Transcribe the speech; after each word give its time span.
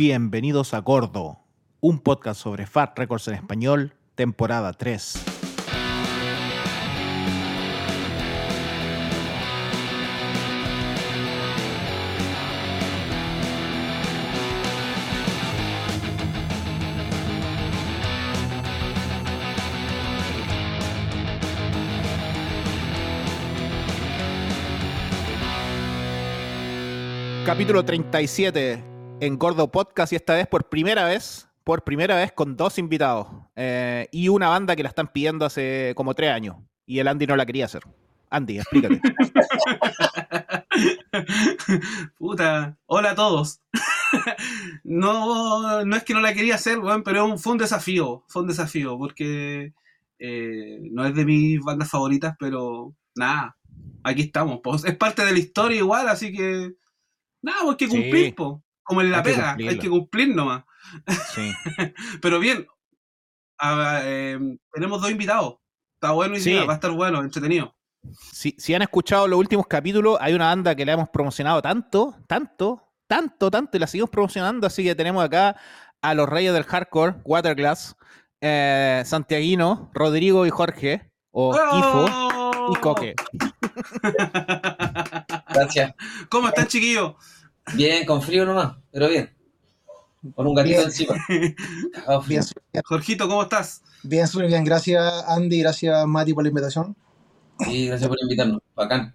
Bienvenidos 0.00 0.72
a 0.72 0.78
Gordo, 0.78 1.40
un 1.80 1.98
podcast 1.98 2.40
sobre 2.40 2.64
Fat 2.64 2.98
Records 2.98 3.28
en 3.28 3.34
español, 3.34 3.92
temporada 4.14 4.72
3. 4.72 5.24
Capítulo 27.44 27.84
37 27.84 28.99
en 29.20 29.38
Gordo 29.38 29.70
Podcast 29.70 30.12
y 30.12 30.16
esta 30.16 30.34
vez 30.34 30.46
por 30.46 30.68
primera 30.68 31.04
vez, 31.04 31.48
por 31.64 31.84
primera 31.84 32.16
vez 32.16 32.32
con 32.32 32.56
dos 32.56 32.78
invitados 32.78 33.26
eh, 33.56 34.08
y 34.10 34.28
una 34.28 34.48
banda 34.48 34.74
que 34.74 34.82
la 34.82 34.88
están 34.88 35.08
pidiendo 35.08 35.44
hace 35.44 35.92
como 35.96 36.14
tres 36.14 36.30
años 36.30 36.56
y 36.86 36.98
el 36.98 37.08
Andy 37.08 37.26
no 37.26 37.36
la 37.36 37.46
quería 37.46 37.66
hacer. 37.66 37.82
Andy, 38.30 38.58
explícate. 38.58 39.00
Puta, 42.18 42.78
hola 42.86 43.10
a 43.10 43.14
todos. 43.14 43.60
no, 44.84 45.84
no 45.84 45.96
es 45.96 46.04
que 46.04 46.14
no 46.14 46.20
la 46.20 46.32
quería 46.32 46.54
hacer, 46.54 46.78
weón, 46.78 47.02
pero 47.02 47.36
fue 47.38 47.52
un 47.52 47.58
desafío, 47.58 48.24
fue 48.28 48.42
un 48.42 48.48
desafío, 48.48 48.96
porque 48.96 49.72
eh, 50.18 50.78
no 50.92 51.04
es 51.04 51.14
de 51.14 51.24
mis 51.24 51.60
bandas 51.60 51.90
favoritas, 51.90 52.36
pero 52.38 52.94
nada, 53.16 53.56
aquí 54.04 54.22
estamos. 54.22 54.60
Pues, 54.62 54.84
es 54.84 54.96
parte 54.96 55.24
de 55.24 55.32
la 55.32 55.38
historia 55.38 55.78
igual, 55.78 56.08
así 56.08 56.32
que 56.32 56.72
nada, 57.42 57.58
pues 57.64 57.76
que 57.76 57.88
cumplir, 57.88 58.26
Sí. 58.26 58.32
po. 58.32 58.62
Como 58.90 59.02
en 59.02 59.12
la 59.12 59.18
Hay 59.18 59.22
que 59.22 59.30
pega, 59.30 59.52
hay 59.52 59.78
que 59.78 59.88
cumplir 59.88 60.34
nomás. 60.34 60.64
Sí. 61.32 61.52
Pero 62.20 62.40
bien, 62.40 62.66
eh, 64.02 64.36
tenemos 64.72 65.00
dos 65.00 65.12
invitados. 65.12 65.58
Está 65.94 66.10
bueno 66.10 66.36
y 66.36 66.40
Sí. 66.40 66.54
va 66.54 66.72
a 66.72 66.74
estar 66.74 66.90
bueno, 66.90 67.20
entretenido. 67.20 67.72
Si, 68.32 68.56
si 68.58 68.74
han 68.74 68.82
escuchado 68.82 69.28
los 69.28 69.38
últimos 69.38 69.68
capítulos, 69.68 70.18
hay 70.20 70.34
una 70.34 70.46
banda 70.46 70.74
que 70.74 70.84
le 70.84 70.90
hemos 70.90 71.08
promocionado 71.08 71.62
tanto, 71.62 72.16
tanto, 72.26 72.82
tanto, 73.06 73.48
tanto, 73.48 73.76
y 73.76 73.80
la 73.80 73.86
seguimos 73.86 74.10
promocionando, 74.10 74.66
así 74.66 74.82
que 74.82 74.96
tenemos 74.96 75.24
acá 75.24 75.54
a 76.02 76.14
los 76.14 76.28
reyes 76.28 76.52
del 76.52 76.64
hardcore, 76.64 77.14
Waterglass, 77.24 77.94
eh, 78.40 79.04
Santiaguino, 79.06 79.92
Rodrigo 79.94 80.46
y 80.46 80.50
Jorge, 80.50 81.12
o 81.30 81.54
Ifo 81.54 82.06
¡Oh! 82.10 82.72
y 82.74 82.80
Coque. 82.80 83.14
Gracias. 85.48 85.94
¿Cómo 86.28 86.48
están, 86.48 86.66
chiquillos? 86.66 87.14
Bien, 87.74 88.04
con 88.06 88.20
frío 88.22 88.44
nomás, 88.44 88.76
pero 88.90 89.08
bien. 89.08 89.30
Con 90.34 90.46
un 90.46 90.54
gatito 90.54 90.76
Bien. 90.78 90.88
encima. 90.88 91.14
Cagado 91.92 92.22
frío. 92.22 92.28
Bien, 92.28 92.42
súper 92.42 92.62
bien, 92.72 92.82
Jorgito, 92.86 93.28
¿cómo 93.28 93.42
estás? 93.42 93.82
bien, 94.02 94.26
súper 94.28 94.48
bien. 94.48 94.64
Gracias 94.64 95.24
Andy, 95.28 95.60
gracias 95.60 96.06
Mati 96.06 96.34
por 96.34 96.42
la 96.44 96.48
invitación. 96.48 96.96
Sí, 97.60 97.86
gracias 97.86 98.08
por 98.08 98.18
invitarnos. 98.20 98.60
Bacán. 98.74 99.14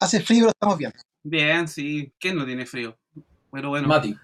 Hace 0.00 0.20
frío, 0.20 0.40
pero 0.42 0.50
estamos 0.50 0.78
bien. 0.78 0.92
Bien, 1.22 1.68
sí. 1.68 2.12
¿Quién 2.18 2.36
no 2.36 2.44
tiene 2.44 2.66
frío? 2.66 2.96
Pero 3.52 3.68
bueno, 3.70 3.88
Mati. 3.88 4.16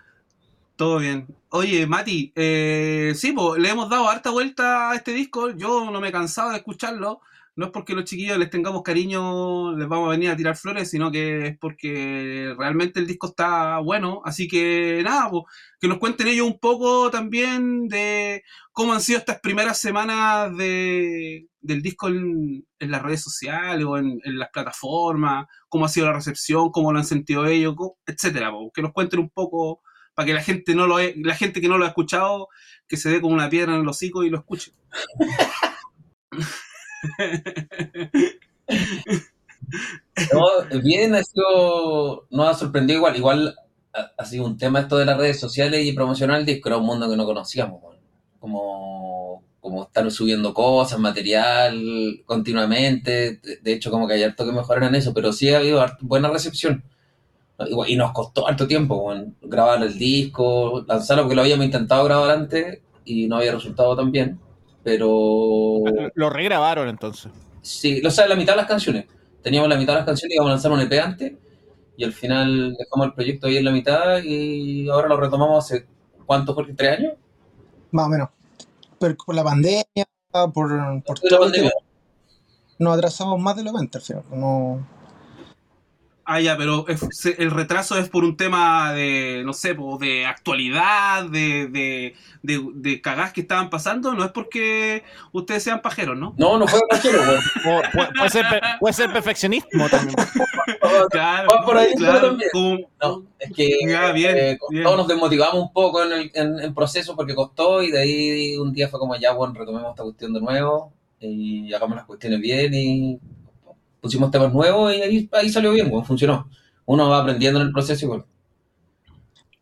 todo 0.77 0.99
bien. 0.99 1.27
Oye, 1.51 1.87
Mati, 1.87 2.33
eh, 2.35 3.13
sí, 3.17 3.33
pues, 3.33 3.61
le 3.61 3.69
hemos 3.71 3.89
dado 3.89 4.09
harta 4.09 4.31
vuelta 4.31 4.91
a 4.91 4.97
este 4.97 5.13
disco. 5.13 5.51
Yo 5.51 5.91
no 5.91 6.01
me 6.01 6.09
he 6.09 6.13
cansado 6.13 6.51
de 6.51 6.57
escucharlo. 6.59 7.21
No 7.61 7.67
es 7.67 7.73
porque 7.73 7.93
los 7.93 8.07
chiquillos 8.07 8.39
les 8.39 8.49
tengamos 8.49 8.83
cariño, 8.83 9.77
les 9.77 9.87
vamos 9.87 10.07
a 10.09 10.13
venir 10.13 10.31
a 10.31 10.37
tirar 10.37 10.57
flores, 10.57 10.89
sino 10.89 11.13
que 11.13 11.49
es 11.49 11.59
porque 11.59 12.55
realmente 12.57 13.01
el 13.01 13.07
disco 13.07 13.27
está 13.27 13.81
bueno. 13.81 14.23
Así 14.25 14.49
que 14.49 15.03
nada, 15.05 15.31
que 15.79 15.87
nos 15.87 15.99
cuenten 15.99 16.29
ellos 16.29 16.47
un 16.47 16.59
poco 16.59 17.11
también 17.11 17.87
de 17.87 18.45
cómo 18.73 18.95
han 18.95 19.03
sido 19.03 19.19
estas 19.19 19.41
primeras 19.41 19.79
semanas 19.79 20.57
de, 20.57 21.49
del 21.61 21.83
disco 21.83 22.09
en, 22.09 22.65
las 22.79 23.03
redes 23.03 23.23
sociales 23.23 23.85
o 23.85 23.99
en, 23.99 24.19
las 24.25 24.49
plataformas, 24.49 25.47
cómo 25.69 25.85
ha 25.85 25.91
sido 25.91 26.07
la 26.07 26.15
recepción, 26.15 26.71
cómo 26.71 26.95
lo 26.95 26.99
han 26.99 27.05
sentido 27.05 27.45
ellos, 27.45 27.75
etcétera. 28.07 28.53
Que 28.73 28.81
nos 28.81 28.95
cuenten 28.95 29.21
un 29.21 29.29
poco 29.29 29.83
para 30.15 30.25
que 30.25 30.33
la 30.33 30.43
gente 30.43 30.75
no 30.75 30.87
lo 30.87 30.97
la 30.99 31.35
gente 31.35 31.61
que 31.61 31.69
no 31.69 31.77
lo 31.77 31.85
ha 31.85 31.89
escuchado 31.89 32.49
que 32.89 32.97
se 32.97 33.11
dé 33.11 33.21
con 33.21 33.35
una 33.35 33.51
piedra 33.51 33.75
en 33.75 33.83
el 33.83 33.89
hocico 33.89 34.25
y 34.25 34.31
lo 34.31 34.39
escuche. 34.39 34.73
Bien, 40.83 41.15
ha 41.15 41.23
sido, 41.23 42.27
nos 42.31 42.49
ha 42.49 42.55
sorprendido 42.55 42.99
igual. 42.99 43.17
Igual 43.17 43.55
ha, 44.17 44.25
sido 44.25 44.45
un 44.45 44.57
tema 44.59 44.81
esto 44.81 44.97
de 44.97 45.05
las 45.05 45.17
redes 45.17 45.41
sociales 45.41 45.85
y 45.85 45.93
promocionar 45.93 46.41
el 46.41 46.47
disco. 46.47 46.69
Era 46.69 46.79
un 46.79 46.87
mundo 46.87 47.09
que 47.09 47.17
no 47.17 47.27
conocíamos. 47.27 47.81
Como, 48.39 49.43
como 49.61 49.85
estar 49.85 50.11
subiendo 50.11 50.55
cosas, 50.55 50.99
material 50.99 52.23
continuamente. 52.27 53.41
De, 53.63 53.73
hecho, 53.73 53.91
como 53.91 54.07
que 54.07 54.15
hay 54.15 54.23
harto 54.23 54.45
que 54.45 54.53
mejorar 54.53 54.85
en 54.85 54.95
eso, 54.97 55.13
pero 55.15 55.33
sí 55.33 55.53
ha 55.53 55.59
habido 55.59 55.85
buena 56.01 56.29
recepción. 56.31 56.85
Y 57.87 57.97
nos 57.97 58.13
costó 58.13 58.49
harto 58.49 58.67
tiempo 58.67 58.97
weón, 58.97 59.37
grabar 59.43 59.83
el 59.83 59.99
disco, 59.99 60.85
lanzarlo, 60.89 61.25
porque 61.25 61.37
lo 61.37 61.43
habíamos 61.43 61.67
intentado 61.67 62.05
grabar 62.05 62.31
antes 62.31 62.81
y 63.05 63.27
no 63.27 63.37
había 63.37 63.53
resultado 63.53 63.95
tan 63.95 64.11
bien. 64.11 64.41
Pero 64.83 65.83
Lo 66.15 66.31
regrabaron 66.31 66.89
entonces. 66.89 67.33
Sí, 67.63 68.03
o 68.05 68.11
sea, 68.11 68.27
la 68.27 68.37
mitad 68.37 68.55
de 68.55 68.59
las 68.59 68.67
canciones. 68.67 69.07
Teníamos 69.43 69.69
la 69.69 69.77
mitad 69.77 69.95
de 69.95 69.99
las 70.01 70.07
canciones 70.07 70.33
y 70.33 70.35
íbamos 70.37 70.51
a 70.51 70.55
lanzar 70.55 70.73
un 70.73 70.81
EP 70.81 70.93
antes. 71.01 71.33
Y 71.97 72.05
al 72.05 72.13
final 72.13 72.77
dejamos 72.79 73.07
el 73.09 73.13
proyecto 73.15 73.47
ahí 73.47 73.59
en 73.59 73.65
la 73.65 73.73
mitad 73.73 74.23
y 74.23 74.89
ahora 74.89 75.09
lo 75.09 75.19
retomamos 75.19 75.65
hace, 75.65 75.87
¿cuánto, 76.25 76.55
Jorge? 76.55 76.73
¿Tres 76.75 76.99
años? 76.99 77.13
Más 77.91 78.07
o 78.07 78.09
menos. 78.09 78.29
Pero 78.99 79.17
por 79.17 79.35
la 79.35 79.45
pandemia, 79.45 79.85
por, 80.31 80.53
por 81.05 81.31
la 81.31 81.39
pandemia. 81.39 81.73
nos 82.79 82.97
atrasamos 82.97 83.39
más 83.39 83.57
de 83.57 83.65
la 83.65 83.73
cuenta 83.73 83.99
al 83.99 84.05
final. 84.05 84.25
No, 84.31 84.87
Ah, 86.25 86.41
ya, 86.41 86.57
pero 86.57 86.87
es- 86.89 87.27
el 87.39 87.51
retraso 87.51 87.99
es 87.99 88.09
por 88.09 88.25
un 88.25 88.37
tema 88.37 88.93
de, 88.93 89.43
no 89.45 89.53
sé, 89.53 89.77
de 89.99 90.27
actualidad, 90.27 91.25
de, 91.25 91.67
de, 91.69 92.15
de, 92.43 92.61
de 92.75 93.01
cagás 93.01 93.33
que 93.33 93.41
estaban 93.41 93.69
pasando, 93.71 94.13
no 94.15 94.25
es 94.25 94.31
porque 94.31 95.03
ustedes 95.33 95.63
sean 95.65 95.83
pajeros, 95.83 96.17
¿no? 96.17 96.35
No, 96.39 96.57
no 96.59 96.69
fue 96.69 96.81
pajero, 96.89 97.21
weón. 97.23 97.41
O 97.67 97.83
puede, 97.93 98.13
puede 98.13 98.31
ser, 98.31 98.49
per- 98.49 98.63
puede 98.79 98.93
ser 98.95 99.13
perfeccionismo 99.13 99.89
también. 99.89 100.17
Claro, 101.11 101.49
Va 101.51 101.65
por 101.65 101.77
ahí 101.77 101.95
claro, 101.95 102.29
también. 102.29 102.51
como- 102.53 102.79
No, 103.01 103.25
es 103.39 103.53
que 103.53 103.71
Ya, 103.89 104.13
bien, 104.13 104.37
eh, 104.37 104.59
bien. 104.71 104.85
todos 104.85 104.97
nos 104.99 105.09
desmotivamos 105.09 105.55
un 105.55 105.73
poco 105.73 106.03
en 106.05 106.13
el, 106.13 106.31
en 106.35 106.59
el 106.61 106.73
proceso 106.75 107.17
porque 107.17 107.35
costó 107.35 107.83
y 107.83 107.91
de 107.91 108.01
ahí 108.01 108.57
un 108.57 108.73
día 108.73 108.89
fue 108.89 108.99
como 109.01 109.17
ya, 109.17 109.33
bueno, 109.33 109.55
retomemos 109.55 109.91
esta 109.91 110.03
cuestión 110.05 110.33
de 110.33 110.41
nuevo 110.41 110.93
y 111.19 111.73
hagamos 111.73 111.97
las 111.97 112.07
cuestiones 112.07 112.41
bien 112.41 112.73
y 112.75 113.19
pusimos 114.01 114.31
temas 114.31 114.53
nuevos 114.53 114.95
y 114.95 115.03
ahí, 115.03 115.29
ahí 115.33 115.51
salió 115.51 115.73
bien, 115.73 115.89
weón, 115.93 116.05
funcionó. 116.05 116.49
Uno 116.87 117.09
va 117.09 117.21
aprendiendo 117.21 117.61
en 117.61 117.67
el 117.69 117.73
proceso 117.73 118.05
igual. 118.07 118.25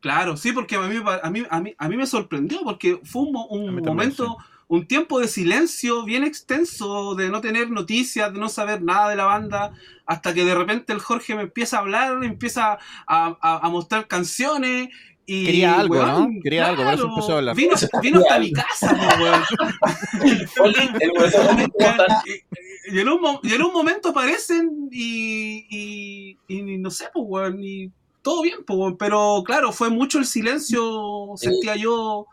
Claro, 0.00 0.36
sí, 0.36 0.52
porque 0.52 0.76
a 0.76 0.80
mí, 0.82 0.96
a 1.22 1.30
mí, 1.30 1.42
a 1.50 1.60
mí, 1.60 1.74
a 1.76 1.88
mí 1.88 1.96
me 1.96 2.06
sorprendió 2.06 2.60
porque 2.62 3.00
fue 3.02 3.22
un, 3.22 3.82
también, 3.82 3.84
momento, 3.84 4.36
un 4.68 4.86
tiempo 4.86 5.18
de 5.18 5.26
silencio 5.26 6.04
bien 6.04 6.22
extenso, 6.22 7.16
de 7.16 7.30
no 7.30 7.40
tener 7.40 7.70
noticias, 7.70 8.32
de 8.32 8.38
no 8.38 8.48
saber 8.48 8.80
nada 8.80 9.08
de 9.10 9.16
la 9.16 9.24
banda, 9.24 9.72
hasta 10.06 10.32
que 10.34 10.44
de 10.44 10.54
repente 10.54 10.92
el 10.92 11.00
Jorge 11.00 11.34
me 11.34 11.42
empieza 11.42 11.78
a 11.78 11.80
hablar, 11.80 12.22
empieza 12.22 12.74
a, 12.74 13.36
a- 13.40 13.66
a 13.66 13.68
mostrar 13.70 14.06
canciones. 14.06 14.88
Y, 15.30 15.44
Quería 15.44 15.78
algo, 15.78 15.94
weón, 15.94 16.36
¿no? 16.36 16.40
Quería 16.42 16.68
algo, 16.68 16.84
por 16.84 16.94
eso 16.94 17.04
empezó 17.06 17.32
a 17.34 17.36
hablar. 17.36 17.54
Vino, 17.54 17.74
vino 18.00 18.20
hasta 18.20 18.38
mi 18.38 18.50
casa, 18.50 18.96
po, 18.96 19.22
weón. 19.22 19.42
Y, 22.90 23.00
en 23.00 23.08
un, 23.10 23.20
mo- 23.20 23.40
y 23.42 23.52
en 23.52 23.62
un 23.62 23.70
momento 23.74 24.08
aparecen 24.08 24.88
y, 24.90 25.66
y, 25.68 26.38
y 26.48 26.78
no 26.78 26.90
sé, 26.90 27.10
pues, 27.12 27.26
weón, 27.28 27.62
y 27.62 27.92
todo 28.22 28.40
bien, 28.40 28.60
pues, 28.66 28.78
weón, 28.78 28.96
pero 28.96 29.42
claro, 29.44 29.70
fue 29.72 29.90
mucho 29.90 30.18
el 30.18 30.24
silencio, 30.24 31.34
sentía 31.36 31.76
yo, 31.76 32.26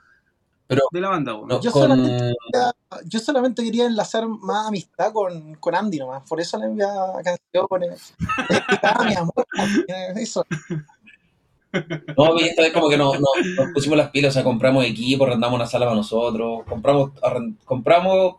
Pero- 0.67 0.83
de 0.91 1.01
la 1.01 1.09
banda, 1.09 1.33
weón. 1.35 1.49
No, 1.49 1.59
Yo 1.61 1.73
con, 1.73 1.81
solamente- 1.81 2.33
yo 3.03 3.19
solamente 3.19 3.61
quería 3.63 3.85
enlazar 3.87 4.25
más 4.29 4.67
amistad 4.69 5.11
con, 5.11 5.55
con 5.55 5.75
Andy 5.75 5.97
nomás. 5.99 6.23
Por 6.29 6.39
eso 6.39 6.57
le 6.57 6.67
enviaba 6.67 7.21
canciones. 7.21 8.13
Ah, 8.83 9.03
mi 9.03 9.15
amor. 9.15 9.45
Eso. 10.15 10.45
No, 12.17 12.37
esta 12.39 12.61
vez 12.61 12.73
como 12.73 12.89
que 12.89 12.97
no, 12.97 13.13
no- 13.13 13.19
nos 13.57 13.73
pusimos 13.73 13.97
las 13.97 14.09
pilas, 14.09 14.29
o 14.29 14.33
sea, 14.33 14.43
compramos 14.43 14.85
equipo, 14.85 15.25
arrendamos 15.25 15.55
una 15.57 15.67
sala 15.67 15.85
para 15.85 15.95
nosotros, 15.97 16.63
compramos, 16.67 17.11
compramos 17.65 18.35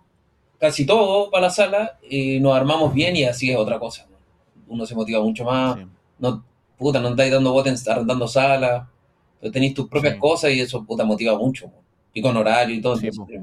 casi 0.59 0.87
todo 0.87 1.31
para 1.31 1.43
la 1.43 1.51
sala 1.51 1.99
y 2.09 2.41
nos 2.41 2.57
armamos 2.57 2.93
bien 2.95 3.15
y 3.17 3.25
así 3.25 3.51
es 3.51 3.57
otra 3.59 3.79
cosa. 3.79 4.07
¿no? 4.11 4.17
Uno 4.69 4.87
se 4.87 4.95
motiva 4.95 5.21
mucho 5.21 5.45
más, 5.45 5.77
Sí. 5.77 5.87
no, 6.19 6.45
puta, 6.79 7.01
no 7.01 7.09
andáis 7.09 7.31
dando 7.33 7.53
botes 7.53 7.87
arrendando 7.89 8.27
salas, 8.29 8.85
entonces 9.35 9.53
tenéis 9.53 9.75
tus 9.75 9.89
propias 9.89 10.15
Sí. 10.15 10.21
cosas 10.21 10.51
y 10.53 10.61
eso 10.61 10.85
puta 10.85 11.05
motiva 11.05 11.37
mucho. 11.39 11.67
¿no? 11.67 11.73
Y 12.15 12.23
con 12.23 12.37
horario 12.37 12.75
y 12.75 12.81
todo. 12.81 12.97
Sí, 12.97 13.09
entonces, 13.09 13.43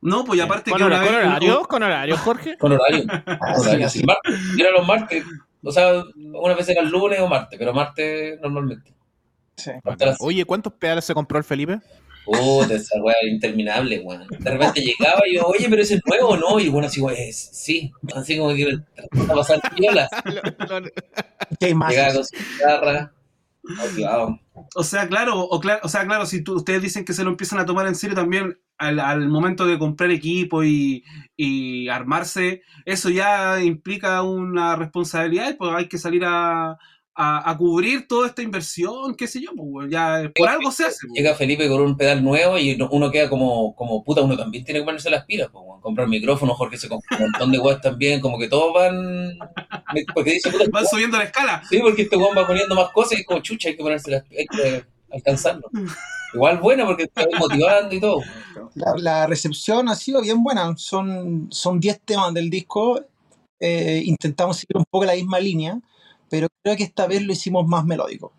No, 0.00 0.24
pues 0.24 0.38
y 0.38 0.42
aparte 0.42 0.70
¿Con, 0.70 0.78
que 0.78 0.84
hora- 0.84 0.96
una 0.98 1.04
con 1.06 1.14
vez- 1.14 1.26
horario? 1.26 1.62
¿Con 1.68 1.82
horario, 1.82 2.16
Jorge? 2.18 2.58
Con 2.58 2.72
horario. 2.72 3.04
Así, 3.40 3.60
horario. 3.68 3.86
así. 3.86 3.98
Sí, 4.00 4.04
martes, 4.06 4.34
era 4.58 4.70
los 4.70 4.86
martes, 4.86 5.24
o 5.66 5.72
sea, 5.72 6.02
una 6.16 6.54
vez 6.54 6.68
era 6.68 6.80
el 6.82 6.88
lunes 6.88 7.20
o 7.20 7.28
martes, 7.28 7.58
pero 7.58 7.72
martes 7.74 8.40
normalmente. 8.40 8.92
Sí. 9.56 9.70
Oye, 10.20 10.44
¿cuántos 10.44 10.72
pedales 10.74 11.04
se 11.04 11.14
compró 11.14 11.38
el 11.38 11.44
Felipe? 11.44 11.80
Puta, 12.24 12.74
esa 12.74 13.00
weá 13.00 13.14
interminable, 13.30 14.00
weón. 14.00 14.26
De 14.28 14.50
repente 14.50 14.80
llegaba 14.80 15.20
y 15.28 15.36
yo, 15.36 15.46
oye, 15.46 15.66
pero 15.70 15.80
ese 15.80 15.94
es 15.94 16.00
nuevo, 16.06 16.36
¿no? 16.36 16.58
Y 16.58 16.68
bueno, 16.68 16.88
así, 16.88 17.00
weón, 17.00 17.16
es- 17.18 17.50
sí. 17.52 17.92
Así 18.14 18.36
como 18.36 18.52
que 18.54 18.68
está 19.16 19.34
pasando 19.34 19.62
piola. 19.76 20.08
Qué 21.60 21.68
imagen. 21.70 21.96
Llegaba 21.96 22.14
con 22.14 22.24
su 22.24 22.36
guitarra. 22.36 23.12
Motivado. 23.74 24.38
O 24.74 24.82
sea, 24.84 25.08
claro, 25.08 25.40
o, 25.40 25.60
cla- 25.60 25.80
o 25.82 25.88
sea, 25.88 26.06
claro, 26.06 26.26
si 26.26 26.42
tú- 26.42 26.54
ustedes 26.56 26.82
dicen 26.82 27.04
que 27.04 27.12
se 27.12 27.24
lo 27.24 27.30
empiezan 27.30 27.58
a 27.58 27.66
tomar 27.66 27.86
en 27.86 27.94
serio 27.94 28.16
también 28.16 28.58
al, 28.78 29.00
al 29.00 29.28
momento 29.28 29.66
de 29.66 29.78
comprar 29.78 30.10
equipo 30.10 30.62
y, 30.64 31.04
y 31.36 31.88
armarse, 31.88 32.62
eso 32.84 33.10
ya 33.10 33.62
implica 33.62 34.22
una 34.22 34.76
responsabilidad, 34.76 35.56
pues 35.58 35.72
hay 35.74 35.88
que 35.88 35.98
salir 35.98 36.24
a, 36.24 36.70
a, 37.14 37.50
a 37.50 37.56
cubrir 37.56 38.06
toda 38.08 38.28
esta 38.28 38.42
inversión, 38.42 39.14
qué 39.14 39.26
sé 39.26 39.40
yo, 39.40 39.50
pues 39.56 39.90
ya 39.90 40.30
por 40.34 40.48
algo 40.48 40.70
se 40.70 40.84
hace. 40.84 41.06
pues. 41.06 41.18
Llega 41.18 41.34
Felipe 41.34 41.68
con 41.68 41.80
un 41.80 41.96
pedal 41.96 42.22
nuevo 42.22 42.58
y 42.58 42.78
uno- 42.90 43.10
queda 43.10 43.28
como, 43.30 43.74
como 43.74 44.04
puta, 44.04 44.22
uno 44.22 44.36
también 44.36 44.64
tiene 44.64 44.80
que 44.80 44.84
ponerse 44.86 45.10
las 45.10 45.24
pilas, 45.24 45.48
pues. 45.52 45.64
Comprar 45.86 46.08
micrófono, 46.08 46.54
Jorge 46.54 46.76
se 46.76 46.88
compra 46.88 47.16
un 47.16 47.22
montón 47.30 47.52
de 47.52 47.58
weas 47.58 47.80
también, 47.80 48.20
como 48.20 48.38
que 48.38 48.48
todos 48.48 48.74
van. 48.74 49.38
Porque 50.14 50.32
dice, 50.32 50.50
puta, 50.50 50.64
Van 50.70 50.86
subiendo 50.86 51.16
la 51.16 51.24
escala. 51.24 51.62
Sí, 51.68 51.78
porque 51.78 52.02
este 52.02 52.16
weón 52.16 52.36
va 52.36 52.46
poniendo 52.46 52.74
más 52.74 52.90
cosas 52.90 53.12
y 53.18 53.20
es 53.22 53.26
como 53.26 53.40
chucha, 53.40 53.68
hay 53.68 53.76
que 53.76 53.82
ponerse 53.82 54.10
las 54.10 54.24
hay 54.30 54.46
que 54.46 54.84
alcanzarlo. 55.10 55.70
Igual 56.34 56.58
buena 56.58 56.84
porque 56.84 57.04
está 57.04 57.26
motivando 57.38 57.94
y 57.94 58.00
todo. 58.00 58.20
La, 58.74 58.94
la 58.96 59.26
recepción 59.26 59.88
ha 59.88 59.94
sido 59.94 60.20
bien 60.20 60.42
buena. 60.42 60.76
Son 60.76 61.46
son 61.50 61.78
10 61.80 62.00
temas 62.04 62.34
del 62.34 62.50
disco. 62.50 63.00
Eh, 63.60 64.02
intentamos 64.04 64.56
seguir 64.58 64.76
un 64.76 64.84
poco 64.90 65.06
la 65.06 65.14
misma 65.14 65.38
línea, 65.40 65.80
pero 66.28 66.48
creo 66.62 66.76
que 66.76 66.82
esta 66.82 67.06
vez 67.06 67.22
lo 67.22 67.32
hicimos 67.32 67.66
más 67.66 67.84
melódico. 67.86 68.32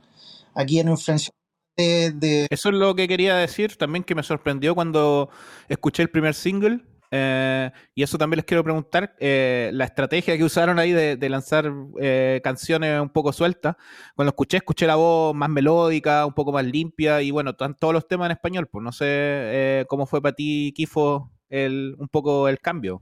Aquí 0.53 0.79
en 0.79 0.89
influencia 0.89 1.31
de, 1.77 2.11
de- 2.11 2.47
Eso 2.51 2.69
es 2.69 2.75
lo 2.75 2.93
que 2.93 3.07
quería 3.07 3.35
decir 3.38 3.77
también 3.77 4.03
que 4.03 4.13
me 4.15 4.21
sorprendió 4.23 4.75
cuando 4.75 5.29
escuché 5.69 6.03
el 6.03 6.09
primer 6.09 6.33
single. 6.35 6.81
Eh, 7.12 7.71
y 7.95 8.04
eso 8.04 8.18
también 8.18 8.38
les 8.38 8.45
quiero 8.45 8.63
preguntar, 8.63 9.15
eh, 9.19 9.69
la 9.74 9.86
estrategia 9.86 10.38
que 10.38 10.44
usaron 10.44 10.80
ahí 10.80 10.92
de, 10.92 11.30
lanzar 11.30 11.71
eh, 12.01 12.42
canciones 12.44 13.00
un 13.01 13.09
poco 13.09 13.31
sueltas. 13.33 13.75
Cuando 14.15 14.30
escuché, 14.30 14.57
escuché 14.57 14.88
la 14.88 14.95
voz 14.95 15.36
más 15.36 15.50
melódica, 15.50 16.25
un 16.25 16.33
poco 16.33 16.51
más 16.51 16.65
limpia 16.65 17.21
y 17.21 17.31
bueno, 17.31 17.51
están 17.51 17.75
todos 17.75 17.94
los 17.94 18.07
temas 18.07 18.27
en 18.27 18.31
español. 18.33 18.68
Pues 18.68 18.83
no 18.83 18.92
sé 18.92 19.06
eh, 19.09 19.86
cómo 19.88 20.06
fue 20.06 20.21
para 20.21 20.36
ti, 20.36 20.74
Kifo, 20.75 21.31
el, 21.50 21.95
un 22.00 22.07
poco 22.07 22.48
el 22.48 22.59
cambio. 22.59 23.01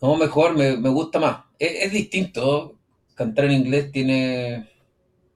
No, 0.00 0.16
mejor, 0.16 0.56
me, 0.56 0.76
me 0.76 0.88
gusta 0.88 1.18
más. 1.20 1.44
Es, 1.58 1.84
es 1.86 1.92
distinto. 1.92 2.78
Cantar 3.14 3.44
en 3.46 3.52
inglés 3.52 3.92
tiene, 3.92 4.68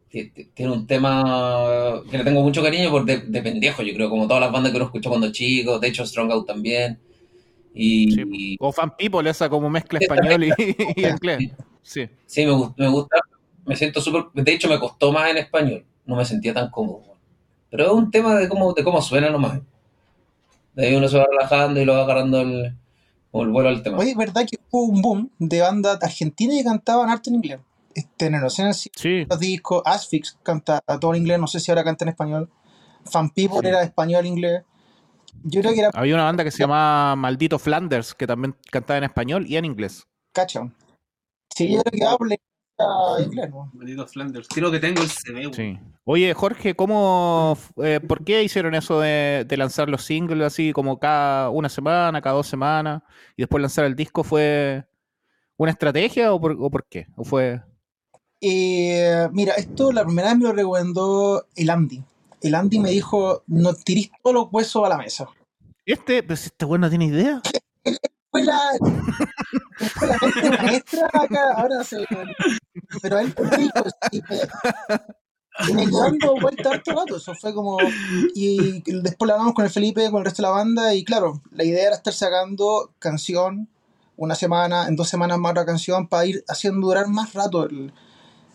ti- 0.09 0.31
ti- 0.31 0.47
tiene 0.55 0.73
un 0.73 0.87
tema 0.87 2.03
que 2.11 2.19
le 2.19 2.25
tengo 2.25 2.43
mucho 2.43 2.63
cariño 2.63 2.91
por 2.91 3.05
de, 3.05 3.19
de 3.19 3.43
pendejo, 3.43 3.83
yo 3.83 3.95
creo, 3.95 4.11
como 4.11 4.27
todas 4.27 4.41
las 4.43 4.53
bandas 4.53 4.73
que 4.73 4.77
uno 4.79 4.87
escuchó 4.87 5.11
cuando 5.11 5.33
chico, 5.33 5.79
de 5.79 5.89
hecho 5.89 6.07
Strong 6.07 6.33
Out 6.33 6.47
también. 6.47 7.01
Y, 7.79 8.11
Sí, 8.13 8.23
y- 8.33 8.57
O 8.59 8.73
Fan 8.73 8.95
People, 8.97 9.29
esa 9.29 9.49
como 9.51 9.69
mezcla 9.69 9.99
español 10.01 10.45
y, 10.45 10.49
y 10.97 11.07
inglés. 11.07 11.51
Sí. 11.83 12.09
sí, 12.25 12.47
me, 12.47 12.53
gust- 12.53 12.75
me 12.79 12.89
gusta, 12.89 13.17
me 13.67 13.77
siento 13.77 14.01
súper, 14.01 14.25
de 14.35 14.53
hecho 14.53 14.69
me 14.69 14.79
costó 14.81 15.13
más 15.13 15.31
en 15.31 15.37
español, 15.37 15.85
no 16.07 16.17
me 16.17 16.25
sentía 16.25 16.55
tan 16.55 16.71
cómodo. 16.71 17.03
Pero 17.71 17.85
es 17.87 17.93
un 17.93 18.11
tema 18.11 18.35
de 18.35 18.49
cómo, 18.49 18.73
de 18.73 18.83
cómo 18.83 19.01
suena 19.03 19.29
nomás. 19.31 19.61
De 20.75 20.87
ahí 20.87 20.95
uno 20.95 21.09
se 21.09 21.19
va 21.19 21.27
relajando 21.31 21.81
y 21.81 21.85
lo 21.85 21.95
va 21.95 22.03
agarrando 22.05 22.41
el, 22.41 22.77
como 23.31 23.45
el 23.45 23.51
vuelo 23.51 23.69
al 23.69 23.83
tema. 23.83 23.99
Oye, 23.99 24.15
¿verdad 24.17 24.47
que 24.51 24.59
hubo 24.71 24.85
un 24.85 25.03
boom 25.03 25.31
de 25.39 25.61
bandas 25.61 25.99
argentinas 26.03 26.57
que 26.59 26.65
cantaban 26.65 27.09
harto 27.11 27.31
en 27.31 27.37
inglés? 27.37 27.61
Este, 27.95 28.29
no 28.31 28.51
sé 28.51 28.73
si 28.75 28.91
Sí, 28.95 29.25
los 29.29 29.39
discos, 29.41 29.83
Asphyx 29.85 30.39
canta 30.43 30.81
a 30.87 30.99
todo 31.01 31.15
en 31.15 31.23
inglés, 31.23 31.39
no 31.39 31.47
sé 31.47 31.61
si 31.61 31.71
ahora 31.71 31.83
canta 31.85 32.05
en 32.05 32.11
español. 32.11 32.51
Fan 33.05 33.31
People 33.31 33.59
Sí. 33.63 33.69
era 33.69 33.83
español-inglés. 33.83 34.65
Yo 35.45 35.61
creo 35.61 35.73
que 35.73 35.81
era 35.81 35.91
había 35.95 36.15
una 36.15 36.25
banda 36.25 36.45
que 36.45 36.51
se 36.51 36.59
llamaba 36.59 37.17
Maldito 37.17 37.59
Flanders, 37.59 38.15
que 38.15 38.27
también 38.27 38.57
cantaba 38.71 38.99
en 38.99 39.05
español 39.05 39.47
y 39.47 39.57
en 39.57 39.65
inglés. 39.65 40.07
cacho. 40.33 40.71
Sí, 41.55 41.73
yo 41.73 41.83
creo 41.83 41.93
que 41.99 42.05
hable 42.05 42.41
a 42.79 43.23
inglés, 43.23 43.51
¿no? 43.51 43.71
Maldito 43.73 44.07
Flanders. 44.07 44.49
Creo 44.49 44.71
que 44.71 44.79
tengo 44.79 45.03
el 45.03 45.09
CD. 45.09 45.51
Sí. 45.55 45.79
Oye, 46.05 46.35
Jorge, 46.35 46.77
¿cómo, 46.77 47.57
eh, 47.83 48.01
¿por 48.01 48.23
qué 48.25 48.43
hicieron 48.43 48.75
eso 48.75 49.01
de, 49.01 49.45
de 49.49 49.57
lanzar 49.57 49.89
los 49.89 50.03
singles 50.03 50.47
así 50.47 50.73
como 50.73 50.99
cada 50.99 51.51
una 51.51 51.69
semana, 51.69 52.21
cada 52.21 52.37
dos 52.37 52.47
semanas, 52.47 53.03
y 53.37 53.43
después 53.43 53.61
lanzar 53.61 53.87
el 53.87 53.97
disco? 53.97 54.23
¿Fue 54.23 54.85
una 55.57 55.71
estrategia 55.73 56.33
o 56.35 56.41
por, 56.41 56.53
o 56.61 56.71
por 56.71 56.87
qué? 56.87 57.07
¿O 57.17 57.25
fue...? 57.25 57.63
Eh, 58.43 59.27
mira, 59.33 59.55
esto 59.55 59.91
la 59.93 60.05
primera 60.05 60.29
vez 60.29 60.39
me 60.39 60.45
lo 60.45 60.53
recomendó 60.53 61.47
el 61.57 61.71
Andy. 61.71 62.05
El 62.47 62.55
Andy 62.55 62.79
me 62.79 62.91
dijo, 62.91 63.43
no 63.47 63.75
tirís 63.75 64.11
todos 64.23 64.35
los 64.35 64.49
huesos 64.53 64.85
a 64.85 64.89
la 64.89 64.99
mesa. 64.99 65.29
Este, 65.85 66.23
pues 66.23 66.47
este 66.47 66.65
güey 66.65 66.81
no 66.81 66.89
tiene 66.89 67.07
idea. 67.07 67.41
Fue 68.31 68.43
la, 68.45 68.61
fue 69.95 70.09
la 70.09 70.19
mente 70.21 70.51
maestra 70.63 71.11
acá, 71.13 71.53
ahora 71.57 71.85
se... 71.85 72.05
Pero 73.03 73.19
él 73.19 73.35
me 73.51 73.57
dijo, 73.57 73.85
sí, 74.11 74.23
me- 74.29 75.75
me 75.75 75.87
quedó 75.87 76.01
dando 76.03 76.35
vuelta 76.41 76.71
harto 76.71 76.93
rato, 76.93 77.17
eso 77.17 77.35
fue 77.35 77.55
como... 77.55 77.79
Y 78.35 78.83
después 78.85 79.27
lo 79.27 79.35
hablamos 79.35 79.55
con 79.55 79.65
el 79.65 79.71
Felipe, 79.71 80.11
con 80.11 80.19
el 80.21 80.25
resto 80.27 80.43
de 80.43 80.49
la 80.49 80.55
banda, 80.55 80.95
y 80.95 81.05
claro, 81.05 81.41
la 81.51 81.65
idea 81.65 81.87
era 81.87 81.97
estar 81.97 82.13
sacando 82.13 82.93
canción 82.99 83.69
una 84.17 84.35
semana, 84.35 84.87
en 84.89 84.97
dos 84.97 85.09
semanas 85.09 85.39
más 85.39 85.53
otra 85.53 85.65
canción, 85.65 86.09
para 86.09 86.27
ir 86.27 86.45
haciendo 86.49 86.87
durar 86.87 87.09
más 87.09 87.33
rato 87.33 87.65
el, 87.65 87.93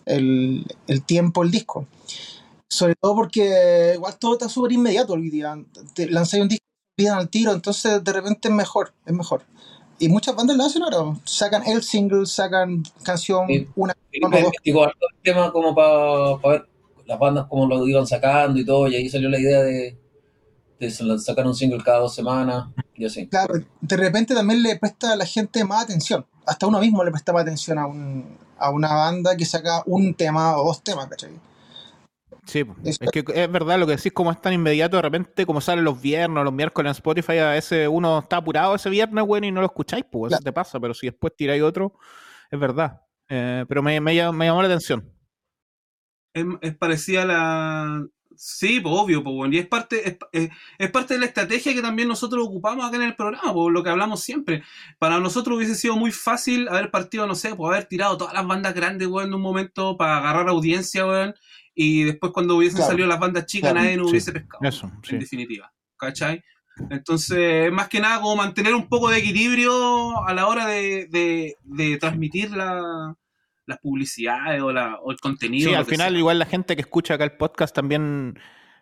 el, 0.05 0.65
el 0.87 1.03
tiempo, 1.03 1.43
el 1.43 1.51
disco. 1.51 1.87
Sobre 2.71 2.95
todo 2.95 3.15
porque 3.15 3.91
igual 3.95 4.17
todo 4.17 4.33
está 4.33 4.47
súper 4.47 4.71
inmediato 4.71 5.11
hoy 5.11 5.29
día. 5.29 5.61
Te 5.93 6.09
lanzáis 6.09 6.41
un 6.43 6.47
disco, 6.47 6.63
pidan 6.95 7.17
al 7.17 7.27
tiro, 7.27 7.51
entonces 7.51 8.01
de 8.01 8.13
repente 8.13 8.47
es 8.47 8.53
mejor, 8.53 8.93
es 9.05 9.13
mejor. 9.13 9.43
Y 9.99 10.07
muchas 10.07 10.37
bandas 10.37 10.55
lo 10.55 10.63
hacen 10.63 10.81
ahora. 10.81 11.19
Sacan 11.25 11.63
el 11.67 11.83
single, 11.83 12.25
sacan 12.25 12.81
canción, 13.03 13.45
Sí. 13.49 13.67
una 13.75 13.93
dos. 14.21 14.39
investigó 14.39 14.85
harto 14.85 15.05
el 15.13 15.21
tema 15.21 15.51
como 15.51 15.75
para 15.75 16.37
ver 16.55 16.69
las 17.05 17.19
bandas 17.19 17.47
cómo 17.49 17.65
lo 17.67 17.85
iban 17.85 18.07
sacando 18.07 18.57
y 18.57 18.65
todo, 18.65 18.87
y 18.87 18.95
ahí 18.95 19.09
salió 19.09 19.27
la 19.27 19.37
idea 19.37 19.61
de, 19.63 19.99
de 20.79 20.91
sacar 21.19 21.45
un 21.45 21.53
single 21.53 21.83
cada 21.83 21.99
dos 21.99 22.15
semanas 22.15 22.69
y 22.95 23.03
así. 23.03 23.27
Claro, 23.27 23.55
de 23.81 23.97
repente 23.97 24.33
también 24.33 24.63
le 24.63 24.77
presta 24.77 25.11
a 25.11 25.15
la 25.17 25.25
gente 25.25 25.65
más 25.65 25.83
atención. 25.83 26.25
Hasta 26.45 26.67
uno 26.67 26.79
mismo 26.79 27.03
le 27.03 27.11
presta 27.11 27.33
más 27.33 27.41
atención 27.41 27.77
a, 27.79 27.85
un, 27.85 28.37
a 28.57 28.69
una 28.69 28.93
banda 28.93 29.35
que 29.35 29.43
saca 29.43 29.83
un 29.87 30.13
tema 30.13 30.55
o 30.55 30.67
dos 30.67 30.81
temas, 30.81 31.07
¿cachai? 31.07 31.31
Sí, 32.51 32.65
es 33.01 33.09
que 33.11 33.23
es 33.33 33.51
verdad 33.51 33.79
lo 33.79 33.85
que 33.87 33.95
decís, 33.95 34.11
como 34.11 34.31
es 34.31 34.41
tan 34.41 34.51
inmediato, 34.53 34.97
de 34.97 35.01
repente, 35.03 35.45
como 35.45 35.61
salen 35.61 35.85
los 35.85 36.01
viernes 36.01 36.41
o 36.41 36.43
los 36.43 36.53
miércoles 36.53 36.89
en 36.89 36.91
Spotify, 36.91 37.37
a 37.37 37.51
veces 37.51 37.87
uno 37.89 38.19
está 38.19 38.37
apurado 38.37 38.75
ese 38.75 38.89
viernes, 38.89 39.25
bueno, 39.25 39.47
y 39.47 39.51
no 39.51 39.61
lo 39.61 39.67
escucháis, 39.67 40.03
pues 40.11 40.33
eso 40.33 40.41
te 40.43 40.51
pasa, 40.51 40.79
pero 40.79 40.93
si 40.93 41.07
después 41.07 41.33
tiráis 41.35 41.61
otro, 41.63 41.97
es 42.49 42.59
verdad. 42.59 43.01
Eh, 43.29 43.65
pero 43.69 43.81
me, 43.83 43.99
me, 44.01 44.13
me 44.33 44.45
llamó 44.45 44.61
la 44.61 44.67
atención. 44.67 45.09
Es, 46.33 46.45
es 46.61 46.77
parecida 46.77 47.23
a 47.23 47.25
la. 47.25 48.07
Sí, 48.35 48.79
pues 48.79 48.95
obvio, 48.97 49.23
pues 49.23 49.35
bueno. 49.35 49.53
Y 49.55 49.59
es 49.59 49.67
parte, 49.67 50.07
es, 50.09 50.17
es- 50.31 50.49
es 50.79 50.91
parte 50.91 51.13
de 51.15 51.19
la 51.19 51.25
estrategia 51.27 51.73
que 51.73 51.81
también 51.81 52.07
nosotros 52.07 52.45
ocupamos 52.47 52.85
acá 52.85 52.95
en 52.95 53.03
el 53.03 53.15
programa, 53.15 53.53
por 53.53 53.71
lo 53.71 53.83
que 53.83 53.89
hablamos 53.89 54.21
siempre. 54.21 54.63
Para 54.99 55.19
nosotros 55.19 55.57
hubiese 55.57 55.75
sido 55.75 55.95
muy 55.97 56.11
fácil 56.11 56.67
haber 56.69 56.89
partido, 56.91 57.27
no 57.27 57.35
sé, 57.35 57.53
pues 57.55 57.69
haber 57.71 57.85
tirado 57.87 58.17
todas 58.17 58.33
las 58.33 58.47
bandas 58.47 58.73
grandes, 58.73 59.07
weón, 59.07 59.27
en 59.27 59.33
un 59.35 59.41
momento 59.41 59.97
para 59.97 60.17
agarrar 60.17 60.47
audiencia, 60.49 61.05
weón. 61.05 61.35
Y 61.73 62.03
después 62.03 62.31
cuando 62.33 62.55
hubiesen 62.57 62.77
Claro. 62.77 62.91
salido 62.91 63.07
las 63.07 63.19
bandas 63.19 63.45
chicas, 63.45 63.71
Claro. 63.71 63.83
nadie 63.85 63.97
nos 63.97 64.07
Sí, 64.07 64.11
hubiese 64.11 64.31
pescado. 64.33 64.63
Eso, 64.67 64.91
sí. 65.03 65.15
en 65.15 65.19
definitiva. 65.21 65.71
¿Cachai? 65.97 66.43
Entonces, 66.89 67.71
más 67.71 67.87
que 67.89 67.99
nada, 67.99 68.21
como 68.21 68.35
mantener 68.35 68.73
un 68.73 68.87
poco 68.87 69.09
de 69.09 69.19
equilibrio 69.19 70.25
a 70.27 70.33
la 70.33 70.47
hora 70.47 70.65
de, 70.67 71.07
de- 71.07 71.55
de 71.63 71.97
transmitir 71.97 72.51
la- 72.51 73.15
las 73.67 73.77
publicidades 73.79 74.61
o, 74.61 74.71
la, 74.73 74.95
o 75.01 75.11
el 75.11 75.19
contenido. 75.19 75.69
Sí, 75.69 75.75
al 75.75 75.85
final, 75.85 76.09
sea. 76.11 76.19
igual 76.19 76.39
la 76.39 76.45
gente 76.45 76.75
que 76.75 76.81
escucha 76.81 77.13
acá 77.13 77.23
el 77.23 77.33
podcast 77.37 77.73
también, 77.73 78.37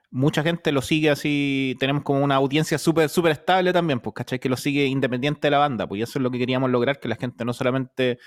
mucha 0.10 0.42
gente 0.42 0.72
lo 0.72 0.82
sigue 0.82 1.10
así, 1.12 1.76
tenemos 1.80 2.04
como 2.04 2.24
una 2.24 2.36
audiencia 2.36 2.78
súper, 2.80 3.10
súper 3.10 3.34
estable 3.34 3.74
también, 3.74 4.00
pues, 4.00 4.14
¿cachai? 4.16 4.40
Que 4.40 4.50
lo 4.50 4.58
sigue 4.58 4.86
independiente 4.86 5.42
de 5.48 5.52
la 5.52 5.60
banda, 5.60 5.86
pues 5.88 6.00
y 6.00 6.04
eso 6.04 6.18
es 6.18 6.24
lo 6.24 6.32
que 6.32 6.40
queríamos 6.40 6.70
lograr, 6.72 7.00
que 7.00 7.08
la 7.10 7.18
gente 7.18 7.44
no 7.46 7.54
solamente 7.54 8.18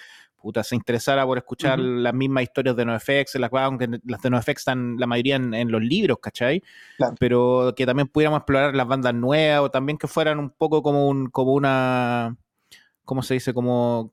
puta, 0.42 0.62
se 0.64 0.74
interesara 0.74 1.24
por 1.24 1.38
escuchar 1.38 1.78
las 1.78 2.12
mismas 2.12 2.42
historias 2.42 2.76
de 2.76 2.84
NoFX, 2.84 3.36
las, 3.36 3.50
aunque 3.52 3.88
las 4.04 4.20
de 4.20 4.30
NoFX 4.30 4.58
están 4.58 4.96
la 4.98 5.06
mayoría 5.06 5.36
en, 5.36 5.54
en 5.54 5.70
los 5.70 5.82
libros, 5.82 6.18
¿cachai? 6.20 6.62
Claro. 6.96 7.14
Pero 7.18 7.72
que 7.76 7.86
también 7.86 8.08
pudiéramos 8.08 8.40
explorar 8.40 8.74
las 8.74 8.86
bandas 8.86 9.14
nuevas 9.14 9.60
o 9.60 9.70
también 9.70 9.96
que 9.96 10.08
fueran 10.08 10.38
un 10.38 10.50
poco 10.50 10.82
como 10.82 11.08
un, 11.08 11.30
como 11.30 11.52
una, 11.54 12.36
¿cómo 13.04 13.22
se 13.22 13.34
dice? 13.34 13.54
Como 13.54 14.12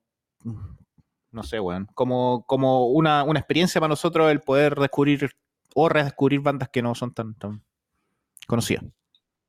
no 1.31 1.43
sé, 1.43 1.59
weón, 1.59 1.87
como, 1.93 2.45
como 2.47 2.87
una, 2.87 3.23
una 3.23 3.39
experiencia 3.39 3.79
para 3.79 3.89
nosotros 3.89 4.31
el 4.31 4.41
poder 4.41 4.75
descubrir 4.75 5.31
o 5.75 5.89
redescubrir 5.89 6.39
bandas 6.41 6.69
que 6.69 6.81
no 6.81 6.95
son 6.95 7.13
tan, 7.13 7.35
tan 7.35 7.63
conocidas. 8.47 8.83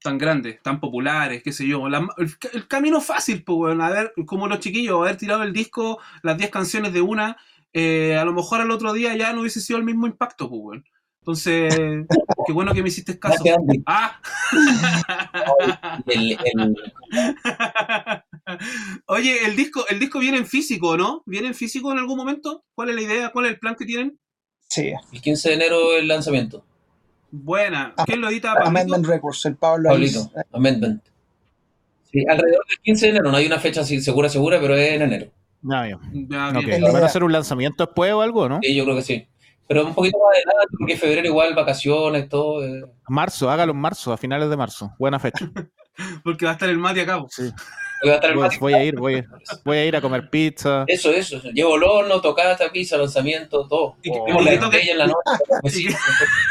Tan 0.02 0.18
grandes, 0.18 0.62
tan 0.62 0.80
populares, 0.80 1.42
qué 1.42 1.52
sé 1.52 1.66
yo. 1.66 1.88
La- 1.88 2.08
el, 2.18 2.30
el 2.52 2.66
camino 2.68 3.00
fácil, 3.00 3.42
pues, 3.44 3.56
weón. 3.58 3.80
A 3.80 3.90
ver, 3.90 4.12
como 4.26 4.48
los 4.48 4.60
chiquillos, 4.60 5.00
haber 5.00 5.16
tirado 5.16 5.42
el 5.42 5.52
disco, 5.52 5.98
las 6.22 6.36
10 6.38 6.50
canciones 6.50 6.92
de 6.92 7.00
una, 7.00 7.36
eh, 7.72 8.16
a 8.16 8.24
lo 8.24 8.32
mejor 8.32 8.60
al 8.60 8.70
otro 8.70 8.92
día 8.92 9.14
ya 9.16 9.32
no 9.32 9.40
hubiese 9.40 9.60
sido 9.60 9.78
el 9.78 9.84
mismo 9.84 10.06
impacto, 10.06 10.48
pues, 10.48 10.60
weón. 10.62 10.84
Entonces, 11.22 11.74
qué 12.46 12.52
bueno 12.52 12.72
que 12.72 12.82
me 12.82 12.88
hiciste 12.88 13.18
caso. 13.18 13.34
Gracias, 13.44 13.58
Andy. 13.58 13.82
¡Ah! 13.86 14.20
El- 16.06 16.32
el- 16.32 16.76
Oye, 19.06 19.44
el 19.44 19.54
disco, 19.56 19.84
el 19.88 19.98
disco 20.00 20.18
viene 20.18 20.38
en 20.38 20.46
físico, 20.46 20.96
¿no? 20.96 21.22
¿Viene 21.26 21.48
en 21.48 21.54
físico 21.54 21.92
en 21.92 21.98
algún 21.98 22.16
momento? 22.16 22.64
¿Cuál 22.74 22.90
es 22.90 22.94
la 22.96 23.02
idea? 23.02 23.30
¿Cuál 23.30 23.46
es 23.46 23.52
el 23.52 23.58
plan 23.58 23.76
que 23.76 23.84
tienen? 23.84 24.18
Sí, 24.68 24.92
el 25.12 25.20
15 25.20 25.48
de 25.50 25.54
enero 25.56 25.92
el 25.96 26.08
lanzamiento. 26.08 26.64
Buena. 27.30 27.94
¿Quién 28.06 28.20
lo 28.20 28.28
edita? 28.28 28.54
Pablito? 28.54 28.68
Amendment 28.68 29.06
Records, 29.06 29.44
el 29.46 29.56
Pablo 29.56 29.88
ahí. 29.90 29.94
Pablito, 29.96 30.30
Amendment. 30.52 31.02
Sí, 32.12 32.24
alrededor 32.28 32.64
del 32.68 32.78
15 32.82 33.06
de 33.06 33.10
enero, 33.10 33.30
no 33.30 33.36
hay 33.36 33.46
una 33.46 33.60
fecha 33.60 33.84
segura, 33.84 34.28
segura, 34.28 34.58
pero 34.60 34.76
es 34.76 34.92
en 34.94 35.02
enero. 35.02 35.30
Ya. 35.62 35.86
Ya, 35.86 36.48
Ok. 36.58 36.64
bien. 36.64 36.82
la 36.82 36.90
¿Van 36.92 37.02
a 37.02 37.06
hacer 37.06 37.22
un 37.22 37.32
lanzamiento 37.32 37.84
después 37.86 38.12
o 38.12 38.20
algo, 38.22 38.48
no? 38.48 38.58
Sí, 38.62 38.74
yo 38.74 38.84
creo 38.84 38.96
que 38.96 39.02
sí. 39.02 39.26
Pero 39.68 39.86
un 39.86 39.94
poquito 39.94 40.18
más 40.18 40.34
adelante, 40.36 40.74
porque 40.78 40.96
febrero 40.96 41.26
igual, 41.28 41.54
vacaciones, 41.54 42.28
todo. 42.28 42.64
eh. 42.66 42.82
Marzo, 43.08 43.48
hágalo 43.48 43.70
en 43.72 43.78
marzo, 43.78 44.12
a 44.12 44.16
finales 44.16 44.50
de 44.50 44.56
marzo. 44.56 44.92
Buena 44.98 45.18
fecha. 45.20 45.48
Porque 46.24 46.46
va 46.46 46.52
a 46.52 46.54
estar 46.54 46.68
el 46.70 46.78
Mati 46.78 47.00
acá. 47.00 47.22
Sí. 47.28 47.50
Voy 48.02 48.10
a 48.12 48.14
estar 48.14 48.34
Voy, 48.34 48.74
ir, 48.74 48.96
voy, 48.98 49.14
a 49.14 49.18
ir- 49.18 49.26
voy 49.64 49.76
a 49.76 49.84
ir 49.84 49.96
a 49.96 50.00
comer 50.00 50.30
pizza. 50.30 50.84
Eso, 50.86 51.10
eso. 51.10 51.36
eso. 51.36 51.50
Llevo 51.50 51.76
el 51.76 51.82
horno, 51.82 52.20
tocata, 52.22 52.72
pizza, 52.72 52.96
lanzamiento, 52.96 53.68
todo. 53.68 53.96
Y 54.02 54.10
Tenemos 54.10 54.40
y 54.42 54.44
la 54.46 54.52
estrella 54.52 54.92
en 54.92 54.98
la 54.98 55.06
noche. 55.08 55.20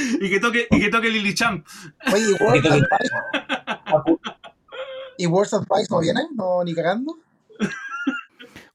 y 0.20 0.30
que- 0.30 0.40
toque, 0.40 0.66
y 0.70 0.80
que 0.80 0.88
toque 0.90 1.10
Lily 1.10 1.34
Champ. 1.34 1.66
Oye, 2.12 2.24
¿y 2.30 2.42
Words? 2.44 2.62
¿Y 5.18 5.26
Words 5.26 5.54
Advice 5.54 5.86
no 5.90 6.00
vienen? 6.00 6.26
¿No, 6.34 6.64
ni 6.64 6.74
cagando? 6.74 7.16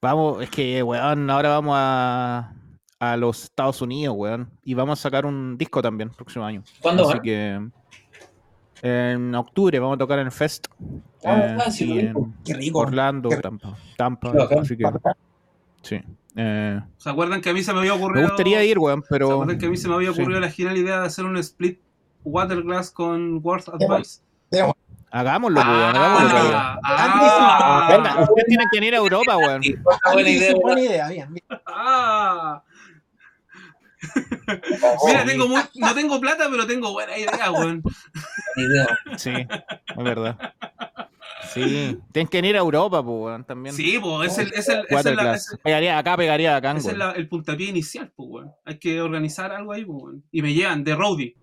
Vamos, 0.01 0.43
es 0.43 0.49
que, 0.49 0.83
weón, 0.83 1.29
ahora 1.29 1.49
vamos 1.49 1.73
a, 1.77 2.53
a 2.99 3.17
los 3.17 3.45
Estados 3.45 3.81
Unidos, 3.81 4.15
weón. 4.17 4.49
Y 4.63 4.73
vamos 4.75 4.99
a 4.99 5.01
sacar 5.01 5.25
un 5.25 5.57
disco 5.57 5.81
también 5.81 6.09
el 6.09 6.15
próximo 6.15 6.45
año. 6.45 6.63
¿Cuándo 6.81 7.09
Así 7.09 7.19
que 7.21 7.59
en 8.83 9.33
octubre 9.33 9.79
vamos 9.79 9.95
a 9.95 9.97
tocar 9.97 10.19
en 10.19 10.27
el 10.27 10.31
Fest. 10.31 10.67
Ah, 11.23 11.57
eh, 11.67 11.71
sí. 11.71 12.11
Qué 12.45 12.53
rico. 12.53 12.79
Orlando, 12.79 13.29
Qué- 13.29 13.37
Tampa. 13.37 13.75
Tampa 13.97 14.31
Qué 14.47 14.59
así 14.59 14.77
que, 14.77 14.83
sí. 15.81 16.01
Eh, 16.37 16.81
¿Se 16.97 17.09
acuerdan 17.09 17.41
que 17.41 17.49
a 17.49 17.53
mí 17.53 17.63
se 17.63 17.73
me 17.73 17.79
había 17.79 17.93
ocurrido? 17.93 18.21
me 18.23 18.27
gustaría 18.27 18.63
ir, 18.63 18.77
weón, 18.77 19.01
¿Se 19.01 19.07
pero. 19.09 19.31
acuerdan 19.31 19.57
que 19.57 19.65
a 19.67 19.69
mí 19.69 19.77
se 19.77 19.87
me 19.87 19.95
había 19.95 20.11
sí. 20.13 20.19
ocurrido 20.19 20.39
la 20.41 20.51
genial 20.51 20.77
idea 20.77 20.99
de 20.99 21.05
hacer 21.07 21.25
un 21.25 21.37
split 21.37 21.79
Waterglass 22.23 22.91
con 22.91 23.39
Worth 23.43 23.69
Advice? 23.69 24.21
Hagámoslo, 25.11 25.61
weón, 25.61 25.95
hagámoslo 25.95 26.29
todavía. 26.29 26.79
ah, 26.83 27.87
Venga, 27.89 28.21
ustedes 28.23 28.45
tienen 28.47 28.67
que 28.69 28.85
ir 28.85 28.93
a 28.95 28.97
Europa, 28.97 29.37
weón. 29.37 29.61
Buena 30.13 30.29
idea. 30.29 30.47
dice, 30.49 30.53
buena 30.61 30.81
idea, 30.81 31.07
bien. 31.09 31.33
bien. 31.33 31.61
ah. 31.67 32.61
Mira, 35.07 35.25
tengo 35.25 35.47
muy- 35.47 35.61
no 35.75 35.93
tengo 35.95 36.19
plata, 36.19 36.47
pero 36.49 36.65
tengo 36.67 36.91
buena 36.91 37.17
idea, 37.17 37.51
weón. 37.51 37.81
buena 37.81 38.73
idea. 38.73 38.99
Sí, 39.17 39.31
es 39.31 39.95
verdad. 40.03 40.37
Sí, 41.53 41.97
tienen 42.11 42.27
que 42.27 42.39
ir 42.39 42.55
a 42.55 42.59
Europa, 42.59 43.03
pues, 43.03 43.17
weón, 43.17 43.43
también. 43.45 43.75
Sí, 43.75 43.97
pues, 44.01 44.31
es 44.31 44.37
el, 44.39 44.53
es 44.53 44.67
el, 44.69 44.79
es 44.79 44.89
la- 44.89 44.95
Waterclass. 44.97 45.51
es- 45.53 45.59
Pegaría 45.63 45.97
acá, 45.97 46.17
pegaría 46.17 46.55
acá, 46.55 46.71
ese 46.77 46.91
es 46.91 46.97
la- 46.97 47.11
el 47.11 47.27
puntapié 47.27 47.69
inicial, 47.69 48.11
pues, 48.15 48.29
weón. 48.29 48.51
Hay 48.65 48.77
que 48.79 48.99
organizar 49.01 49.51
algo 49.51 49.71
ahí, 49.71 49.85
pues, 49.85 50.01
weón. 50.01 50.23
Y 50.31 50.41
me 50.41 50.53
llevan 50.53 50.83
de 50.83 50.95
roadie. 50.95 51.35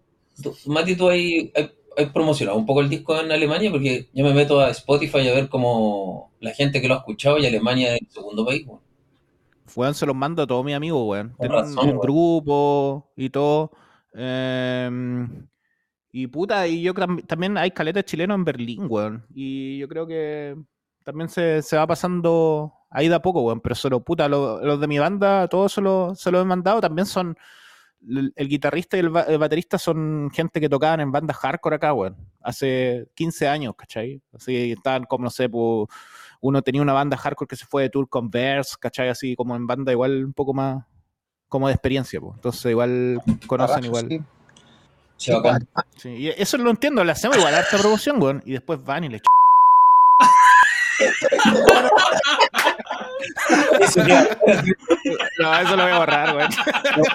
Tú- 0.42 0.56
Mati, 0.66 0.96
tú 0.96 1.08
hay, 1.08 1.52
hay, 1.54 1.70
hay 1.96 2.06
promocionado 2.06 2.58
un 2.58 2.66
poco 2.66 2.80
el 2.80 2.88
disco 2.88 3.18
en 3.20 3.30
Alemania 3.30 3.70
porque 3.70 4.08
yo 4.12 4.24
me 4.24 4.32
meto 4.34 4.60
a 4.60 4.70
Spotify 4.70 5.28
a 5.28 5.34
ver 5.34 5.48
como 5.48 6.32
la 6.40 6.52
gente 6.52 6.80
que 6.80 6.88
lo 6.88 6.94
ha 6.94 6.98
escuchado 6.98 7.38
y 7.38 7.46
Alemania 7.46 7.94
es 7.94 8.00
el 8.02 8.08
segundo 8.10 8.44
país. 8.44 8.66
weón. 8.66 8.80
Weón, 9.76 9.94
se 9.94 10.06
los 10.06 10.14
mando 10.16 10.42
a 10.42 10.46
todos 10.46 10.64
mis 10.64 10.74
amigos, 10.74 11.02
weón. 11.06 11.34
Razón, 11.48 11.88
un 11.88 11.98
grupo 12.00 13.12
y 13.16 13.30
todo. 13.30 13.70
Em, 14.14 15.46
y 16.10 16.26
puta, 16.26 16.66
y 16.66 16.82
yo 16.82 16.94
tam- 16.94 17.24
también 17.26 17.56
hay 17.56 17.70
caletas 17.70 18.04
chilenos 18.04 18.34
en 18.36 18.44
Berlín, 18.44 18.86
weón. 18.88 19.24
Y 19.34 19.78
yo 19.78 19.88
creo 19.88 20.06
que 20.06 20.56
también 21.04 21.28
se, 21.28 21.62
se 21.62 21.76
va 21.76 21.86
pasando 21.86 22.72
ahí 22.90 23.08
de 23.08 23.14
a 23.14 23.22
poco, 23.22 23.42
weón. 23.42 23.60
Pero 23.60 23.74
solo, 23.74 24.00
puta, 24.00 24.28
lo- 24.28 24.60
los 24.64 24.80
de 24.80 24.86
mi 24.88 24.98
banda, 24.98 25.48
todos 25.48 25.72
se 25.72 25.80
lo, 25.80 26.14
se 26.14 26.30
lo 26.30 26.40
he 26.40 26.44
mandado. 26.44 26.80
También 26.80 27.06
son. 27.06 27.36
El, 28.06 28.32
el 28.34 28.48
guitarrista 28.48 28.96
y 28.96 29.00
el, 29.00 29.12
el 29.28 29.38
baterista 29.38 29.78
son 29.78 30.28
gente 30.34 30.60
que 30.60 30.68
tocaban 30.68 30.98
en 31.00 31.12
bandas 31.12 31.36
hardcore 31.36 31.76
acá, 31.76 31.92
weón. 31.94 32.16
Hace 32.40 33.06
15 33.14 33.46
años, 33.46 33.74
¿cachai? 33.76 34.20
Así 34.34 34.72
estaban 34.72 35.04
como, 35.04 35.24
no 35.24 35.30
sé, 35.30 35.48
pues, 35.48 35.88
uno 36.42 36.60
tenía 36.60 36.82
una 36.82 36.92
banda 36.92 37.16
hardcore 37.16 37.48
que 37.48 37.56
se 37.56 37.64
fue 37.64 37.84
de 37.84 37.90
tour 37.90 38.08
con 38.08 38.28
Verse, 38.28 38.74
¿cachai? 38.78 39.08
Así 39.08 39.34
como 39.36 39.56
en 39.56 39.66
banda 39.66 39.92
igual 39.92 40.24
un 40.24 40.32
poco 40.32 40.52
más 40.52 40.84
como 41.48 41.68
de 41.68 41.74
experiencia, 41.74 42.20
pues. 42.20 42.34
Entonces 42.34 42.70
igual 42.70 43.20
conocen 43.46 43.84
igual. 43.84 44.08
sí. 44.08 44.20
Sí, 45.16 45.32
bacán. 45.32 45.68
Sí, 45.96 46.08
y 46.08 46.28
eso 46.30 46.58
lo 46.58 46.68
entiendo, 46.70 47.04
le 47.04 47.12
hacemos 47.12 47.36
igual 47.36 47.54
harta 47.54 47.78
promoción, 47.78 48.20
weón. 48.20 48.42
Y 48.44 48.52
después 48.52 48.82
van 48.84 49.04
y 49.04 49.08
le 49.08 49.20
ch... 49.20 49.24
Eso 53.80 54.00
No, 55.38 55.58
eso 55.60 55.76
lo 55.76 55.82
voy 55.84 55.92
a 55.92 55.98
borrar, 55.98 56.36
weón. 56.36 56.50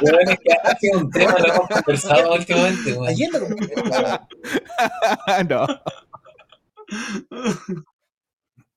Hueones 0.01 0.39
que 0.39 0.53
ha 0.53 0.75
sido 0.77 0.99
un 0.99 1.11
tema, 1.11 1.35
lo 1.37 1.53
hemos 1.53 1.67
conversado 1.67 2.33
últimamente. 2.33 2.93
weón. 2.93 3.07
Ayer 3.09 3.29
lo 3.33 3.39
compré. 3.41 3.75
no. 5.49 5.67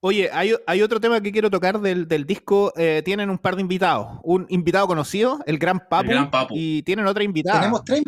Oye, 0.03 0.31
hay, 0.33 0.55
hay 0.67 0.81
otro 0.83 0.99
tema 0.99 1.21
que 1.21 1.31
quiero 1.31 1.51
tocar 1.51 1.79
del, 1.81 2.09
del 2.09 2.25
disco. 2.25 2.73
eh, 2.77 3.03
tienen 3.05 3.29
un 3.29 3.39
par 3.39 3.55
de 3.57 3.61
invitados. 3.63 4.19
Un 4.23 4.47
invitado 4.49 4.87
conocido, 4.87 5.41
el 5.47 5.59
Gran 5.59 5.79
Papu. 5.89 6.05
El 6.05 6.09
Gran 6.09 6.31
Papu. 6.31 6.55
Y 6.57 6.83
tienen 6.83 7.07
otra 7.07 7.23
invitada. 7.23 7.61
Tenemos 7.61 7.85
tres. 7.85 8.03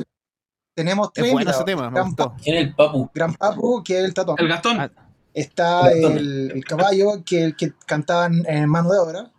Tenemos 0.74 1.12
tres. 1.12 1.26
es 1.26 1.32
bueno 1.32 1.50
ese 1.50 1.60
invitados. 1.60 1.80
tema, 1.82 1.90
me 1.90 1.94
Gran, 1.96 2.06
gustó. 2.06 2.34
¿Quién 2.42 2.56
es 2.56 2.62
el 2.68 2.74
Papu? 2.74 3.10
Gran 3.14 3.34
Papu, 3.34 3.82
que 3.84 3.98
es 3.98 4.04
el 4.06 4.14
tatón. 4.14 4.36
El 4.38 4.48
Gastón. 4.48 4.80
Ah, 4.80 4.90
Está 5.34 5.90
Gastón. 5.90 6.16
el, 6.18 6.50
el 6.54 6.64
caballo, 6.64 7.22
que 7.26 7.44
el 7.44 7.56
que 7.56 7.72
cantaban 7.86 8.42
en 8.46 8.68
mano 8.68 8.90
de 8.90 8.98
obra. 8.98 9.30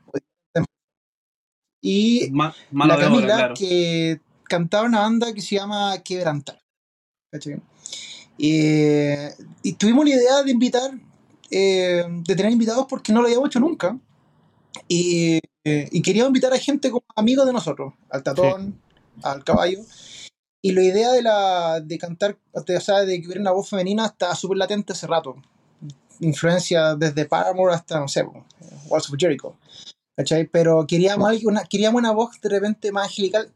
Y 1.81 2.29
Ma- 2.31 2.53
la 2.71 2.85
obra, 2.95 2.97
Camila, 3.03 3.35
claro. 3.35 3.53
que 3.57 4.21
cantaba 4.43 4.85
una 4.87 4.99
banda 5.01 5.33
que 5.33 5.41
se 5.41 5.55
llama 5.55 5.97
Quebrantar. 6.03 6.59
Eh, 8.37 9.29
y 9.63 9.73
tuvimos 9.73 10.05
la 10.05 10.11
idea 10.15 10.43
de 10.43 10.51
invitar, 10.51 10.91
eh, 11.55 12.03
de 12.07 12.35
tener 12.35 12.51
invitados 12.51 12.87
porque 12.89 13.13
no 13.13 13.21
lo 13.21 13.27
habíamos 13.27 13.47
hecho 13.47 13.59
nunca. 13.59 13.97
Y, 14.87 15.39
eh, 15.63 15.87
y 15.91 16.01
queríamos 16.01 16.29
invitar 16.29 16.51
a 16.51 16.57
gente 16.57 16.89
como 16.89 17.05
amigos 17.15 17.45
de 17.45 17.53
nosotros, 17.53 17.93
al 18.09 18.23
tatón, 18.23 18.81
al 19.21 19.43
caballo. 19.43 19.79
Y 20.61 20.71
la 20.71 20.81
idea 20.81 21.11
de, 21.11 21.21
la, 21.21 21.79
de 21.79 21.97
cantar, 21.97 22.37
o 22.53 22.63
sea, 22.79 23.01
de 23.01 23.19
que 23.21 23.27
hubiera 23.27 23.41
una 23.41 23.51
voz 23.51 23.69
femenina 23.69 24.05
está 24.05 24.33
súper 24.33 24.57
latente 24.57 24.93
hace 24.93 25.05
rato. 25.07 25.35
Influencia 26.21 26.95
desde 26.95 27.25
Paramore 27.25 27.75
hasta, 27.75 27.99
no 27.99 28.07
sé, 28.07 28.23
Walls 28.87 29.09
of 29.09 29.15
Jericho. 29.19 29.55
¿cachai? 30.15 30.47
Pero 30.47 30.85
queríamos, 30.87 31.43
una, 31.43 31.63
queríamos 31.63 31.99
una 31.99 32.11
voz 32.11 32.39
de 32.41 32.49
repente 32.49 32.91
más 32.91 33.07
angelical. 33.07 33.51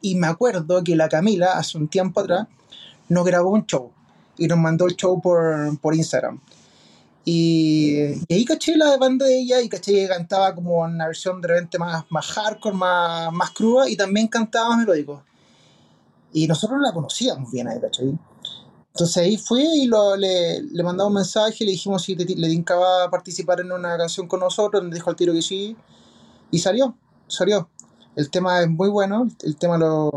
Y 0.00 0.16
me 0.16 0.26
acuerdo 0.26 0.82
que 0.82 0.96
la 0.96 1.08
Camila, 1.08 1.52
hace 1.52 1.78
un 1.78 1.88
tiempo 1.88 2.20
atrás, 2.20 2.48
nos 3.08 3.24
grabó 3.24 3.50
un 3.50 3.66
show. 3.66 3.90
Y 4.36 4.46
nos 4.46 4.58
mandó 4.58 4.86
el 4.86 4.96
show 4.96 5.20
por, 5.20 5.78
por 5.80 5.94
Instagram. 5.94 6.40
Y, 7.24 7.96
y 8.28 8.34
ahí 8.34 8.44
caché 8.44 8.76
la 8.76 8.96
banda 8.96 9.26
de 9.26 9.38
ella 9.40 9.60
y 9.60 9.68
caché 9.68 9.92
que 9.92 10.08
cantaba 10.08 10.54
como 10.54 10.80
una 10.80 11.06
versión 11.06 11.40
de 11.40 11.48
repente 11.48 11.78
más, 11.78 12.04
más 12.10 12.26
hardcore, 12.26 12.74
más, 12.76 13.32
más 13.32 13.50
cruda 13.50 13.88
y 13.88 13.96
también 13.96 14.26
cantaba 14.28 14.76
melódico. 14.76 15.22
Y 16.32 16.46
nosotros 16.46 16.80
la 16.80 16.92
conocíamos 16.92 17.50
bien 17.52 17.68
ahí, 17.68 17.80
¿cachai? 17.80 18.18
Entonces 18.88 19.16
ahí 19.18 19.36
fue 19.36 19.62
y 19.62 19.86
lo- 19.86 20.16
le, 20.16 20.62
le 20.62 20.82
mandamos 20.82 21.10
un 21.10 21.14
mensaje, 21.16 21.64
le 21.64 21.72
dijimos 21.72 22.02
si 22.02 22.16
te- 22.16 22.24
le 22.36 22.48
tincaba 22.48 23.10
participar 23.10 23.60
en 23.60 23.72
una 23.72 23.96
canción 23.96 24.26
con 24.28 24.40
nosotros, 24.40 24.82
nos 24.82 24.92
dijo 24.92 25.10
al 25.10 25.16
tiro 25.16 25.32
que 25.32 25.42
sí, 25.42 25.76
y 26.50 26.58
salió, 26.58 26.96
salió. 27.28 27.70
El 28.16 28.30
tema 28.30 28.60
es 28.62 28.68
muy 28.68 28.88
bueno, 28.90 29.28
el 29.42 29.56
tema 29.56 29.78
lo, 29.78 30.10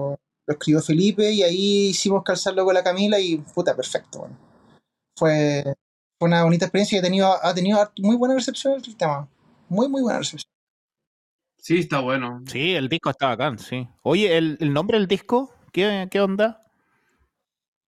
lo 0.48 0.54
escribió 0.54 0.82
Felipe 0.82 1.32
y 1.32 1.44
ahí 1.44 1.88
hicimos 1.90 2.24
calzarlo 2.24 2.66
con 2.66 2.74
la 2.74 2.84
Camila 2.84 3.20
y 3.20 3.38
puta, 3.38 3.76
perfecto. 3.76 4.20
Bueno. 4.20 4.38
Fue, 5.18 5.76
fue 6.20 6.28
una 6.28 6.44
bonita 6.44 6.66
experiencia 6.66 6.96
y 6.98 7.00
ha 7.00 7.04
tenido, 7.04 7.46
ha 7.46 7.54
tenido 7.54 7.92
muy 8.00 8.16
buena 8.16 8.36
recepción 8.36 8.74
el 8.86 8.96
tema, 8.96 9.28
muy 9.70 9.88
muy 9.88 10.02
buena 10.02 10.20
recepción. 10.20 10.50
Sí, 11.58 11.80
está 11.80 12.00
bueno. 12.00 12.44
Sí, 12.46 12.76
el 12.76 12.90
disco 12.90 13.10
está 13.10 13.28
bacán, 13.28 13.58
sí. 13.58 13.88
Oye, 14.04 14.38
¿el, 14.38 14.58
el 14.60 14.72
nombre 14.72 15.00
del 15.00 15.08
disco? 15.08 15.52
¿Qué, 15.72 16.08
qué 16.12 16.22
onda? 16.22 16.64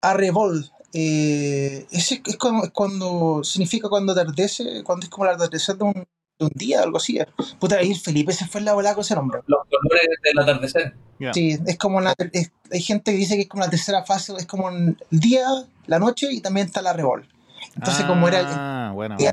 Arrebol. 0.01 0.65
Eh, 0.93 1.85
ese 1.91 2.21
es 2.25 2.37
cuando, 2.37 2.63
es 2.65 2.71
cuando 2.71 3.43
significa 3.43 3.87
cuando 3.89 4.13
atardece, 4.13 4.83
cuando 4.83 5.03
es 5.05 5.09
como 5.09 5.25
el 5.25 5.35
atardecer 5.35 5.75
de 5.77 5.83
un, 5.83 5.93
de 5.93 6.45
un 6.45 6.51
día, 6.55 6.81
algo 6.81 6.97
así. 6.97 7.19
Puta, 7.59 7.77
ahí 7.77 7.91
el 7.91 7.99
Felipe 7.99 8.33
se 8.33 8.47
fue 8.47 8.59
en 8.59 8.65
la 8.65 8.73
volada 8.73 8.95
con 8.95 9.03
ese 9.03 9.15
nombre. 9.15 9.41
Los 9.45 9.59
colores 9.69 10.07
del 10.23 10.39
atardecer. 10.39 10.95
Ya. 11.19 11.33
Sí, 11.33 11.57
es 11.65 11.77
como 11.77 12.01
la, 12.01 12.15
es- 12.33 12.51
hay 12.71 12.81
gente 12.81 13.11
que 13.11 13.17
dice 13.17 13.35
que 13.35 13.41
es 13.43 13.47
como 13.47 13.63
la 13.63 13.69
tercera 13.69 14.03
fase, 14.05 14.33
es 14.37 14.45
como 14.47 14.69
el 14.69 14.97
día, 15.11 15.45
la 15.85 15.99
noche 15.99 16.29
y 16.31 16.41
también 16.41 16.67
está 16.67 16.81
la 16.81 16.91
Arrebol. 16.91 17.27
Entonces, 17.75 18.05
como 18.05 18.27
era 18.27 18.39
el, 18.39 18.45
Ah, 18.49 18.91
bueno. 18.93 19.15
noche, 19.15 19.31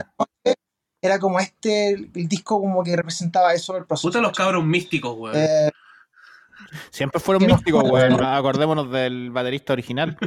era 1.03 1.19
como 1.19 1.39
este, 1.41 1.91
el, 1.91 2.11
el 2.15 2.29
disco 2.29 2.61
como 2.61 2.83
que 2.83 2.97
representaba 2.97 3.53
eso 3.55 3.77
el 3.77 3.85
proceso. 3.87 4.09
Puta 4.09 4.21
los 4.21 4.33
cabros 4.33 4.65
místicos, 4.65 5.15
weón. 5.19 5.37
Eh, 5.37 5.71
Siempre 6.91 7.21
fueron 7.21 7.47
místicos, 7.47 7.85
weón. 7.91 8.23
Acordémonos 8.25 8.91
del 8.91 9.31
baterista 9.31 9.73
original. 9.75 10.17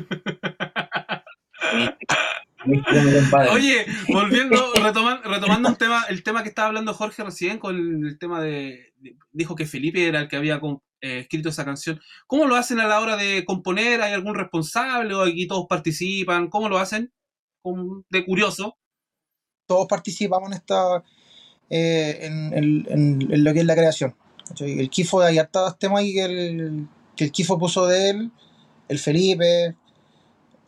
Oye, 3.52 3.86
volviendo, 4.10 4.74
retoman- 4.74 5.22
retomando 5.24 5.70
un 5.70 5.76
tema, 5.76 6.04
el 6.10 6.24
tema 6.24 6.44
que 6.44 6.50
estaba 6.50 6.68
hablando 6.68 6.94
Jorge 6.94 7.24
recién 7.24 7.60
con 7.60 7.76
el 8.06 8.18
tema 8.20 8.42
de, 8.42 8.94
de- 8.98 9.16
dijo 9.32 9.56
que 9.56 9.66
Felipe 9.66 10.08
era 10.08 10.22
el 10.22 10.28
que 10.28 10.36
había 10.36 10.60
eh, 11.02 11.20
escrito 11.20 11.50
esa 11.50 11.66
canción. 11.66 12.00
¿Cómo 12.26 12.46
lo 12.46 12.56
hacen 12.56 12.80
a 12.80 12.88
la 12.88 13.00
hora 13.00 13.16
de 13.16 13.46
componer? 13.46 14.02
¿Hay 14.02 14.14
algún 14.14 14.36
responsable 14.36 15.14
o 15.14 15.24
aquí 15.24 15.48
todos 15.48 15.66
participan? 15.70 16.50
¿Cómo 16.50 16.68
lo 16.70 16.78
hacen? 16.78 17.12
De 18.10 18.26
curioso. 18.26 18.78
todos 19.68 19.88
participamos 19.88 20.50
en 20.50 20.54
esta 20.56 21.04
eh, 21.70 22.20
en, 22.22 22.54
en- 22.90 23.44
lo 23.44 23.54
que 23.54 23.60
es 23.60 23.66
la 23.66 23.76
creación. 23.76 24.16
El 24.60 24.90
Kifo, 24.90 25.22
hay 25.22 25.38
hartos 25.40 25.78
temas 25.78 26.00
ahí 26.00 26.14
que 26.14 26.24
el, 26.26 26.88
que 27.16 27.26
el 27.26 27.32
Kifo 27.32 27.60
puso 27.60 27.86
de 27.88 28.10
él, 28.12 28.32
el 28.88 29.00
Felipe, 29.00 29.76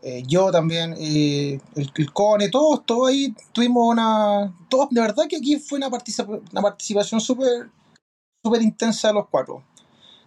eh, 0.01 0.24
yo 0.27 0.51
también, 0.51 0.96
eh, 0.98 1.60
el, 1.75 2.13
Cone, 2.13 2.50
todos, 2.50 2.86
todos 2.86 3.10
ahí 3.10 3.34
tuvimos 3.53 3.89
una. 3.89 4.53
Todos, 4.70 4.89
de 4.91 5.01
verdad 5.01 5.25
que 5.29 5.38
aquí 5.38 5.58
fue 5.60 5.77
una, 5.77 5.88
una 5.88 6.62
participación 6.62 7.22
súper 7.22 7.70
súper 8.44 8.62
intensa 8.62 9.10
de 9.10 9.15
los 9.15 9.27
cuatro. 9.29 9.63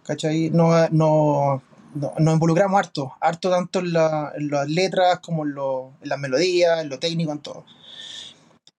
¿Cachai? 0.03 0.49
No, 0.51 0.69
no, 0.89 1.61
no- 1.95 2.13
nos 2.19 2.33
involucramos 2.33 2.79
harto, 2.79 3.13
harto 3.21 3.49
tanto 3.49 3.79
en, 3.79 3.93
la- 3.93 4.31
en 4.35 4.49
las 4.49 4.69
letras 4.69 5.19
como 5.19 5.43
en, 5.45 5.53
lo- 5.53 5.93
en 6.01 6.09
las 6.09 6.19
melodías, 6.19 6.81
en 6.81 6.89
lo 6.89 6.99
técnico, 6.99 7.31
en 7.31 7.39
todo. 7.39 7.65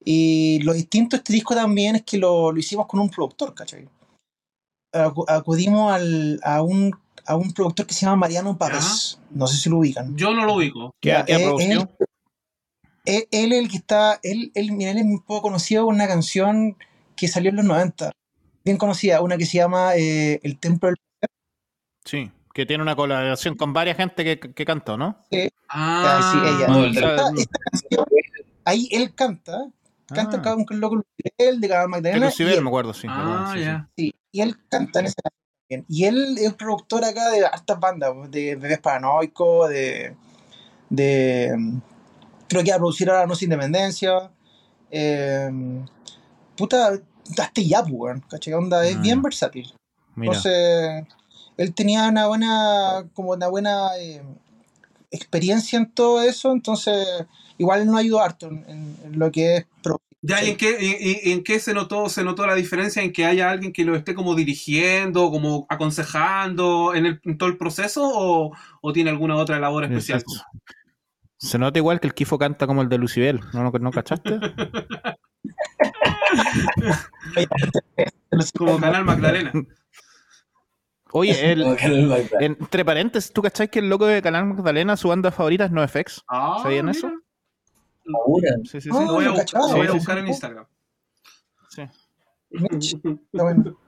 Y 0.05 0.61
lo 0.63 0.73
distinto 0.75 1.17
de 1.17 1.19
este 1.19 1.33
disco 1.33 1.55
también 1.55 1.97
es 1.97 2.03
que 2.03 2.19
lo, 2.19 2.53
lo 2.53 2.59
hicimos 2.59 2.87
con 2.87 3.01
un 3.01 3.09
productor, 3.11 3.55
¿cachai? 3.55 3.89
Acu- 4.93 5.25
acudimos 5.29 5.93
al- 5.93 6.41
a, 6.43 6.63
un, 6.63 6.95
a 7.27 7.37
un 7.37 7.53
productor 7.53 7.87
que 7.87 7.95
se 7.95 8.05
llama 8.05 8.17
Mariano 8.17 8.57
Pávez. 8.59 9.19
No 9.31 9.47
sé 9.47 9.57
si 9.57 9.71
lo 9.71 9.79
ubican. 9.79 10.17
Yo 10.17 10.33
no 10.35 10.45
lo 10.45 10.55
ubico. 10.55 10.91
¿Qué, 11.01 11.11
Ya, 11.11 11.25
qué 11.25 11.35
ha 11.35 11.39
eh, 11.39 11.43
producido? 11.43 11.89
Él, 13.07 13.29
él 13.31 13.53
es 13.53 13.59
el 13.59 13.69
que 13.71 13.77
está, 13.77 14.19
él, 14.23 14.51
él, 14.55 14.73
mira, 14.73 14.91
él 14.91 14.99
es 14.99 15.05
un 15.05 15.21
poco 15.21 15.43
conocido 15.43 15.85
por 15.85 15.95
una 15.95 16.07
canción 16.09 16.77
que 17.17 17.29
salió 17.29 17.51
en 17.51 17.57
los 17.57 17.65
90. 17.65 18.13
Bien 18.65 18.79
conocida, 18.79 19.21
una 19.21 19.37
que 19.37 19.45
se 19.47 19.59
llama 19.59 19.95
eh, 19.97 20.41
El 20.43 20.59
Templo 20.59 20.89
del 20.89 20.97
Sí, 22.07 22.31
que 22.55 22.65
tiene 22.65 22.83
una 22.83 22.97
colaboración 22.97 23.57
con 23.57 23.73
varias 23.75 23.97
gente 23.99 24.25
que, 24.25 24.39
que 24.55 24.65
cantó, 24.65 24.97
¿no? 24.97 25.19
Ah, 25.69 26.31
sí, 26.33 26.39
ella. 26.39 26.69
No, 26.69 26.85
el 26.85 26.95
del- 26.95 27.05
esta, 27.05 27.31
esta 27.37 27.59
canción, 27.71 28.07
ahí 28.65 28.89
él 28.93 29.15
canta, 29.15 29.67
canta 30.07 30.39
Ah. 30.39 30.43
con 30.43 30.65
el 30.71 30.79
loco 30.81 30.97
Lucibel 30.97 31.61
de 31.61 31.69
Cabal 31.69 31.85
De 31.87 31.89
Magdalena. 31.91 32.27
Lucibel, 32.27 32.55
él- 32.55 32.63
me 32.63 32.69
acuerdo, 32.69 32.95
sí. 32.95 33.07
Ah, 33.11 33.51
sí, 33.53 33.59
sí. 33.59 33.65
ya. 33.65 33.89
Sí, 33.97 34.15
y 34.33 34.41
él 34.41 34.57
canta 34.69 35.01
en 35.01 35.07
esa 35.07 35.17
canción 35.21 35.43
también. 35.69 35.85
Y 35.89 36.05
él 36.05 36.39
es 36.39 36.55
productor 36.55 37.05
acá 37.05 37.29
de 37.31 37.45
hartas 37.45 37.81
bandas, 37.81 38.13
pues, 38.15 38.31
de 38.31 38.55
Bebés 38.57 38.79
Paranoicos, 38.79 39.69
de, 39.69 40.17
de. 40.91 41.79
Creo 42.49 42.63
que 42.63 42.71
va 42.71 42.77
a 42.77 42.79
producir 42.79 43.11
ahora 43.11 43.27
No 43.27 43.35
Sin 43.35 43.47
Independencia. 43.47 44.31
Eh, 44.93 45.51
puta, 46.57 46.93
hasta 47.39 47.61
Yapu, 47.61 47.97
weón. 48.05 48.21
¿Cachai? 48.31 48.53
Onda, 48.55 48.87
es 48.87 48.95
Ah, 48.97 49.01
bien 49.01 49.17
ya. 49.17 49.23
versátil. 49.23 49.75
Mira. 50.15 50.33
Entonces, 50.35 51.05
él 51.57 51.75
tenía 51.75 52.09
una 52.09 52.27
buena, 52.27 53.05
como 53.15 53.31
una 53.33 53.49
buena 53.49 53.97
eh, 53.99 54.23
experiencia 55.11 55.79
en 55.79 55.91
todo 55.91 56.23
eso, 56.23 56.53
entonces 56.53 57.07
igual 57.59 57.87
nos 57.87 57.97
ayudó 57.97 58.21
harto 58.23 58.49
en, 58.49 58.65
en- 58.69 58.97
en 59.05 59.19
lo 59.19 59.31
que 59.31 59.57
es 59.59 59.67
pro- 59.83 60.01
Ya, 60.23 60.43
¿y 60.43 60.51
en 60.51 60.57
qué, 60.57 60.77
y- 60.81 61.29
y- 61.29 61.33
en 61.33 61.45
qué 61.45 61.61
se 61.61 61.75
notó, 61.75 62.09
se 62.09 62.25
notó 62.25 62.47
la 62.47 62.55
diferencia 62.55 63.03
en 63.03 63.13
que 63.13 63.25
haya 63.25 63.51
alguien 63.51 63.73
que 63.73 63.85
lo 63.85 63.95
esté 63.95 64.15
como 64.15 64.35
dirigiendo, 64.35 65.31
como 65.31 65.67
aconsejando 65.69 66.95
en, 66.95 67.07
el, 67.07 67.21
en 67.25 67.39
todo 67.39 67.49
el 67.49 67.57
proceso 67.59 68.03
o, 68.05 68.53
o 68.81 68.93
tiene 68.93 69.11
alguna 69.11 69.37
otra 69.37 69.59
labor 69.61 69.85
especial? 69.85 70.21
Exacto. 70.21 70.47
Se 71.37 71.59
nota 71.59 71.79
igual 71.79 72.01
que 72.01 72.07
el 72.07 72.15
Kifo 72.15 72.39
canta 72.39 72.67
como 72.67 72.81
el 72.81 72.89
de 72.89 72.97
Lucibel, 72.97 73.41
¿no, 73.53 73.65
no, 73.65 73.71
no 73.71 73.91
cachaste? 73.93 74.39
Como 78.57 78.81
Canal 78.81 79.05
Magdalena. 79.05 79.53
Oye, 81.17 81.53
el, 81.53 81.65
entre 82.41 82.85
paréntesis, 82.85 83.33
¿tú 83.33 83.41
cachás 83.41 83.69
que 83.69 83.79
el 83.79 83.89
loco 83.89 84.05
de 84.07 84.21
Canal 84.21 84.47
Magdalena, 84.47 84.97
su 84.97 85.09
banda 85.09 85.31
favorita 85.31 85.67
es 85.67 85.71
NoFX? 85.71 86.25
Ah, 86.29 86.59
¿Sabían 86.61 86.89
eso? 86.89 87.09
Sí, 88.65 88.81
sí, 88.81 88.81
sí. 88.81 88.89
Ah, 88.93 89.05
Lo 89.07 89.15
voy 89.15 89.25
a, 89.25 89.29
no 89.29 89.35
bu- 89.35 89.39
cachaba, 89.39 89.69
lo 89.71 89.77
voy 89.77 89.87
a 89.87 89.91
sí, 89.91 89.97
buscar 89.97 90.17
sí. 90.17 90.21
en 90.21 90.29
Instagram. 90.29 90.67
sí. 91.71 91.83
Bueno. 93.33 93.79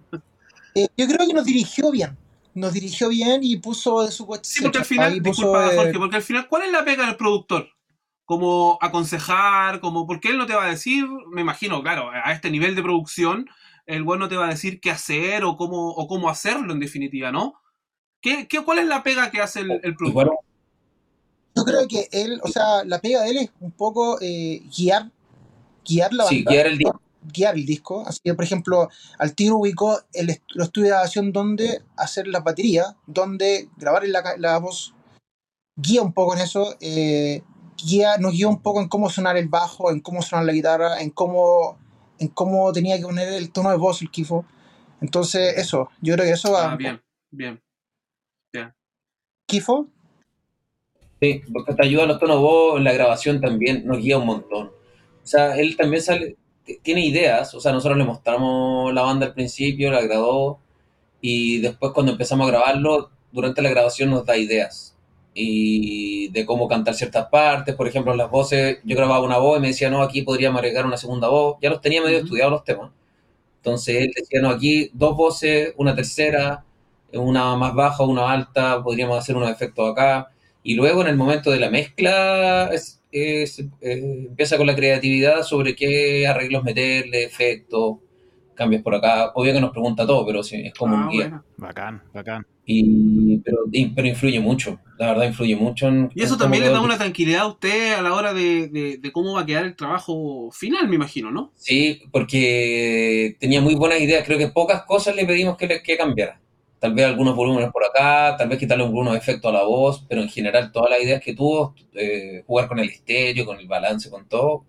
Eh, 0.74 0.88
yo 0.96 1.06
creo 1.06 1.26
que 1.26 1.34
nos 1.34 1.44
dirigió 1.44 1.90
bien. 1.90 2.16
Nos 2.54 2.72
dirigió 2.72 3.08
bien 3.08 3.40
y 3.42 3.56
puso 3.56 4.02
de 4.04 4.10
su 4.12 4.26
Sí, 4.42 4.62
porque 4.62 4.78
al 4.78 4.84
final, 4.84 5.18
puso, 5.18 5.42
disculpa 5.42 5.70
Jorge, 5.74 5.98
porque 5.98 6.16
al 6.16 6.22
final, 6.22 6.48
¿cuál 6.48 6.62
es 6.62 6.72
la 6.72 6.84
pega 6.84 7.06
del 7.06 7.16
productor? 7.16 7.68
Como 8.24 8.78
aconsejar, 8.80 9.80
como, 9.80 10.06
porque 10.06 10.28
él 10.30 10.38
no 10.38 10.46
te 10.46 10.54
va 10.54 10.64
a 10.64 10.70
decir, 10.70 11.06
me 11.32 11.40
imagino, 11.42 11.82
claro, 11.82 12.10
a 12.10 12.32
este 12.32 12.50
nivel 12.50 12.74
de 12.74 12.82
producción, 12.82 13.46
el 13.86 14.02
bueno 14.02 14.24
no 14.24 14.28
te 14.28 14.36
va 14.36 14.46
a 14.46 14.50
decir 14.50 14.80
qué 14.80 14.90
hacer 14.90 15.44
o 15.44 15.56
cómo, 15.56 15.90
o 15.90 16.06
cómo 16.08 16.28
hacerlo 16.28 16.72
en 16.72 16.80
definitiva, 16.80 17.30
¿no? 17.32 17.54
¿Qué, 18.20 18.48
qué, 18.48 18.62
¿Cuál 18.64 18.80
es 18.80 18.86
la 18.86 19.02
pega 19.02 19.30
que 19.30 19.40
hace 19.40 19.60
el, 19.60 19.80
el 19.82 19.94
productor? 19.94 20.36
yo 21.54 21.64
creo 21.64 21.88
que 21.88 22.08
él, 22.12 22.40
o 22.42 22.48
sea, 22.48 22.84
la 22.84 23.00
pega 23.00 23.22
de 23.22 23.30
él 23.30 23.36
es 23.38 23.50
un 23.60 23.70
poco 23.72 24.18
eh, 24.20 24.62
guiar, 24.76 25.10
guiar 25.88 26.12
la 26.12 26.24
sí, 26.26 26.36
banda. 26.36 26.50
guiar 26.50 26.66
el 26.66 26.78
disco. 26.78 27.00
guiar 27.32 27.54
el 27.54 27.64
disco. 27.66 28.04
Así 28.06 28.20
que, 28.22 28.34
por 28.34 28.44
ejemplo, 28.44 28.88
al 29.18 29.34
tiro 29.34 29.56
ubicó 29.56 30.00
el 30.12 30.30
est- 30.30 30.42
los 30.54 30.66
estudios 30.66 30.88
de 30.88 30.90
grabación 30.90 31.32
donde 31.32 31.82
hacer 31.96 32.26
las 32.28 32.44
baterías, 32.44 32.94
donde 33.06 33.70
grabar 33.78 34.06
la, 34.06 34.22
la 34.38 34.58
voz. 34.58 34.94
Guía 35.76 36.02
un 36.02 36.12
poco 36.12 36.34
en 36.34 36.40
eso. 36.42 36.76
eh, 36.80 37.42
guía, 37.82 38.18
nos 38.18 38.32
guió 38.32 38.48
un 38.48 38.60
poco 38.60 38.80
en 38.82 38.88
cómo 38.88 39.08
sonar 39.10 39.36
el 39.36 39.48
bajo, 39.48 39.90
en 39.90 40.00
cómo 40.00 40.20
sonar 40.22 40.44
la 40.44 40.52
guitarra, 40.52 41.00
en 41.00 41.10
cómo, 41.10 41.78
en 42.18 42.28
cómo 42.28 42.72
tenía 42.72 42.96
que 42.96 43.04
poner 43.04 43.32
el 43.32 43.52
tono 43.52 43.70
de 43.70 43.76
voz 43.76 44.02
el 44.02 44.10
Kifo. 44.10 44.44
Entonces, 45.00 45.56
eso, 45.58 45.90
yo 46.00 46.14
creo 46.14 46.26
que 46.26 46.32
eso 46.32 46.52
va. 46.52 46.72
Ah, 46.72 46.76
bien, 46.76 47.00
bien. 47.30 47.60
Kifo, 49.46 49.88
Sí, 51.20 51.42
porque 51.52 51.72
te 51.74 51.84
ayuda 51.84 52.04
a 52.04 52.06
los 52.06 52.18
tonos 52.18 52.36
de 52.36 52.42
voz, 52.42 52.78
en 52.78 52.84
la 52.84 52.92
grabación 52.92 53.40
también, 53.40 53.86
nos 53.86 53.98
guía 53.98 54.18
un 54.18 54.26
montón. 54.26 54.66
O 54.68 55.26
sea, 55.26 55.56
él 55.56 55.76
también 55.76 56.02
sale, 56.02 56.36
tiene 56.82 57.06
ideas, 57.06 57.54
o 57.54 57.60
sea, 57.60 57.72
nosotros 57.72 57.96
le 57.98 58.04
mostramos 58.04 58.92
la 58.92 59.02
banda 59.02 59.26
al 59.26 59.34
principio, 59.34 59.90
la 59.90 59.98
agradó, 59.98 60.58
y 61.20 61.60
después 61.60 61.92
cuando 61.92 62.12
empezamos 62.12 62.46
a 62.46 62.50
grabarlo, 62.50 63.10
durante 63.32 63.62
la 63.62 63.70
grabación 63.70 64.10
nos 64.10 64.26
da 64.26 64.36
ideas. 64.36 64.95
Y 65.38 66.28
de 66.30 66.46
cómo 66.46 66.66
cantar 66.68 66.94
ciertas 66.94 67.26
partes, 67.28 67.74
por 67.74 67.86
ejemplo, 67.88 68.14
las 68.16 68.30
voces, 68.30 68.78
yo 68.84 68.96
grababa 68.96 69.24
una 69.24 69.38
voz 69.38 69.58
y 69.58 69.60
me 69.60 69.68
decía, 69.68 69.90
no, 69.90 70.02
aquí 70.02 70.22
podríamos 70.22 70.60
agregar 70.60 70.86
una 70.86 70.96
segunda 70.96 71.28
voz, 71.28 71.58
ya 71.62 71.70
los 71.70 71.80
tenía 71.82 72.02
medio 72.02 72.18
estudiados 72.18 72.52
los 72.52 72.64
temas. 72.64 72.90
Entonces 73.58 73.96
él 74.04 74.12
decía, 74.16 74.40
no, 74.42 74.50
aquí 74.50 74.90
dos 74.94 75.16
voces, 75.16 75.74
una 75.76 75.94
tercera, 75.94 76.64
una 77.12 77.56
más 77.56 77.74
baja, 77.74 78.04
una 78.04 78.30
alta, 78.32 78.82
podríamos 78.82 79.18
hacer 79.18 79.36
unos 79.36 79.50
efectos 79.50 79.90
acá. 79.90 80.28
Y 80.62 80.74
luego 80.74 81.02
en 81.02 81.08
el 81.08 81.16
momento 81.16 81.50
de 81.50 81.60
la 81.60 81.70
mezcla 81.70 82.70
es- 82.72 83.02
es- 83.12 83.60
eh, 83.60 83.66
empieza 84.28 84.56
con 84.58 84.66
la 84.66 84.76
creatividad 84.76 85.42
sobre 85.42 85.74
qué 85.76 86.26
arreglos 86.26 86.64
meterle, 86.64 87.24
efectos, 87.24 87.98
cambios 88.56 88.82
por 88.82 88.94
acá. 88.94 89.30
Obvio 89.34 89.52
que 89.52 89.60
nos 89.60 89.70
pregunta 89.70 90.06
todo, 90.06 90.26
pero 90.26 90.42
sí, 90.42 90.56
es 90.64 90.74
como 90.74 90.96
Ah, 90.96 91.04
un 91.04 91.08
guía. 91.10 91.22
bueno. 91.28 91.44
Bacán, 91.58 92.02
bacán. 92.12 92.44
Y, 92.68 93.38
pero, 93.38 93.58
y- 93.70 93.86
pero 93.90 94.08
influye 94.08 94.40
mucho, 94.40 94.80
la 94.98 95.08
verdad 95.08 95.26
influye 95.26 95.54
mucho. 95.54 95.86
En, 95.86 96.10
Y 96.14 96.22
eso 96.22 96.34
en 96.34 96.40
también 96.40 96.64
le 96.64 96.70
da 96.70 96.80
una 96.80 96.98
tranquilidad 96.98 97.42
a 97.42 97.46
usted 97.46 97.94
a 97.94 98.02
la 98.02 98.12
hora 98.14 98.34
de, 98.34 98.66
de- 98.68 98.98
de 98.98 99.12
cómo 99.12 99.34
va 99.34 99.42
a 99.42 99.46
quedar 99.46 99.64
el 99.64 99.76
trabajo 99.76 100.50
final, 100.50 100.88
me 100.88 100.96
imagino, 100.96 101.30
¿no? 101.30 101.52
Sí, 101.54 102.02
porque 102.10 103.36
tenía 103.38 103.60
muy 103.60 103.74
buenas 103.74 104.00
ideas. 104.00 104.24
Creo 104.26 104.38
que 104.38 104.48
pocas 104.48 104.82
cosas 104.84 105.14
le 105.16 105.24
pedimos 105.26 105.56
que, 105.56 105.66
le, 105.66 105.82
que 105.82 105.96
cambiara. 105.96 106.40
Tal 106.78 106.92
vez 106.92 107.06
algunos 107.06 107.34
volúmenes 107.36 107.70
por 107.72 107.84
acá, 107.84 108.36
tal 108.36 108.48
vez 108.48 108.58
quitarle 108.58 108.84
algunos 108.84 109.16
efectos 109.16 109.48
a 109.50 109.54
la 109.54 109.64
voz, 109.64 110.04
pero 110.08 110.20
en 110.20 110.28
general 110.28 110.72
todas 110.72 110.90
las 110.90 111.00
ideas 111.02 111.22
que 111.22 111.34
tuvo, 111.34 111.74
eh, 111.94 112.42
jugar 112.46 112.68
con 112.68 112.78
el 112.78 112.88
estéreo, 112.90 113.46
con 113.46 113.58
el 113.58 113.66
balance, 113.66 114.10
con 114.10 114.28
todo, 114.28 114.64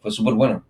fue 0.00 0.10
súper 0.10 0.34
bueno. 0.34 0.64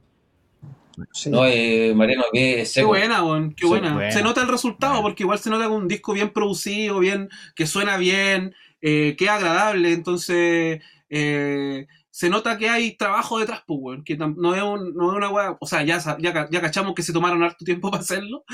Sí. 1.13 1.31
No, 1.31 1.47
eh, 1.47 1.93
Mariano, 1.95 2.25
que 2.33 2.57
Qué 2.57 2.67
seco. 2.67 2.89
buena, 2.89 3.23
weón, 3.25 3.51
qué 3.55 3.63
Sí, 3.63 3.69
buena. 3.69 3.95
buena. 3.95 4.11
Se 4.13 4.23
nota 4.23 4.43
el 4.43 4.49
resultado, 4.49 4.93
Buena. 4.95 5.03
porque 5.03 5.23
igual 5.25 5.39
se 5.39 5.51
nota 5.51 5.69
un 5.69 5.89
disco 5.89 6.13
bien 6.13 6.31
producido, 6.31 6.99
bien, 6.99 7.29
que 7.55 7.67
suena 7.67 7.97
bien, 7.97 8.55
eh, 8.83 9.15
que 9.19 9.25
es 9.25 9.31
agradable, 9.31 9.93
entonces 9.93 10.83
eh, 11.11 11.87
se 12.13 12.29
nota 12.31 12.59
que 12.59 12.69
hay 12.69 12.97
trabajo 12.97 13.39
detrás, 13.39 13.63
pues, 13.67 13.79
weón, 13.83 14.05
que 14.05 14.17
no 14.17 14.55
es, 14.55 14.63
un- 14.63 14.95
no 14.95 15.11
es 15.13 15.17
una 15.17 15.29
weá, 15.31 15.57
o 15.61 15.67
sea, 15.67 15.83
ya, 15.85 15.99
ya, 16.19 16.49
ya 16.51 16.61
cachamos 16.61 16.95
que 16.95 17.03
se 17.03 17.13
tomaron 17.13 17.43
harto 17.43 17.65
tiempo 17.65 17.91
para 17.91 18.01
hacerlo, 18.03 18.45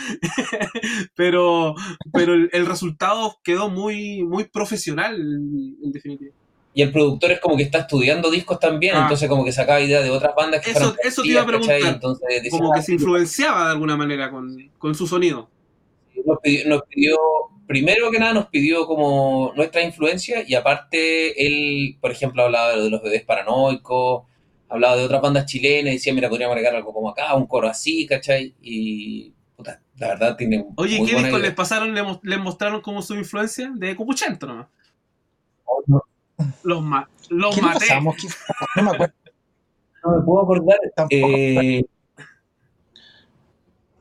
pero, 1.15 1.75
pero 2.13 2.35
el, 2.35 2.51
el 2.53 2.67
resultado 2.67 3.39
quedó 3.43 3.69
muy, 3.69 4.23
muy 4.23 4.45
profesional, 4.45 5.17
en, 5.17 5.77
en 5.83 5.93
definitiva. 5.93 6.35
Y 6.79 6.83
el 6.83 6.93
productor 6.93 7.33
es 7.33 7.41
como 7.41 7.57
que 7.57 7.62
está 7.62 7.79
estudiando 7.79 8.31
discos 8.31 8.61
también, 8.61 8.95
Ah. 8.97 9.03
entonces 9.05 9.31
como 9.31 9.47
que 9.47 9.51
sacaba 9.51 9.81
ideas 9.81 10.05
de 10.05 10.11
otras 10.11 10.35
bandas 10.37 10.62
que 10.62 10.73
Eso- 10.73 10.95
eso 11.03 11.23
te 11.23 11.29
iba 11.29 11.41
a 11.41 11.47
preguntar. 11.47 11.81
Entonces 11.81 12.43
dice, 12.43 12.51
Como 12.59 12.71
"Ah, 12.71 12.77
que 12.77 12.83
se 12.83 12.93
influenciaba 12.93 13.65
de 13.65 13.71
alguna 13.73 13.97
manera 13.97 14.31
con, 14.31 14.71
con 14.77 14.95
su 14.95 15.07
sonido. 15.07 15.49
nos 16.27 16.39
pidió, 16.43 16.69
nos 16.69 16.83
pidió, 16.83 17.17
primero 17.67 18.11
que 18.11 18.19
nada 18.19 18.35
nos 18.35 18.47
pidió 18.49 18.87
como 18.87 19.53
nuestra 19.57 19.83
influencia 19.83 20.45
y 20.47 20.55
aparte 20.55 21.47
él, 21.47 21.97
por 22.01 22.11
ejemplo, 22.11 22.43
hablaba 22.43 22.77
de 22.77 22.91
los 22.91 23.03
bebés 23.03 23.23
paranoicos, 23.25 24.25
hablaba 24.69 24.97
de 24.97 25.05
otras 25.05 25.23
bandas 25.23 25.47
chilenas, 25.47 25.95
decía, 25.95 26.12
mira, 26.12 26.29
podríamos 26.29 26.55
agregar 26.57 26.75
algo 26.77 26.93
como 26.93 27.09
acá, 27.11 27.35
un 27.37 27.47
coro 27.47 27.69
así, 27.69 28.07
¿cachai? 28.07 28.55
Y 28.61 29.33
puta, 29.57 29.81
la 29.99 30.09
verdad 30.09 30.37
tiene 30.37 30.67
Oye, 30.77 30.97
¿qué 30.97 31.03
buena 31.12 31.19
disco 31.19 31.39
idea. 31.39 31.49
les 31.49 31.55
pasaron? 31.55 31.95
¿Les, 31.95 32.05
mos- 32.05 32.21
les 32.23 32.39
mostraron 32.39 32.81
como 32.83 33.01
su 33.01 33.15
influencia? 33.15 33.71
De 33.75 33.95
Copuchento 33.97 34.47
nomás. 34.47 34.67
Oh, 35.65 35.83
no, 35.87 36.03
Los, 36.62 36.83
ma 36.83 37.09
los 37.31 37.55
¿Qué 37.55 37.62
maté. 37.62 37.79
pasamos? 37.81 38.16
No 38.77 38.83
me 38.83 38.90
acuerdo 38.90 39.14
no 40.05 40.16
me 40.18 40.22
puedo 40.25 40.42
acordar. 40.42 40.79
tampoco. 40.94 41.16
Eh, 41.29 41.85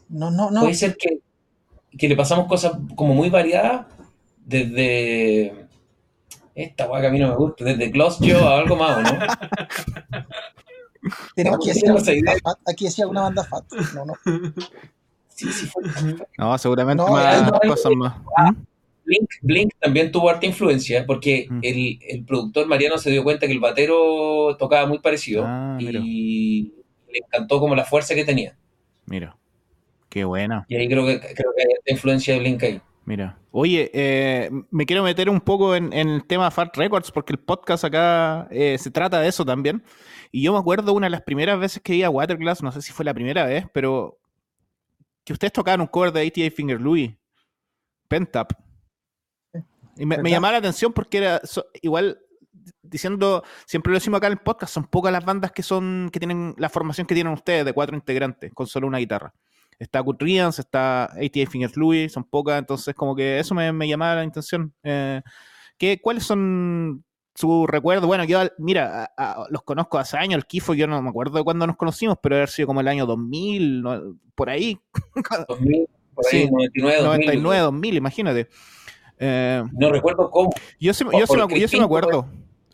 No, 0.09 0.29
no, 0.29 0.51
no. 0.51 0.61
puede 0.61 0.75
ser 0.75 0.95
que, 0.97 1.19
que 1.97 2.07
le 2.07 2.15
pasamos 2.15 2.47
cosas 2.47 2.73
como 2.95 3.13
muy 3.15 3.29
variadas 3.31 3.87
desde 4.45 5.67
esta 6.53 6.85
guay 6.85 7.01
que 7.01 7.07
a 7.07 7.11
mí 7.11 7.19
no 7.19 7.29
me 7.29 7.35
gusta, 7.35 7.65
desde 7.65 7.89
Close 7.91 8.17
Joe 8.19 8.39
a 8.47 8.59
algo 8.59 8.75
más, 8.75 8.97
¿o 8.97 9.01
¿no? 9.01 9.09
Tenemos 11.35 11.59
que 11.65 11.73
decir. 11.73 12.23
Aquí 12.67 12.85
decía 12.85 13.03
alguna 13.05 13.21
banda 13.23 13.43
fat. 13.43 13.63
No, 13.93 14.05
no. 14.05 14.13
Sí, 15.29 15.51
sí, 15.51 15.65
fue. 15.67 15.83
No, 16.37 16.57
seguramente 16.57 17.03
No, 17.03 17.11
más 17.11 17.51
no 17.51 17.59
hay- 17.61 17.69
cosas 17.69 17.91
más. 17.95 18.15
¿Mm? 18.17 18.55
Blink, 19.05 19.29
Blink 19.41 19.71
también 19.79 20.11
tuvo 20.11 20.29
harta 20.29 20.45
influencia 20.45 21.05
porque 21.05 21.47
Mm. 21.49 21.59
el, 21.61 21.99
el 22.09 22.25
productor 22.25 22.67
Mariano 22.67 22.97
se 22.97 23.11
dio 23.11 23.23
cuenta 23.23 23.45
que 23.47 23.53
el 23.53 23.59
batero 23.59 24.55
tocaba 24.57 24.87
muy 24.87 24.99
parecido 24.99 25.43
Ah, 25.45 25.77
y 25.79 26.73
le 27.11 27.19
encantó 27.25 27.59
como 27.59 27.75
la 27.75 27.85
fuerza 27.85 28.15
que 28.15 28.25
tenía. 28.25 28.57
Mira, 29.05 29.37
qué 30.09 30.25
buena. 30.25 30.65
Y 30.67 30.75
ahí 30.75 30.87
creo 30.89 31.05
que, 31.05 31.19
creo 31.19 31.51
que 31.55 31.61
hay 31.61 31.73
harta 31.77 31.91
influencia 31.91 32.33
de 32.33 32.39
Blink 32.39 32.63
ahí. 32.63 32.81
Mira, 33.05 33.37
oye, 33.51 33.91
eh, 33.93 34.49
me 34.71 34.85
quiero 34.87 35.03
meter 35.03 35.29
un 35.29 35.39
poco 35.39 35.75
en, 35.75 35.93
en 35.93 36.09
el 36.09 36.25
tema 36.25 36.49
Fat 36.49 36.75
Records 36.75 37.11
porque 37.11 37.33
el 37.33 37.39
podcast 37.39 37.83
acá 37.85 38.47
eh, 38.49 38.77
se 38.79 38.89
trata 38.89 39.19
de 39.21 39.27
eso 39.27 39.45
también. 39.45 39.83
Y 40.31 40.41
yo 40.41 40.53
me 40.53 40.59
acuerdo 40.59 40.91
una 40.93 41.05
de 41.05 41.11
las 41.11 41.21
primeras 41.21 41.59
veces 41.59 41.81
que 41.83 41.93
vi 41.93 42.01
a 42.03 42.09
Waterglass, 42.09 42.63
no 42.63 42.71
sé 42.71 42.81
si 42.81 42.91
fue 42.91 43.05
la 43.05 43.13
primera 43.13 43.45
vez, 43.45 43.65
pero 43.71 44.17
que 45.23 45.33
ustedes 45.33 45.53
tocaban 45.53 45.81
un 45.81 45.87
cover 45.87 46.11
de 46.11 46.25
ATA 46.25 46.49
Finger 46.55 46.81
Louis, 46.81 47.11
Pentap. 48.07 48.51
Y 49.97 50.05
me, 50.05 50.17
llamaba 50.29 50.53
la 50.53 50.57
atención 50.59 50.93
porque 50.93 51.17
era 51.17 51.41
so- 51.43 51.67
igual 51.81 52.19
diciendo, 52.81 53.43
siempre 53.65 53.91
lo 53.91 53.97
decimos 53.97 54.17
acá 54.17 54.27
en 54.27 54.33
el 54.33 54.39
podcast, 54.39 54.73
son 54.73 54.85
pocas 54.85 55.11
las 55.11 55.25
bandas 55.25 55.51
que 55.51 55.63
son 55.63 56.09
que 56.11 56.19
tienen 56.19 56.53
la 56.57 56.69
formación 56.69 57.05
que 57.07 57.13
tienen 57.15 57.33
ustedes 57.33 57.65
de 57.65 57.73
cuatro 57.73 57.95
integrantes 57.95 58.53
con 58.53 58.67
solo 58.67 58.87
una 58.87 58.97
guitarra. 58.99 59.33
Está 59.77 59.99
Good 59.99 60.17
Riddance, 60.19 60.61
está 60.61 61.03
ATA 61.05 61.49
Fingers 61.49 61.75
Louis, 61.75 62.11
son 62.11 62.23
pocas, 62.23 62.57
entonces 62.59 62.95
como 62.95 63.15
que 63.15 63.39
eso 63.39 63.53
me, 63.53 63.71
me 63.73 63.87
llamaba 63.87 64.15
la 64.15 64.23
intención. 64.23 64.73
Eh, 64.83 65.21
¿qué, 65.77 65.99
¿Cuáles 66.01 66.23
son 66.23 67.03
sus 67.33 67.67
recuerdos? 67.67 68.07
Bueno, 68.07 68.23
yo, 68.23 68.39
mira, 68.57 69.11
a- 69.17 69.31
a- 69.43 69.47
los 69.49 69.63
conozco 69.63 69.97
hace 69.97 70.17
años, 70.17 70.37
el 70.37 70.45
Kifo, 70.45 70.73
yo 70.73 70.87
no 70.87 71.01
me 71.01 71.09
acuerdo 71.09 71.37
de 71.37 71.43
cuándo 71.43 71.67
nos 71.67 71.75
conocimos, 71.75 72.17
pero 72.21 72.35
haber 72.35 72.49
sido 72.49 72.67
como 72.67 72.79
el 72.79 72.87
año 72.87 73.05
2000, 73.05 73.81
no- 73.81 74.15
por 74.33 74.49
ahí, 74.49 74.79
2000, 75.49 75.87
por 76.13 76.25
ahí, 76.25 76.43
Sí, 76.43 76.49
99, 76.49 76.97
2000. 77.01 77.03
99, 77.05 77.61
2000, 77.63 77.95
imagínate. 77.97 78.47
Eh, 79.19 79.63
No 79.73 79.91
recuerdo 79.91 80.29
cómo. 80.29 80.49
yo 80.79 80.93
sí, 80.93 81.05
yo 81.17 81.25
sí 81.27 81.35
me, 81.47 81.59
yo 81.59 81.67
sí 81.67 81.77
me 81.77 81.85
acuerdo, 81.85 82.27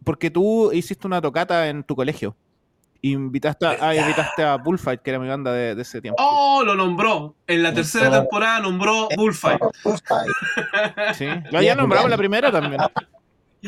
porque 0.03 0.29
tú 0.31 0.71
hiciste 0.71 1.05
una 1.07 1.21
tocata 1.21 1.67
en 1.69 1.83
tu 1.83 1.95
colegio. 1.95 2.35
Invitaste 3.03 3.65
a, 3.65 3.77
ah, 3.79 3.95
invitaste 3.95 4.43
a 4.43 4.57
Bullfight, 4.57 5.01
que 5.01 5.09
era 5.09 5.19
mi 5.19 5.27
banda 5.27 5.51
de, 5.51 5.73
de 5.73 5.81
ese 5.81 5.99
tiempo. 6.01 6.21
Oh, 6.23 6.61
lo 6.63 6.75
nombró. 6.75 7.35
En 7.47 7.63
la 7.63 7.73
tercera 7.73 8.11
temporada 8.11 8.59
nombró 8.59 9.07
Bullfight. 9.15 9.59
Bullfight. 9.83 10.31
Sí, 11.15 11.25
lo 11.51 11.57
había 11.57 11.73
nombrado 11.75 12.05
en 12.05 12.11
la 12.11 12.17
primera 12.17 12.51
también. 12.51 12.79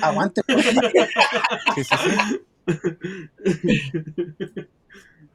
Aguante. 0.01 0.41
Sí, 1.75 1.83
sí, 1.83 1.95
sí. 1.97 2.39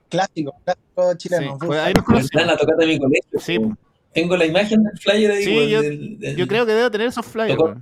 Clásico, 0.09 0.55
clásico 0.65 1.15
chileno. 1.17 1.59
Sí, 1.61 1.67
fue- 1.67 1.81
ahí 1.81 1.93
nos 1.93 1.99
Está 1.99 1.99
en 1.99 2.05
conocimos. 2.05 2.47
la 2.47 2.57
tocata 2.57 2.79
de 2.79 2.87
mi 2.87 2.99
colegio. 2.99 3.41
Sí. 3.41 3.59
Tengo 4.13 4.37
la 4.37 4.47
imagen 4.47 4.83
del 4.83 4.99
flyer 4.99 5.31
ahí. 5.31 5.45
Sí, 5.45 5.69
yo- 5.71 5.83
del- 5.83 6.19
del- 6.19 6.37
Yo 6.37 6.47
creo 6.47 6.67
que 6.67 6.73
debo 6.73 6.91
tener 6.91 7.09
esos 7.09 7.25
flyers. 7.27 7.57
Tocó. 7.57 7.75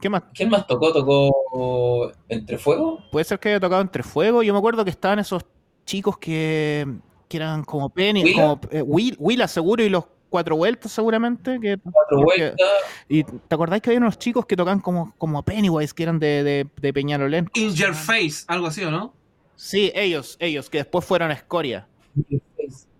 ¿Qué 0.00 0.08
más? 0.10 0.22
¿Quién 0.34 0.50
más 0.50 0.66
tocó? 0.66 0.92
¿Tocó 0.92 2.12
Entre 2.28 2.58
Fuego? 2.58 2.98
Puede 3.10 3.24
ser 3.24 3.38
que 3.38 3.48
haya 3.50 3.60
tocado 3.60 3.80
Entre 3.80 4.02
Fuego. 4.02 4.42
Yo 4.42 4.52
me 4.52 4.58
acuerdo 4.58 4.84
que 4.84 4.90
estaban 4.90 5.18
esos 5.18 5.44
chicos 5.86 6.18
que, 6.18 6.86
que 7.28 7.36
eran 7.38 7.64
como 7.64 7.88
Penny, 7.88 8.22
¿Willa? 8.22 8.34
como 8.42 8.60
eh, 8.70 8.82
Will, 8.82 9.16
Willa 9.18 9.48
seguro 9.48 9.82
y 9.82 9.88
los 9.88 10.04
cuatro 10.28 10.56
vueltas 10.56 10.92
seguramente. 10.92 11.58
Que, 11.60 11.78
Cuatro 11.78 12.18
que- 12.18 12.24
vueltas. 12.24 12.68
y 13.08 13.24
te 13.24 13.54
acordáis 13.54 13.80
que 13.82 13.90
había 13.90 14.00
unos 14.00 14.18
chicos 14.18 14.44
que 14.44 14.56
tocaban 14.56 14.80
como, 14.80 15.14
como 15.16 15.42
Pennywise, 15.42 15.94
que 15.94 16.02
eran 16.02 16.18
de, 16.18 16.42
de, 16.44 16.66
de 16.80 16.92
Peñalolén. 16.92 17.48
In 17.54 17.72
Your 17.74 17.94
Face, 17.94 18.44
algo 18.48 18.66
así, 18.66 18.84
¿o 18.84 18.90
no? 18.90 19.14
Sí, 19.56 19.90
ellos, 19.94 20.36
ellos, 20.40 20.68
que 20.68 20.78
después 20.78 21.04
fueron 21.04 21.30
a 21.30 21.34
Escoria. 21.34 21.86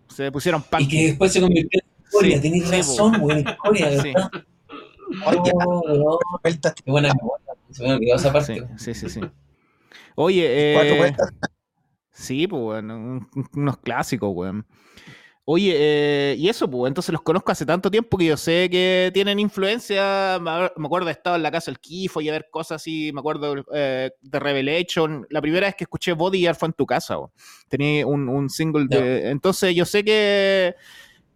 Se 0.08 0.30
pusieron 0.32 0.62
Y 0.62 0.70
punk. 0.70 0.90
que 0.90 1.06
después 1.08 1.32
se 1.32 1.40
convirtió 1.40 1.80
en 1.82 1.93
Historia. 2.14 2.36
Sí, 2.36 2.42
Tenéis 2.42 2.64
sí, 2.68 2.76
razón, 2.76 3.20
güey. 3.20 3.40
Historia, 3.40 4.02
Sí. 4.02 4.12
¿verdad? 4.14 4.30
Oye, 5.26 5.52
Oh, 5.66 5.82
weón, 5.86 6.18
vueltas, 6.42 6.74
Qué 6.74 6.90
buena 6.90 7.12
memoria. 7.14 7.46
Se 7.70 7.82
me 7.82 7.94
olvidó 7.94 8.16
esa 8.16 8.32
parte. 8.32 8.66
Sí, 8.78 8.94
sí, 8.94 9.08
sí, 9.08 9.08
sí. 9.08 9.20
Oye, 10.16 10.72
cuatro 10.74 10.94
eh, 10.94 10.98
vueltas. 10.98 11.30
Sí, 12.12 12.46
pues, 12.46 12.62
bueno, 12.62 12.96
un- 12.96 13.28
un- 13.34 13.48
unos 13.54 13.78
clásicos, 13.78 14.30
weón. 14.32 14.64
Oye, 15.46 15.74
eh, 15.76 16.36
y 16.38 16.48
eso, 16.48 16.70
pues, 16.70 16.88
entonces 16.88 17.12
los 17.12 17.20
conozco 17.20 17.52
hace 17.52 17.66
tanto 17.66 17.90
tiempo 17.90 18.16
que 18.16 18.24
yo 18.26 18.36
sé 18.36 18.68
que 18.70 19.10
tienen 19.12 19.38
influencia. 19.38 20.38
Me 20.40 20.86
acuerdo 20.86 21.06
de 21.06 21.12
estar 21.12 21.36
en 21.36 21.42
la 21.42 21.50
casa 21.50 21.70
del 21.70 21.80
Kifo 21.80 22.22
y 22.22 22.30
a 22.30 22.32
ver 22.32 22.48
cosas 22.50 22.76
así. 22.80 23.10
Me 23.12 23.20
acuerdo 23.20 23.54
eh, 23.74 24.10
de 24.22 24.38
Revelation. 24.40 25.26
La 25.28 25.42
primera 25.42 25.66
vez 25.66 25.74
que 25.76 25.84
escuché 25.84 26.12
Bodyguard 26.14 26.56
fue 26.56 26.68
en 26.68 26.72
tu 26.72 26.86
casa, 26.86 27.18
weón. 27.18 27.30
Tenía 27.68 28.06
un, 28.06 28.26
un 28.28 28.48
single 28.48 28.86
de. 28.88 29.28
Entonces 29.28 29.74
yo 29.74 29.84
sé 29.84 30.02
que, 30.02 30.74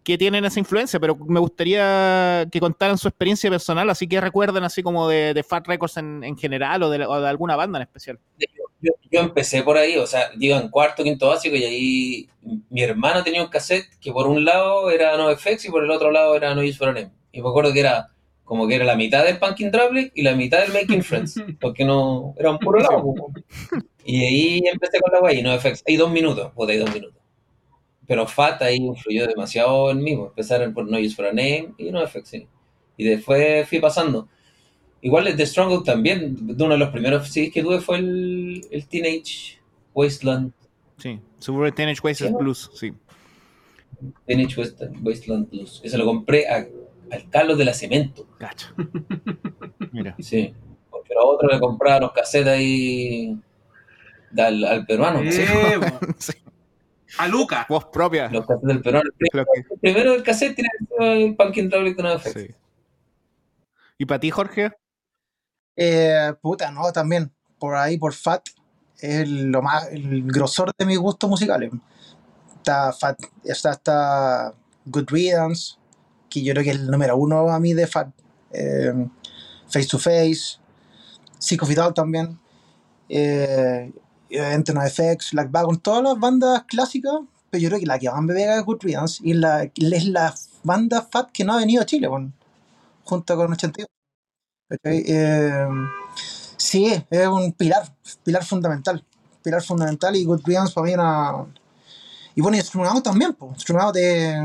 que 0.08 0.16
tienen 0.16 0.42
esa 0.46 0.58
influencia, 0.58 0.98
pero 0.98 1.14
me 1.16 1.38
gustaría 1.38 2.48
que 2.50 2.60
contaran 2.60 2.96
su 2.96 3.08
experiencia 3.08 3.50
personal, 3.50 3.90
así 3.90 4.08
que 4.08 4.18
recuerden 4.22 4.64
así 4.64 4.82
como 4.82 5.06
de, 5.06 5.34
de 5.34 5.42
Fat 5.42 5.68
Records 5.68 5.98
en, 5.98 6.24
en 6.24 6.34
general 6.34 6.82
o 6.82 6.88
de, 6.88 7.04
o 7.04 7.20
de 7.20 7.28
alguna 7.28 7.56
banda 7.56 7.78
en 7.78 7.82
especial. 7.82 8.18
Yo, 8.80 8.92
yo 9.10 9.20
empecé 9.20 9.62
por 9.62 9.76
ahí, 9.76 9.98
o 9.98 10.06
sea, 10.06 10.30
digo 10.34 10.56
en 10.56 10.70
cuarto, 10.70 11.04
quinto 11.04 11.28
básico, 11.28 11.56
y 11.56 11.64
ahí 11.64 12.28
mi 12.70 12.80
hermano 12.80 13.22
tenía 13.22 13.42
un 13.42 13.50
cassette 13.50 13.84
que 14.00 14.10
por 14.10 14.26
un 14.26 14.46
lado 14.46 14.90
era 14.90 15.14
NoFX 15.14 15.66
y 15.66 15.70
por 15.70 15.84
el 15.84 15.90
otro 15.90 16.10
lado 16.10 16.34
era 16.34 16.54
No 16.54 16.62
Use 16.62 16.78
for 16.78 16.88
a 16.88 16.92
Name. 16.94 17.12
Y 17.30 17.42
me 17.42 17.48
acuerdo 17.50 17.74
que 17.74 17.80
era 17.80 18.08
como 18.44 18.66
que 18.66 18.76
era 18.76 18.86
la 18.86 18.96
mitad 18.96 19.26
del 19.26 19.38
Punkin' 19.38 19.70
Traffic 19.70 20.10
y 20.14 20.22
la 20.22 20.34
mitad 20.34 20.60
del 20.60 20.72
Making 20.72 21.02
Friends, 21.02 21.34
porque 21.60 21.84
no 21.84 22.34
era 22.38 22.50
un 22.50 22.58
puro 22.58 22.80
lado. 22.80 23.14
Y 24.06 24.24
ahí 24.24 24.62
empecé 24.72 24.98
con 25.00 25.12
la 25.12 25.20
guay, 25.20 25.40
y 25.40 25.42
NoFX. 25.42 25.84
Hay 25.86 25.96
dos 25.96 26.10
minutos, 26.10 26.50
puta, 26.54 26.72
hay 26.72 26.78
dos 26.78 26.90
minutos. 26.94 27.17
Pero 28.08 28.26
Fat 28.26 28.60
ahí 28.62 28.76
influyó 28.76 29.26
demasiado 29.28 29.90
en 29.92 30.02
mí, 30.02 30.16
pues, 30.16 30.30
empezaron 30.30 30.74
por 30.74 30.90
No 30.90 30.98
Use 30.98 31.14
for 31.14 31.26
a 31.26 31.28
Name 31.32 31.74
y 31.78 31.90
NoFX, 31.92 32.28
sí. 32.28 32.48
Y 32.96 33.04
después 33.04 33.68
fui 33.68 33.78
pasando. 33.78 34.28
Igual 35.02 35.28
el 35.28 35.36
The 35.36 35.46
Stronghold 35.46 35.84
también, 35.84 36.34
de 36.56 36.64
uno 36.64 36.72
de 36.74 36.78
los 36.78 36.88
primeros 36.90 37.28
CDs 37.28 37.52
que 37.52 37.62
tuve 37.62 37.80
fue 37.80 37.98
el, 37.98 38.66
el 38.72 38.86
Teenage 38.88 39.60
Wasteland, 39.94 40.52
Sí, 40.96 41.20
Suburban 41.38 41.72
Teenage 41.72 42.00
Wasteland 42.02 42.34
Sí. 42.36 42.42
Blues, 42.42 42.70
sí. 42.74 42.92
Teenage 44.26 44.58
Wasteland, 44.60 45.06
Wasteland 45.06 45.50
Blues, 45.50 45.78
que 45.80 45.88
se 45.88 45.96
lo 45.98 46.04
compré 46.04 46.48
a- 46.48 46.66
al 47.12 47.30
Carlos 47.30 47.56
de 47.58 47.64
la 47.64 47.72
Cemento, 47.74 48.26
Gacho. 48.40 48.68
Mira. 49.92 50.16
sí. 50.18 50.52
Porque 50.90 51.14
a 51.14 51.24
otro 51.24 51.48
le 51.48 51.60
compraba 51.60 52.00
los 52.00 52.12
cassettes 52.12 52.48
ahí 52.48 53.36
al 54.36 54.84
peruano, 54.86 55.20
Eh, 55.22 55.30
sí. 56.18 56.32
A 57.18 57.28
Luca. 57.28 57.66
Voz 57.68 57.84
propia. 57.86 58.28
los 58.28 58.46
cassettes 58.46 58.66
del 58.68 58.82
peruano. 58.82 59.10
El 59.10 59.14
primero, 59.18 59.46
que- 59.52 59.60
el 59.74 59.80
primero 59.80 60.12
del 60.12 60.22
cassette 60.22 60.54
tiene 60.54 60.70
que 60.78 60.86
ser 60.86 61.02
el 61.18 61.36
Punkin' 61.36 61.70
Traffic 61.70 61.96
de 61.96 62.02
NoFX. 62.02 62.32
sí. 62.32 62.48
¿Y 63.98 64.06
para 64.06 64.20
ti, 64.20 64.30
Jorge? 64.30 64.72
Eh, 65.76 66.32
puta, 66.40 66.70
no, 66.70 66.90
también. 66.92 67.32
Por 67.58 67.74
ahí, 67.74 67.98
por 67.98 68.14
Fat, 68.14 68.46
es 69.00 69.28
lo 69.28 69.60
más, 69.62 69.88
el 69.90 70.22
grosor 70.30 70.70
de 70.78 70.86
mis 70.86 70.98
gustos 70.98 71.28
musicales. 71.28 71.72
Está 72.56 72.92
Fat, 72.92 73.18
está, 73.44 73.72
está 73.72 74.54
Good 74.86 75.08
Riddance, 75.10 75.74
que 76.30 76.42
yo 76.42 76.52
creo 76.52 76.62
que 76.64 76.70
es 76.70 76.76
el 76.76 76.86
número 76.88 77.16
uno 77.16 77.48
a 77.50 77.58
mí 77.58 77.74
de 77.74 77.86
Fat. 77.88 78.08
Eh, 78.52 78.92
face 79.68 79.86
to 79.88 79.98
Face, 79.98 80.58
Sick 81.38 81.62
of 81.62 81.70
It 81.70 81.78
All 81.78 81.92
también. 81.94 82.38
Eh, 83.08 83.92
Enter 84.30 84.74
No 84.74 84.82
FX, 84.82 85.32
Black 85.32 85.52
Wagon, 85.52 85.78
todas 85.80 86.02
las 86.02 86.18
bandas 86.18 86.64
clásicas, 86.64 87.14
pero 87.50 87.62
yo 87.62 87.68
creo 87.68 87.80
que 87.80 87.86
la 87.86 87.98
que 87.98 88.10
más 88.10 88.22
me 88.22 88.34
pega 88.34 88.58
es 88.58 88.64
Good 88.64 88.82
Riddance 88.82 89.20
y 89.24 89.34
la, 89.34 89.64
es 89.64 90.04
la 90.06 90.34
banda 90.62 91.02
Fat 91.10 91.30
que 91.32 91.44
no 91.44 91.54
ha 91.54 91.58
venido 91.58 91.82
a 91.82 91.86
Chile, 91.86 92.08
junto 93.04 93.36
con 93.36 93.52
82. 93.52 93.88
¿cachai? 94.68 95.04
Eh, 95.06 95.66
sí, 96.56 96.92
es 97.10 97.26
un 97.26 97.52
pilar, 97.52 97.94
pilar 98.22 98.44
fundamental. 98.44 99.04
Pilar 99.42 99.62
fundamental 99.62 100.14
y 100.16 100.24
Good 100.24 100.42
Riddance 100.44 100.74
para 100.74 100.86
mí. 100.86 101.52
Y 102.34 102.40
bueno, 102.40 102.58
y 102.58 102.78
Out 102.78 103.02
también, 103.02 103.34
pues. 103.34 103.70
Out 103.70 103.96
es 103.96 104.36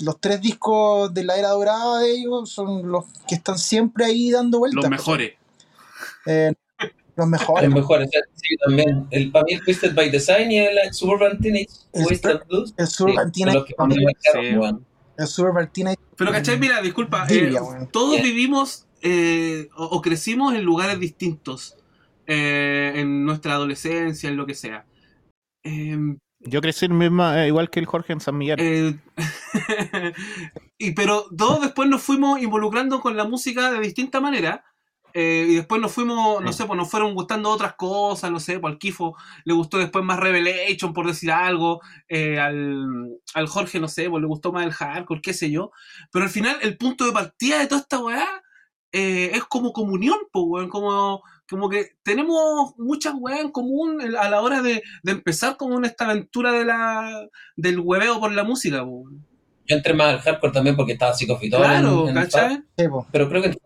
los 0.00 0.20
tres 0.20 0.40
discos 0.40 1.12
de 1.12 1.24
la 1.24 1.36
era 1.36 1.50
dorada 1.50 2.00
de 2.00 2.12
ellos 2.12 2.50
son 2.50 2.90
los 2.90 3.04
que 3.26 3.36
están 3.36 3.58
siempre 3.58 4.04
ahí 4.04 4.30
dando 4.30 4.58
vueltas. 4.58 4.82
Los 4.82 4.90
mejores. 4.90 5.32
Eh, 6.26 6.52
los 7.16 7.26
mejores. 7.26 7.64
Los 7.70 7.74
mejores, 7.74 8.10
sí, 8.34 8.56
también. 8.64 9.06
El, 9.10 9.30
para 9.32 9.44
mí 9.44 9.54
el 9.54 9.64
Twisted 9.64 9.94
by 9.94 10.10
Design 10.10 10.52
y 10.52 10.58
el 10.58 10.92
Suburban 10.92 11.38
Teenage 11.40 11.68
El 11.92 12.04
Wasted 12.06 12.40
Blues. 12.48 12.74
El 12.76 12.86
Suburban 12.86 13.32
sí, 13.32 13.42
Teenage. 13.44 13.74
El 15.18 15.26
Suburban 15.26 15.72
Teenage. 15.72 15.98
Pero, 16.16 16.32
¿cachai? 16.32 16.58
Mira, 16.58 16.80
disculpa. 16.82 17.26
Eh, 17.30 17.52
todos 17.90 18.20
vivimos 18.22 18.86
eh, 19.02 19.68
o, 19.76 19.84
o 19.84 20.02
crecimos 20.02 20.54
en 20.54 20.62
lugares 20.62 21.00
distintos. 21.00 21.76
eh, 22.26 22.92
en 22.96 23.24
nuestra 23.24 23.52
adolescencia, 23.54 24.28
en 24.28 24.36
lo 24.36 24.46
que 24.46 24.54
sea. 24.54 24.84
Eh, 25.62 25.96
Yo 26.40 26.60
crecí 26.60 26.88
misma, 26.88 27.44
eh, 27.44 27.48
igual 27.48 27.70
que 27.70 27.80
el 27.80 27.86
Jorge 27.86 28.12
en 28.12 28.20
San 28.20 28.36
Miguel. 28.36 28.58
eh, 28.60 28.98
y 30.78 30.92
pero 30.92 31.26
todos 31.36 31.60
después 31.62 31.88
nos 31.88 32.02
fuimos 32.02 32.40
involucrando 32.42 33.00
con 33.00 33.16
la 33.16 33.24
música 33.24 33.70
de 33.72 33.80
distinta 33.80 34.20
manera. 34.20 34.64
Eh, 35.18 35.46
y 35.48 35.54
después 35.54 35.80
nos 35.80 35.92
fuimos, 35.92 36.42
no 36.42 36.52
Sí. 36.52 36.58
sé, 36.58 36.66
pues 36.66 36.76
nos 36.76 36.90
fueron 36.90 37.14
gustando 37.14 37.48
otras 37.50 37.74
cosas, 37.74 38.30
no 38.30 38.38
sé, 38.38 38.58
pues 38.60 38.72
al 38.72 38.78
Kifo 38.78 39.16
le 39.44 39.54
gustó 39.54 39.78
después 39.78 40.04
más 40.04 40.20
Revelation, 40.20 40.92
por 40.92 41.06
decir 41.06 41.32
algo, 41.32 41.80
eh, 42.08 42.38
al, 42.38 43.16
al 43.32 43.46
Jorge, 43.48 43.80
no 43.80 43.88
sé, 43.88 44.10
pues 44.10 44.20
le 44.20 44.26
gustó 44.28 44.52
más 44.52 44.66
el 44.66 44.72
hardcore, 44.72 45.22
qué 45.22 45.32
sé 45.32 45.50
yo. 45.50 45.70
Pero 46.12 46.26
al 46.26 46.30
final, 46.30 46.58
el 46.60 46.76
punto 46.76 47.06
de 47.06 47.12
partida 47.12 47.60
de 47.60 47.66
toda 47.66 47.80
esta 47.80 47.98
weá 47.98 48.26
eh, 48.92 49.30
es 49.32 49.44
como 49.44 49.72
comunión, 49.72 50.18
pues, 50.30 50.44
weón, 50.46 50.68
como, 50.68 51.22
como 51.48 51.68
que 51.70 51.92
tenemos 52.02 52.74
muchas 52.76 53.14
weas 53.18 53.40
en 53.40 53.50
común 53.52 54.00
a 54.18 54.28
la 54.28 54.42
hora 54.42 54.60
de, 54.60 54.82
de 55.02 55.12
empezar 55.12 55.56
como 55.56 55.78
en 55.78 55.86
esta 55.86 56.04
aventura 56.04 56.52
de 56.52 56.64
la, 56.66 57.26
del 57.56 57.80
hueveo 57.80 58.20
por 58.20 58.32
la 58.32 58.44
música, 58.44 58.84
pues. 58.84 59.14
Yo 59.68 59.76
entré 59.76 59.94
más 59.94 60.08
al 60.14 60.20
hardcore 60.20 60.52
también 60.52 60.76
porque 60.76 60.92
estaba 60.92 61.12
psicofitón. 61.14 61.60
Claro, 61.62 62.02
en, 62.08 62.16
en 62.16 62.22
¿cachai? 62.22 62.62
Pero 63.10 63.28
creo 63.30 63.42
que 63.42 63.56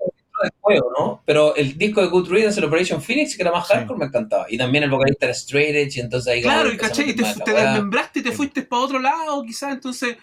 entró 0.47 0.71
después, 0.71 0.81
¿o 0.83 0.93
¿no? 0.99 1.23
Pero 1.25 1.55
el 1.57 1.77
disco 1.79 2.01
de 2.01 2.09
Good 2.09 2.29
Riddance, 2.31 2.59
el 2.61 2.67
Operation 2.67 3.01
Phoenix, 3.03 3.37
que 3.37 3.43
era 3.43 3.53
más 3.53 3.67
Sí. 3.67 3.75
hardcore, 3.75 3.99
me 3.99 4.05
encantaba. 4.07 4.47
Y 4.49 4.57
también 4.59 4.85
el 4.85 4.91
vocalista 4.91 5.27
era 5.27 5.33
straight 5.35 5.75
edge, 5.75 5.97
y 5.97 6.01
entonces 6.01 6.33
ahí 6.33 6.43
Claro, 6.43 6.73
y 6.73 6.77
¿cachai? 6.77 7.11
Y 7.11 7.17
te, 7.17 7.25
te 7.45 7.53
desmembraste 7.53 8.21
y 8.21 8.23
te 8.23 8.31
Sí. 8.31 8.37
fuiste 8.37 8.63
para 8.63 8.83
otro 8.83 8.99
lado, 8.99 9.43
quizás, 9.43 9.73
entonces... 9.73 10.17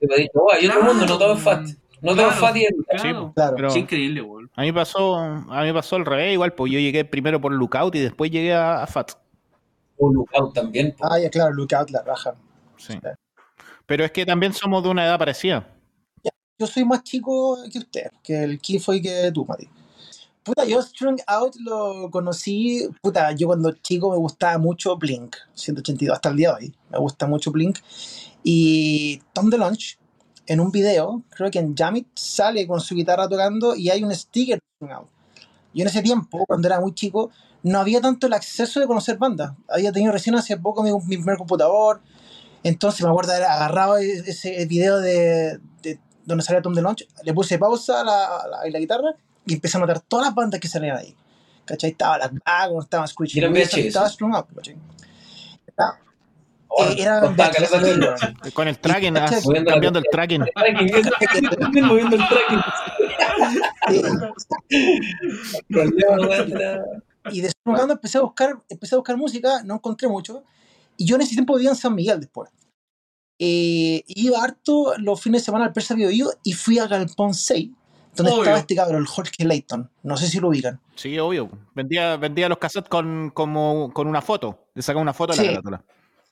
Se 0.00 0.06
me 0.06 0.16
dijo, 0.16 0.32
oh, 0.34 0.52
hay 0.52 0.66
otro 0.66 0.82
mundo, 0.82 1.06
no 1.06 1.18
todo 1.18 1.34
es 1.34 1.42
fat. 1.42 1.62
No 2.00 2.14
claro, 2.14 2.30
fat 2.32 2.56
y 2.56 2.64
es- 2.64 2.72
Claro. 2.88 3.26
Sí, 3.28 3.32
Claro. 3.34 3.56
pero 3.56 3.68
Es 3.68 3.76
increíble, 3.76 4.22
weón. 4.22 4.50
a 4.56 4.62
mí 4.62 4.72
pasó, 4.72 5.16
a 5.16 5.62
mí 5.62 5.72
pasó 5.74 5.96
al 5.96 6.06
revés 6.06 6.32
igual, 6.32 6.54
pues 6.54 6.72
yo 6.72 6.78
llegué 6.78 7.04
primero 7.04 7.38
por 7.40 7.52
Lookout 7.52 7.94
y 7.96 7.98
después 8.00 8.30
llegué 8.30 8.54
a, 8.54 8.82
a 8.82 8.86
Fat. 8.86 9.12
un 9.98 10.14
lookout 10.14 10.54
también. 10.54 10.94
Ah, 11.02 11.18
ya, 11.20 11.28
claro, 11.28 11.52
Lookout, 11.52 11.90
la 11.90 12.02
raja. 12.02 12.34
Sí. 12.78 12.98
Pero 13.84 14.02
es 14.04 14.10
que 14.12 14.24
también 14.24 14.54
somos 14.54 14.82
de 14.82 14.88
una 14.88 15.04
edad 15.04 15.18
parecida. 15.18 15.66
Yo 16.60 16.66
soy 16.66 16.84
más 16.84 17.02
chico 17.02 17.56
que 17.72 17.78
usted, 17.78 18.10
que 18.22 18.44
el 18.44 18.60
Kifo 18.60 18.92
y 18.92 19.00
que 19.00 19.32
tú, 19.32 19.46
Mati. 19.46 19.66
Puta, 20.42 20.66
yo 20.66 20.82
Strung 20.82 21.18
Out 21.26 21.56
lo 21.56 22.10
conocí, 22.10 22.86
puta, 23.00 23.32
yo 23.32 23.46
cuando 23.46 23.72
chico 23.72 24.10
me 24.10 24.18
gustaba 24.18 24.58
mucho 24.58 24.98
Blink, 24.98 25.36
182, 25.54 26.14
hasta 26.14 26.28
el 26.28 26.36
día 26.36 26.50
de 26.50 26.54
hoy, 26.66 26.74
me 26.90 26.98
gusta 26.98 27.26
mucho 27.26 27.50
Blink. 27.50 27.78
Y 28.44 29.22
Tom 29.32 29.48
DeLonge, 29.48 29.96
en 30.46 30.60
un 30.60 30.70
video, 30.70 31.22
creo 31.30 31.50
que 31.50 31.60
en 31.60 31.74
Jamit, 31.74 32.08
sale 32.14 32.66
con 32.66 32.78
su 32.82 32.94
guitarra 32.94 33.26
tocando 33.26 33.74
y 33.74 33.88
hay 33.88 34.04
un 34.04 34.14
sticker 34.14 34.58
de 34.58 34.64
Strung 34.76 34.92
Out. 34.92 35.08
Yo 35.72 35.80
en 35.80 35.88
ese 35.88 36.02
tiempo, 36.02 36.44
cuando 36.46 36.68
era 36.68 36.78
muy 36.78 36.92
chico, 36.92 37.30
no 37.62 37.78
había 37.78 38.02
tanto 38.02 38.26
el 38.26 38.34
acceso 38.34 38.80
de 38.80 38.86
conocer 38.86 39.16
bandas. 39.16 39.52
Había 39.66 39.92
tenido 39.92 40.12
recién 40.12 40.34
hace 40.34 40.58
poco 40.58 40.82
mi, 40.82 40.92
mi 40.92 41.16
primer 41.16 41.38
computador, 41.38 42.02
entonces 42.62 43.02
me 43.02 43.08
acuerdo 43.08 43.32
haber 43.32 43.44
agarrado 43.44 43.96
e- 43.96 44.24
ese 44.26 44.66
video 44.66 45.00
de, 45.00 45.58
de 45.82 45.98
donde 46.30 46.44
salía 46.44 46.62
Tom 46.62 46.74
DeLonge, 46.74 47.06
le 47.22 47.34
puse 47.34 47.58
pausa 47.58 48.00
a 48.00 48.04
la, 48.04 48.36
a 48.38 48.48
la, 48.48 48.60
a 48.62 48.68
la 48.70 48.78
guitarra 48.78 49.14
y 49.46 49.54
empecé 49.54 49.76
a 49.76 49.80
notar 49.80 50.00
todas 50.00 50.26
las 50.26 50.34
bandas 50.34 50.60
que 50.60 50.68
salían 50.68 50.96
ahí. 50.96 51.14
¿Cachai? 51.64 51.90
Estaba 51.90 52.16
Black 52.18 52.32
Wagon, 52.46 52.82
estaba 52.82 53.06
Screeching 53.06 53.36
¿Y 53.36 53.38
era 53.44 53.48
en 53.48 53.54
Wizard, 53.54 53.78
VHS? 53.80 53.86
estaba 53.86 54.08
Strung 54.08 54.34
Up, 54.34 54.46
¿cachai? 54.56 54.76
Estaba- 55.66 55.98
Oh, 56.72 56.84
eh, 56.84 56.94
era 56.98 57.20
costaba 57.20 57.50
VHS, 57.50 57.72
weón. 57.72 58.00
Con 58.54 58.68
el 58.68 58.78
tracking, 58.78 59.16
ah, 59.16 59.28
cambiando 59.66 59.98
el 59.98 60.04
tracking. 60.10 60.42
Moviendo 61.82 62.16
el 62.16 62.22
tracking. 62.28 62.60
Y 67.32 67.40
de 67.40 67.50
Strung 67.50 67.78
Out 67.80 67.90
empecé 67.90 68.18
a 68.18 68.22
buscar, 68.22 68.58
empecé 68.68 68.94
a 68.94 68.98
buscar 68.98 69.16
música, 69.16 69.62
no 69.64 69.74
encontré 69.74 70.08
mucho. 70.08 70.42
Y 70.96 71.06
yo 71.06 71.16
en 71.16 71.22
ese 71.22 71.34
tiempo 71.34 71.54
vivía 71.54 71.70
en 71.70 71.76
San 71.76 71.94
Miguel 71.94 72.20
después. 72.20 72.50
Eh, 73.42 74.04
iba 74.06 74.42
harto 74.44 74.92
los 74.98 75.18
fines 75.20 75.40
de 75.40 75.46
semana 75.46 75.64
al 75.64 75.72
Persa 75.72 75.94
Bio 75.94 76.10
y 76.42 76.52
fui 76.52 76.78
a 76.78 76.86
Galpón 76.86 77.32
6, 77.32 77.70
donde 78.14 78.32
Obvio. 78.32 78.42
estaba 78.42 78.58
este 78.58 78.76
cabrón, 78.76 79.00
el 79.00 79.06
Jorge 79.06 79.44
Layton. 79.44 79.88
No 80.02 80.16
sé 80.18 80.26
si 80.28 80.38
lo 80.40 80.48
ubican. 80.48 80.78
Sí, 80.94 81.18
obvio. 81.18 81.48
Vendía, 81.74 82.18
vendía 82.18 82.50
los 82.50 82.58
cassettes 82.58 82.90
con, 82.90 83.30
como, 83.30 83.90
con 83.94 84.06
una 84.08 84.20
foto. 84.20 84.66
Le 84.74 84.82
sacaba 84.82 85.00
una 85.00 85.14
foto 85.14 85.32
a 85.32 85.36
la 85.36 85.42
Sí. 85.42 85.48
carátula. 85.48 85.82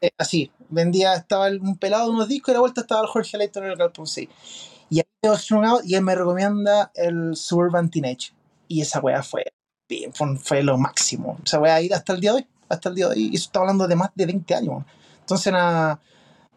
Eh, 0.03 0.11
así, 0.19 0.53
vendía, 0.69 1.15
estaba 1.15 1.49
un 1.49 1.79
pelado 1.79 2.05
de 2.09 2.11
unos 2.13 2.29
discos 2.29 2.49
y 2.49 2.53
a 2.53 2.55
la 2.55 2.61
vuelta 2.61 2.83
estaba 2.83 3.01
el 3.01 3.07
Jorge 3.09 3.39
Layton 3.39 3.65
en 3.65 3.71
el 3.71 3.77
Galpón 3.77 4.07
6. 4.07 4.29
Y 4.91 5.01
ahí 5.01 5.05
Out 5.23 5.85
y 5.87 5.95
él 5.95 6.03
me 6.03 6.15
recomienda 6.15 6.93
el 6.95 7.35
Suburban 7.37 7.91
Teenage. 7.91 8.33
Y 8.69 8.83
esa 8.83 9.01
weá 9.01 9.23
fue, 9.23 9.45
fue, 10.13 10.37
fue 10.37 10.63
lo 10.63 10.77
máximo. 10.77 11.39
Esa 11.43 11.59
weá 11.59 11.77
ahí 11.77 11.89
hasta 11.91 12.13
el 12.13 12.21
día 12.21 12.33
de 12.33 12.37
hoy, 12.37 12.47
hasta 12.69 12.91
el 12.91 12.95
día 12.95 13.07
de 13.09 13.13
hoy. 13.15 13.31
Y 13.33 13.37
eso 13.37 13.47
está 13.47 13.61
hablando 13.61 13.89
de 13.89 13.97
más 13.97 14.11
de 14.15 14.27
20 14.27 14.55
años. 14.55 14.85
Entonces, 15.21 15.53
nada, 15.53 16.01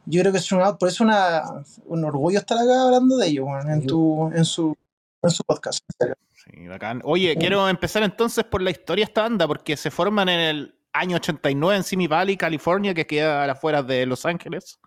yo 0.05 0.21
creo 0.21 0.33
que 0.33 0.39
Strung 0.39 0.61
Out, 0.61 0.79
por 0.79 0.89
eso 0.89 1.03
una, 1.03 1.43
un 1.85 2.03
orgullo 2.03 2.39
estar 2.39 2.57
acá 2.57 2.83
hablando 2.83 3.17
de 3.17 3.27
ellos, 3.27 3.45
weón, 3.45 3.69
en, 3.69 3.85
tu, 3.85 4.31
en, 4.33 4.45
su, 4.45 4.75
en 5.21 5.29
su 5.29 5.43
podcast. 5.43 5.83
en 5.87 5.95
serio. 5.97 6.15
Sí, 6.31 6.67
bacán. 6.67 7.01
Oye, 7.03 7.35
quiero 7.37 7.69
empezar 7.69 8.03
entonces 8.03 8.43
por 8.43 8.61
la 8.61 8.71
historia 8.71 9.05
de 9.05 9.09
esta 9.09 9.21
banda, 9.21 9.47
porque 9.47 9.77
se 9.77 9.91
forman 9.91 10.27
en 10.29 10.39
el 10.39 10.75
año 10.93 11.17
89 11.17 11.77
en 11.77 11.83
Simi 11.83 12.07
Valley, 12.07 12.35
California, 12.35 12.93
que 12.93 13.05
queda 13.05 13.43
a 13.43 13.47
las 13.47 13.57
afueras 13.57 13.85
de 13.85 14.05
Los 14.05 14.25
Ángeles. 14.25 14.79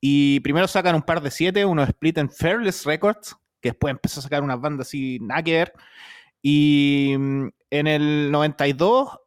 Y 0.00 0.40
primero 0.40 0.66
sacan 0.66 0.94
un 0.94 1.02
par 1.02 1.20
de 1.20 1.30
siete, 1.30 1.64
uno 1.64 1.82
split 1.82 2.18
en 2.18 2.30
Fearless 2.30 2.86
Records, 2.86 3.36
que 3.60 3.70
después 3.70 3.90
empezó 3.90 4.20
a 4.20 4.22
sacar 4.22 4.42
unas 4.42 4.60
bandas 4.60 4.88
así, 4.88 5.18
nada 5.20 5.42
que 5.42 5.52
ver. 5.52 5.72
Y 6.42 7.14
mm, 7.18 7.48
en 7.70 7.86
el 7.86 8.30
92 8.30 9.18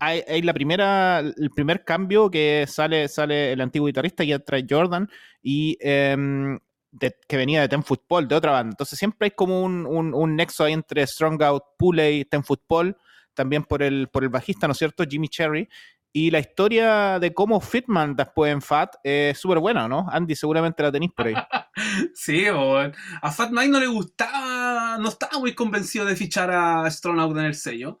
hay, 0.00 0.42
la 0.42 0.52
primera, 0.54 1.20
el 1.20 1.50
primer 1.54 1.84
cambio 1.84 2.30
que 2.30 2.64
sale, 2.66 3.06
sale 3.08 3.52
el 3.52 3.60
antiguo 3.60 3.86
guitarrista 3.86 4.24
y 4.24 4.32
entra 4.32 4.58
Jordan 4.68 5.08
y 5.42 5.76
de- 6.92 7.14
que 7.28 7.36
venía 7.36 7.60
de 7.60 7.68
Ten 7.68 7.84
Football, 7.84 8.26
de 8.28 8.34
otra 8.34 8.52
banda. 8.52 8.70
Entonces 8.72 8.98
siempre 8.98 9.26
hay 9.26 9.30
como 9.32 9.62
un, 9.62 9.86
un- 9.86 10.36
nexo 10.36 10.64
ahí 10.64 10.72
entre 10.72 11.06
Strong 11.06 11.42
Out, 11.42 11.62
Pulley, 11.78 12.24
Ten 12.24 12.42
Football, 12.44 12.96
también 13.34 13.62
por 13.64 13.82
el, 13.82 14.08
por 14.08 14.22
el 14.24 14.28
bajista, 14.28 14.66
¿no 14.66 14.72
es 14.72 14.78
cierto? 14.78 15.04
Jimmy 15.08 15.28
Cherry. 15.28 15.68
Y 16.12 16.32
la 16.32 16.40
historia 16.40 17.20
de 17.20 17.32
cómo 17.32 17.60
Fitman 17.60 18.16
después 18.16 18.52
en 18.52 18.60
Fat 18.60 18.96
es 19.04 19.38
súper 19.38 19.60
buena, 19.60 19.86
¿no? 19.86 20.06
Andy, 20.10 20.34
seguramente 20.34 20.82
la 20.82 20.90
tenéis 20.90 21.12
por 21.12 21.26
ahí. 21.28 21.34
Sí. 22.14 22.44
A 23.22 23.30
Fat 23.30 23.50
Mike 23.52 23.68
no 23.68 23.78
le 23.80 23.86
gustaba, 23.86 24.98
no 24.98 25.08
estaba 25.08 25.38
muy 25.38 25.54
convencido 25.54 26.04
de 26.04 26.16
fichar 26.16 26.50
a 26.50 26.90
Strong 26.90 27.20
Out 27.20 27.38
en 27.38 27.44
el 27.44 27.54
sello. 27.54 28.00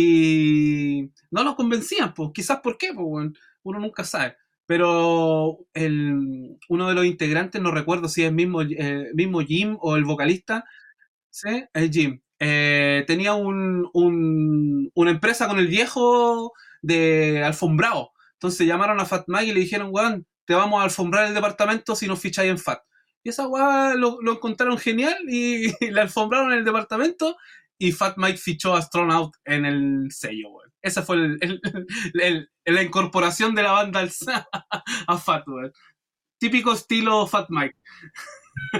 Y 0.00 1.10
no 1.30 1.42
lo 1.44 1.56
convencían, 1.56 2.12
pues 2.14 2.30
quizás 2.34 2.60
por 2.60 2.76
qué, 2.78 2.88
pues, 2.94 3.06
weón. 3.08 3.36
uno 3.62 3.78
nunca 3.80 4.04
sabe. 4.04 4.36
Pero 4.66 5.58
el, 5.74 6.58
uno 6.68 6.88
de 6.88 6.94
los 6.94 7.06
integrantes, 7.06 7.62
no 7.62 7.70
recuerdo 7.70 8.08
si 8.08 8.24
es 8.24 8.32
mismo, 8.32 8.62
eh, 8.62 9.10
mismo 9.14 9.40
Jim 9.40 9.76
o 9.80 9.96
el 9.96 10.04
vocalista, 10.04 10.64
¿sí? 11.30 11.64
El 11.74 11.90
Jim. 11.90 12.20
eh, 12.40 13.04
tenía 13.06 13.34
un, 13.34 13.88
un- 13.94 14.90
una 14.94 15.10
empresa 15.10 15.48
con 15.48 15.58
el 15.58 15.68
viejo 15.68 16.52
de 16.82 17.42
alfombrado. 17.44 18.12
Entonces 18.34 18.66
llamaron 18.66 19.00
a 19.00 19.06
Fat 19.06 19.24
Mike 19.28 19.46
y 19.50 19.54
le 19.54 19.60
dijeron, 19.60 19.88
weón, 19.92 20.26
te 20.44 20.54
vamos 20.54 20.80
a 20.80 20.84
alfombrar 20.84 21.26
el 21.28 21.34
departamento 21.34 21.96
si 21.96 22.06
nos 22.06 22.20
ficháis 22.20 22.50
en 22.50 22.58
Fat. 22.58 22.80
Y 23.24 23.30
esa 23.30 23.48
weá 23.48 23.94
lo, 23.96 24.18
lo 24.22 24.32
encontraron 24.34 24.78
genial 24.78 25.16
y, 25.28 25.68
le 25.90 26.00
alfombraron 26.00 26.52
el 26.52 26.64
departamento 26.64 27.36
y 27.78 27.92
Fat 27.92 28.14
Mike 28.16 28.38
fichó 28.38 28.74
a 28.74 28.82
Strong 28.82 29.12
Out 29.12 29.34
en 29.44 29.64
el 29.66 30.08
sello, 30.10 30.50
weón. 30.50 30.70
Esa 30.82 31.02
fue 31.02 31.16
el, 31.16 31.38
el- 31.40 31.60
el- 32.64 32.74
la 32.74 32.82
incorporación 32.82 33.54
de 33.54 33.62
la 33.62 33.72
banda 33.72 34.00
al, 34.00 34.10
a 35.06 35.18
Fat, 35.18 35.46
weón. 35.48 35.72
Típico 36.38 36.72
estilo 36.72 37.26
Fat 37.26 37.46
Mike. 37.48 37.76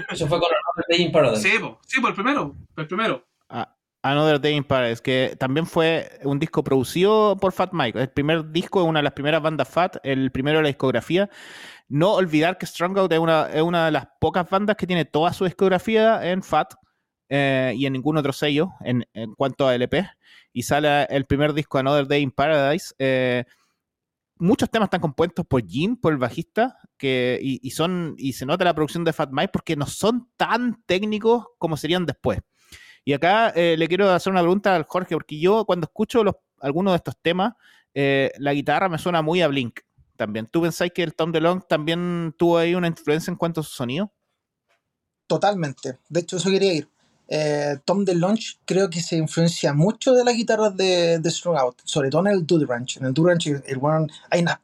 Eso 0.09 0.27
fue 0.27 0.39
con 0.39 0.49
Another 0.49 0.85
Day 0.89 1.01
in 1.05 1.11
Paradise. 1.11 1.49
Sí, 1.49 1.59
po, 1.59 1.79
sí, 1.85 1.99
por 2.01 2.09
el 2.11 2.15
primero, 2.15 2.55
por 2.73 2.81
el 2.83 2.87
primero. 2.87 3.27
Ah, 3.49 3.75
Another 4.03 4.39
Day 4.39 4.55
in 4.55 4.63
Paradise, 4.63 5.01
que 5.01 5.35
también 5.39 5.65
fue 5.65 6.19
un 6.23 6.39
disco 6.39 6.63
producido 6.63 7.37
por 7.37 7.51
Fat 7.51 7.71
Mike. 7.73 7.99
El 7.99 8.09
primer 8.09 8.51
disco 8.51 8.81
es 8.81 8.87
una 8.87 8.99
de 8.99 9.03
las 9.03 9.13
primeras 9.13 9.41
bandas 9.41 9.67
Fat, 9.69 9.97
el 10.03 10.31
primero 10.31 10.57
de 10.57 10.63
la 10.63 10.69
discografía. 10.69 11.29
No 11.89 12.13
olvidar 12.13 12.57
que 12.57 12.65
Strongout 12.65 13.11
es 13.11 13.19
una, 13.19 13.49
es 13.51 13.61
una 13.61 13.85
de 13.85 13.91
las 13.91 14.07
pocas 14.19 14.49
bandas 14.49 14.75
que 14.75 14.87
tiene 14.87 15.05
toda 15.05 15.33
su 15.33 15.45
discografía 15.45 16.29
en 16.29 16.43
Fat 16.43 16.73
eh, 17.29 17.73
y 17.75 17.85
en 17.85 17.93
ningún 17.93 18.17
otro 18.17 18.33
sello 18.33 18.71
en, 18.81 19.05
en 19.13 19.33
cuanto 19.33 19.67
a 19.67 19.75
LP. 19.75 20.07
Y 20.53 20.63
sale 20.63 21.03
el 21.05 21.25
primer 21.25 21.53
disco 21.53 21.77
Another 21.77 22.07
Day 22.07 22.21
in 22.21 22.31
Paradise. 22.31 22.93
eh, 22.99 23.45
muchos 24.39 24.69
temas 24.69 24.87
están 24.87 25.01
compuestos 25.01 25.45
por 25.45 25.65
Jim, 25.65 25.97
por 25.97 26.13
el 26.13 26.19
bajista, 26.19 26.77
que, 26.97 27.39
y, 27.41 27.71
son, 27.71 28.15
y 28.17 28.33
se 28.33 28.45
nota 28.45 28.65
la 28.65 28.75
producción 28.75 29.03
de 29.03 29.13
Fat 29.13 29.29
Mike 29.31 29.49
porque 29.51 29.75
no 29.75 29.87
son 29.87 30.29
tan 30.37 30.83
técnicos 30.85 31.45
como 31.57 31.75
serían 31.75 32.05
después. 32.05 32.39
Y 33.03 33.13
acá 33.13 33.49
eh, 33.49 33.75
le 33.77 33.87
quiero 33.87 34.09
hacer 34.11 34.31
una 34.31 34.41
pregunta 34.41 34.75
al 34.75 34.83
Jorge, 34.83 35.15
porque 35.15 35.39
yo 35.39 35.65
cuando 35.65 35.85
escucho 35.85 36.23
algunos 36.61 36.93
de 36.93 36.97
estos 36.97 37.15
temas, 37.21 37.53
la 37.93 38.53
guitarra 38.53 38.89
me 38.89 38.99
suena 38.99 39.23
muy 39.23 39.41
a 39.41 39.47
Blink 39.47 39.79
también. 40.17 40.47
¿Tú 40.47 40.61
pensáis 40.61 40.91
que 40.91 41.03
el 41.03 41.15
Tom 41.15 41.31
DeLonge 41.31 41.65
también 41.67 42.35
tuvo 42.37 42.57
ahí 42.57 42.75
una 42.75 42.87
influencia 42.87 43.31
en 43.31 43.37
cuanto 43.37 43.61
a 43.61 43.63
su 43.63 43.71
sonido? 43.71 44.11
Totalmente. 45.27 45.99
De 46.09 46.19
hecho, 46.19 46.37
eso 46.37 46.49
quería 46.49 46.73
ir. 46.73 46.89
Eh, 47.27 47.77
Tom 47.83 48.05
DeLonge 48.05 48.57
creo 48.65 48.89
que 48.89 49.01
se 49.01 49.17
influencia 49.17 49.73
mucho 49.73 50.13
de 50.13 50.23
las 50.23 50.35
guitarras 50.35 50.75
de, 50.77 51.19
de 51.19 51.33
Out, 51.57 51.81
sobre 51.83 52.09
todo 52.09 52.21
en 52.21 52.33
el 52.33 52.47
Dude 52.47 52.65
Ranch. 52.65 52.97
En 52.97 53.05
el 53.05 53.13
Dude 53.13 53.31
Ranch, 53.31 53.47
el 53.47 53.79
one, 53.81 54.07
hay 54.29 54.41
una, 54.41 54.61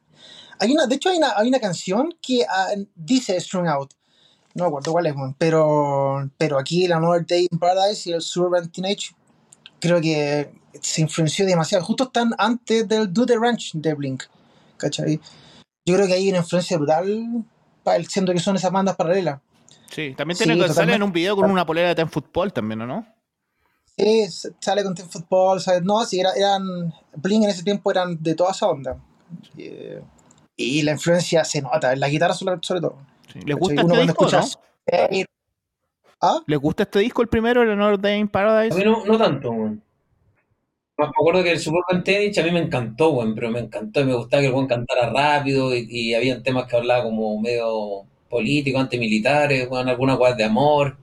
hay 0.58 0.72
una, 0.72 0.86
de 0.86 0.94
hecho, 0.94 1.10
hay 1.10 1.18
una, 1.18 1.32
hay 1.36 1.48
una 1.48 1.60
canción 1.60 2.14
que 2.20 2.44
ah, 2.48 2.68
dice 2.94 3.38
Strung 3.40 3.68
Out. 3.68 3.94
No 4.54 4.64
me 4.64 4.68
acuerdo 4.68 4.92
cuál 4.92 5.06
es, 5.06 5.14
pero, 5.36 6.30
pero 6.38 6.58
aquí 6.58 6.84
el 6.84 6.92
Another 6.92 7.26
Day 7.26 7.48
in 7.50 7.58
Paradise 7.58 8.08
y 8.08 8.12
el 8.12 8.22
Suburban 8.22 8.70
Teenage 8.70 9.10
creo 9.80 10.00
que 10.00 10.52
se 10.80 11.00
influenció 11.02 11.44
demasiado. 11.44 11.84
Justo 11.84 12.04
están 12.04 12.30
antes 12.38 12.86
del 12.88 13.12
Dude 13.12 13.36
Ranch 13.36 13.72
de 13.74 13.94
Blink. 13.94 14.24
¿Cachai? 14.76 15.20
Yo 15.86 15.96
creo 15.96 16.06
que 16.06 16.14
hay 16.14 16.28
una 16.28 16.38
influencia 16.38 16.78
brutal, 16.78 17.44
siendo 18.08 18.32
que 18.32 18.40
son 18.40 18.56
esas 18.56 18.72
bandas 18.72 18.96
paralelas. 18.96 19.40
Sí, 19.90 20.14
también 20.16 20.36
Sí, 20.36 20.44
tiene 20.44 20.60
que 20.60 20.68
sale 20.72 20.94
en 20.94 21.02
un 21.02 21.12
video 21.12 21.36
con 21.36 21.50
una 21.50 21.64
polera 21.64 21.88
de 21.88 21.94
Ten 21.94 22.08
Football 22.10 22.52
también, 22.52 22.80
¿o 22.82 22.86
no? 22.86 23.06
Sí, 23.96 24.26
sale 24.58 24.82
con 24.82 24.94
Team 24.94 25.08
Football, 25.08 25.60
¿sabes? 25.60 25.82
No, 25.82 26.04
sí, 26.04 26.18
era, 26.18 26.32
eran. 26.32 26.92
Blink 27.14 27.44
en 27.44 27.50
ese 27.50 27.62
tiempo 27.62 27.90
eran 27.92 28.20
de 28.20 28.34
toda 28.34 28.50
esa 28.50 28.66
onda. 28.68 28.96
Eh, 29.56 30.02
y 30.56 30.82
la 30.82 30.92
influencia 30.92 31.44
se 31.44 31.62
nota, 31.62 31.92
en 31.92 32.00
la 32.00 32.08
guitarra 32.08 32.34
sobre, 32.34 32.56
sobre 32.62 32.80
todo. 32.80 32.96
Sí. 33.32 33.40
¿Les 33.46 33.56
gusta 33.56 33.74
este 33.74 33.86
cuando 33.86 34.02
disco, 34.02 34.22
no? 34.24 34.28
escuchas- 34.30 34.58
Eh, 34.86 35.24
¿Ah? 36.20 36.40
¿Les 36.46 36.58
gusta 36.58 36.82
este 36.84 36.98
disco 37.00 37.22
el 37.22 37.28
primero, 37.28 37.62
el 37.62 37.70
Another 37.70 38.00
Day 38.00 38.18
in 38.18 38.26
A 38.26 38.32
Paradise? 38.32 38.76
mí 38.76 38.84
no, 38.84 39.04
no 39.04 39.16
tanto, 39.18 39.50
weón. 39.50 39.82
Me 40.96 41.06
acuerdo 41.06 41.42
que 41.42 41.52
el 41.52 41.58
Suburban 41.60 42.02
Tennis 42.04 42.38
a 42.38 42.42
mí 42.42 42.50
me 42.52 42.60
encantó, 42.60 43.10
weón, 43.10 43.34
pero 43.34 43.50
me 43.50 43.60
encantó 43.60 44.00
y 44.00 44.04
me 44.04 44.14
gustaba 44.14 44.40
que 44.40 44.48
el 44.48 44.54
weón 44.54 44.66
cantara 44.66 45.10
rápido 45.10 45.74
y, 45.74 45.86
y 45.88 46.14
habían 46.14 46.42
temas 46.42 46.66
que 46.66 46.76
hablaba 46.76 47.04
como 47.04 47.40
medio 47.40 48.06
políticos, 48.34 48.80
antimilitares, 48.82 49.68
weón, 49.70 49.88
algunas 49.88 50.18
cosas 50.18 50.36
de 50.36 50.44
amor 50.44 50.96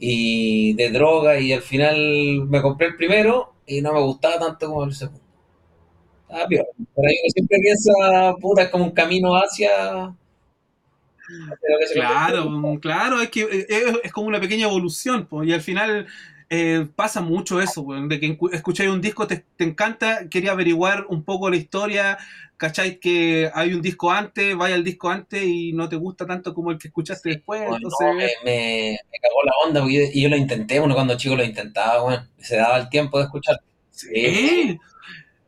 y 0.00 0.74
de 0.74 0.90
droga 0.90 1.38
y 1.38 1.52
al 1.52 1.62
final 1.62 1.96
me 2.48 2.60
compré 2.60 2.88
el 2.88 2.96
primero 2.96 3.54
y 3.66 3.80
no 3.82 3.92
me 3.92 4.00
gustaba 4.00 4.38
tanto 4.40 4.66
como 4.66 4.84
el 4.84 4.92
segundo. 4.92 5.20
Ah, 6.28 6.44
ahí 6.50 6.58
uno 6.58 7.30
siempre 7.32 7.58
piensa, 7.62 8.34
puta, 8.40 8.62
es 8.62 8.68
como 8.70 8.84
un 8.84 8.90
camino 8.90 9.34
hacia... 9.36 10.06
hacia 10.06 11.94
Claro, 11.94 12.78
claro, 12.80 13.20
es 13.20 13.30
que 13.30 13.42
eh, 13.42 13.66
es, 13.68 13.84
es 14.04 14.12
como 14.12 14.26
una 14.26 14.40
pequeña 14.40 14.66
evolución, 14.66 15.26
pues, 15.26 15.48
y 15.48 15.52
al 15.52 15.60
final 15.60 16.06
eh, 16.48 16.86
pasa 16.94 17.20
mucho 17.20 17.60
eso, 17.60 17.84
de 18.08 18.20
que 18.20 18.38
escucháis 18.52 18.90
un 18.90 19.00
disco, 19.00 19.26
te, 19.26 19.44
te 19.56 19.64
encanta, 19.64 20.28
quería 20.28 20.52
averiguar 20.52 21.06
un 21.08 21.24
poco 21.24 21.50
la 21.50 21.56
historia, 21.56 22.18
cacháis 22.56 22.98
que 22.98 23.50
hay 23.54 23.74
un 23.74 23.82
disco 23.82 24.10
antes, 24.12 24.56
vaya 24.56 24.76
al 24.76 24.84
disco 24.84 25.10
antes 25.10 25.42
y 25.44 25.72
no 25.72 25.88
te 25.88 25.96
gusta 25.96 26.24
tanto 26.26 26.54
como 26.54 26.70
el 26.70 26.78
que 26.78 26.88
escuchaste 26.88 27.30
después, 27.30 27.60
Bueno, 27.60 27.76
entonces... 27.76 28.06
no, 28.06 28.14
me, 28.14 28.28
me- 28.44 28.98
me 29.12 29.18
cagó 29.20 29.42
la 29.44 29.52
onda 29.66 29.80
porque 29.80 29.94
yo, 29.94 30.00
y 30.12 30.22
yo 30.22 30.28
lo 30.28 30.36
intenté, 30.36 30.80
uno 30.80 30.94
cuando 30.94 31.16
chico 31.16 31.36
lo 31.36 31.44
intentaba, 31.44 32.02
weón. 32.04 32.28
Se 32.38 32.56
daba 32.56 32.78
el 32.78 32.88
tiempo 32.88 33.18
de 33.18 33.24
escuchar. 33.24 33.60
Sí. 33.90 34.78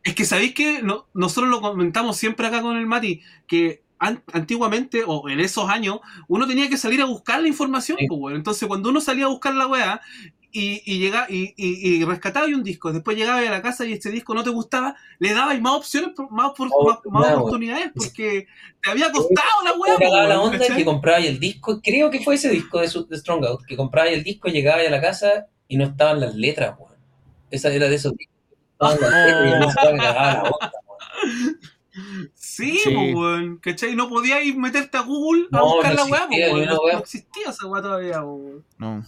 Es 0.03 0.15
que 0.15 0.25
sabéis 0.25 0.53
que 0.53 0.81
no, 0.81 1.07
nosotros 1.13 1.49
lo 1.49 1.61
comentamos 1.61 2.17
siempre 2.17 2.47
acá 2.47 2.61
con 2.61 2.77
el 2.77 2.85
Mati, 2.87 3.21
que 3.47 3.83
an- 3.99 4.23
antiguamente, 4.33 5.03
o 5.05 5.29
en 5.29 5.39
esos 5.39 5.69
años, 5.69 5.99
uno 6.27 6.47
tenía 6.47 6.69
que 6.69 6.77
salir 6.77 7.01
a 7.01 7.05
buscar 7.05 7.41
la 7.41 7.47
información, 7.47 7.97
Sí. 7.99 8.07
pues. 8.07 8.35
Entonces, 8.35 8.67
cuando 8.67 8.89
uno 8.89 9.01
salía 9.01 9.25
a 9.25 9.29
buscar 9.29 9.53
la 9.55 9.67
weá 9.67 10.01
y, 10.51 10.81
y, 10.85 10.99
llega, 10.99 11.27
y, 11.29 11.53
y, 11.57 11.97
y 12.01 12.05
rescataba 12.05 12.47
un 12.47 12.63
disco, 12.63 12.91
después 12.91 13.15
llegaba 13.17 13.39
a 13.39 13.43
la 13.43 13.61
casa 13.61 13.85
y 13.85 13.93
este 13.93 14.09
disco 14.09 14.33
no 14.33 14.43
te 14.43 14.49
gustaba, 14.49 14.95
le 15.19 15.33
dabais 15.33 15.61
más 15.61 15.73
opciones, 15.75 16.11
por- 16.15 16.31
más, 16.31 16.51
por- 16.57 16.69
Oh, 16.71 16.85
más, 16.87 16.99
más 17.25 17.33
oportunidades, 17.35 17.91
porque 17.95 18.47
te 18.81 18.89
había 18.91 19.11
costado 19.11 19.63
la 19.63 19.73
pues, 19.77 19.97
cagaba 19.99 20.27
la 20.27 20.41
onda 20.41 20.57
¿cachai? 20.57 20.77
que 20.77 20.85
compraba 20.85 21.19
el 21.19 21.39
disco, 21.39 21.79
creo 21.83 22.09
que 22.09 22.19
fue 22.21 22.35
ese 22.35 22.49
disco 22.49 22.79
de, 22.79 22.87
su- 22.87 23.05
de 23.07 23.17
Strong 23.17 23.45
Out, 23.45 23.65
que 23.65 23.77
compraba 23.77 24.07
el 24.09 24.23
disco, 24.23 24.47
llegaba 24.47 24.81
a 24.81 24.89
la 24.89 24.99
casa 25.01 25.47
y 25.67 25.77
no 25.77 25.85
estaban 25.85 26.19
las 26.19 26.33
letras, 26.35 26.75
weón. 26.79 26.95
Esa 27.51 27.71
era 27.71 27.87
de 27.87 27.95
esos 27.95 28.13
discos. 28.15 28.35
no 28.79 28.89
estaban 28.91 29.11
las 29.11 29.25
letras 29.27 29.45
y 29.45 29.53
a 29.53 29.59
mí 29.59 29.65
me 29.97 30.03
cagaba 30.03 30.33
la 30.33 30.43
onda, 30.43 30.71
weón. 30.87 31.59
Sí, 32.33 32.77
Sí. 32.83 32.95
weón, 32.95 33.57
¿cachai? 33.57 33.95
No 33.95 34.07
podías 34.09 34.43
ir 34.43 34.57
meterte 34.57 34.97
a 34.97 35.01
Google 35.01 35.47
a 35.51 35.57
No, 35.57 35.65
buscar 35.75 35.95
no 35.95 35.97
la 35.97 36.05
weá, 36.05 36.27
No, 36.65 36.65
no 36.65 36.99
existía 36.99 37.49
esa 37.49 37.67
weá 37.67 37.81
todavía, 37.81 38.21
weón. 38.23 38.63
No. 38.77 39.03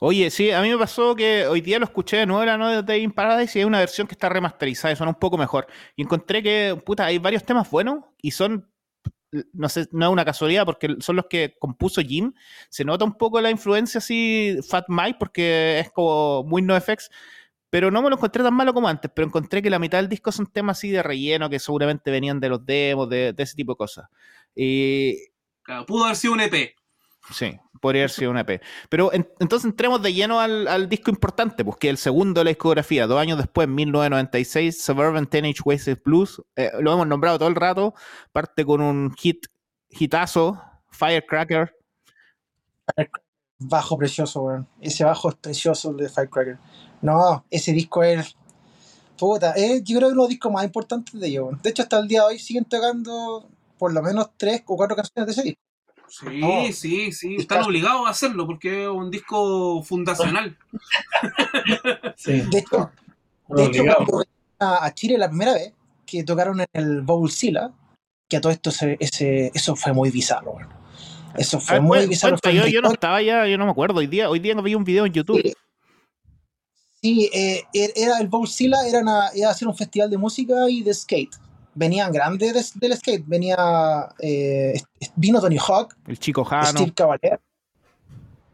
Oye, 0.00 0.30
sí, 0.30 0.50
a 0.50 0.60
mí 0.60 0.68
me 0.68 0.78
pasó 0.78 1.14
que 1.16 1.46
hoy 1.46 1.60
día 1.60 1.78
lo 1.78 1.84
escuché 1.84 2.18
de 2.18 2.26
nuevo 2.26 2.44
la 2.44 2.54
Another 2.54 2.84
Day 2.84 3.02
in 3.02 3.12
Paradise 3.12 3.58
y 3.58 3.62
hay 3.62 3.64
una 3.64 3.78
versión 3.78 4.06
que 4.06 4.14
está 4.14 4.28
remasterizada 4.28 4.92
y 4.92 4.96
suena 4.96 5.10
un 5.10 5.18
poco 5.18 5.38
mejor. 5.38 5.66
Y 5.96 6.02
encontré 6.02 6.42
que, 6.42 6.80
puta, 6.84 7.06
hay 7.06 7.18
varios 7.18 7.44
temas 7.44 7.70
buenos 7.70 8.04
y 8.20 8.30
son, 8.30 8.70
no 9.52 9.68
sé, 9.68 9.88
no 9.92 10.06
es 10.06 10.12
una 10.12 10.24
casualidad 10.24 10.64
porque 10.66 10.96
son 11.00 11.16
los 11.16 11.26
que 11.26 11.56
compuso 11.58 12.00
Jim. 12.02 12.32
Se 12.68 12.84
nota 12.84 13.04
un 13.04 13.16
poco 13.16 13.40
la 13.40 13.50
influencia 13.50 13.98
así, 13.98 14.58
Fat 14.68 14.84
Mike, 14.88 15.16
porque 15.18 15.80
es 15.80 15.90
como 15.90 16.44
muy 16.44 16.62
NoFX. 16.62 17.10
Pero 17.70 17.90
no 17.90 18.00
me 18.00 18.10
lo 18.10 18.16
encontré 18.16 18.42
tan 18.42 18.54
malo 18.54 18.72
como 18.72 18.88
antes, 18.88 19.10
pero 19.14 19.26
encontré 19.26 19.60
que 19.60 19.70
la 19.70 19.78
mitad 19.78 19.98
del 19.98 20.08
disco 20.08 20.30
son 20.30 20.46
temas 20.46 20.78
así 20.78 20.90
de 20.90 21.02
relleno 21.02 21.50
que 21.50 21.58
seguramente 21.58 22.10
venían 22.10 22.38
de 22.38 22.48
los 22.48 22.64
demos, 22.64 23.08
de, 23.08 23.32
de 23.32 23.42
ese 23.42 23.56
tipo 23.56 23.72
de 23.72 23.76
cosas. 23.76 24.06
Y, 24.54 25.16
Claro, 25.66 25.84
pudo 25.84 26.04
haber 26.04 26.16
sido 26.16 26.32
un 26.32 26.40
EP. 26.40 26.76
Sí, 27.32 27.58
podría 27.80 28.02
haber 28.02 28.10
sido 28.10 28.30
un 28.30 28.38
EP. 28.38 28.60
Pero 28.88 29.12
en- 29.12 29.28
entonces 29.40 29.68
entremos 29.68 30.02
de 30.02 30.12
lleno 30.12 30.40
al, 30.40 30.88
disco 30.88 31.10
importante, 31.10 31.64
pues 31.64 31.76
que 31.76 31.88
es 31.88 31.92
el 31.92 31.98
segundo 31.98 32.40
de 32.40 32.44
la 32.44 32.50
discografía, 32.50 33.06
dos 33.06 33.20
años 33.20 33.38
después, 33.38 33.68
1996, 33.68 34.82
Suburban 34.82 35.26
Teenage 35.26 35.60
Wasted 35.64 35.98
Blues. 36.04 36.42
Eh, 36.54 36.70
lo 36.80 36.92
hemos 36.92 37.06
nombrado 37.06 37.38
todo 37.38 37.48
el 37.48 37.56
rato. 37.56 37.94
Parte 38.32 38.64
con 38.64 38.80
un 38.80 39.12
hit, 39.14 39.46
hitazo, 39.90 40.62
Firecracker. 40.90 41.74
Bajo 43.58 43.96
precioso, 43.96 44.42
weón. 44.42 44.68
Ese 44.80 45.04
bajo 45.04 45.30
es 45.30 45.34
precioso 45.36 45.90
el 45.90 45.96
de 45.96 46.08
Firecracker. 46.08 46.58
No, 47.02 47.44
ese 47.50 47.72
disco 47.72 48.02
es. 48.02 48.36
Puta, 49.18 49.52
es, 49.52 49.82
yo 49.82 49.96
creo 49.96 50.08
que 50.08 50.12
uno 50.12 50.20
de 50.20 50.22
los 50.24 50.28
discos 50.28 50.52
más 50.52 50.64
importantes 50.64 51.18
de 51.18 51.26
ellos. 51.26 51.62
De 51.62 51.70
hecho, 51.70 51.82
hasta 51.82 51.98
el 51.98 52.06
día 52.06 52.20
de 52.20 52.26
hoy 52.26 52.38
siguen 52.38 52.66
tocando 52.66 53.48
por 53.78 53.92
lo 53.92 54.02
menos 54.02 54.30
tres 54.36 54.62
o 54.66 54.76
cuatro 54.76 54.94
canciones 54.94 55.26
de 55.26 55.32
ese 55.32 55.42
disco. 55.42 55.65
Sí, 56.08 56.26
No. 56.40 56.72
sí, 56.72 57.12
sí. 57.12 57.36
Están 57.36 57.58
casi- 57.58 57.68
obligados 57.68 58.06
a 58.06 58.10
hacerlo 58.10 58.46
porque 58.46 58.84
es 58.84 58.88
un 58.88 59.10
disco 59.10 59.82
fundacional. 59.82 60.56
Sí, 62.16 62.42
De 62.50 62.58
hecho, 62.58 62.90
de 63.48 63.64
hecho 63.64 63.80
obligado. 63.80 63.96
cuando 64.06 64.18
vinieron 64.18 64.24
a, 64.60 64.94
Chile 64.94 65.18
la 65.18 65.28
primera 65.28 65.54
vez, 65.54 65.72
que 66.06 66.24
tocaron 66.24 66.60
en 66.60 66.66
el 66.72 67.02
Bowl 67.02 67.30
Sila, 67.30 67.72
que 68.28 68.36
a 68.36 68.40
todo 68.40 68.52
esto 68.52 68.70
se- 68.70 68.96
ese, 69.00 69.50
eso 69.54 69.76
fue 69.76 69.92
muy 69.92 70.10
bizarro. 70.10 70.56
Eso 71.36 71.60
fue 71.60 71.74
ver, 71.76 71.82
muy 71.82 72.06
bizarro. 72.06 72.38
yo, 72.50 72.66
yo 72.66 72.80
no 72.80 72.90
estaba 72.92 73.20
ya, 73.20 73.46
yo 73.46 73.58
no 73.58 73.66
me 73.66 73.70
acuerdo. 73.72 73.98
Hoy 73.98 74.06
día, 74.06 74.30
hoy 74.30 74.38
día 74.38 74.54
vi 74.54 74.74
un 74.74 74.84
video 74.84 75.04
en 75.06 75.12
YouTube. 75.12 75.40
Sí, 75.42 75.52
Sí, 77.02 77.30
eh, 77.32 77.62
er- 77.74 77.92
era 77.94 78.18
el 78.18 78.26
Bowl 78.26 78.48
Sila, 78.48 78.78
era, 78.88 79.00
una, 79.00 79.28
era 79.28 79.50
hacer 79.50 79.68
un 79.68 79.76
festival 79.76 80.08
de 80.10 80.16
música 80.16 80.54
y 80.68 80.82
de 80.82 80.92
skate. 80.94 81.36
Venían 81.76 82.10
grandes 82.10 82.54
des- 82.54 82.72
del 82.80 82.96
skate. 82.96 83.22
Venía, 83.26 84.08
eh, 84.18 84.80
vino 85.14 85.40
Tony 85.40 85.58
Hawk, 85.58 85.94
El 86.06 86.18
chico 86.18 86.42
Jano. 86.44 86.66
Steve 86.66 86.92
Cavalier. 86.94 87.38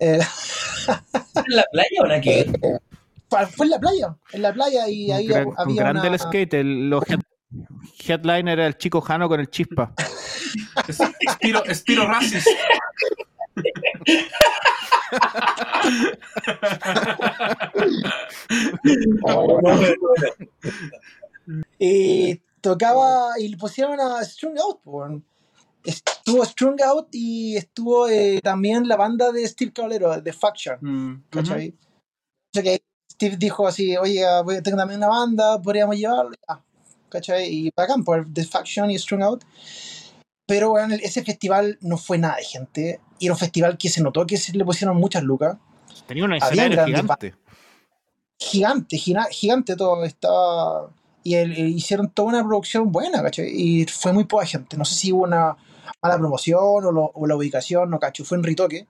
Eh, 0.00 0.18
¿En 0.18 1.56
la 1.56 1.64
playa 1.70 2.00
o 2.02 2.06
la 2.06 2.20
que? 2.20 2.52
fue 3.56 3.66
en 3.66 3.70
la 3.70 3.78
playa, 3.78 4.16
en 4.32 4.42
la 4.42 4.52
playa 4.52 4.88
y 4.88 5.10
ahí 5.12 5.26
gran, 5.28 5.46
un 5.48 5.54
había 5.56 5.82
grande 5.82 6.00
una... 6.00 6.10
del 6.10 6.18
skate. 6.18 6.54
El, 6.54 6.90
los 6.90 7.02
head- 7.04 7.22
headliner 8.06 8.58
era 8.58 8.66
el 8.66 8.76
chico 8.76 9.00
Jano 9.00 9.28
con 9.28 9.38
el 9.40 9.48
chispa. 9.48 9.92
Es- 10.88 10.98
Spiro, 11.34 11.62
Spiro 11.72 12.06
Racis. 12.06 12.44
Y 21.78 22.40
tocaba 22.62 23.38
y 23.38 23.48
le 23.48 23.56
pusieron 23.58 24.00
a 24.00 24.24
Strung 24.24 24.58
Out. 24.58 24.80
po, 24.82 24.90
weón. 24.92 25.24
Estuvo 25.84 26.44
Strung 26.44 26.80
Out 26.82 27.08
y 27.12 27.56
estuvo 27.56 28.08
eh, 28.08 28.40
también 28.42 28.86
la 28.88 28.96
banda 28.96 29.32
de 29.32 29.46
Steve 29.46 29.72
Caballero, 29.72 30.20
de 30.20 30.32
Faction. 30.32 30.78
Mm, 30.80 31.24
¿Cachai? 31.28 31.74
que 32.52 32.82
Steve 33.10 33.36
dijo 33.36 33.66
así, 33.66 33.96
oye, 33.96 34.24
voy- 34.44 34.62
tengo 34.62 34.76
también 34.76 34.98
una 34.98 35.08
banda, 35.08 35.60
podríamos 35.60 35.96
llevarlo. 35.96 36.32
Ya, 36.48 36.62
¿Cachai? 37.08 37.48
Y 37.52 37.70
bacán, 37.76 38.04
por 38.04 38.26
The 38.32 38.44
Faction 38.44 38.90
y 38.90 38.98
Strung 38.98 39.22
Out. 39.22 39.44
Pero 40.46 40.70
bueno, 40.70 40.94
ese 40.94 41.24
festival 41.24 41.78
no 41.80 41.96
fue 41.98 42.18
nada 42.18 42.36
de 42.36 42.44
gente. 42.44 43.00
Y 43.18 43.26
era 43.26 43.34
un 43.34 43.38
festival 43.38 43.76
que 43.78 43.88
se 43.88 44.02
notó 44.02 44.26
que 44.26 44.36
se 44.36 44.52
le 44.56 44.64
pusieron 44.64 44.96
muchas 44.96 45.22
lucas. 45.22 45.56
Tenía 46.06 46.24
un 46.24 46.32
Había 46.32 46.46
escenario 46.66 46.84
gigante. 46.84 47.34
Gigante, 48.38 48.96
gigante 48.98 49.76
todo. 49.76 50.04
Estaba. 50.04 50.90
Y 51.24 51.34
el- 51.34 51.52
el- 51.52 51.68
hicieron 51.68 52.10
toda 52.10 52.28
una 52.28 52.44
producción 52.46 52.90
buena, 52.90 53.22
¿cachai? 53.22 53.48
Y 53.48 53.84
fue 53.86 54.12
muy 54.12 54.24
poca 54.24 54.46
gente. 54.46 54.76
No 54.76 54.84
sé 54.84 54.94
si 54.94 55.12
hubo 55.12 55.22
una 55.24 55.56
mala 56.02 56.18
promoción 56.18 56.58
o, 56.84 56.90
lo- 56.92 57.10
o 57.14 57.26
la 57.26 57.36
ubicación, 57.36 57.90
no 57.90 57.98
cacho. 57.98 58.24
Fue 58.24 58.36
en 58.38 58.44
Ritoque, 58.44 58.86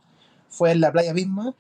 fue 0.48 0.72
en 0.72 0.80
la 0.80 0.92
playa 0.92 1.12
misma. 1.12 1.54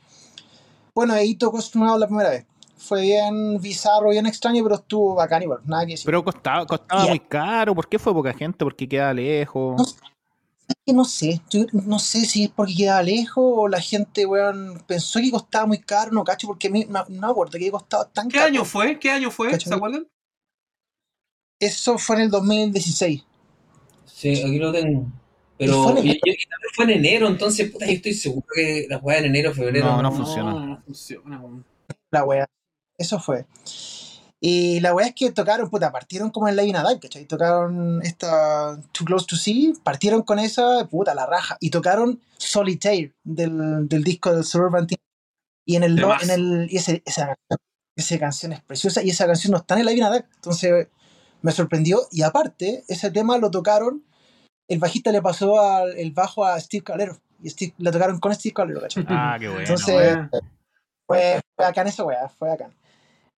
Bueno, 0.94 1.14
ahí 1.14 1.34
tocó 1.34 1.58
Out 1.58 2.00
la 2.00 2.06
primera 2.06 2.30
vez. 2.30 2.46
Fue 2.76 3.02
bien 3.02 3.60
bizarro, 3.60 4.10
bien 4.10 4.26
extraño, 4.26 4.62
pero 4.64 4.74
estuvo 4.76 5.14
bacán 5.14 5.42
igual. 5.42 5.60
Nada 5.64 5.86
que 5.86 5.92
decir. 5.92 6.06
Pero 6.06 6.24
costaba, 6.24 6.66
costaba 6.66 7.04
Ya. 7.04 7.10
muy 7.10 7.20
caro. 7.20 7.74
¿Por 7.74 7.88
qué 7.88 7.98
fue 7.98 8.12
poca 8.12 8.32
gente? 8.34 8.64
Porque 8.64 8.88
queda 8.88 9.14
lejos. 9.14 9.76
No 9.78 9.84
que 10.86 10.92
no 10.92 11.04
sé, 11.04 11.40
yo 11.50 11.64
no 11.72 11.98
sé 11.98 12.24
si 12.24 12.44
es 12.44 12.50
porque 12.50 12.74
quedaba 12.74 13.02
lejos 13.02 13.44
o 13.44 13.68
la 13.68 13.80
gente, 13.80 14.26
weón, 14.26 14.82
pensó 14.86 15.20
que 15.20 15.30
costaba 15.30 15.66
muy 15.66 15.78
caro, 15.78 16.10
no 16.12 16.24
cacho, 16.24 16.46
porque 16.46 16.68
a 16.68 16.70
mí 16.70 16.86
no, 16.88 17.04
me 17.08 17.26
acuerdo 17.26 17.58
que 17.58 17.70
costaba 17.70 18.08
tan 18.08 18.28
¿Qué 18.28 18.38
caro. 18.38 18.48
año 18.48 18.64
fue? 18.64 18.98
¿Qué 18.98 19.10
año 19.10 19.30
fue? 19.30 19.58
¿Se 19.60 19.72
acuerdan? 19.72 20.06
Eso 21.62 21.96
fue 21.96 22.16
en 22.16 22.22
el 22.22 22.30
2016. 22.30 23.22
Sí, 24.04 24.42
aquí 24.42 24.58
lo 24.58 24.72
tengo. 24.72 25.06
Pero 25.56 25.84
fue 25.84 25.92
en 25.92 25.98
enero. 25.98 26.20
fue 26.74 26.92
en 26.92 27.04
entonces, 27.04 27.70
puta, 27.70 27.86
yo 27.86 27.92
estoy 27.92 28.14
seguro 28.14 28.46
que 28.52 28.86
la 28.90 28.98
weá 28.98 29.18
en 29.18 29.26
enero, 29.26 29.54
febrero. 29.54 29.86
No, 29.86 30.02
no 30.02 30.10
No, 30.10 30.12
funciona. 30.12 30.52
No, 30.52 30.82
funciona. 30.84 31.40
La 32.10 32.24
wea. 32.24 32.48
Eso 32.98 33.20
fue. 33.20 33.46
Y 34.40 34.80
la 34.80 34.92
wea 34.92 35.06
es 35.06 35.14
que 35.14 35.30
tocaron, 35.30 35.70
puta, 35.70 35.92
partieron 35.92 36.30
como 36.30 36.48
en 36.48 36.56
la 36.56 36.64
Dive, 36.64 36.98
¿cachai? 37.00 37.26
Tocaron 37.26 38.02
esta 38.02 38.76
Too 38.90 39.04
Close 39.04 39.26
to 39.28 39.36
See, 39.36 39.72
partieron 39.84 40.22
con 40.22 40.40
esa, 40.40 40.88
puta, 40.88 41.14
la 41.14 41.26
raja. 41.26 41.58
Y 41.60 41.70
tocaron 41.70 42.20
Solitaire 42.38 43.14
del, 43.22 43.88
del 43.88 44.02
disco 44.02 44.34
del 44.34 44.42
Suburban 44.42 44.88
Team. 44.88 44.98
Y 45.64 45.76
en 45.76 45.84
el, 45.84 46.04
en 46.22 46.30
el 46.30 46.66
y 46.72 46.76
ese, 46.78 47.04
esa, 47.06 47.36
esa 47.94 48.18
canción 48.18 48.52
es 48.52 48.62
preciosa 48.62 49.00
y 49.00 49.10
esa 49.10 49.26
canción 49.26 49.52
no 49.52 49.58
está 49.58 49.78
en 49.78 49.84
la 49.84 49.92
Dive. 49.92 50.24
Entonces 50.34 50.88
me 51.42 51.52
sorprendió. 51.52 52.00
Y 52.10 52.22
aparte, 52.22 52.84
ese 52.88 53.10
tema 53.10 53.38
lo 53.38 53.50
tocaron, 53.50 54.04
el 54.68 54.78
bajista 54.78 55.12
le 55.12 55.20
pasó 55.22 55.60
al, 55.60 55.96
el 55.98 56.12
bajo 56.12 56.44
a 56.44 56.58
Steve 56.60 56.82
Calero. 56.84 57.18
Y 57.42 57.50
Steve, 57.50 57.74
lo 57.78 57.90
tocaron 57.90 58.18
con 58.20 58.34
Steve 58.34 58.54
Calero, 58.54 58.80
¿cachai? 58.80 59.04
Ah, 59.08 59.36
qué 59.38 59.48
bueno. 59.48 59.60
Entonces, 59.62 60.16
fue, 60.26 60.40
fue 61.06 61.40
bacán 61.58 61.88
esa 61.88 62.04
weá, 62.04 62.28
fue 62.28 62.48
bacán. 62.48 62.72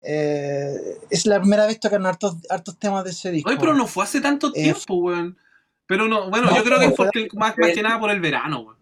Eh, 0.02 0.98
es 1.10 1.26
la 1.26 1.38
primera 1.40 1.64
vez 1.64 1.76
que 1.76 1.80
tocaron 1.80 2.06
hartos, 2.06 2.36
hartos 2.50 2.76
temas 2.78 3.04
de 3.04 3.10
ese 3.10 3.30
disco. 3.30 3.48
Oye, 3.48 3.58
pero 3.58 3.74
no 3.74 3.86
fue 3.86 4.04
hace 4.04 4.20
tanto 4.20 4.48
Eh, 4.48 4.62
tiempo, 4.64 4.96
weón. 4.96 5.38
Pero 5.86 6.08
no, 6.08 6.28
bueno, 6.30 6.50
No, 6.50 6.56
yo 6.56 6.64
creo 6.64 6.80
que 6.80 6.90
fue- 6.90 7.06
porque 7.06 7.28
más, 7.34 7.56
más 7.58 7.72
que 7.72 7.82
nada 7.82 8.00
por 8.00 8.10
el 8.10 8.20
verano, 8.20 8.60
weón. 8.60 8.76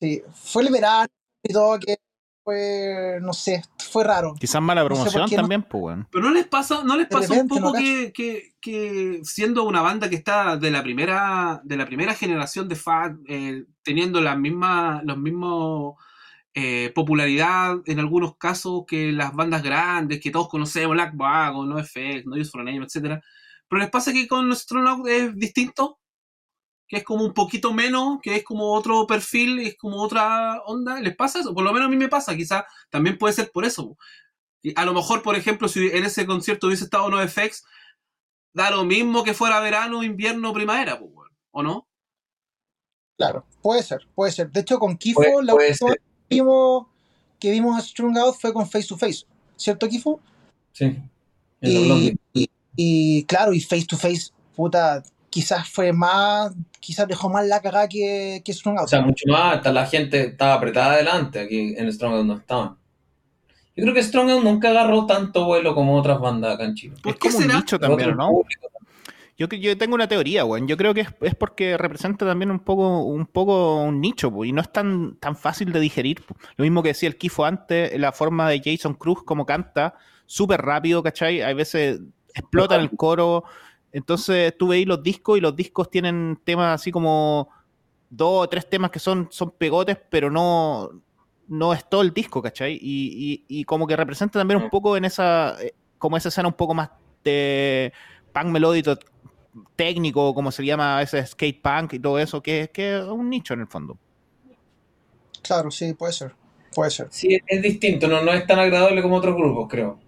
Sí, 0.00 0.22
fue 0.34 0.62
el 0.64 0.72
verano 0.72 1.08
y 1.42 1.52
todo 1.52 1.78
que 1.80 1.96
fue, 2.44 3.18
no 3.22 3.32
sé, 3.32 3.62
fue 3.90 4.04
raro. 4.04 4.34
Quizás 4.38 4.60
mala 4.60 4.82
no 4.82 4.88
sé 4.88 4.88
por 4.88 4.96
promoción 5.12 5.30
no- 5.30 5.36
también, 5.36 5.62
pues, 5.62 5.82
weón. 5.82 6.08
Pero 6.12 6.24
no 6.24 6.30
les 6.30 6.46
pasa, 6.46 6.84
no 6.84 6.96
les 6.96 7.08
pasa 7.08 7.32
un 7.32 7.48
poco 7.48 7.72
que, 7.72 8.12
que, 8.12 8.52
que 8.60 9.20
siendo 9.24 9.64
una 9.64 9.80
banda 9.80 10.10
que 10.10 10.16
está 10.16 10.56
de 10.56 10.70
la 10.70 10.82
primera, 10.82 11.60
de 11.64 11.76
la 11.76 11.86
primera 11.86 12.14
generación 12.14 12.68
de 12.68 12.76
Fat, 12.76 13.16
eh, 13.26 13.64
teniendo 13.82 14.20
las 14.20 14.38
mismas, 14.38 15.02
los 15.04 15.16
mismos 15.16 15.94
eh, 16.52 16.92
popularidad 16.94 17.78
en 17.86 17.98
algunos 17.98 18.36
casos 18.36 18.84
que 18.86 19.10
las 19.10 19.34
bandas 19.34 19.62
grandes 19.62 20.20
que 20.20 20.30
todos 20.30 20.48
conocemos, 20.48 20.94
Black 20.94 21.14
Wagon, 21.16 21.68
No 21.68 21.78
Effect, 21.78 22.26
No 22.26 22.36
Use 22.36 22.50
for 22.50 22.60
a 22.60 22.64
Name, 22.64 22.84
etcétera. 22.84 23.20
Pero 23.66 23.80
les 23.80 23.90
pasa 23.90 24.12
que 24.12 24.28
con 24.28 24.52
Astronaut 24.52 25.08
es 25.08 25.34
distinto, 25.34 25.98
que 26.86 26.98
es 26.98 27.04
como 27.04 27.24
un 27.24 27.32
poquito 27.32 27.72
menos, 27.72 28.18
que 28.22 28.36
es 28.36 28.44
como 28.44 28.72
otro 28.72 29.06
perfil, 29.06 29.58
es 29.60 29.76
como 29.76 30.02
otra 30.02 30.60
onda. 30.66 31.00
¿Les 31.00 31.16
pasa 31.16 31.40
eso? 31.40 31.54
Por 31.54 31.64
lo 31.64 31.72
menos 31.72 31.86
a 31.86 31.90
mí 31.90 31.96
me 31.96 32.08
pasa, 32.08 32.36
quizás 32.36 32.64
también 32.90 33.16
puede 33.18 33.34
ser 33.34 33.50
por 33.50 33.64
eso. 33.64 33.96
Y 34.62 34.72
a 34.78 34.84
lo 34.84 34.92
mejor, 34.94 35.22
por 35.22 35.36
ejemplo, 35.36 35.68
si 35.68 35.86
en 35.88 36.04
ese 36.04 36.26
concierto 36.26 36.66
hubiese 36.66 36.84
estado 36.84 37.08
No 37.10 37.20
FX, 37.26 37.64
da 38.52 38.70
lo 38.70 38.84
mismo 38.84 39.24
que 39.24 39.34
fuera 39.34 39.60
verano, 39.60 40.02
invierno, 40.02 40.52
primavera, 40.52 41.00
¿o 41.50 41.62
no? 41.62 41.86
Claro, 43.16 43.44
puede 43.62 43.82
ser, 43.82 44.06
puede 44.14 44.32
ser. 44.32 44.50
De 44.50 44.60
hecho, 44.60 44.78
con 44.78 44.96
Kifo, 44.96 45.20
Puede- 45.20 45.44
la 45.44 45.52
puede 45.52 45.70
última 45.70 45.88
ser. 45.90 45.98
vez 46.00 46.08
que 46.28 46.34
vimos, 46.34 46.86
que 47.38 47.50
vimos 47.50 47.78
a 47.78 47.80
Strung 47.80 48.18
Out 48.18 48.36
fue 48.40 48.52
con 48.52 48.68
Face 48.68 48.88
to 48.88 48.96
Face, 48.96 49.24
¿cierto, 49.56 49.88
Kifo? 49.88 50.20
Sí. 50.72 50.98
Y, 51.60 52.16
y 52.76 53.24
claro, 53.24 53.52
y 53.52 53.60
Face 53.60 53.86
to 53.86 53.96
Face, 53.96 54.30
puta, 54.56 55.02
quizás 55.34 55.68
fue 55.68 55.92
más, 55.92 56.54
quizás 56.78 57.08
dejó 57.08 57.28
más 57.28 57.44
la 57.44 57.60
cagada 57.60 57.88
que, 57.88 58.40
que 58.44 58.52
Strung 58.52 58.78
Out. 58.78 58.84
O 58.84 58.88
sea, 58.88 59.00
mucho 59.00 59.24
más, 59.26 59.56
hasta 59.56 59.72
la 59.72 59.84
gente 59.84 60.26
estaba 60.26 60.54
apretada 60.54 60.92
adelante, 60.92 61.40
aquí 61.40 61.74
en 61.76 61.92
Strong 61.92 62.24
no 62.24 62.34
estaban. 62.34 62.76
Yo 63.74 63.82
creo 63.82 63.94
que 63.94 64.02
Strong 64.04 64.44
nunca 64.44 64.70
agarró 64.70 65.06
tanto 65.06 65.44
vuelo 65.44 65.74
como 65.74 65.98
otras 65.98 66.20
bandas 66.20 66.54
acá 66.54 66.66
en 66.66 66.76
Chile. 66.76 66.94
¿Por 67.02 67.14
Es 67.14 67.18
como 67.18 67.38
un 67.38 67.48
nicho 67.48 67.80
también, 67.80 68.16
¿no? 68.16 68.28
público. 68.28 68.68
Yo, 69.36 69.48
yo 69.48 69.76
tengo 69.76 69.96
una 69.96 70.06
teoría, 70.06 70.44
weón. 70.44 70.68
Yo 70.68 70.76
creo 70.76 70.94
que 70.94 71.00
es, 71.00 71.08
es 71.20 71.34
porque 71.34 71.76
representa 71.76 72.24
también 72.24 72.52
un 72.52 72.60
poco 72.60 73.02
un 73.02 73.26
poco 73.26 73.82
un 73.82 74.00
nicho, 74.00 74.30
po, 74.30 74.44
y 74.44 74.52
no 74.52 74.60
es 74.60 74.70
tan, 74.70 75.16
tan 75.16 75.34
fácil 75.34 75.72
de 75.72 75.80
digerir. 75.80 76.24
po. 76.24 76.36
Lo 76.54 76.62
mismo 76.62 76.80
que 76.84 76.90
decía 76.90 77.08
el 77.08 77.16
Kifo 77.16 77.44
antes, 77.44 77.98
la 77.98 78.12
forma 78.12 78.48
de 78.48 78.62
Jason 78.64 78.94
Cruz 78.94 79.24
como 79.24 79.46
canta, 79.46 79.96
súper 80.26 80.62
rápido, 80.62 81.02
¿cachai? 81.02 81.42
Hay 81.42 81.54
veces 81.54 81.98
explota 82.34 82.76
en 82.76 82.82
el 82.82 82.90
coro. 82.90 83.44
Entonces 83.94 84.52
tú 84.58 84.66
veis 84.68 84.86
los 84.88 85.00
discos 85.04 85.38
y 85.38 85.40
los 85.40 85.54
discos 85.54 85.88
tienen 85.88 86.36
temas 86.42 86.74
así 86.80 86.90
como 86.90 87.48
dos 88.10 88.44
o 88.44 88.48
tres 88.48 88.68
temas 88.68 88.90
que 88.90 88.98
son, 88.98 89.28
son 89.30 89.52
pegotes, 89.52 89.96
pero 90.10 90.30
no, 90.32 90.90
no 91.46 91.72
es 91.72 91.88
todo 91.88 92.02
el 92.02 92.12
disco, 92.12 92.42
¿cachai? 92.42 92.74
Y, 92.74 93.44
y- 93.48 93.60
y 93.60 93.64
como 93.64 93.86
que 93.86 93.94
representa 93.96 94.40
también 94.40 94.60
un 94.60 94.68
poco 94.68 94.96
en 94.96 95.04
esa, 95.04 95.56
eh, 95.62 95.72
como 95.96 96.16
esa 96.16 96.28
escena 96.28 96.48
un 96.48 96.54
poco 96.54 96.74
más 96.74 96.90
de 97.22 97.92
punk 98.32 98.46
melódico 98.46 98.96
técnico, 99.76 100.34
como 100.34 100.50
se 100.50 100.64
llama 100.64 100.96
a 100.96 100.98
veces 100.98 101.30
skate 101.30 101.62
punk 101.62 101.92
y 101.92 102.00
todo 102.00 102.18
eso, 102.18 102.42
que, 102.42 102.68
que 102.74 102.98
es 102.98 103.04
un 103.04 103.30
nicho 103.30 103.54
en 103.54 103.60
el 103.60 103.68
fondo. 103.68 103.96
Claro, 105.40 105.70
sí, 105.70 105.94
puede 105.94 106.12
ser, 106.12 106.32
puede 106.74 106.90
ser. 106.90 107.06
Sí, 107.10 107.38
es 107.46 107.62
distinto, 107.62 108.08
no, 108.08 108.22
no 108.22 108.32
es 108.32 108.44
tan 108.44 108.58
agradable 108.58 109.02
como 109.02 109.14
otros 109.16 109.36
grupos, 109.36 109.68
creo. 109.70 110.00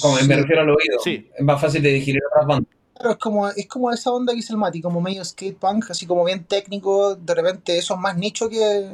Como 0.00 0.14
me 0.14 0.20
Sí. 0.22 0.32
refiero 0.32 0.62
al 0.62 0.70
oído. 0.70 0.98
Sí. 1.02 1.28
Es 1.36 1.44
más 1.44 1.60
fácil 1.60 1.82
de 1.82 1.90
digerir 1.92 2.20
otras 2.30 2.46
bandas. 2.46 2.79
Claro, 3.00 3.12
es 3.12 3.18
como, 3.18 3.48
es 3.48 3.66
como 3.66 3.90
esa 3.90 4.10
onda 4.10 4.32
que 4.32 4.36
dice 4.36 4.52
el 4.52 4.58
Mati, 4.58 4.82
como 4.82 5.00
medio 5.00 5.24
skate 5.24 5.56
punk, 5.56 5.90
así 5.90 6.04
como 6.06 6.22
bien 6.22 6.44
técnico, 6.44 7.14
de 7.16 7.34
repente 7.34 7.78
eso 7.78 7.94
es 7.94 8.00
más 8.00 8.14
nicho 8.16 8.46
que... 8.50 8.90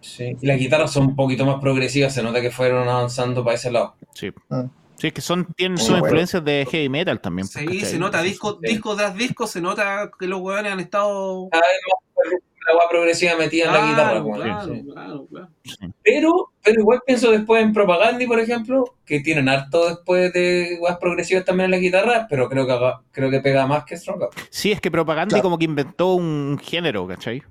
Sí. 0.00 0.34
Y 0.40 0.46
las 0.46 0.58
guitarras 0.58 0.90
son 0.90 1.08
un 1.08 1.16
poquito 1.16 1.44
más 1.44 1.60
progresivas, 1.60 2.14
se 2.14 2.22
nota 2.22 2.40
que 2.40 2.50
fueron 2.50 2.88
avanzando 2.88 3.44
para 3.44 3.56
ese 3.56 3.70
lado. 3.70 3.94
Sí. 4.14 4.30
Mm. 4.48 4.62
Sí, 4.96 5.08
es 5.08 5.12
que 5.12 5.20
son, 5.20 5.44
tienen 5.54 5.76
sus 5.76 5.90
bueno. 5.90 6.06
influencias 6.06 6.42
de 6.42 6.66
heavy 6.70 6.88
metal 6.88 7.20
también. 7.20 7.46
pues, 7.52 7.66
Sí, 7.68 7.80
se 7.84 7.98
nota 7.98 8.22
disco, 8.22 8.58
Sí. 8.62 8.70
disco 8.72 8.96
tras 8.96 9.14
disco, 9.14 9.46
se 9.46 9.60
nota 9.60 10.10
que 10.18 10.26
los 10.26 10.40
weones 10.40 10.72
han 10.72 10.80
estado. 10.80 11.50
Cada 11.50 11.62
vez 11.66 11.80
más 11.90 12.40
la 12.66 12.72
agua 12.72 12.84
progresiva 12.90 13.36
metida 13.36 13.66
en 13.66 13.72
la 13.72 13.88
guitarra. 13.90 14.22
Claro, 14.22 14.30
claro, 14.32 14.74
sí. 14.74 14.84
claro. 14.92 15.28
Pero, 16.02 16.52
pero 16.62 16.80
igual 16.80 17.00
pienso 17.06 17.30
después 17.30 17.62
en 17.62 17.72
Propaganda, 17.72 18.26
por 18.26 18.40
ejemplo, 18.40 18.96
que 19.04 19.20
tienen 19.20 19.48
harto 19.48 19.88
después 19.88 20.32
de 20.32 20.76
guas 20.78 20.98
progresivas 20.98 21.44
también 21.44 21.66
en 21.66 21.70
la 21.72 21.76
guitarra, 21.78 22.26
pero 22.28 22.48
creo 22.48 22.66
que 22.66 22.76
creo 23.12 23.30
que 23.30 23.40
pega 23.40 23.66
más 23.66 23.84
que 23.84 23.96
Strong. 23.96 24.24
Sí, 24.50 24.72
es 24.72 24.80
que 24.80 24.90
Propaganda 24.90 25.34
Claro. 25.34 25.42
como 25.44 25.58
que 25.58 25.64
inventó 25.64 26.14
un 26.14 26.58
género, 26.62 27.06
¿cachai? 27.06 27.42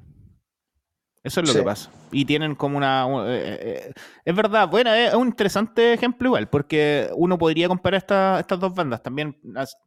Eso 1.23 1.41
es 1.41 1.47
lo 1.47 1.53
Sí. 1.53 1.59
que 1.59 1.65
pasa. 1.65 1.89
Y 2.11 2.23
tienen 2.23 2.53
como 2.53 2.77
una... 2.77 3.07
eh, 3.27 3.57
eh, 3.89 3.93
es 4.23 4.35
verdad, 4.35 4.69
bueno, 4.69 4.93
es 4.93 5.11
un 5.15 5.29
interesante 5.29 5.91
ejemplo 5.93 6.27
igual, 6.27 6.47
porque 6.47 7.09
uno 7.15 7.35
podría 7.35 7.67
comparar 7.67 7.97
esta- 7.97 8.39
estas 8.39 8.59
dos 8.59 8.75
bandas. 8.75 9.01
También 9.01 9.35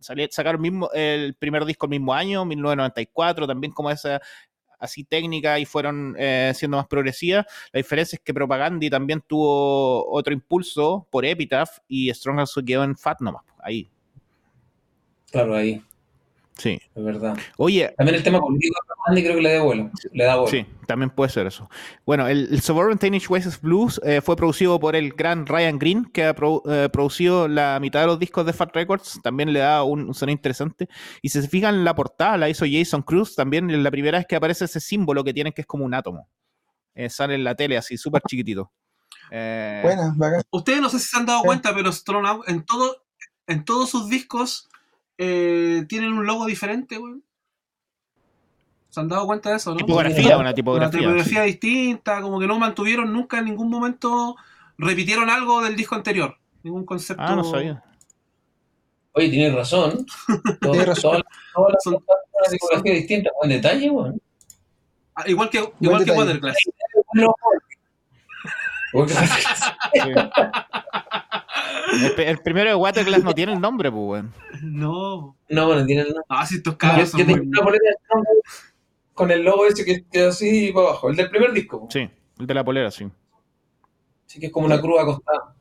sali- 0.01 0.27
sacaron 0.33 0.61
mismo, 0.61 0.91
el 0.93 1.35
primer 1.37 1.65
disco 1.65 1.87
el 1.87 1.91
mismo 1.91 2.13
año, 2.13 2.45
1994, 2.45 3.47
también 3.47 3.73
como 3.73 3.89
esa 3.89 4.21
así 4.79 5.05
técnica 5.05 5.59
y 5.59 5.65
fueron 5.65 6.15
eh, 6.19 6.53
siendo 6.55 6.77
más 6.77 6.87
progresivas. 6.87 7.47
La 7.73 7.79
diferencia 7.79 8.17
es 8.17 8.23
que 8.23 8.35
Propaganda 8.35 8.89
también 8.91 9.23
tuvo 9.27 10.09
otro 10.11 10.33
impulso 10.33 11.07
por 11.11 11.25
Epitaph 11.25 11.79
y 11.89 12.13
Strong 12.13 12.47
se 12.47 12.65
quedó 12.65 12.85
en 12.85 12.97
Fat 12.97 13.21
nomás, 13.21 13.45
ahí. 13.59 13.91
Claro, 15.31 15.55
ahí, 15.55 15.83
Sí. 16.59 16.81
es 16.95 17.05
verdad. 17.05 17.37
Oye, 17.57 17.95
También 17.97 18.17
el 18.17 18.23
tema 18.25 18.41
político 18.41 18.75
de 18.75 18.87
Propaganda 18.87 19.23
creo 19.23 19.37
que 19.37 19.43
le 19.43 19.53
da 19.55 19.63
vuelo. 19.63 19.91
Le 20.13 20.25
da 20.25 20.35
vuelo. 20.37 20.51
Sí, 20.51 20.67
también 20.87 21.09
puede 21.11 21.31
ser 21.31 21.47
eso. 21.47 21.71
Bueno, 22.05 22.27
el, 22.27 22.49
el 22.53 22.61
Suburban 22.61 22.99
Teenage 22.99 23.29
Waste 23.29 23.59
Blues 23.63 24.01
eh, 24.05 24.21
fue 24.21 24.35
producido 24.37 24.79
por 24.81 24.97
el 24.97 25.13
gran 25.13 25.47
Ryan 25.47 25.79
Green, 25.79 26.05
que 26.07 26.25
ha 26.25 26.35
pro- 26.35 26.63
eh, 26.67 26.89
producido 26.93 27.47
la 27.49 27.79
mitad 27.81 28.01
de 28.01 28.09
los 28.09 28.19
discos 28.19 28.45
de 28.45 28.53
Fat 28.53 28.75
Records. 28.75 29.21
También 29.23 29.53
le 29.53 29.61
da 29.61 29.85
un, 29.85 30.09
un 30.09 30.15
sonido 30.15 30.35
interesante. 30.37 30.89
Y 31.23 31.29
si 31.29 31.41
se 31.41 31.49
fijan 31.49 31.77
en 31.77 31.85
la 31.85 31.95
portada, 31.95 32.37
la 32.37 32.49
hizo 32.49 32.67
Jason 32.69 33.03
Cruz. 33.03 33.37
También 33.37 33.71
es 33.71 33.79
la 33.79 33.91
primera 33.91 34.19
vez 34.19 34.27
que 34.27 34.35
aparece 34.37 34.65
ese 34.65 34.81
símbolo 34.81 35.23
que 35.23 35.33
tienen, 35.33 35.53
que 35.53 35.61
es 35.63 35.67
como 35.67 35.85
un 35.85 35.95
átomo. 35.95 36.29
Eh, 36.95 37.09
sale 37.09 37.37
en 37.37 37.45
la 37.45 37.55
tele 37.55 37.77
así, 37.79 37.97
súper 37.97 38.21
chiquitito. 38.29 38.73
Eh, 39.31 39.81
Buena, 39.85 40.13
bacán. 40.17 40.43
Ustedes 40.51 40.81
no 40.81 40.89
sé 40.89 40.99
si 40.99 41.05
se 41.07 41.17
han 41.19 41.27
dado 41.27 41.41
Sí. 41.43 41.47
cuenta, 41.47 41.73
pero 41.73 41.93
Strong 41.93 42.27
Out 42.27 42.49
en 42.49 42.65
todo, 42.65 43.05
en 43.47 43.65
todos 43.65 43.91
sus 43.91 44.09
discos 44.09 44.69
eh, 45.19 45.85
tienen 45.89 46.13
un 46.15 46.27
logo 46.27 46.47
diferente, 46.47 46.99
weón. 46.99 47.23
¿Se 48.91 49.01
han 49.01 49.09
dado 49.09 49.27
cuenta 49.27 49.51
de 49.51 49.57
eso, 49.57 49.73
no? 49.73 49.77
tipografía, 49.77 50.29
una 50.37 50.39
Una 50.47 50.55
tipografía. 50.55 51.01
tipografía 51.01 51.43
distinta, 51.43 52.23
como 52.23 52.41
que 52.41 52.47
no 52.47 52.59
mantuvieron 52.59 53.13
nunca 53.13 53.39
en 53.39 53.45
ningún 53.45 53.69
momento, 53.69 54.35
repitieron 54.79 55.29
algo 55.29 55.61
del 55.63 55.77
disco 55.77 55.95
anterior. 55.95 56.37
Ningún 56.63 56.85
concepto. 56.87 57.23
Ah, 57.23 57.37
no 57.37 57.45
sabía. 57.45 57.83
Oye, 59.13 59.29
tienes 59.29 59.55
razón. 59.55 60.07
Tienes 60.63 60.87
razón. 60.87 61.23
Todas, 61.23 61.25
todas 61.55 61.73
las 61.73 61.83
Son- 61.83 61.95
una 61.95 62.51
tipología 62.51 62.93
distinta. 62.95 63.31
Buen 63.39 63.51
detalle, 63.51 63.91
weón. 63.91 64.23
Ah, 65.15 65.25
Igual 65.27 65.51
que, 65.51 65.59
igual 65.81 66.05
que. 66.05 66.11
Waterclass. 66.13 66.57
Sí. 68.93 70.13
El, 72.19 72.39
primero 72.39 72.69
de 72.71 72.75
Waterglass 72.77 73.25
no 73.25 73.35
tiene 73.35 73.53
el 73.53 73.61
nombre, 73.61 73.91
pues, 73.91 74.03
weón. 74.03 74.35
No. 74.63 75.37
No, 75.49 75.75
no 75.75 75.87
tiene 75.87 76.03
el 76.03 76.09
nombre. 76.09 76.25
Ah, 76.29 76.47
si 76.47 76.57
estos 76.57 76.75
Yo, 76.75 76.79
cabros 76.79 77.13
yo 77.13 77.19
son 77.19 77.27
tengo 77.27 77.37
muy... 77.39 77.47
una 77.47 77.63
polera 77.63 77.85
con 79.15 79.31
el 79.31 79.43
logo 79.43 79.67
ese 79.67 79.85
que 79.85 80.05
queda 80.05 80.29
así 80.29 80.71
para 80.73 80.89
abajo. 80.89 81.11
El 81.11 81.17
del 81.17 81.31
primer 81.31 81.53
disco. 81.53 81.89
Sí, 81.91 82.09
el 82.39 82.47
de 82.47 82.55
la 82.55 82.65
polera, 82.65 82.91
sí. 82.91 83.11
Así 84.27 84.39
que 84.39 84.47
es 84.47 84.53
como 84.53 84.67
una 84.67 84.81
cruz 84.81 85.01
acostada. 85.01 85.55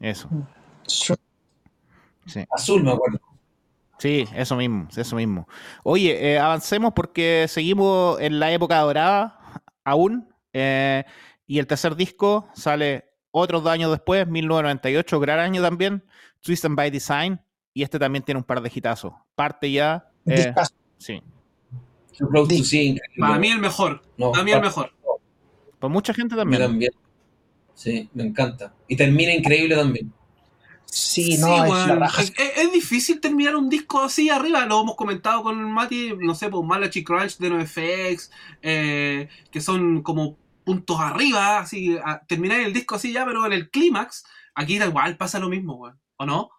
Eso. 0.00 0.28
Yo- 0.86 1.14
Sí. 2.26 2.44
Azul, 2.50 2.82
me 2.84 2.92
acuerdo. 2.92 3.18
Sí, 3.98 4.28
eso 4.34 4.54
mismo, 4.56 4.86
eso 4.94 5.16
mismo. 5.16 5.48
Oye, 5.82 6.32
eh, 6.34 6.38
avancemos 6.38 6.92
porque 6.94 7.46
seguimos 7.48 8.20
en 8.20 8.38
la 8.38 8.52
época 8.52 8.78
dorada 8.80 9.38
aún. 9.82 10.28
eh, 10.52 11.04
y 11.48 11.58
el 11.58 11.66
tercer 11.66 11.96
disco 11.96 12.46
sale 12.54 13.06
otros 13.32 13.64
dos 13.64 13.72
años 13.72 13.90
después, 13.90 14.28
1998, 14.28 15.18
gran 15.18 15.40
año 15.40 15.60
también, 15.62 16.04
Twist 16.42 16.64
and 16.64 16.76
by 16.76 16.90
Design. 16.90 17.40
Y 17.74 17.82
este 17.82 17.98
también 17.98 18.24
tiene 18.24 18.38
un 18.38 18.44
par 18.44 18.60
de 18.60 18.70
hitazos. 18.74 19.12
Parte 19.34 19.70
ya. 19.72 20.08
eh, 20.26 20.52
sí. 20.98 21.22
Para 23.18 23.38
mí 23.38 23.48
el 23.50 23.58
mejor. 23.60 24.02
No, 24.16 24.32
Para 24.32 24.44
mí 24.44 24.50
el 24.50 24.58
para- 24.58 24.68
mejor. 24.68 24.92
Pues 25.78 25.92
mucha 25.92 26.12
gente 26.12 26.34
también. 26.34 26.60
también. 26.62 26.90
Sí, 27.74 28.08
me 28.14 28.24
encanta. 28.24 28.74
Y 28.88 28.96
termina 28.96 29.32
increíble 29.32 29.76
también. 29.76 30.12
Sí, 30.86 31.36
no, 31.38 31.64
la 31.86 31.94
raja. 31.94 32.22
Es, 32.22 32.30
es- 32.36 32.58
es 32.58 32.72
difícil 32.72 33.20
terminar 33.20 33.54
un 33.54 33.68
disco 33.68 34.02
así 34.02 34.28
arriba. 34.30 34.66
Lo 34.66 34.80
hemos 34.80 34.96
comentado 34.96 35.42
con 35.44 35.62
Mati, 35.72 36.14
no 36.18 36.34
sé, 36.34 36.48
pues 36.48 36.64
Malachi 36.66 37.04
Crunch 37.04 37.36
de 37.38 37.50
NoFX, 37.50 38.30
eh, 38.62 39.28
que 39.52 39.60
son 39.60 40.02
como 40.02 40.36
puntos 40.68 41.00
arriba. 41.00 41.60
Así, 41.60 41.96
a- 42.04 42.20
terminar 42.26 42.60
el 42.60 42.74
disco 42.74 42.96
así 42.96 43.10
ya, 43.10 43.24
pero 43.24 43.46
en 43.46 43.54
el 43.54 43.70
clímax, 43.70 44.24
aquí 44.54 44.78
da 44.78 44.84
igual, 44.86 45.16
pasa 45.16 45.38
lo 45.38 45.48
mismo, 45.48 45.76
weón. 45.76 45.98
¿O 46.18 46.26
no? 46.26 46.50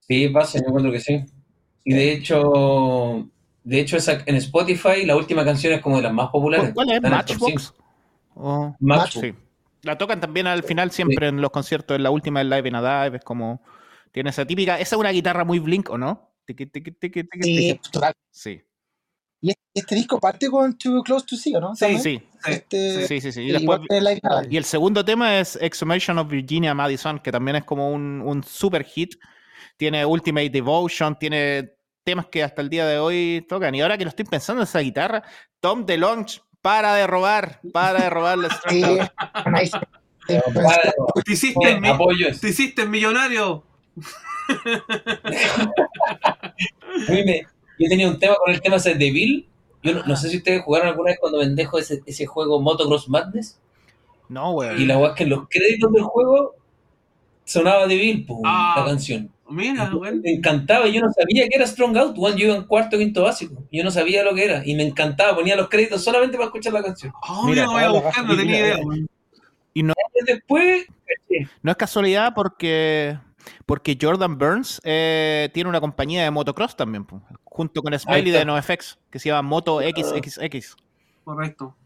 Sí, 0.00 0.28
pasa, 0.28 0.58
yo 0.58 0.64
encuentro 0.66 0.90
que 0.90 0.98
sí. 1.00 1.24
Y 1.84 1.94
de 1.94 2.12
hecho, 2.12 3.28
de 3.62 3.80
hecho 3.80 3.96
esa, 3.96 4.22
en 4.26 4.34
Spotify 4.36 5.06
la 5.06 5.14
última 5.16 5.44
canción 5.44 5.72
es 5.74 5.80
como 5.80 5.98
de 5.98 6.02
las 6.02 6.12
más 6.12 6.30
populares. 6.30 6.72
¿Cuál 6.74 6.90
es? 6.90 6.96
En 6.96 7.10
¿Matchbox? 7.10 7.74
O- 8.34 8.74
5. 8.74 8.76
Matchbox. 8.80 9.20
Sí. 9.20 9.34
La 9.82 9.96
tocan 9.96 10.20
también 10.20 10.46
al 10.48 10.62
final 10.64 10.90
siempre 10.90 11.28
en 11.28 11.40
los 11.40 11.50
conciertos, 11.50 11.94
en 11.96 12.02
la 12.02 12.10
última 12.10 12.40
del 12.40 12.50
Live 12.50 12.68
in 12.68 12.74
a 12.74 13.04
Dive, 13.04 13.18
es 13.18 13.24
como... 13.24 13.62
Tiene 14.10 14.30
esa 14.30 14.44
típica... 14.46 14.80
Esa 14.80 14.96
es 14.96 15.00
una 15.00 15.10
guitarra 15.10 15.44
muy 15.44 15.58
Blink, 15.60 15.90
¿o 15.90 15.98
no? 15.98 16.32
Sí. 17.42 17.78
Sí, 18.30 18.62
Y 19.44 19.50
este, 19.50 19.60
este 19.74 19.94
disco 19.94 20.18
parte 20.18 20.48
con 20.48 20.78
Too 20.78 21.02
Close 21.02 21.26
to 21.26 21.36
See, 21.36 21.54
¿o 21.54 21.60
¿no? 21.60 21.76
Sí, 21.76 21.98
sí, 21.98 22.22
Este, 22.46 23.06
sí, 23.06 23.20
sí, 23.20 23.30
sí. 23.30 23.42
Y, 23.42 23.52
después, 23.52 23.80
el 23.90 24.64
segundo 24.64 25.04
tema 25.04 25.38
es 25.38 25.56
Exhumation 25.60 26.16
of 26.18 26.28
Virginia 26.30 26.72
Madison, 26.72 27.18
que 27.18 27.30
también 27.30 27.56
es 27.56 27.64
como 27.64 27.90
un, 27.90 28.22
un 28.24 28.42
super 28.42 28.82
hit. 28.84 29.16
Tiene 29.76 30.06
Ultimate 30.06 30.48
Devotion, 30.48 31.18
tiene 31.18 31.72
temas 32.04 32.24
que 32.28 32.42
hasta 32.42 32.62
el 32.62 32.70
día 32.70 32.86
de 32.86 32.98
hoy 32.98 33.44
tocan. 33.46 33.74
Y 33.74 33.82
ahora 33.82 33.98
que 33.98 34.04
lo 34.04 34.08
estoy 34.10 34.24
pensando, 34.24 34.62
esa 34.62 34.78
guitarra, 34.78 35.22
Tom 35.60 35.84
DeLonge, 35.84 36.40
para 36.62 36.94
de 36.94 37.06
robar, 37.06 37.60
para 37.70 38.00
de 38.04 38.08
robar 38.08 38.38
la 38.38 38.48
Sí, 38.66 38.82
Para- 40.54 40.94
Te 41.22 41.32
hiciste, 41.34 41.80
mi- 41.80 41.90
te 42.40 42.48
hiciste 42.48 42.86
millonario. 42.86 43.62
A 47.08 47.12
mí 47.12 47.24
me- 47.24 47.46
yo 47.78 47.88
tenía 47.88 48.08
un 48.08 48.18
tema 48.18 48.34
con 48.36 48.52
el 48.52 48.60
tema 48.60 48.76
ese 48.76 48.94
de 48.94 49.10
Bill. 49.10 49.48
Yo 49.82 49.94
no, 49.94 50.02
no 50.04 50.16
sé 50.16 50.30
si 50.30 50.38
ustedes 50.38 50.62
jugaron 50.62 50.88
alguna 50.88 51.10
vez 51.10 51.18
cuando 51.20 51.38
vendejo 51.38 51.78
ese, 51.78 52.00
ese 52.06 52.26
juego 52.26 52.60
Motocross 52.60 53.08
Madness. 53.08 53.60
No, 54.28 54.52
güey. 54.52 54.82
Y 54.82 54.86
la 54.86 54.96
weá 54.98 55.10
es 55.10 55.16
que 55.16 55.24
en 55.24 55.30
los 55.30 55.48
créditos 55.48 55.92
del 55.92 56.02
juego 56.04 56.54
sonaba 57.44 57.86
de 57.86 57.96
Bill, 57.96 58.26
Ah. 58.44 58.74
la 58.78 58.84
canción. 58.86 59.30
Mira, 59.50 59.90
weón. 59.94 60.22
Me 60.22 60.32
encantaba, 60.32 60.86
yo 60.88 61.02
no 61.02 61.12
sabía 61.12 61.46
que 61.48 61.56
era 61.56 61.66
Strong 61.66 61.96
Out, 61.98 62.16
weón. 62.16 62.36
Yo 62.38 62.46
iba 62.46 62.56
en 62.56 62.64
cuarto 62.64 62.96
quinto 62.96 63.22
básico. 63.24 63.62
Yo 63.70 63.84
no 63.84 63.90
sabía 63.90 64.24
lo 64.24 64.34
que 64.34 64.44
era. 64.44 64.62
Y 64.64 64.74
me 64.74 64.84
encantaba, 64.84 65.34
ponía 65.36 65.54
los 65.54 65.68
créditos 65.68 66.02
solamente 66.02 66.36
para 66.38 66.46
escuchar 66.46 66.72
la 66.72 66.82
canción. 66.82 67.12
Oh, 67.28 67.46
Mira, 67.46 67.66
mira, 67.66 67.72
voy 67.72 67.82
a 67.98 68.02
buscar, 68.02 68.24
no 68.24 68.36
tenía 68.36 68.58
idea. 68.58 68.78
Y 69.74 69.82
después, 70.26 70.86
caché. 70.86 71.48
No 71.62 71.70
es 71.72 71.76
casualidad 71.76 72.32
porque, 72.34 73.18
porque 73.66 73.98
Jordan 74.00 74.38
Burns 74.38 74.80
eh, 74.84 75.50
tiene 75.52 75.68
una 75.68 75.80
compañía 75.80 76.22
de 76.22 76.30
motocross 76.30 76.76
también, 76.76 77.04
po, 77.04 77.20
junto 77.54 77.82
con 77.82 77.96
Smiley 77.96 78.32
de 78.32 78.44
NoFX, 78.44 78.98
que 79.12 79.20
se 79.20 79.28
llama 79.28 79.42
Moto 79.42 79.78
XXX. 79.80 80.74
Correcto. 81.22 81.76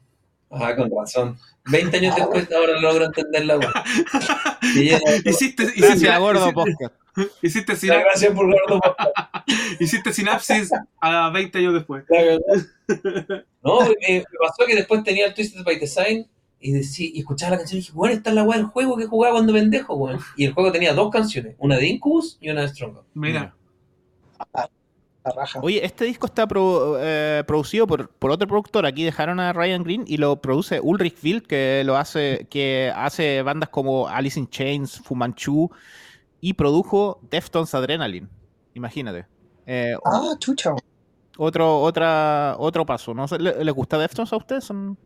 Ah, 0.51 0.75
con 0.75 0.91
razón. 0.91 1.37
20 1.67 1.95
años 1.99 2.17
después 2.17 2.51
ahora 2.51 2.81
logro 2.81 3.05
entender 3.05 3.45
la 3.45 3.61
ya- 3.61 4.99
Hiciste, 5.27 5.63
hiciste, 5.77 5.77
Gracias, 5.77 6.19
gordo 6.19 6.53
podcast. 6.55 6.95
hiciste, 7.43 7.73
Muchas 7.73 7.81
sina- 7.81 7.99
gracias 8.01 8.33
por 8.33 8.47
gordo. 8.47 8.81
hiciste 9.79 10.11
sinapsis 10.15 10.71
a 11.03 11.29
20 11.29 11.59
años 11.59 11.75
después. 11.75 12.05
La 12.09 12.23
verdad. 12.23 12.67
No, 13.63 13.81
me, 13.83 13.89
me 14.01 14.25
pasó 14.41 14.65
que 14.67 14.75
después 14.75 15.05
tenía 15.05 15.27
el 15.27 15.35
Twisted 15.35 15.63
by 15.65 15.79
Design 15.79 16.27
y, 16.61 16.73
decí- 16.73 17.11
y 17.13 17.19
escuchaba 17.19 17.51
la 17.51 17.57
canción 17.59 17.77
y 17.77 17.81
dije, 17.83 17.93
bueno, 17.93 18.15
esta 18.15 18.31
es 18.31 18.37
la 18.37 18.43
weá 18.45 18.57
del 18.57 18.69
juego 18.69 18.97
que 18.97 19.05
jugaba 19.05 19.35
cuando 19.35 19.53
pendejo, 19.53 19.95
weón. 19.97 20.19
Y 20.37 20.47
el 20.47 20.55
juego 20.55 20.73
tenía 20.73 20.95
dos 20.95 21.11
canciones, 21.11 21.57
una 21.59 21.77
de 21.77 21.87
Incubus 21.89 22.39
y 22.41 22.49
una 22.49 22.63
de 22.63 22.69
Strong. 22.69 22.97
Mira, 23.13 23.55
la 25.29 25.35
raja. 25.43 25.61
Oye, 25.63 25.85
este 25.85 26.05
disco 26.05 26.27
está 26.27 26.47
pro- 26.47 26.97
eh, 27.01 27.43
producido 27.47 27.87
por, 27.87 28.09
por 28.11 28.31
otro 28.31 28.47
productor. 28.49 28.87
Aquí 28.87 29.05
dejaron 29.05 29.41
a 29.41 29.53
Ryan 29.53 29.83
Green 29.83 30.05
y 30.07 30.17
lo 30.17 30.41
produce 30.41 30.81
Ulrich 30.81 31.17
Wild, 31.23 31.47
que 31.47 31.83
lo 31.85 31.97
hace, 31.97 32.47
que 32.51 32.93
hace 32.95 33.43
bandas 33.43 33.69
como 33.69 34.09
Alice 34.09 34.39
in 34.39 34.49
Chains, 34.49 35.01
Fu 35.05 35.15
Manchu, 35.15 35.71
y 36.41 36.53
produjo 36.55 37.21
Deftones 37.31 37.75
Adrenaline. 37.75 38.29
Imagínate. 38.75 39.27
Eh, 39.67 39.95
Ah, 40.05 40.35
chucha. 40.39 40.73
otro, 41.37 41.81
otra, 41.81 42.55
otro 42.59 42.87
paso. 42.87 43.13
¿no? 43.15 43.27
sé, 43.29 43.39
¿Le, 43.39 43.65
¿Les 43.65 43.75
gusta 43.75 43.99
Deftones 43.99 44.33
a 44.33 44.37
ustedes? 44.37 44.65
Son... 44.65 44.97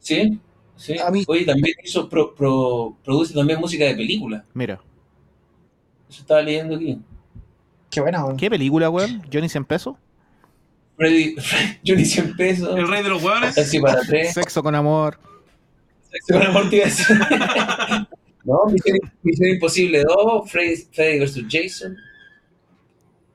Sí, 0.00 0.38
sí. 0.76 0.98
A 0.98 1.10
mí- 1.10 1.24
Oye, 1.26 1.44
también 1.46 1.74
pro- 2.10 2.34
pro- 2.34 2.96
produce 3.04 3.32
también 3.32 3.58
música 3.60 3.84
de 3.84 3.94
película. 3.94 4.44
Mira. 4.52 4.80
Eso 6.10 6.20
estaba 6.20 6.42
leyendo 6.42 6.76
aquí. 6.76 6.98
Qué 7.94 8.00
buena, 8.00 8.24
weón. 8.24 8.36
¿Qué 8.36 8.50
película, 8.50 8.90
weón? 8.90 9.22
¿Johnny 9.32 9.48
100 9.48 9.64
pesos? 9.66 9.94
Freddy, 10.96 11.36
Johnny 11.86 12.04
100 12.04 12.36
pesos. 12.36 12.76
el 12.76 12.88
rey 12.88 13.02
de 13.04 13.08
los 13.08 13.22
hueones. 13.22 13.54
Taxi 13.54 13.78
para 13.78 14.00
tres. 14.00 14.34
Sexo 14.34 14.62
con 14.64 14.74
amor. 14.74 15.16
Sexo 16.10 16.34
con 16.34 16.42
amor 16.42 16.70
decir. 16.70 17.16
No, 18.46 18.66
Misión, 18.66 18.98
Misión 19.22 19.48
Imposible 19.48 20.02
2, 20.02 20.50
Freddy, 20.50 20.76
Freddy 20.92 21.18
vs. 21.20 21.44
Jason. 21.48 21.96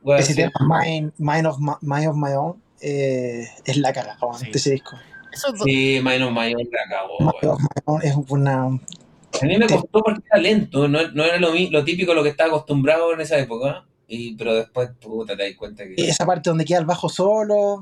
Weá, 0.03 0.19
Ese 0.19 0.33
sí. 0.33 0.35
tema, 0.35 0.51
Mind, 0.83 1.11
Mind 1.17 1.47
of, 1.47 1.57
My, 1.59 1.71
Mind 1.81 2.09
of 2.09 2.15
My 2.15 2.31
Own, 2.33 2.61
eh, 2.79 3.47
es 3.65 3.77
la 3.77 3.91
cagada, 3.91 4.19
weón, 4.21 4.37
Sí. 4.37 4.45
de 4.51 4.57
ese 4.59 4.71
disco. 4.73 4.97
Eso 5.33 5.47
es- 5.55 5.61
Sí, 5.63 5.99
Mind 6.03 6.21
of 6.21 6.31
My 6.31 6.53
Own 6.53 6.69
la 6.71 6.95
cagó, 6.95 7.17
weón. 7.17 7.55
of 7.55 7.59
My 7.59 7.81
Own 7.85 8.01
es 8.03 8.13
una. 8.29 8.65
A 8.65 9.45
mí 9.45 9.57
me 9.57 9.65
costó 9.65 10.03
porque 10.03 10.21
era 10.31 10.39
lento, 10.39 10.87
no, 10.87 11.07
no 11.11 11.23
era 11.23 11.39
lo, 11.39 11.55
lo 11.55 11.83
típico 11.83 12.13
lo 12.13 12.21
que 12.21 12.29
estaba 12.29 12.49
acostumbrado 12.49 13.11
en 13.11 13.21
esa 13.21 13.39
época, 13.39 13.85
y, 14.09 14.35
pero 14.35 14.53
después, 14.55 14.89
puta, 14.99 15.37
te 15.37 15.43
das 15.43 15.55
cuenta 15.57 15.83
que... 15.85 15.93
Esa 15.97 16.25
parte 16.25 16.49
donde 16.49 16.65
queda 16.65 16.79
el 16.79 16.85
bajo 16.85 17.07
solo. 17.07 17.81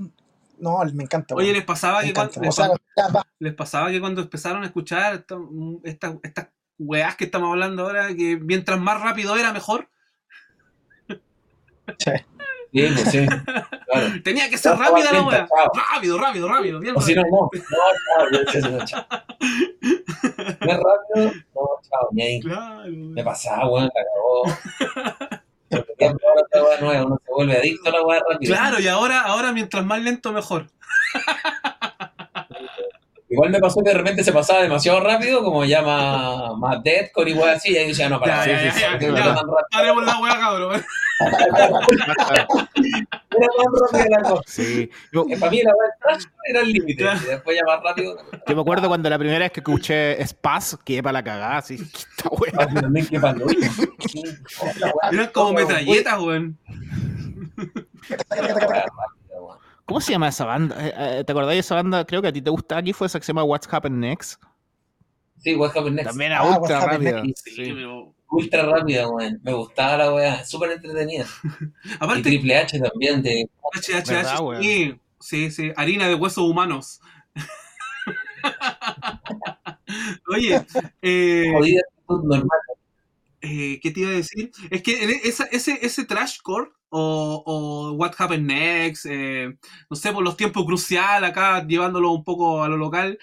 No, 0.59 0.79
me 0.93 1.03
encanta. 1.03 1.33
Oye, 1.35 1.53
les 1.53 1.63
pasaba, 1.63 2.01
que 2.01 2.09
encanta. 2.09 2.33
cuando, 2.35 2.51
sea, 2.51 2.67
les, 2.67 2.79
cuando 2.95 3.55
pasaba 3.55 3.89
que 3.91 3.99
cuando 3.99 4.21
empezaron 4.21 4.63
a 4.63 4.65
escuchar 4.65 5.13
esta- 5.15 5.37
estas 5.83 6.15
estas 6.23 6.47
weás 6.79 7.15
que 7.15 7.25
estamos 7.25 7.49
hablando 7.51 7.83
ahora, 7.83 8.07
que 8.15 8.37
mientras 8.37 8.79
más 8.79 9.01
rápido 9.01 9.35
era 9.35 9.51
mejor, 9.53 9.89
Sí, 11.99 12.11
pues 12.93 13.09
sí, 13.11 13.25
claro. 13.25 14.07
tenía 14.23 14.49
que 14.49 14.57
ser 14.57 14.73
No, 14.75 14.83
rápida 14.83 15.11
la 15.13 15.19
no, 15.21 15.27
weá. 15.27 15.47
Rápido, 15.93 16.17
rápido, 16.19 16.47
rápido. 16.49 16.79
bien 16.81 16.95
O 16.97 17.01
si 17.01 17.15
no, 17.15 17.23
no, 17.23 17.49
no, 18.31 18.43
chao, 18.45 18.85
chao. 18.85 19.05
No 20.59 20.71
es 20.73 20.77
rápido, 20.77 21.31
no, 21.55 21.61
chao, 21.81 22.09
ahí. 22.19 22.39
Claro. 22.41 22.83
Me 22.91 23.23
pasaba, 23.23 23.69
weón, 23.69 23.85
la 23.85 24.03
cagó. 24.03 25.36
Claro, 28.39 28.79
y 28.79 28.87
ahora, 28.87 29.21
ahora 29.21 29.51
mientras 29.51 29.85
más 29.85 30.01
lento, 30.01 30.31
mejor. 30.31 30.67
Igual 33.29 33.49
me 33.49 33.59
pasó 33.59 33.81
que 33.83 33.89
de 33.91 33.97
repente 33.97 34.23
se 34.23 34.31
pasaba 34.31 34.61
demasiado 34.61 35.01
rápido, 35.01 35.43
como 35.43 35.65
ya 35.65 35.81
más, 35.81 36.57
más 36.57 36.81
deadcore 36.81 37.31
y 37.31 37.33
weá 37.33 37.53
así, 37.55 37.73
y 37.73 37.77
ahí 37.77 37.87
decía, 37.89 38.07
no, 38.07 38.19
para, 38.21 38.45
Ya, 38.45 38.51
ya, 38.63 38.71
sí, 38.71 38.79
sí, 38.79 38.81
ya, 38.81 38.99
sí, 38.99 39.05
ya, 39.05 39.11
ya. 39.13 39.33
rápido. 39.33 39.57
Haremos 39.73 40.05
la 40.05 40.19
weá, 40.19 40.39
cabrón. 40.39 40.85
Era 41.19 41.69
más 41.69 41.87
rápida 43.91 44.05
la 44.21 44.29
cosa. 44.29 44.43
Sí. 44.47 44.89
Yo, 45.11 45.25
Eh, 45.29 45.37
Para 45.37 45.51
mí 45.51 45.61
la 45.61 45.71
weá 45.73 46.17
era 46.45 46.61
el 46.61 46.71
límite. 46.71 47.03
Y 47.03 47.25
después 47.25 47.57
ya 47.57 47.63
más 47.65 47.83
rápido. 47.83 48.17
yo 48.47 48.55
me 48.55 48.61
acuerdo 48.61 48.87
cuando 48.87 49.09
la 49.09 49.17
primera 49.19 49.39
vez 49.39 49.51
que 49.51 49.59
escuché 49.59 50.25
Spaz, 50.25 50.77
que 50.85 51.03
para 51.03 51.13
la 51.13 51.23
cagada, 51.23 51.57
así. 51.57 51.75
Esta 51.75 52.29
wea. 52.29 52.53
Ah, 52.57 52.67
también 52.81 53.07
que 53.07 53.19
palo. 53.19 53.45
Eran 55.11 55.27
como 55.33 55.53
metralletas, 55.53 56.19
weón. 56.21 56.57
¿Cómo 59.87 60.01
se 60.01 60.11
llama 60.11 60.27
esa 60.27 60.45
banda? 60.45 60.75
Eh, 60.85 60.93
eh, 61.19 61.23
¿Te 61.23 61.31
acordás 61.31 61.51
de 61.53 61.59
esa 61.59 61.75
banda? 61.75 62.05
Creo 62.05 62.21
que 62.21 62.27
a 62.27 62.33
ti 62.33 62.41
te 62.41 62.49
gusta 62.49 62.77
aquí, 62.77 62.91
fue 62.93 63.07
esa 63.07 63.19
que 63.19 63.25
se 63.25 63.29
llama 63.31 63.43
What's 63.45 63.73
Happened 63.73 63.97
Next. 63.97 64.41
Sí, 65.39 65.55
What 65.55 65.69
Happened 65.69 65.95
Next. 65.95 66.09
También 66.09 66.31
era 66.33 66.41
Ah, 66.41 66.59
ultra 66.59 66.79
What's 66.79 66.85
Happened 66.93 67.13
rápida. 67.13 67.33
Sí, 67.43 67.51
Sí. 67.55 67.71
pero. 67.73 68.13
Ultra 68.29 68.63
rápida, 68.63 69.07
weón. 69.07 69.39
Me 69.41 69.53
gustaba 69.53 69.97
la 69.97 70.13
weá. 70.13 70.45
Súper 70.45 70.71
entretenida. 70.71 71.25
Y 71.85 71.93
Aparte, 71.99 72.23
Triple 72.23 72.57
H 72.57 72.79
también. 72.79 73.23
De... 73.23 73.49
HHH, 73.73 74.61
sí, 74.61 74.99
sí, 75.19 75.51
sí, 75.51 75.71
harina 75.77 76.07
de 76.09 76.15
huesos 76.15 76.43
humanos. 76.43 76.99
Oye, 80.33 80.65
eh, 81.01 81.51
Jodida 81.55 81.81
actitud 81.87 82.23
normal. 82.23 82.59
eh, 83.41 83.79
¿qué 83.81 83.91
te 83.91 83.99
iba 84.01 84.09
a 84.09 84.13
decir? 84.13 84.51
Es 84.69 84.81
que 84.81 85.03
en 85.03 85.09
esa- 85.23 85.45
ese, 85.45 85.79
ese 85.81 86.05
trashcore 86.05 86.71
o, 86.89 87.43
o 87.45 87.91
What 87.93 88.13
Happened 88.17 88.45
Next, 88.47 89.05
eh, 89.09 89.55
no 89.89 89.95
sé, 89.95 90.11
por 90.11 90.23
los 90.23 90.37
tiempos 90.37 90.65
cruciales 90.65 91.29
acá, 91.29 91.65
llevándolo 91.65 92.11
un 92.11 92.23
poco 92.23 92.63
a 92.63 92.69
lo 92.69 92.77
local, 92.77 93.17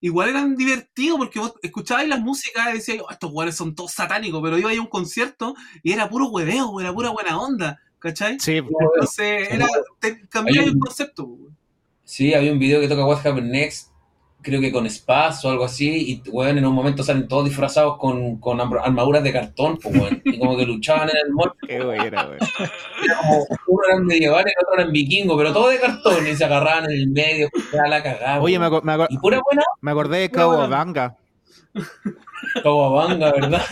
igual 0.00 0.30
eran 0.30 0.56
divertidos 0.56 1.18
porque 1.18 1.38
vos 1.38 1.54
escuchabais 1.62 2.08
las 2.08 2.20
músicas 2.20 2.70
y 2.70 2.78
decíais, 2.78 3.02
"Oh, 3.06 3.10
estos 3.10 3.30
güeyes 3.30 3.56
son 3.56 3.74
todos 3.74 3.92
satánicos, 3.92 4.40
pero 4.42 4.58
iba 4.58 4.70
a 4.70 4.80
un 4.80 4.86
concierto 4.86 5.54
y 5.82 5.92
era 5.92 6.08
puro 6.08 6.28
hueveo, 6.28 6.80
era 6.80 6.92
pura 6.92 7.10
buena 7.10 7.38
onda, 7.38 7.80
¿cachai? 7.98 8.40
Sí, 8.40 8.56
Entonces, 8.56 9.48
era, 9.50 9.66
te, 9.98 10.26
cambiaba 10.28 10.66
el 10.66 10.78
concepto. 10.78 11.26
güey. 11.26 11.52
Sí, 12.04 12.34
había 12.34 12.52
un 12.52 12.58
video 12.58 12.80
que 12.80 12.88
toca 12.88 13.04
What 13.04 13.24
Happened 13.26 13.52
Next, 13.52 13.89
creo 14.42 14.60
que 14.60 14.72
con 14.72 14.88
Spaz 14.88 15.44
o 15.44 15.50
algo 15.50 15.64
así, 15.64 16.22
y 16.24 16.30
weón, 16.30 16.58
en 16.58 16.66
un 16.66 16.74
momento 16.74 17.02
salen 17.02 17.28
todos 17.28 17.44
disfrazados 17.44 17.98
con, 17.98 18.38
con 18.38 18.58
arm- 18.60 18.80
armaduras 18.82 19.22
de 19.22 19.32
cartón, 19.32 19.78
pues 19.82 19.94
weón, 19.96 20.22
y 20.24 20.38
como 20.38 20.56
que 20.56 20.66
luchaban 20.66 21.08
en 21.10 21.16
el 21.26 21.32
mall, 21.32 21.52
qué 21.66 21.82
buena, 21.82 22.26
weón. 22.26 22.38
como, 23.22 23.46
uno 23.66 23.82
eran 23.88 24.04
medievales, 24.06 24.52
el 24.58 24.66
otro 24.66 24.80
eran 24.80 24.92
vikingos, 24.92 25.36
pero 25.36 25.52
todo 25.52 25.68
de 25.68 25.78
cartón, 25.80 26.26
y 26.26 26.34
se 26.36 26.44
agarraban 26.44 26.84
en 26.84 26.92
el 26.92 27.08
medio, 27.10 27.48
era 27.72 27.88
la 27.88 28.02
cagada. 28.02 28.40
Oye, 28.40 28.58
me, 28.58 28.68
weón. 28.68 28.82
me 28.84 29.06
Y 29.10 29.18
pura 29.18 29.40
buena 29.44 29.62
me 29.80 29.90
acordé 29.90 30.18
de 30.18 30.30
Kawabanga. 30.30 31.16
Kawabanga, 32.62 33.32
¿verdad? 33.32 33.62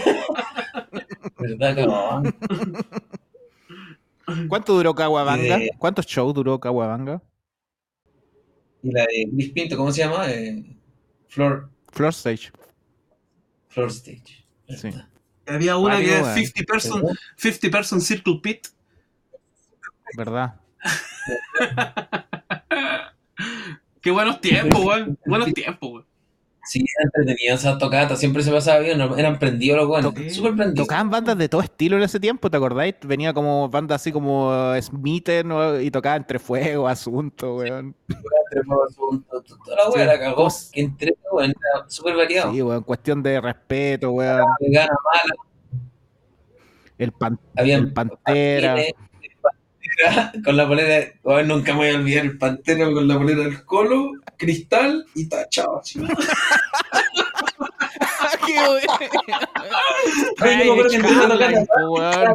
¿Verdad, 1.38 1.76
Kawabanga? 1.76 2.34
¿Cuánto 4.48 4.74
duró 4.74 4.94
Kawabanga? 4.94 5.56
Eh, 5.58 5.70
¿Cuántos 5.78 6.06
shows 6.06 6.34
duró 6.34 6.60
Kawabanga? 6.60 7.22
Y 8.82 8.92
la 8.92 9.02
de 9.02 9.28
Chris 9.34 9.50
Pinto, 9.50 9.76
¿cómo 9.76 9.92
se 9.92 10.02
llama? 10.02 10.30
Eh, 10.30 10.64
Floor, 11.28 11.68
Floor 11.92 12.12
Stage. 12.12 12.50
Floor 13.68 13.90
Stage. 13.90 14.44
Sí. 14.68 14.90
Había 15.46 15.76
una 15.76 15.94
Varios, 15.94 16.10
que 16.10 16.16
era 16.16 16.24
weón. 16.24 16.46
50 16.46 16.72
person, 16.72 17.02
50 17.36 17.70
person 17.70 18.00
Circle 18.00 18.40
Pit. 18.42 18.68
¿Verdad? 20.16 20.60
Qué 24.00 24.10
buenos 24.10 24.40
tiempos, 24.40 24.84
weón. 24.84 25.18
Buenos 25.26 25.52
tiempos, 25.52 25.90
weón. 25.90 26.06
Sí, 26.68 26.80
era 26.98 27.04
entretenido 27.06 27.54
esa 27.54 27.78
tocata, 27.78 28.14
siempre 28.14 28.42
se 28.42 28.52
pasaba 28.52 28.80
bien, 28.80 29.00
eran 29.00 29.38
prendidos 29.38 29.78
los 29.78 29.88
buenos, 29.88 30.12
Toc- 30.14 30.28
súper 30.28 30.54
prendidos. 30.54 30.86
Tocaban 30.86 31.08
bandas 31.10 31.38
de 31.38 31.48
todo 31.48 31.62
estilo 31.62 31.96
en 31.96 32.02
ese 32.02 32.20
tiempo, 32.20 32.50
¿te 32.50 32.58
acordáis? 32.58 32.94
Venía 33.04 33.32
como 33.32 33.70
bandas 33.70 34.02
así 34.02 34.12
como 34.12 34.52
Smithen 34.80 35.48
¿no? 35.48 35.80
y 35.80 35.90
tocaba 35.90 36.16
entre 36.16 36.38
fuego, 36.38 36.86
asunto, 36.86 37.56
weón. 37.56 37.94
Trepado 38.50 38.84
asunto, 38.84 39.42
toda 39.64 39.76
la 39.76 39.90
wea 39.90 40.02
Sí, 40.04 40.06
la 40.06 40.18
cagó. 40.18 40.48
Que 40.72 40.80
entre, 40.82 41.16
weón, 41.32 41.50
era 41.50 41.88
súper 41.88 42.16
variado. 42.16 42.52
Sí, 42.52 42.60
weón, 42.60 42.82
cuestión 42.82 43.22
de 43.22 43.40
respeto, 43.40 44.10
weón. 44.10 44.44
Vegana, 44.60 44.92
mala, 45.04 45.34
El, 46.98 47.12
pan, 47.12 47.38
el 47.56 47.92
Pantera. 47.94 48.76
con 50.44 50.56
la 50.56 50.66
polera, 50.66 51.12
weón, 51.22 51.48
nunca 51.48 51.72
me 51.72 51.78
voy 51.78 51.88
a 51.90 51.96
olvidar 51.96 52.24
el 52.24 52.38
pantera 52.38 52.84
con 52.92 53.08
la 53.08 53.18
polera 53.18 53.42
del 53.42 53.64
colo, 53.64 54.12
cristal 54.36 55.04
y 55.14 55.28
tachado. 55.28 55.82
po, 61.66 61.98
Estaba 62.10 62.34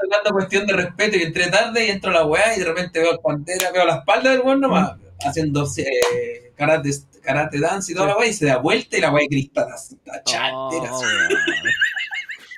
tocando, 0.00 0.30
cuestión 0.32 0.66
de 0.66 0.72
respeto 0.74 1.16
y 1.16 1.22
entré 1.22 1.48
tarde 1.48 1.86
y 1.86 1.90
entro 1.90 2.10
a 2.10 2.14
la 2.14 2.26
weá 2.26 2.56
y 2.56 2.60
de 2.60 2.64
repente 2.64 3.00
veo 3.00 3.12
el 3.12 3.18
pantera, 3.20 3.70
veo 3.72 3.86
la 3.86 3.96
espalda 3.96 4.30
del 4.30 4.40
weón 4.40 4.60
nomás, 4.60 4.92
haciendo 5.24 5.66
eh, 5.78 6.52
karate, 6.56 6.90
karate 7.22 7.60
dance 7.60 7.92
y 7.92 7.94
toda 7.94 8.08
la 8.08 8.16
weá 8.16 8.28
y 8.28 8.32
se 8.32 8.46
da 8.46 8.58
vuelta 8.58 8.96
y 8.96 9.00
la 9.00 9.10
weá 9.10 9.22
de 9.22 9.28
cristal 9.28 9.68
así, 9.72 9.96
tachada 10.04 10.52
Oh. 10.52 10.70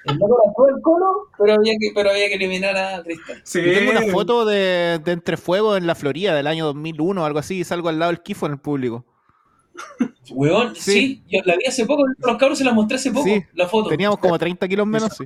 El 0.07 0.17
loco 0.17 0.39
la 0.45 0.53
todo 0.55 0.69
el 0.69 0.83
colo, 0.83 1.29
pero 1.39 1.55
había 1.55 1.73
que, 1.79 1.91
pero 1.95 2.11
había 2.11 2.29
que 2.29 2.35
eliminar 2.35 2.77
a 2.77 3.03
Cristal. 3.03 3.41
Sí. 3.45 3.63
Yo 3.63 3.73
tengo 3.73 3.91
una 3.91 4.03
foto 4.13 4.45
de, 4.45 5.01
de 5.05 5.13
Entre 5.13 5.37
Fuego 5.37 5.77
en 5.77 5.87
la 5.87 5.95
Florida 5.95 6.35
del 6.35 6.47
año 6.47 6.67
2001 6.67 7.23
o 7.23 7.25
algo 7.25 7.39
así 7.39 7.59
y 7.59 7.65
salgo 7.65 7.89
al 7.89 7.99
lado 7.99 8.13
del 8.13 8.23
Kifo 8.23 8.47
en 8.47 8.53
el 8.53 8.59
público. 8.59 9.05
Weón, 10.31 10.75
Sí. 10.75 10.93
sí. 10.93 11.23
yo 11.29 11.41
la 11.45 11.57
vi 11.57 11.65
hace 11.67 11.87
poco, 11.87 12.05
los 12.19 12.37
cabros 12.37 12.59
se 12.59 12.65
la 12.65 12.73
mostré 12.73 12.97
hace 12.97 13.11
poco, 13.11 13.25
Sí, 13.25 13.43
la 13.55 13.67
foto. 13.67 13.89
Teníamos 13.89 14.19
como 14.19 14.39
30 14.39 14.69
kilos 14.69 14.87
menos, 14.87 15.17
sí. 15.17 15.25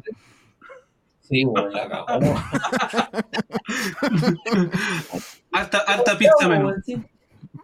Sí, 1.21 1.45
weón, 1.45 1.73
la 1.73 1.89
cagó. 1.89 2.07
Menos. 6.49 6.65
Weón, 6.65 6.83
sí. 6.85 7.03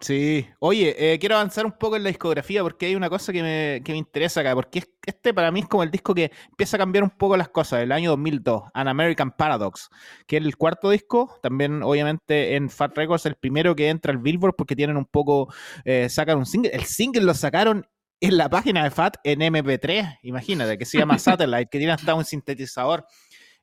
Sí. 0.00 0.46
Oye, 0.60 0.94
eh, 1.14 1.18
quiero 1.18 1.34
avanzar 1.34 1.66
un 1.66 1.72
poco 1.72 1.96
en 1.96 2.04
la 2.04 2.08
discografía 2.10 2.62
porque 2.62 2.86
hay 2.86 2.94
una 2.94 3.10
cosa 3.10 3.32
que 3.32 3.42
me, 3.42 3.82
que 3.84 3.92
me 3.92 3.98
interesa 3.98 4.40
acá. 4.40 4.54
Porque 4.54 4.78
es- 4.80 4.88
este 5.04 5.34
para 5.34 5.50
mí 5.50 5.60
es 5.60 5.66
como 5.68 5.82
el 5.82 5.90
disco 5.90 6.14
que 6.14 6.30
empieza 6.48 6.76
a 6.76 6.78
cambiar 6.78 7.02
un 7.02 7.10
poco 7.10 7.36
las 7.36 7.48
cosas. 7.48 7.82
El 7.82 7.90
año 7.90 8.10
2002, 8.10 8.62
An 8.72 8.86
American 8.88 9.32
Paradox, 9.32 9.90
que 10.26 10.36
es 10.36 10.44
el 10.44 10.56
cuarto 10.56 10.90
disco. 10.90 11.38
También, 11.42 11.82
obviamente, 11.82 12.54
en 12.54 12.70
Fat 12.70 12.96
Records, 12.96 13.26
el 13.26 13.34
primero 13.34 13.74
que 13.74 13.88
entra 13.88 14.12
al 14.12 14.18
Billboard 14.18 14.54
porque 14.56 14.76
tienen 14.76 14.96
un 14.96 15.06
poco. 15.06 15.52
eh, 15.84 16.08
sacan 16.08 16.38
un 16.38 16.46
single. 16.46 16.70
El 16.72 16.84
single 16.84 17.22
lo 17.22 17.34
sacaron 17.34 17.84
en 18.20 18.36
la 18.36 18.48
página 18.48 18.84
de 18.84 18.90
Fat 18.90 19.16
en 19.24 19.40
MP3. 19.40 20.18
Imagínate, 20.22 20.78
que 20.78 20.84
se 20.84 20.98
llama 20.98 21.18
Satellite, 21.18 21.68
que 21.70 21.78
tiene 21.78 21.92
hasta 21.94 22.14
un 22.14 22.24
sintetizador. 22.24 23.06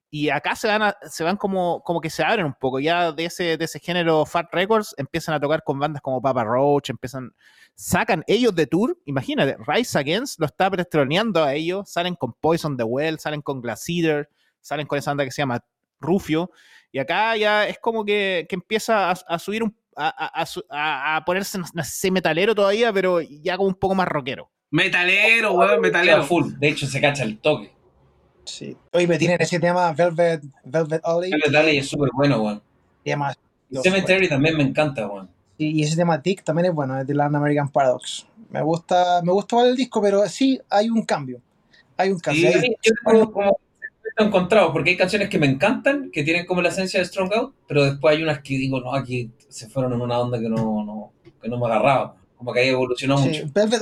Y 0.09 0.29
acá 0.29 0.55
se 0.55 0.67
van, 0.67 0.81
a- 0.83 0.97
se 1.09 1.23
van 1.23 1.35
como, 1.35 1.81
como 1.83 1.99
que 1.99 2.09
se 2.09 2.23
abren 2.23 2.45
un 2.45 2.53
poco. 2.53 2.79
Ya 2.79 3.11
de 3.11 3.25
ese, 3.25 3.57
de 3.57 3.65
ese 3.65 3.79
género 3.79 4.25
Fat 4.25 4.47
Records 4.53 4.95
empiezan 4.97 5.35
a 5.35 5.39
tocar 5.39 5.63
con 5.63 5.77
bandas 5.79 6.01
como 6.01 6.21
Papa 6.21 6.43
Roach, 6.45 6.89
empiezan, 6.89 7.31
sacan 7.75 8.23
ellos 8.27 8.55
de 8.55 8.67
tour. 8.67 8.97
Imagínate, 9.05 9.57
Rise 9.67 9.99
Against 9.99 10.39
lo 10.39 10.45
está 10.45 10.69
prestroneando 10.71 11.43
a 11.43 11.53
ellos. 11.53 11.89
Salen 11.91 12.15
con 12.15 12.33
Poison 12.33 12.77
the 12.77 12.83
Well, 12.83 13.19
salen 13.19 13.41
con 13.41 13.61
Glass 13.61 13.83
Eater, 13.89 14.29
salen 14.61 14.87
con 14.87 14.97
esa 14.97 15.11
banda 15.11 15.25
que 15.25 15.31
se 15.31 15.41
llama 15.41 15.63
Rufio. 15.99 16.51
Y 16.91 16.99
acá 16.99 17.35
ya 17.35 17.67
es 17.67 17.77
como 17.79 18.05
que, 18.05 18.45
que 18.47 18.55
empieza 18.55 19.09
a, 19.09 19.15
a 19.27 19.39
subir 19.39 19.61
un. 19.63 19.75
A, 19.99 20.41
a- 20.69 21.15
a 21.17 21.25
ponerse, 21.25 21.57
no 21.57 21.83
sé, 21.83 22.11
metalero 22.11 22.53
todavía, 22.53 22.93
pero 22.93 23.19
ya 23.19 23.57
como 23.57 23.67
un 23.67 23.75
poco 23.75 23.95
más 23.95 24.07
rockero. 24.07 24.51
Metalero, 24.69 25.53
weón, 25.53 25.81
metalero. 25.81 26.23
full. 26.23 26.53
De 26.59 26.67
hecho, 26.69 26.85
se 26.85 27.01
cacha 27.01 27.23
el 27.23 27.39
toque. 27.39 27.75
Sí. 28.47 28.75
Oye, 28.93 29.05
me 29.07 29.17
tienen 29.17 29.41
ese 29.41 29.59
tema 29.59 29.91
Velvet, 29.93 30.41
Velvet 30.63 31.01
Alley. 31.03 31.31
El 31.31 31.41
detalle 31.51 31.77
es 31.77 31.87
súper 31.89 32.09
bueno, 32.13 32.41
weón. 32.41 32.61
Cemetery 33.83 34.29
también 34.29 34.55
me 34.57 34.63
encanta, 34.63 35.07
weón. 35.07 35.29
y, 35.57 35.79
y 35.79 35.83
ese 35.83 35.95
tema 35.95 36.21
Tick 36.21 36.43
también 36.43 36.67
es 36.67 36.73
bueno, 36.73 36.97
es 36.99 37.05
de 37.05 37.13
la 37.13 37.25
American 37.25 37.69
Paradox. 37.69 38.25
Me 38.49 38.61
gusta, 38.61 39.21
me 39.23 39.31
gusta 39.33 39.61
el 39.67 39.75
disco, 39.75 40.01
pero 40.01 40.25
sí 40.29 40.59
hay 40.69 40.89
un 40.89 41.03
cambio. 41.03 41.41
Hay 41.97 42.11
un 42.11 42.19
cambio. 42.19 42.49
Sí. 42.51 42.57
Hay- 42.57 42.75
Yo 42.81 42.93
tengo 43.05 43.31
como 43.31 43.59
encontrado, 44.19 44.71
porque 44.73 44.91
hay 44.91 44.97
canciones 44.97 45.29
que 45.29 45.37
me 45.37 45.45
encantan, 45.47 46.09
que 46.11 46.23
tienen 46.23 46.45
como 46.45 46.61
la 46.61 46.69
esencia 46.69 46.99
de 46.99 47.05
Strong 47.05 47.33
Out, 47.33 47.53
pero 47.67 47.83
después 47.83 48.15
hay 48.15 48.23
unas 48.23 48.39
que 48.39 48.55
digo, 48.57 48.79
no, 48.79 48.93
aquí 48.93 49.29
se 49.49 49.67
fueron 49.67 49.93
en 49.93 50.01
una 50.01 50.17
onda 50.19 50.39
que 50.39 50.49
no, 50.49 50.83
no, 50.83 51.11
que 51.41 51.49
no 51.49 51.59
me 51.59 51.65
agarraba. 51.67 52.15
Como 52.37 52.53
que 52.53 52.61
ahí 52.61 52.69
evolucionó 52.69 53.17
Sí, 53.17 53.27
mucho. 53.29 53.45
Velvet 53.53 53.81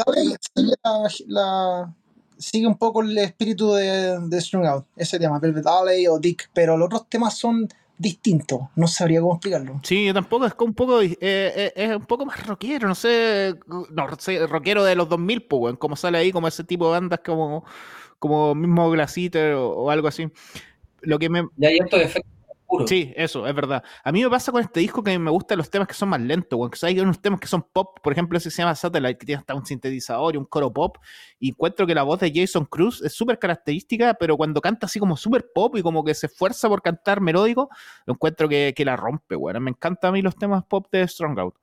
sigue, 0.55 0.73
la- 0.83 1.09
la- 1.27 1.93
sigue 2.37 2.67
un 2.67 2.77
poco 2.77 3.01
el 3.01 3.17
espíritu 3.17 3.73
de, 3.73 4.19
de 4.19 4.41
Strung 4.41 4.65
Out. 4.65 4.85
Ese 4.95 5.19
tema, 5.19 5.39
Velvet 5.39 5.65
Alley 5.65 6.07
o 6.07 6.19
Dick, 6.19 6.49
pero 6.53 6.77
los 6.77 6.87
otros 6.87 7.07
temas 7.09 7.37
son 7.37 7.67
distintos. 7.97 8.61
No 8.75 8.87
sabría 8.87 9.21
cómo 9.21 9.33
explicarlo. 9.35 9.79
Sí, 9.83 10.05
yo 10.05 10.13
tampoco, 10.13 10.45
es 10.45 10.53
como 10.53 10.69
un 10.69 10.75
poco, 10.75 11.01
eh, 11.01 11.17
eh, 11.21 11.73
es 11.75 11.95
un 11.95 12.05
poco 12.05 12.25
más 12.25 12.45
rockero, 12.45 12.87
no 12.87 12.95
sé, 12.95 13.55
no 13.67 14.07
sé, 14.19 14.45
rockero 14.47 14.83
de 14.83 14.95
los 14.95 15.07
2000, 15.09 15.43
pues, 15.43 15.77
como 15.77 15.95
sale 15.95 16.17
ahí, 16.17 16.31
como 16.31 16.47
ese 16.47 16.63
tipo 16.63 16.85
de 16.85 16.91
bandas 16.91 17.19
como, 17.25 17.63
como 18.19 18.53
mismo 18.55 18.89
Glass 18.89 19.17
Eater 19.17 19.53
o, 19.53 19.69
o 19.69 19.91
algo 19.91 20.07
así. 20.07 20.27
Lo 21.01 21.19
que 21.19 21.29
me, 21.29 21.39
hay 21.61 21.77
estos 21.77 22.01
efectos 22.01 22.34
oscuro. 22.75 22.87
Sí, 22.87 23.13
eso, 23.15 23.47
es 23.47 23.55
verdad. 23.55 23.83
A 24.03 24.11
mí 24.11 24.23
me 24.23 24.29
pasa 24.29 24.51
con 24.51 24.61
este 24.61 24.79
disco 24.79 25.03
que 25.03 25.17
me 25.19 25.31
gustan 25.31 25.57
los 25.57 25.69
temas 25.69 25.87
que 25.87 25.93
son 25.93 26.09
más 26.09 26.21
lentos, 26.21 26.57
weón. 26.59 26.71
Que 26.71 26.85
hay 26.85 26.99
unos 26.99 27.21
temas 27.21 27.39
que 27.39 27.47
son 27.47 27.63
pop, 27.73 27.99
por 28.01 28.13
ejemplo, 28.13 28.37
ese 28.37 28.49
se 28.51 28.61
llama 28.61 28.75
Satellite, 28.75 29.17
que 29.17 29.25
tiene 29.25 29.39
hasta 29.39 29.55
un 29.55 29.65
sintetizador 29.65 30.35
y 30.35 30.37
un 30.37 30.45
coro 30.45 30.71
pop. 30.71 30.97
Y 31.39 31.49
encuentro 31.49 31.85
que 31.87 31.95
la 31.95 32.03
voz 32.03 32.19
de 32.19 32.31
Jason 32.33 32.65
Cruz 32.65 33.01
es 33.01 33.13
súper 33.13 33.39
característica, 33.39 34.13
pero 34.13 34.37
cuando 34.37 34.61
canta 34.61 34.85
así 34.85 34.99
como 34.99 35.17
súper 35.17 35.47
pop 35.53 35.75
y 35.77 35.81
como 35.81 36.03
que 36.03 36.13
se 36.13 36.27
esfuerza 36.27 36.69
por 36.69 36.81
cantar 36.81 37.21
melódico, 37.21 37.69
lo 38.05 38.13
encuentro 38.13 38.47
que, 38.49 38.73
que 38.75 38.85
la 38.85 38.95
rompe, 38.95 39.35
weón. 39.35 39.63
Me 39.63 39.71
encantan 39.71 40.09
a 40.09 40.11
mí 40.13 40.21
los 40.21 40.35
temas 40.35 40.63
pop 40.65 40.87
de 40.91 41.07
Strong 41.07 41.39
Out. 41.39 41.55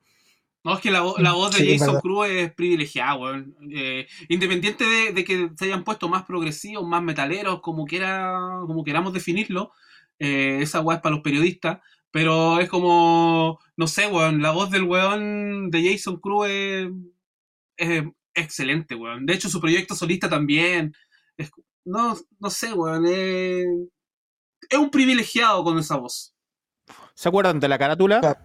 No, 0.65 0.75
es 0.75 0.81
que 0.81 0.93
la, 0.93 1.03
vo- 1.03 1.19
la 1.19 1.33
voz 1.33 1.51
de 1.51 1.59
Sí, 1.65 1.77
Jason. 1.77 1.99
Cruz 2.01 2.29
es 2.29 2.53
privilegiada, 2.53 3.17
weón. 3.17 3.57
Eh, 3.75 4.07
independiente 4.29 4.85
de, 4.85 5.13
de 5.13 5.25
que 5.25 5.51
se 5.57 5.65
hayan 5.65 5.83
puesto 5.83 6.09
más 6.09 6.23
progresivos, 6.23 6.87
más 6.87 7.03
metaleros, 7.03 7.61
como 7.61 7.85
quiera, 7.85 8.61
como 8.65 8.85
queramos 8.85 9.13
definirlo, 9.13 9.73
eh, 10.19 10.59
esa 10.63 10.81
weá 10.81 10.97
es 10.97 11.03
para 11.03 11.15
los 11.15 11.23
periodistas, 11.25 11.79
pero 12.11 12.61
es 12.61 12.69
como, 12.69 13.59
no 13.77 13.87
sé, 13.87 14.07
weón, 14.07 14.43
la 14.43 14.51
voz 14.53 14.71
del 14.71 14.85
weón 14.85 15.71
de 15.71 15.91
Jason 15.93 16.17
Cruz 16.21 16.47
es, 16.49 16.89
es 17.77 18.05
excelente, 18.35 18.95
weón. 18.95 19.27
De 19.27 19.35
hecho, 19.35 19.49
su 19.49 19.61
proyecto 19.61 19.95
solista 19.95 20.29
también. 20.29 20.93
es- 21.37 21.51
no, 21.85 22.17
no 22.39 22.51
sé, 22.51 22.73
weón. 22.73 23.05
Es, 23.07 23.67
es 24.71 24.79
un 24.79 24.91
privilegiado 24.91 25.65
con 25.65 25.79
esa 25.79 25.97
voz. 25.97 26.35
¿Se 27.15 27.29
acuerdan 27.29 27.59
de 27.61 27.69
la 27.69 27.79
carátula? 27.79 28.21
Claro. 28.21 28.41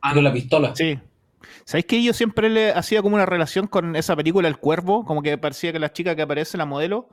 Ah, 0.00 0.14
Con 0.14 0.24
la 0.24 0.32
pistola. 0.32 0.74
Sí. 0.76 0.98
¿Sabéis 1.64 1.86
que 1.86 2.02
yo 2.02 2.12
siempre 2.12 2.48
le 2.48 2.70
hacía 2.72 3.02
como 3.02 3.16
una 3.16 3.26
relación 3.26 3.66
con 3.66 3.96
esa 3.96 4.14
película 4.16 4.46
El 4.48 4.58
Cuervo? 4.58 5.04
Como 5.04 5.22
que 5.22 5.36
parecía 5.38 5.72
que 5.72 5.78
la 5.78 5.92
chica 5.92 6.14
que 6.14 6.22
aparece, 6.22 6.56
la 6.58 6.64
modelo. 6.66 7.08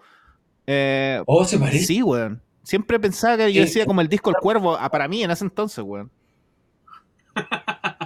eh, 0.68 1.22
Oh, 1.26 1.44
se 1.46 1.58
parece. 1.60 1.86
sí, 1.86 2.04
weón. 2.04 2.42
Siempre 2.64 3.00
pensaba 3.00 3.38
que 3.38 3.52
yo 3.54 3.62
decía 3.62 3.86
como 3.86 4.02
el 4.02 4.08
disco 4.08 4.30
El 4.30 4.38
Cuervo, 4.38 4.76
ah, 4.80 4.90
para 4.90 5.08
mí 5.08 5.22
en 5.24 5.32
ese 5.32 5.44
entonces, 5.46 5.84
weón. 5.84 6.10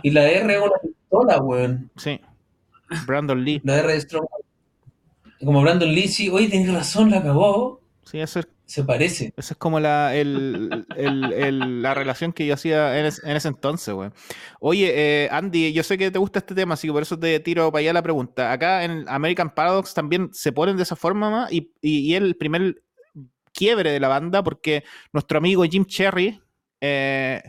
Y 0.03 0.12
la 0.12 0.28
R 0.30 0.53
es 0.55 0.62
una 0.62 0.72
pistola, 0.82 1.38
weón. 1.41 1.89
Sí. 1.97 2.20
Brandon 3.05 3.43
Lee. 3.43 3.62
La 3.64 3.78
R 3.80 3.91
de 3.93 4.01
Strong. 4.01 4.26
Como 5.43 5.62
Brandon 5.62 5.93
Lee, 5.93 6.08
sí, 6.08 6.30
oye, 6.30 6.49
tenés 6.49 6.74
razón, 6.74 7.12
la 7.12 7.22
cagó. 7.22 7.82
Sí, 8.03 8.20
esa 8.20 8.39
es, 8.39 8.47
Se 8.66 8.84
parece. 8.84 9.34
esa 9.36 9.53
es 9.53 9.58
como 9.58 9.80
la, 9.80 10.16
el- 10.16 10.86
el- 10.95 11.34
el- 11.34 11.82
la 11.82 11.93
relación 11.93 12.32
que 12.32 12.45
yo 12.47 12.53
hacía 12.53 12.97
en, 12.99 13.05
es- 13.05 13.22
en 13.24 13.36
ese 13.36 13.49
entonces, 13.49 13.93
weón. 13.93 14.14
Oye, 14.62 14.93
eh, 15.26 15.30
Andy, 15.30 15.74
yo 15.74 15.84
sé 15.84 15.97
que 15.97 16.10
te 16.10 16.18
gusta 16.18 16.39
este 16.39 16.55
tema, 16.55 16.74
así 16.76 16.88
que 16.88 16.93
por 16.93 17.03
eso 17.03 17.20
te 17.20 17.39
tiro 17.41 17.70
para 17.72 17.82
allá 17.82 17.93
la 17.93 18.01
pregunta. 18.01 18.51
Acá 18.51 18.84
en 18.86 19.05
American 19.10 19.53
Paradox 19.53 19.93
también 19.93 20.30
se 20.32 20.51
ponen 20.53 20.78
de 20.78 20.84
esa 20.84 20.95
forma 20.95 21.30
más 21.30 21.51
y, 21.51 21.72
y, 21.82 21.99
y 22.12 22.16
el 22.16 22.36
primer 22.38 22.82
quiebre 23.58 23.91
de 23.91 23.99
la 23.99 24.08
banda 24.08 24.43
porque 24.43 24.84
nuestro 25.12 25.39
amigo 25.39 25.64
Jim 25.64 25.86
Cherry 25.86 26.39
eh, 26.80 27.41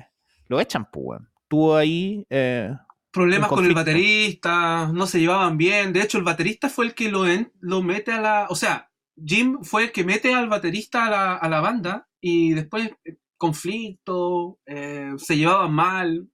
lo 0.48 0.58
echan, 0.60 0.88
pues. 0.90 1.20
Estuvo 1.42 1.76
ahí. 1.76 2.24
eh, 2.30 2.72
problemas 3.10 3.48
con 3.48 3.64
el 3.64 3.74
baterista, 3.74 4.90
no 4.92 5.06
se 5.06 5.20
llevaban 5.20 5.56
bien. 5.58 5.92
De 5.92 6.00
hecho, 6.02 6.18
el 6.18 6.24
baterista 6.24 6.68
fue 6.70 6.86
el 6.86 6.94
que 6.94 7.10
lo, 7.10 7.26
en- 7.26 7.52
lo 7.60 7.82
mete 7.82 8.12
a 8.12 8.20
la. 8.20 8.46
O 8.48 8.54
sea, 8.56 8.90
Jim 9.22 9.58
fue 9.62 9.84
el 9.84 9.92
que 9.92 10.04
mete 10.04 10.32
al 10.34 10.48
baterista 10.48 11.06
a 11.06 11.10
la, 11.10 11.34
a 11.36 11.48
la 11.48 11.60
banda 11.60 12.08
y 12.20 12.52
después 12.54 12.90
eh, 13.04 13.16
conflicto, 13.36 14.58
eh, 14.66 15.12
se 15.18 15.36
llevaban 15.36 15.72
mal, 15.72 16.28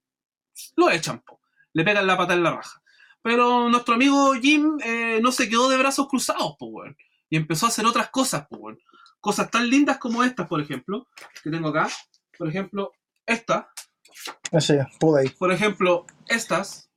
lo 0.75 0.89
echan, 0.89 1.21
po. 1.21 1.39
le 1.73 1.83
pegan 1.83 2.07
la 2.07 2.17
pata 2.17 2.33
en 2.33 2.43
la 2.43 2.55
raja. 2.55 2.81
Pero 3.21 3.69
nuestro 3.69 3.95
amigo 3.95 4.33
Jim 4.35 4.77
eh, 4.83 5.19
no 5.21 5.31
se 5.31 5.49
quedó 5.49 5.67
de 5.69 5.77
brazos 5.77 6.07
cruzados, 6.07 6.55
po. 6.59 6.83
Y 7.29 7.37
empezó 7.37 7.65
a 7.65 7.69
hacer 7.69 7.85
otras 7.85 8.09
cosas, 8.09 8.45
po. 8.47 8.71
Cosas 9.25 9.49
tan 9.49 9.67
lindas 9.67 9.97
como 9.97 10.23
estas, 10.23 10.47
por 10.47 10.61
ejemplo, 10.61 11.07
que 11.43 11.49
tengo 11.49 11.69
acá. 11.69 11.89
Por 12.37 12.47
ejemplo, 12.47 12.91
esta. 13.25 13.71
Así, 14.51 14.75
pude 14.99 15.21
ahí. 15.21 15.29
Por 15.29 15.51
ejemplo, 15.51 16.05
estas. 16.27 16.91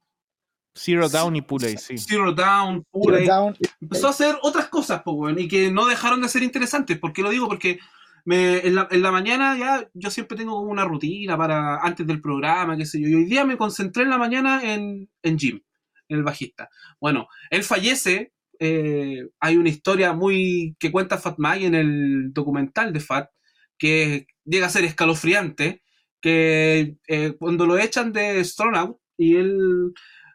Zero 0.76 1.08
Down 1.08 1.36
y 1.36 1.40
Pulley, 1.40 1.78
sí. 1.78 1.96
Zero 1.96 2.34
Down, 2.34 2.84
down. 3.26 3.56
Empezó 3.80 4.08
a 4.08 4.10
hacer 4.10 4.36
otras 4.42 4.68
cosas, 4.68 5.00
pues, 5.02 5.16
weón, 5.16 5.38
y 5.38 5.48
que 5.48 5.70
no 5.70 5.86
dejaron 5.86 6.20
de 6.20 6.28
ser 6.28 6.42
interesantes. 6.42 6.98
¿Por 6.98 7.14
qué 7.14 7.22
lo 7.22 7.30
digo? 7.30 7.48
Porque 7.48 7.78
me, 8.26 8.58
en, 8.58 8.74
la, 8.74 8.88
en 8.90 9.00
la 9.00 9.10
mañana 9.10 9.56
ya 9.56 9.88
yo 9.94 10.10
siempre 10.10 10.36
tengo 10.36 10.54
como 10.54 10.70
una 10.70 10.84
rutina 10.84 11.38
para 11.38 11.78
antes 11.78 12.06
del 12.06 12.20
programa, 12.20 12.76
qué 12.76 12.84
sé 12.84 13.00
yo. 13.00 13.08
Y 13.08 13.14
hoy 13.14 13.24
día 13.24 13.46
me 13.46 13.56
concentré 13.56 14.02
en 14.02 14.10
la 14.10 14.18
mañana 14.18 14.60
en, 14.62 15.08
en 15.22 15.38
Jim, 15.38 15.62
en 16.08 16.18
el 16.18 16.24
bajista. 16.24 16.68
Bueno, 17.00 17.26
él 17.48 17.64
fallece. 17.64 18.34
Eh, 18.58 19.28
hay 19.40 19.56
una 19.56 19.68
historia 19.68 20.12
muy 20.12 20.76
que 20.78 20.90
cuenta 20.90 21.18
Fat 21.18 21.36
Mike 21.38 21.66
en 21.66 21.74
el 21.74 22.32
documental 22.32 22.92
de 22.92 23.00
Fat, 23.00 23.30
que 23.78 24.26
llega 24.44 24.66
a 24.66 24.70
ser 24.70 24.84
escalofriante, 24.84 25.82
que 26.20 26.96
eh, 27.06 27.34
cuando 27.38 27.66
lo 27.66 27.78
echan 27.78 28.12
de 28.12 28.42
Strong 28.44 28.76
Out 28.76 28.96
y 29.16 29.36
él 29.36 29.92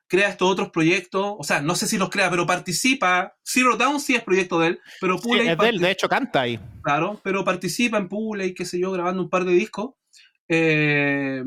crea 0.07 0.30
estos 0.30 0.49
otros 0.49 0.69
proyectos, 0.69 1.36
o 1.38 1.43
sea, 1.43 1.61
no 1.61 1.76
sé 1.76 1.88
si 1.88 1.97
los 1.97 2.09
crea, 2.09 2.30
pero 2.30 2.45
participa. 2.45 3.36
Zero 3.43 3.76
Down 3.78 3.99
sí 3.99 4.15
es 4.15 4.24
proyecto 4.24 4.59
de 4.59 4.67
él, 4.67 4.80
pero 5.01 5.17
Sí, 5.17 5.24
Pulley 5.24 5.47
es 5.47 5.57
de 5.57 5.69
él, 5.69 5.80
de 5.80 5.91
hecho 5.91 6.07
canta 6.07 6.41
ahí. 6.41 6.59
claro, 6.84 7.19
pero 7.24 7.43
participa 7.43 7.97
en 7.97 8.07
Pulley, 8.07 8.53
qué 8.53 8.63
sé 8.65 8.80
yo, 8.80 8.91
grabando 8.91 9.24
un 9.24 9.30
par 9.30 9.43
de 9.43 9.53
discos. 9.53 9.95
Eh, 10.47 11.43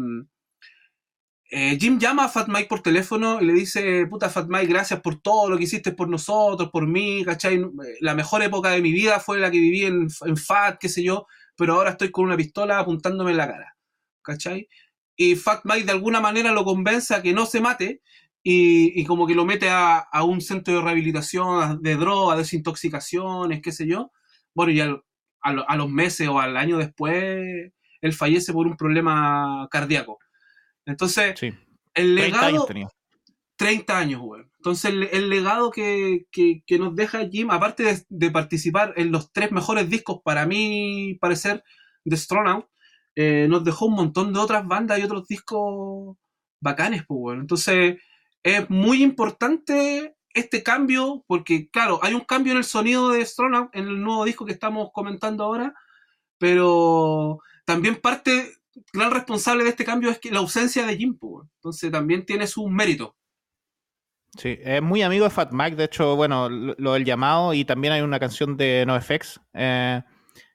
eh, 1.48 1.78
Jim 1.80 1.98
llama 1.98 2.24
a 2.24 2.28
Fat 2.28 2.48
Mike 2.48 2.66
por 2.68 2.82
teléfono 2.82 3.40
y 3.40 3.44
le 3.46 3.52
dice, 3.52 4.06
puta 4.06 4.28
Fat 4.28 4.48
Mike, 4.48 4.66
gracias 4.66 5.00
por 5.00 5.20
todo 5.20 5.48
lo 5.48 5.56
que 5.56 5.64
hiciste 5.64 5.92
por 5.92 6.08
nosotros, 6.08 6.70
por 6.70 6.88
mí, 6.88 7.24
¿cachai? 7.24 7.64
La 8.00 8.14
mejor 8.16 8.42
época 8.42 8.70
de 8.70 8.82
mi 8.82 8.90
vida 8.90 9.20
fue 9.20 9.38
la 9.38 9.50
que 9.50 9.58
viví 9.60 9.84
en, 9.84 10.10
Fat, 10.10 10.78
qué 10.80 10.88
sé 10.88 11.04
yo, 11.04 11.26
pero 11.56 11.74
ahora 11.74 11.90
estoy 11.90 12.10
con 12.10 12.24
una 12.24 12.36
pistola 12.36 12.80
apuntándome 12.80 13.30
en 13.30 13.36
la 13.36 13.46
cara, 13.46 13.76
¿cachai? 14.22 14.68
Y 15.16 15.36
Fat 15.36 15.60
Mike 15.64 15.84
de 15.84 15.92
alguna 15.92 16.20
manera 16.20 16.50
lo 16.52 16.64
convence 16.64 17.14
a 17.14 17.22
que 17.22 17.32
no 17.32 17.46
se 17.46 17.60
mate 17.60 18.02
y, 18.42 19.04
como 19.04 19.26
que 19.26 19.34
lo 19.34 19.44
mete 19.44 19.68
a, 19.70 20.06
un 20.24 20.40
centro 20.40 20.74
de 20.74 20.82
rehabilitación 20.82 21.82
de 21.82 21.96
drogas, 21.96 22.38
desintoxicaciones, 22.38 23.62
qué 23.62 23.72
sé 23.72 23.86
yo. 23.86 24.12
Bueno, 24.54 24.72
y 24.72 24.80
a 24.80 25.76
los 25.76 25.90
meses 25.90 26.28
o 26.28 26.40
al 26.40 26.56
año 26.56 26.78
después, 26.78 27.72
él 28.00 28.12
fallece 28.12 28.52
por 28.52 28.66
un 28.66 28.76
problema 28.76 29.68
cardíaco. 29.70 30.18
Entonces, 30.86 31.38
Sí. 31.38 31.52
el 31.94 32.16
30 32.16 32.38
años 32.40 32.42
legado, 32.52 32.66
tenía. 32.66 32.88
30 33.56 33.98
años, 33.98 34.20
güey. 34.20 34.42
Entonces, 34.58 34.90
el, 34.92 35.02
el 35.04 35.28
legado 35.30 35.70
que, 35.70 36.26
que- 36.30 36.62
que 36.66 36.78
nos 36.78 36.94
deja 36.96 37.28
Jim, 37.28 37.50
aparte 37.50 37.82
de, 37.84 38.04
de 38.08 38.30
participar 38.30 38.92
en 38.96 39.12
los 39.12 39.32
tres 39.32 39.52
mejores 39.52 39.88
discos, 39.90 40.20
para 40.24 40.46
mí 40.46 41.16
parecer, 41.20 41.62
de 42.04 42.16
Strong 42.16 42.48
Out, 42.48 42.66
eh, 43.16 43.46
nos 43.48 43.64
dejó 43.64 43.86
un 43.86 43.94
montón 43.94 44.32
de 44.32 44.40
otras 44.40 44.66
bandas 44.66 44.98
y 44.98 45.02
otros 45.02 45.26
discos 45.28 46.16
bacanes, 46.60 47.04
pues, 47.06 47.18
güey. 47.18 47.38
Entonces, 47.38 47.96
es 48.42 48.68
muy 48.70 49.02
importante 49.02 50.16
este 50.34 50.62
cambio, 50.62 51.24
porque, 51.26 51.68
claro, 51.70 51.98
hay 52.02 52.12
un 52.14 52.20
cambio 52.20 52.52
en 52.52 52.58
el 52.58 52.64
sonido 52.64 53.08
de 53.10 53.24
Strong 53.24 53.54
Out, 53.56 53.70
en 53.72 53.86
el 53.88 54.02
nuevo 54.02 54.24
disco 54.26 54.44
que 54.44 54.52
estamos 54.52 54.90
comentando 54.92 55.44
ahora, 55.44 55.74
pero 56.38 57.38
también 57.64 57.96
parte, 57.96 58.52
gran 58.92 59.10
responsable 59.10 59.64
de 59.64 59.70
este 59.70 59.84
cambio 59.84 60.10
es 60.10 60.18
que 60.18 60.30
la 60.30 60.38
ausencia 60.38 60.86
de 60.86 60.96
Jim. 60.96 61.18
Entonces, 61.56 61.90
también 61.90 62.24
tiene 62.24 62.46
su 62.46 62.68
mérito. 62.68 63.16
Sí, 64.38 64.58
es 64.62 64.82
muy 64.82 65.02
amigo 65.02 65.24
de 65.24 65.30
Fat 65.30 65.50
Mike, 65.52 65.76
de 65.76 65.84
hecho, 65.84 66.14
bueno, 66.14 66.50
lo, 66.50 66.92
del 66.92 67.04
llamado 67.06 67.54
y 67.54 67.64
también 67.64 67.94
hay 67.94 68.02
una 68.02 68.20
canción 68.20 68.56
de 68.56 68.84
NoFX 68.86 69.40
eh, 69.54 70.02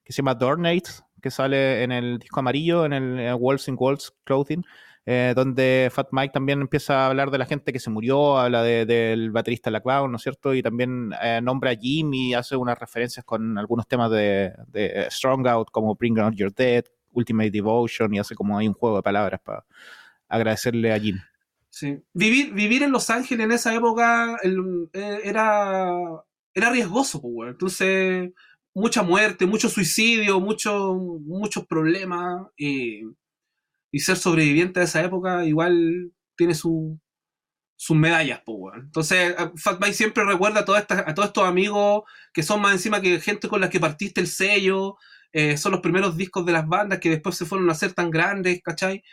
que 0.04 0.14
se 0.14 0.18
llama 0.18 0.36
Dornates, 0.36 1.04
que 1.20 1.32
sale 1.32 1.82
en 1.84 1.92
el 1.92 2.20
disco 2.20 2.42
amarillo, 2.42 2.86
en 2.86 2.94
el 2.94 3.20
eh, 3.20 3.34
Walls 3.34 3.68
in 3.68 3.76
Walls 3.80 4.14
Clothing, 4.24 4.64
eh, 5.08 5.34
donde 5.36 5.90
Fat 5.92 6.10
Mike 6.12 6.32
también 6.32 6.62
empieza 6.62 7.06
a 7.06 7.08
hablar 7.08 7.32
de 7.32 7.40
la 7.40 7.48
gente 7.48 7.74
que 7.74 7.80
se 7.80 7.90
murió, 7.90 8.38
habla 8.38 8.62
de- 8.62 8.86
del 8.86 9.32
baterista 9.32 9.72
La 9.72 9.82
¿no 9.84 10.16
es 10.16 10.22
cierto? 10.22 10.54
Y 10.54 10.62
también 10.62 11.12
eh, 11.20 11.40
nombra 11.42 11.72
a 11.72 11.76
Jim 11.76 12.14
y 12.14 12.36
hace 12.36 12.56
unas 12.56 12.78
referencias 12.78 13.26
con 13.26 13.58
algunos 13.58 13.88
temas 13.88 14.12
de, 14.12 14.54
de 14.68 15.08
Strong 15.10 15.48
Out, 15.48 15.70
como 15.72 15.96
Bring 15.96 16.20
Out 16.20 16.36
Your 16.36 16.54
Dead, 16.54 16.84
Ultimate 17.12 17.52
Devotion, 17.52 18.14
y 18.14 18.20
hace 18.20 18.36
como 18.36 18.58
hay 18.58 18.68
un 18.68 18.74
juego 18.74 18.98
de 18.98 19.04
palabras 19.04 19.40
para 19.44 19.66
agradecerle 20.28 20.94
a 20.94 21.00
Jim. 21.00 21.18
Sí. 21.70 21.98
Vivir, 22.14 22.54
vivir 22.54 22.84
en 22.84 22.92
Los 22.92 23.10
Ángeles 23.10 23.46
en 23.46 23.52
esa 23.54 23.74
época 23.74 24.38
eh, 24.44 25.20
era, 25.24 25.90
era 26.54 26.70
riesgoso, 26.70 27.22
pues. 27.22 27.52
Entonces, 27.52 28.32
mucha 28.74 29.04
muerte, 29.04 29.46
mucho 29.46 29.70
suicidio, 29.70 30.40
mucho, 30.40 30.94
muchos 30.96 31.66
problemas. 31.68 32.48
Y, 32.58 33.04
y 33.92 34.00
ser 34.00 34.18
sobreviviente 34.18 34.80
de 34.80 34.86
esa 34.86 35.02
época 35.04 35.46
igual 35.46 36.12
tiene 36.38 36.56
su, 36.56 37.00
sus 37.78 37.96
medallas, 37.98 38.42
pues. 38.46 38.76
Entonces, 38.78 39.34
a- 39.38 39.52
Fat 39.56 39.80
Mike 39.82 39.94
siempre 39.94 40.24
recuerda 40.26 40.62
a, 40.62 40.66
todas 40.66 40.82
estas- 40.82 41.08
a 41.08 41.14
todos 41.14 41.28
estos 41.30 41.46
amigos 41.46 42.04
que 42.34 42.44
son 42.44 42.62
más 42.62 42.74
encima 42.74 43.02
que 43.02 43.20
gente 43.22 43.48
con 43.48 43.62
la 43.62 43.70
que 43.70 43.80
partiste 43.80 44.20
el 44.22 44.28
sello. 44.28 44.98
Eh, 45.34 45.58
son 45.58 45.72
los 45.74 45.82
primeros 45.82 46.18
discos 46.18 46.46
de 46.46 46.52
las 46.54 46.68
bandas 46.68 47.00
que 47.00 47.10
después 47.10 47.36
se 47.38 47.46
fueron 47.46 47.70
a 47.70 47.74
hacer 47.74 47.94
tan 47.94 48.10
grandes, 48.12 48.62
¿cachai? 48.64 49.04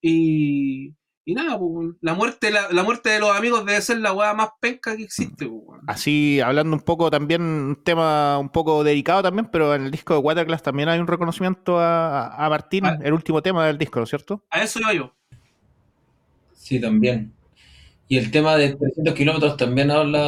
Y, 0.00 0.94
Y 1.24 1.34
nada, 1.34 1.58
pues, 1.58 1.90
la 2.00 2.14
muerte, 2.14 2.50
la, 2.52 2.70
la 2.70 2.82
muerte 2.84 3.10
de 3.10 3.18
los 3.20 3.36
amigos 3.36 3.64
debe 3.66 3.80
ser 3.82 3.98
la 3.98 4.12
weá 4.12 4.32
más 4.34 4.50
penca 4.60 4.96
que 4.96 5.02
existe, 5.04 5.46
pues. 5.48 5.80
Así, 5.86 6.40
hablando 6.40 6.74
un 6.76 6.82
poco 6.82 7.10
también, 7.10 7.42
un 7.42 7.82
tema 7.84 8.38
un 8.38 8.48
poco 8.50 8.84
delicado 8.84 9.22
también, 9.22 9.48
pero 9.52 9.74
en 9.74 9.82
el 9.84 9.90
disco 9.90 10.14
de 10.14 10.20
Waterglass 10.20 10.62
también 10.62 10.88
hay 10.88 10.98
un 11.00 11.06
reconocimiento 11.08 11.78
a, 11.78 12.28
a 12.28 12.48
Martín, 12.48 12.84
Ah. 12.86 12.98
el 13.02 13.12
último 13.12 13.42
tema 13.42 13.66
del 13.66 13.78
disco, 13.78 13.98
¿no 14.00 14.04
es 14.04 14.10
cierto? 14.10 14.44
A 14.50 14.62
eso 14.62 14.78
iba 14.80 14.92
yo. 14.94 15.12
Sí, 16.52 16.80
también. 16.80 17.32
Y 18.08 18.18
el 18.18 18.30
tema 18.30 18.56
de 18.56 18.74
300 18.76 19.14
kilómetros 19.14 19.56
también 19.56 19.90
habla 19.90 20.20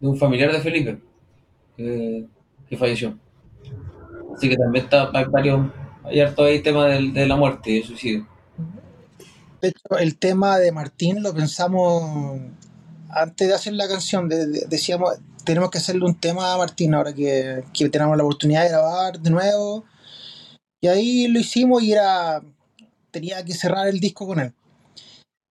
de 0.00 0.08
un 0.08 0.16
familiar 0.16 0.52
de 0.52 0.60
Felipe 0.60 0.98
que, 1.76 2.26
que 2.68 2.76
falleció. 2.76 3.18
Así 4.40 4.48
que 4.48 4.56
también 4.56 4.86
está, 4.86 5.10
hay 5.12 5.24
varios, 5.26 5.70
hay 6.02 6.20
harto 6.20 6.44
ahí 6.44 6.62
tema 6.62 6.86
del- 6.86 7.12
de 7.12 7.26
la 7.26 7.36
muerte 7.36 7.72
y 7.72 7.76
el 7.80 7.84
suicidio. 7.84 8.26
De 9.60 9.68
hecho, 9.68 9.98
el 9.98 10.16
tema 10.16 10.58
de 10.58 10.72
Martín 10.72 11.22
lo 11.22 11.34
pensamos 11.34 12.40
antes 13.10 13.48
de 13.48 13.52
hacer 13.52 13.74
la 13.74 13.86
canción. 13.86 14.30
de- 14.30 14.46
de- 14.46 14.64
decíamos, 14.66 15.10
tenemos 15.44 15.68
que 15.70 15.76
hacerle 15.76 16.06
un 16.06 16.14
tema 16.14 16.54
a 16.54 16.56
Martín 16.56 16.94
ahora 16.94 17.12
que, 17.12 17.64
que 17.74 17.90
tenemos 17.90 18.16
la 18.16 18.22
oportunidad 18.24 18.62
de 18.62 18.70
grabar 18.70 19.20
de 19.20 19.28
nuevo. 19.28 19.84
Y 20.80 20.88
ahí 20.88 21.28
lo 21.28 21.38
hicimos 21.38 21.82
y 21.82 21.92
era. 21.92 22.40
Tenía 23.10 23.44
que 23.44 23.52
cerrar 23.52 23.88
el 23.88 24.00
disco 24.00 24.26
con 24.26 24.40
él. 24.40 24.54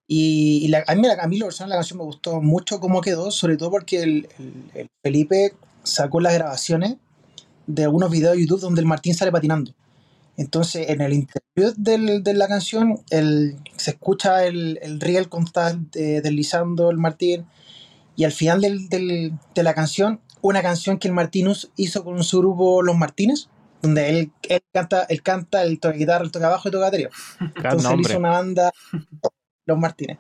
Y, 0.08 0.62
y 0.66 0.68
la- 0.70 0.84
a, 0.88 0.96
mí, 0.96 1.04
la- 1.08 1.22
a 1.22 1.28
mí 1.28 1.38
lo 1.38 1.46
personal 1.46 1.70
la 1.70 1.76
canción 1.76 2.00
me 2.00 2.06
gustó 2.06 2.42
mucho 2.42 2.80
cómo 2.80 3.02
quedó, 3.02 3.30
sobre 3.30 3.56
todo 3.56 3.70
porque 3.70 4.02
el, 4.02 4.28
el- 4.40 4.72
el 4.74 4.88
Felipe 5.04 5.54
sacó 5.84 6.20
las 6.22 6.34
grabaciones 6.34 6.96
de 7.70 7.84
algunos 7.84 8.10
videos 8.10 8.36
de 8.36 8.42
YouTube 8.42 8.62
donde 8.62 8.82
el 8.82 8.88
Martín 8.88 9.14
sale 9.14 9.32
patinando. 9.32 9.74
Entonces, 10.38 10.90
en 10.90 11.02
el 11.02 11.14
del- 11.78 12.24
de 12.24 12.34
la 12.34 12.48
canción, 12.48 13.02
el, 13.10 13.58
se 13.78 13.92
escucha 13.92 14.46
el, 14.46 14.80
el 14.82 15.00
riel 15.00 15.28
está 15.46 15.78
eh, 15.96 16.22
deslizando 16.24 16.90
el 16.90 16.98
Martín. 16.98 17.46
Y 18.16 18.24
al 18.24 18.32
final 18.32 18.62
del- 18.62 18.90
del- 18.90 19.34
de 19.54 19.64
la 19.64 19.74
canción, 19.74 20.20
una 20.42 20.62
canción 20.62 20.98
que 20.98 21.08
el 21.08 21.14
Martín 21.14 21.48
us- 21.50 21.70
hizo 21.76 22.04
con 22.04 22.24
su 22.24 22.40
grupo 22.40 22.82
Los 22.82 22.98
Martínez, 22.98 23.50
donde 23.82 24.10
él, 24.10 24.32
él 24.50 24.62
canta, 24.74 25.04
él 25.04 25.22
canta, 25.22 25.64
él 25.64 25.80
toca 25.80 25.96
guitarra, 25.96 26.24
él 26.26 26.32
toca 26.32 26.50
bajo 26.50 26.68
y 26.70 26.72
toca 26.72 26.86
batería. 26.86 27.10
Entonces 27.40 27.92
él 27.92 28.00
hizo 28.02 28.20
una 28.20 28.30
banda, 28.32 28.72
Los 29.66 29.78
Martínez. 29.78 30.18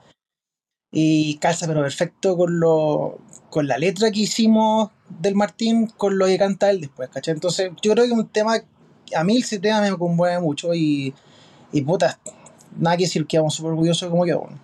Y 0.91 1.35
calza, 1.37 1.65
pero 1.67 1.81
perfecto 1.81 2.35
con 2.37 2.59
lo, 2.59 3.19
con 3.49 3.67
la 3.67 3.77
letra 3.77 4.11
que 4.11 4.21
hicimos 4.21 4.91
del 5.09 5.35
Martín, 5.35 5.87
con 5.87 6.17
lo 6.17 6.25
que 6.25 6.37
canta 6.37 6.69
él 6.69 6.81
después, 6.81 7.09
¿cachai? 7.09 7.33
Entonces, 7.33 7.71
yo 7.81 7.93
creo 7.93 8.05
que 8.05 8.11
un 8.11 8.27
tema, 8.27 8.55
a 9.15 9.23
mí 9.23 9.37
ese 9.37 9.59
tema 9.59 9.81
me 9.81 9.97
conmueve 9.97 10.39
mucho 10.39 10.73
y, 10.73 11.13
y 11.71 11.81
puta, 11.81 12.19
nada 12.77 12.97
que 12.97 13.03
decir, 13.03 13.25
quedamos 13.25 13.55
súper 13.55 13.71
orgullosos 13.71 14.07
de 14.07 14.11
cómo 14.11 14.25
quedó. 14.25 14.41
bueno. 14.41 14.59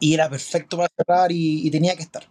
Y 0.00 0.14
era 0.14 0.28
perfecto 0.28 0.76
para 0.76 0.88
cerrar 0.96 1.30
y, 1.32 1.70
tenía 1.70 1.94
que 1.96 2.02
estar. 2.02 2.24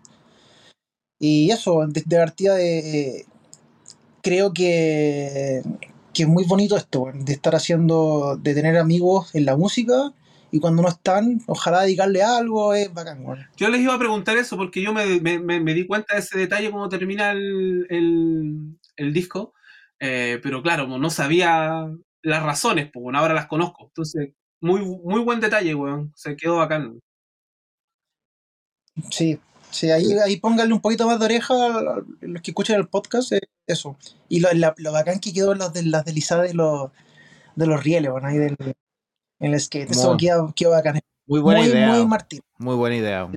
Y 1.19 1.51
eso, 1.51 1.85
de, 1.87 2.03
de 2.05 2.17
partida 2.17 2.55
de, 2.55 3.25
creo 4.21 4.53
que, 4.53 5.61
que 6.13 6.23
es 6.23 6.29
muy 6.29 6.45
bonito 6.45 6.75
esto, 6.75 7.05
de 7.13 7.33
estar 7.33 7.55
haciendo, 7.55 8.37
de 8.41 8.53
tener 8.53 8.77
amigos 8.77 9.33
en 9.35 9.45
la 9.45 9.55
música 9.55 10.13
y 10.51 10.59
cuando 10.59 10.81
no 10.83 10.89
están, 10.89 11.41
ojalá 11.47 11.81
dedicarle 11.81 12.21
algo, 12.23 12.73
es 12.73 12.93
bacán, 12.93 13.25
weón. 13.25 13.47
Yo 13.57 13.69
les 13.69 13.81
iba 13.81 13.93
a 13.93 13.99
preguntar 13.99 14.37
eso 14.37 14.57
porque 14.57 14.81
yo 14.81 14.93
me, 14.93 15.19
me- 15.21 15.39
me- 15.39 15.59
me 15.61 15.73
di 15.73 15.87
cuenta 15.87 16.15
de 16.15 16.19
ese 16.21 16.37
detalle 16.37 16.69
cuando 16.71 16.89
termina 16.89 17.31
el, 17.31 17.87
el- 17.89 18.77
el 18.97 19.13
disco, 19.13 19.53
eh, 19.99 20.39
pero 20.43 20.61
claro, 20.61 20.87
no 20.87 21.09
sabía 21.09 21.87
las 22.23 22.43
razones, 22.43 22.89
pues 22.91 23.01
bueno, 23.03 23.19
ahora 23.19 23.33
las 23.33 23.47
conozco. 23.47 23.85
Entonces, 23.87 24.29
muy, 24.61 24.81
muy 24.81 25.21
buen 25.21 25.39
detalle, 25.39 25.73
weón. 25.73 26.11
Se 26.15 26.35
quedó 26.35 26.57
bacán. 26.57 26.99
Sí, 29.09 29.39
sí, 29.71 29.89
ahí, 29.89 30.13
ahí 30.23 30.37
pónganle 30.37 30.73
un 30.73 30.81
poquito 30.81 31.07
más 31.07 31.17
de 31.19 31.25
oreja 31.25 31.53
a 31.53 32.01
los 32.21 32.41
que 32.41 32.51
escuchan 32.51 32.77
el 32.79 32.87
podcast, 32.87 33.31
eh, 33.31 33.41
eso. 33.67 33.97
Y 34.27 34.39
lo, 34.41 34.51
la- 34.53 34.75
lo 34.77 34.91
bacán 34.91 35.19
que 35.19 35.33
quedó 35.33 35.55
las, 35.55 35.73
de, 35.73 35.83
las 35.83 36.03
deslizadas 36.05 36.47
de 36.49 36.53
los, 36.55 36.91
de 37.55 37.65
los 37.67 37.83
rieles, 37.83 38.11
weón, 38.11 38.25
ahí 38.25 38.37
del, 38.37 38.55
en 39.41 39.53
el 39.53 39.59
skate. 39.59 39.91
Eso 39.91 40.09
Muy- 40.09 40.17
quedó, 40.17 40.53
quedó 40.55 40.71
bacán. 40.71 40.99
Muy 41.27 41.39
buena 41.41 41.59
muy, 41.61 41.69
idea. 41.69 41.87
muy 41.89 42.05
Martín. 42.05 42.41
Muy 42.57 42.75
buena 42.75 42.95
idea. 42.95 43.29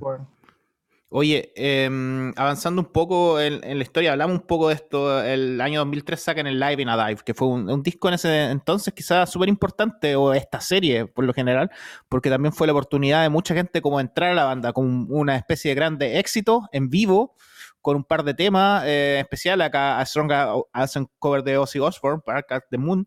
Oye, 1.17 1.53
em, 1.55 2.33
avanzando 2.37 2.83
un 2.83 2.89
poco 2.89 3.39
en, 3.41 3.63
en 3.63 3.77
la 3.79 3.85
historia, 3.85 4.11
hablamos 4.13 4.41
un 4.41 4.47
poco 4.47 4.69
de 4.69 4.75
esto. 4.75 5.23
El 5.23 5.61
año 5.61 5.79
2003 5.79 6.21
sacan 6.21 6.49
el 6.49 6.59
Live 6.59 6.83
in 6.83 6.89
a 6.89 7.07
Dive, 7.07 7.21
que 7.25 7.35
fue 7.35 7.47
un, 7.47 7.71
un 7.71 7.83
disco 7.85 8.09
en 8.09 8.15
ese 8.15 8.51
entonces 8.51 8.93
quizás 8.93 9.31
súper 9.31 9.49
importante, 9.49 10.17
o 10.17 10.33
esta 10.35 10.61
serie 10.61 11.07
por 11.07 11.25
lo 11.25 11.33
general, 11.33 11.71
porque 12.09 12.31
también 12.31 12.53
fue 12.53 12.67
la 12.67 12.73
oportunidad 12.73 13.23
de 13.23 13.29
mucha 13.29 13.55
gente 13.55 13.81
como 13.81 14.01
entrar 14.01 14.31
a 14.31 14.35
la 14.35 14.45
banda 14.45 14.73
con 14.73 15.07
una 15.09 15.37
especie 15.37 15.69
de 15.71 15.75
grande 15.77 16.19
éxito 16.19 16.69
en 16.73 16.91
vivo, 16.91 17.37
con 17.81 17.95
un 17.95 18.03
par 18.03 18.25
de 18.25 18.35
temas 18.35 18.83
eh, 18.85 19.19
especial 19.21 19.61
acá 19.61 20.01
a 20.01 20.07
Strong 20.07 20.33
as 20.73 20.99
cover 21.21 21.45
de 21.45 21.59
Ozzy 21.59 21.79
Osbourne, 21.79 22.23
Park 22.27 22.51
at 22.51 22.63
the 22.73 22.79
Moon. 22.79 23.07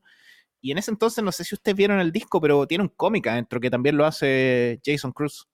Y 0.62 0.72
en 0.72 0.78
ese 0.78 0.92
entonces, 0.92 1.24
no 1.24 1.32
sé 1.32 1.44
si 1.44 1.56
ustedes 1.56 1.78
vieron 1.78 2.00
el 2.00 2.12
disco, 2.12 2.42
pero 2.42 2.66
tiene 2.68 2.84
un 2.84 2.90
cómic 2.90 3.28
adentro 3.28 3.60
que 3.60 3.70
también 3.70 3.98
lo 3.98 4.06
hace 4.06 4.80
Jason 4.84 5.12
Cruz. 5.12 5.48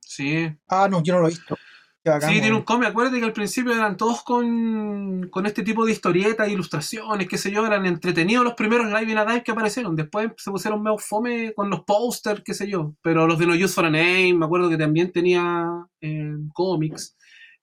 Sí. 0.00 0.48
Ah, 0.68 0.88
no, 0.90 1.02
yo 1.02 1.14
no 1.14 1.20
lo 1.20 1.26
he 1.26 1.30
visto. 1.30 1.56
Bacán, 2.04 2.30
Sí, 2.30 2.40
tiene 2.40 2.56
un 2.56 2.62
cómic. 2.62 2.88
Acuérdate 2.88 3.18
que 3.18 3.24
al 3.24 3.32
principio 3.32 3.72
eran 3.72 3.96
todos 3.96 4.22
con, 4.22 5.28
con 5.28 5.44
este 5.44 5.64
tipo 5.64 5.84
de 5.84 5.90
historietas, 5.90 6.48
ilustraciones, 6.48 7.26
qué 7.28 7.36
sé 7.36 7.50
yo, 7.50 7.66
eran 7.66 7.84
entretenidos 7.84 8.44
los 8.44 8.54
primeros 8.54 8.86
Live 8.86 9.10
in 9.10 9.18
a 9.18 9.24
Dive 9.24 9.42
que 9.42 9.50
aparecieron. 9.50 9.96
Después 9.96 10.30
se 10.36 10.52
pusieron 10.52 10.82
medio 10.82 10.98
fome 10.98 11.52
con 11.52 11.68
los 11.68 11.82
posters, 11.82 12.42
qué 12.44 12.54
sé 12.54 12.68
yo. 12.68 12.94
Pero 13.02 13.26
los 13.26 13.38
de 13.38 13.46
No 13.46 13.54
Use 13.54 13.74
for 13.74 13.84
a 13.84 13.90
Name, 13.90 14.34
me 14.34 14.46
acuerdo 14.46 14.68
que 14.68 14.78
también 14.78 15.10
tenía 15.10 15.66
eh, 16.00 16.36
cómics. 16.54 17.16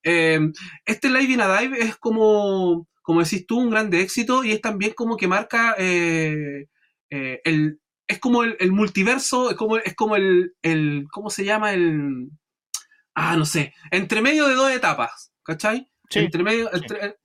Eh, 0.04 0.40
este 0.86 1.10
Live 1.10 1.32
in 1.32 1.42
a 1.42 1.60
Dive 1.60 1.80
es 1.80 1.96
como, 1.96 2.86
como 3.04 3.22
decís 3.24 3.46
tú, 3.46 3.60
un 3.60 3.70
grande 3.70 4.02
éxito 4.02 4.44
y 4.44 4.52
es 4.54 4.62
también 4.62 4.94
como 4.96 5.16
que 5.18 5.28
marca 5.28 5.76
eh, 5.78 6.66
eh, 7.12 7.42
el. 7.44 7.80
Es 8.08 8.20
como 8.20 8.44
el, 8.44 8.58
el 8.60 8.72
multiverso, 8.72 9.52
es 9.52 9.56
como, 9.56 9.78
es 9.78 9.94
como 9.96 10.16
el, 10.16 10.56
el. 10.64 11.06
¿Cómo 11.12 11.30
se 11.30 11.46
llama? 11.46 11.74
El. 11.74 12.30
Ah, 13.14 13.38
no 13.38 13.46
sé. 13.46 13.74
Entre 13.92 14.22
medio 14.22 14.48
de 14.48 14.56
dos 14.56 14.72
etapas, 14.72 15.32
¿cachai? 15.44 15.88
Sí. 16.10 16.20
Entre 16.20 16.44
medio. 16.44 16.74
entre- 16.74 17.06
eh, 17.06 17.16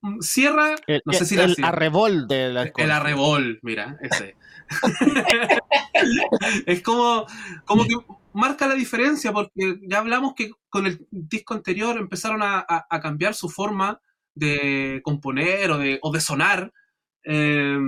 mm, 0.00 0.20
cierra. 0.20 0.74
El, 0.86 1.02
no 1.06 1.12
sé 1.14 1.24
si 1.24 1.36
la 1.36 1.44
el 1.44 1.56
arrebol 1.62 2.28
de 2.28 2.50
la 2.52 2.70
El 2.76 2.90
arrebol, 2.90 3.58
mira, 3.62 3.96
ese. 4.02 4.36
es 6.66 6.82
como, 6.82 7.26
como 7.64 7.84
que 7.84 7.94
marca 8.32 8.66
la 8.66 8.74
diferencia, 8.74 9.32
porque 9.32 9.78
ya 9.82 9.98
hablamos 9.98 10.34
que 10.34 10.50
con 10.68 10.86
el 10.86 11.06
disco 11.10 11.54
anterior 11.54 11.96
empezaron 11.98 12.42
a, 12.42 12.58
a- 12.68 12.86
a 12.88 13.00
cambiar 13.00 13.34
su 13.34 13.48
forma 13.48 14.00
de 14.38 15.00
componer 15.04 15.70
o 15.72 15.78
de, 15.78 15.98
o 16.02 16.12
de 16.12 16.20
sonar. 16.20 16.72
eh, 17.24 17.78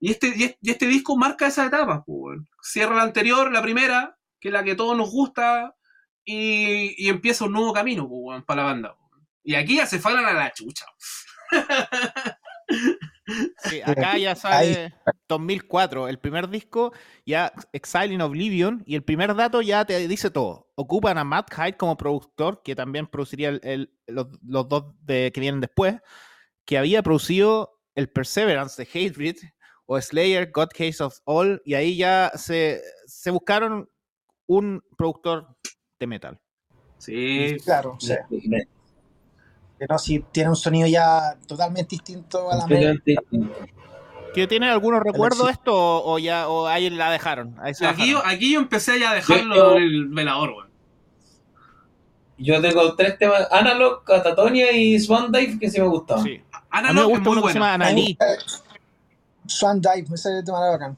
y, 0.00 0.10
este, 0.10 0.32
y, 0.36 0.44
es- 0.44 0.56
y 0.60 0.70
este 0.70 0.86
disco 0.86 1.16
marca 1.16 1.46
esa 1.46 1.66
etapa. 1.66 2.02
pues. 2.04 2.40
Cierra 2.62 2.96
la 2.96 3.02
anterior, 3.02 3.52
la 3.52 3.62
primera, 3.62 4.16
que 4.40 4.48
es 4.48 4.52
la 4.54 4.64
que 4.64 4.74
todos 4.74 4.96
nos 4.96 5.10
gusta, 5.10 5.76
y, 6.24 7.08
empieza 7.08 7.44
un 7.46 7.52
nuevo 7.52 7.72
camino 7.72 8.08
pues, 8.08 8.42
para 8.44 8.62
la 8.62 8.68
banda. 8.72 8.96
Y 9.44 9.54
aquí 9.54 9.76
ya 9.76 9.86
se 9.86 9.98
falan 9.98 10.24
la 10.36 10.52
chucha. 10.52 10.86
Sí, 13.68 13.80
acá 13.82 14.18
ya 14.18 14.34
sale 14.34 14.92
2004, 15.28 16.08
el 16.08 16.18
primer 16.18 16.48
disco, 16.48 16.92
ya 17.24 17.52
Exile 17.72 18.14
in 18.14 18.20
Oblivion, 18.22 18.82
y 18.86 18.96
el 18.96 19.04
primer 19.04 19.34
dato 19.36 19.62
ya 19.62 19.84
te 19.84 20.08
dice 20.08 20.30
todo. 20.30 20.72
Ocupan 20.74 21.18
a 21.18 21.24
Matt 21.24 21.52
Hyde 21.54 21.76
como 21.76 21.96
productor, 21.96 22.62
que 22.62 22.74
también 22.74 23.06
produciría 23.06 23.50
el- 23.50 23.60
el- 23.62 23.94
los, 24.08 24.26
los 24.42 24.68
dos 24.68 24.94
de, 25.02 25.30
que 25.32 25.40
vienen 25.40 25.60
después, 25.60 25.96
que 26.64 26.78
había 26.78 27.02
producido 27.02 27.80
el 27.94 28.08
Perseverance 28.08 28.82
de 28.82 28.88
Hatebreed 28.88 29.36
o 29.86 30.00
Slayer, 30.00 30.50
God 30.52 30.68
Case 30.76 31.02
of 31.02 31.18
All, 31.24 31.62
y 31.64 31.74
ahí 31.74 31.96
ya 31.96 32.32
se, 32.34 32.80
se 33.06 33.30
buscaron 33.30 33.88
un 34.46 34.82
productor 34.96 35.56
de 35.98 36.06
metal. 36.06 36.40
Sí, 36.98 37.56
Claro, 37.64 37.96
sea, 38.00 38.26
que 39.80 39.86
no, 39.88 39.98
si 39.98 40.18
tiene 40.30 40.50
un 40.50 40.56
sonido 40.56 40.86
ya 40.86 41.36
totalmente 41.46 41.88
distinto 41.96 42.50
a 42.52 42.56
la 42.56 42.66
distinto. 42.66 43.24
¿Que 44.34 44.46
tienen 44.46 44.68
algunos 44.68 45.02
recuerdos 45.02 45.46
de 45.46 45.52
esto 45.52 45.74
o, 45.74 46.12
o 46.12 46.18
ya 46.18 46.48
o 46.48 46.66
ahí 46.66 46.90
la 46.90 47.10
dejaron? 47.10 47.56
Ahí 47.62 47.72
Aquí, 47.88 48.10
yo- 48.10 48.22
aquí 48.24 48.52
yo 48.52 48.60
empecé 48.60 49.00
ya 49.00 49.12
a 49.12 49.14
dejarlo 49.14 49.54
Yo- 49.56 49.76
en 49.78 49.82
el 49.82 50.08
velador, 50.08 50.50
weón. 50.50 50.70
Yo 52.36 52.60
tengo 52.60 52.94
tres 52.94 53.18
temas, 53.18 53.48
Analog, 53.50 54.04
Catatonia 54.04 54.70
y 54.72 54.98
Swan 55.00 55.32
Dive, 55.32 55.58
que 55.58 55.70
sí 55.70 55.80
me 55.80 55.88
gustaban. 55.88 56.24
Sí. 56.24 56.42
Ana 56.70 56.90
A 56.90 56.92
mí 56.92 56.98
me 56.98 57.00
es 57.02 57.08
gusta 57.08 57.24
muy 57.30 57.32
uno 57.38 57.46
que 57.46 57.52
se 57.52 57.58
llama. 57.58 57.74
Analí. 57.74 58.18
Swan 59.46 59.80
Dive, 59.80 60.06
ese 60.14 60.42
tema 60.44 60.58
era 60.58 60.70
bacán. 60.72 60.96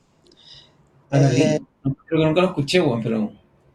Analí. 1.11 1.41
Eh, 1.41 1.61
Creo 1.83 2.21
que 2.21 2.27
nunca 2.27 2.41
lo 2.43 2.47
escuché, 2.49 2.81
weón, 2.81 3.03
pero 3.03 3.33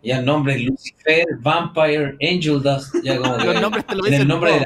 ya 0.07 0.19
el 0.19 0.25
nombre, 0.25 0.57
Lucifer, 0.59 1.25
Vampire, 1.39 2.17
Angel 2.21 2.61
Dust, 2.61 2.95
ya 3.03 3.17
como 3.19 3.37
que 3.37 3.45
Los 3.45 3.61
nombres 3.61 3.85
te 3.85 3.95
lo 3.95 4.05
en 4.05 4.11
dicen 4.11 4.21
el 4.21 4.27
nombre 4.27 4.51
de 4.53 4.59
la 4.59 4.65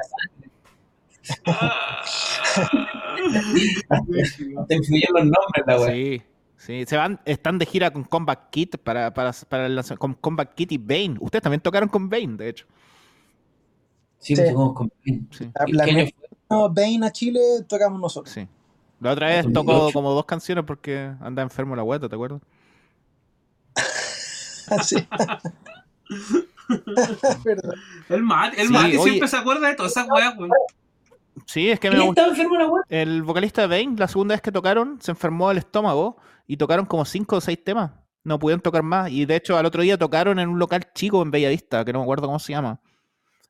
te 4.68 4.76
influyen 4.76 5.10
los 5.14 5.24
nombres, 5.26 5.64
la 5.66 5.80
weá. 5.80 5.92
Sí, 5.92 6.22
Sí, 6.58 6.86
se 6.86 6.96
van, 6.96 7.20
están 7.26 7.58
de 7.58 7.66
gira 7.66 7.92
con 7.92 8.04
Combat 8.04 8.52
Kit 8.52 8.78
para, 8.78 9.12
para, 9.16 9.32
para 9.50 9.66
el 9.66 9.82
con 9.98 10.14
Combat 10.14 10.54
Kit 10.54 10.72
y 10.74 10.78
Bane. 10.78 11.16
Ustedes 11.20 11.42
también 11.42 11.60
tocaron 11.60 11.90
con 11.90 12.08
Bane, 12.08 12.38
de 12.38 12.50
hecho. 12.50 12.68
Sí, 14.20 14.36
Sí. 14.36 14.44
tocamos 14.44 14.74
con 14.76 14.92
Bane. 15.04 15.24
Sí. 15.32 15.50
La- 16.50 16.68
Bane 16.70 17.08
a 17.08 17.12
Chile 17.12 17.40
tocamos 17.68 18.00
nosotros. 18.00 18.32
sí. 18.34 18.48
La 19.00 19.14
otra 19.14 19.30
vez 19.30 19.46
2008. 19.46 19.54
tocó 19.80 19.92
como 19.92 20.12
dos 20.14 20.26
canciones 20.26 20.64
porque 20.64 21.12
anda 21.22 21.42
enfermo 21.42 21.76
la 21.76 21.82
guata, 21.82 22.08
¿te 22.08 22.14
acuerdas? 22.14 22.42
Sí. 24.84 24.96
El 28.10 28.24
Mati, 28.24 28.60
el 28.62 28.68
Sí, 28.68 28.74
Mati 28.74 28.98
oye. 28.98 29.04
siempre 29.04 29.28
se 29.28 29.38
acuerda 29.38 29.68
de 29.68 29.76
todas 29.76 29.92
esas 29.92 30.08
weas, 30.10 30.38
weón. 30.38 30.52
Sí, 31.46 31.70
es 31.70 31.80
que 31.80 31.90
me 31.90 31.96
¿Quién 31.96 32.08
gusta. 32.08 32.22
estaba 32.22 32.36
enfermo 32.38 32.58
la 32.58 32.68
weá? 32.68 32.84
El 32.90 33.24
vocalista 33.24 33.62
de 33.62 33.68
Bane, 33.68 33.98
la 33.98 34.08
segunda 34.08 34.36
vez 34.36 34.42
que 34.42 34.52
tocaron, 34.52 35.00
se 35.02 35.12
enfermó 35.12 35.50
del 35.50 35.58
estómago 35.60 36.18
y 36.48 36.58
tocaron 36.58 36.86
como 36.86 37.04
cinco 37.06 37.38
o 37.38 37.42
seis 37.42 37.62
temas. 37.64 37.92
No 38.24 38.38
pudieron 38.40 38.62
tocar 38.62 38.84
más. 38.84 39.10
Y 39.12 39.26
de 39.26 39.36
hecho, 39.38 39.58
al 39.58 39.66
otro 39.66 39.82
día 39.82 39.98
tocaron 39.98 40.40
en 40.40 40.50
un 40.50 40.60
local 40.60 40.92
chico 40.94 41.22
en 41.22 41.32
Bellavista, 41.32 41.84
que 41.84 41.92
no 41.94 42.00
me 42.00 42.04
acuerdo 42.04 42.28
cómo 42.28 42.40
se 42.40 42.54
llama. 42.54 42.80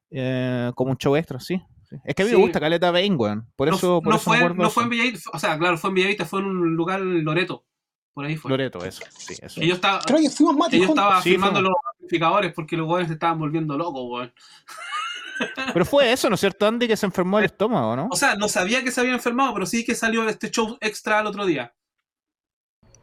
Eh, 0.10 0.72
como 0.76 0.92
un 0.92 0.98
show 0.98 1.16
extra, 1.16 1.40
sí. 1.40 1.62
sí. 1.90 1.96
Es 2.06 2.16
que 2.16 2.22
a 2.24 2.26
mí 2.26 2.32
Sí. 2.32 2.38
me 2.38 2.42
gusta 2.44 2.60
Caleta 2.60 2.92
Bane, 2.92 3.16
weón. 3.16 3.48
Por 3.56 3.70
No, 3.70 3.76
eso, 3.76 4.02
por 4.02 4.10
no 4.14 4.16
eso 4.16 4.24
fue, 4.24 4.54
no 4.56 4.70
fue 4.70 4.84
en 4.84 4.90
Bellavista, 4.90 5.30
o 5.34 5.40
sea, 5.40 5.58
claro, 5.60 5.78
fue 5.78 5.90
en 5.90 5.96
Bellavista, 5.96 6.26
fue 6.26 6.40
en 6.40 6.46
un 6.48 6.76
lugar 6.76 7.02
Loreto. 7.02 7.66
Por 8.14 8.26
ahí 8.26 8.36
fue. 8.36 8.52
Loreto, 8.52 8.84
eso. 8.84 9.04
Sí, 9.18 9.36
eso. 9.42 9.62
Que 9.62 9.68
yo 9.68 9.76
estaba, 9.76 10.00
Creo 10.02 10.20
que 10.20 10.30
fuimos 10.30 10.56
Mati 10.56 10.72
que 10.72 10.80
yo 10.82 10.88
juntos. 10.88 11.04
estaba 11.06 11.22
Sí, 11.22 11.30
firmando 11.30 11.62
los 11.62 11.74
amplificadores 11.94 12.54
porque 12.54 12.76
los 12.76 12.88
weones 12.88 13.08
se 13.08 13.14
estaban 13.14 13.40
volviendo 13.40 13.78
locos, 13.78 14.04
weón. 14.06 14.34
Pero 15.74 15.86
fue 15.86 16.12
eso, 16.12 16.30
¿no 16.30 16.36
es 16.36 16.40
cierto, 16.42 16.68
Andy, 16.68 16.88
que 16.88 16.98
se 16.98 17.06
enfermó 17.06 17.40
el 17.40 17.46
estómago, 17.46 17.96
¿no? 17.96 18.08
O 18.12 18.16
sea, 18.16 18.36
no 18.36 18.48
sabía 18.48 18.84
que 18.84 18.92
se 18.92 19.02
había 19.02 19.14
enfermado, 19.14 19.54
pero 19.56 19.66
sí 19.66 19.84
que 19.84 19.96
salió 19.96 20.28
este 20.30 20.52
show 20.52 20.78
extra 20.82 21.20
el 21.22 21.26
otro 21.26 21.46
día. 21.48 21.74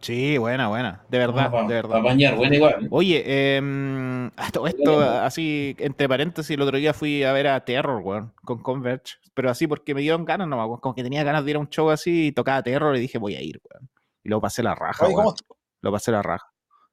Sí, 0.00 0.38
buena, 0.38 0.68
buena. 0.68 1.02
De 1.08 1.18
verdad, 1.18 1.50
de 1.66 1.74
verdad. 1.74 2.00
bañar, 2.00 2.36
bueno, 2.36 2.54
igual. 2.54 2.86
Oye, 2.90 3.22
eh, 3.26 4.30
todo 4.52 4.68
esto, 4.68 5.00
así, 5.00 5.74
entre 5.80 6.08
paréntesis, 6.08 6.52
el 6.54 6.62
otro 6.62 6.76
día 6.78 6.94
fui 6.94 7.24
a 7.24 7.32
ver 7.32 7.48
a 7.48 7.64
Terror, 7.64 8.00
weón, 8.02 8.32
con 8.44 8.62
Converge. 8.62 9.16
Pero 9.34 9.50
así 9.50 9.66
porque 9.66 9.94
me 9.94 10.00
dieron 10.00 10.24
ganas, 10.24 10.46
no, 10.46 10.56
weón, 10.64 10.80
como 10.80 10.94
que 10.94 11.02
tenía 11.02 11.24
ganas 11.24 11.44
de 11.44 11.50
ir 11.50 11.56
a 11.56 11.60
un 11.60 11.68
show 11.68 11.90
así 11.90 12.28
y 12.28 12.32
tocaba 12.32 12.62
Terror 12.62 12.94
y 12.96 13.00
dije, 13.00 13.18
voy 13.18 13.34
a 13.34 13.42
ir, 13.42 13.60
weón. 13.64 13.88
Y 14.28 14.30
luego 14.30 14.42
pasé 14.42 14.62
la 14.62 14.74
raja, 14.74 15.06
Oye, 15.06 15.14
weón. 15.14 15.34
Lo 15.80 15.90
pasé 15.90 16.12
la 16.12 16.20
raja. 16.20 16.44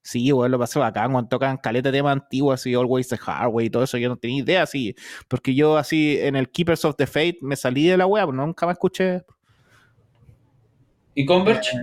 Sí, 0.01 0.31
weón, 0.31 0.51
lo 0.51 0.57
pasé 0.57 0.79
bacán, 0.79 1.11
weón. 1.11 1.27
Tocan 1.27 1.57
caleta 1.57 1.91
de 1.91 1.97
temas 1.97 2.13
antiguos, 2.13 2.61
así, 2.61 2.73
Always 2.73 3.09
the 3.09 3.19
Hard 3.25 3.49
Way 3.51 3.65
y 3.65 3.69
todo 3.69 3.83
eso. 3.83 3.97
Yo 3.97 4.07
no 4.07 4.15
tenía 4.15 4.41
idea, 4.41 4.63
así. 4.63 4.95
Porque 5.27 5.53
yo, 5.53 5.75
así, 5.77 6.17
en 6.17 6.37
el 6.37 6.49
Keepers 6.49 6.85
of 6.85 6.95
the 6.95 7.05
Fate 7.05 7.39
me 7.41 7.57
salí 7.57 7.87
de 7.87 7.97
la 7.97 8.05
weá, 8.05 8.23
pues 8.23 8.37
nunca 8.37 8.65
me 8.65 8.71
escuché. 8.71 9.25
¿Y 11.13 11.25
Converge? 11.25 11.77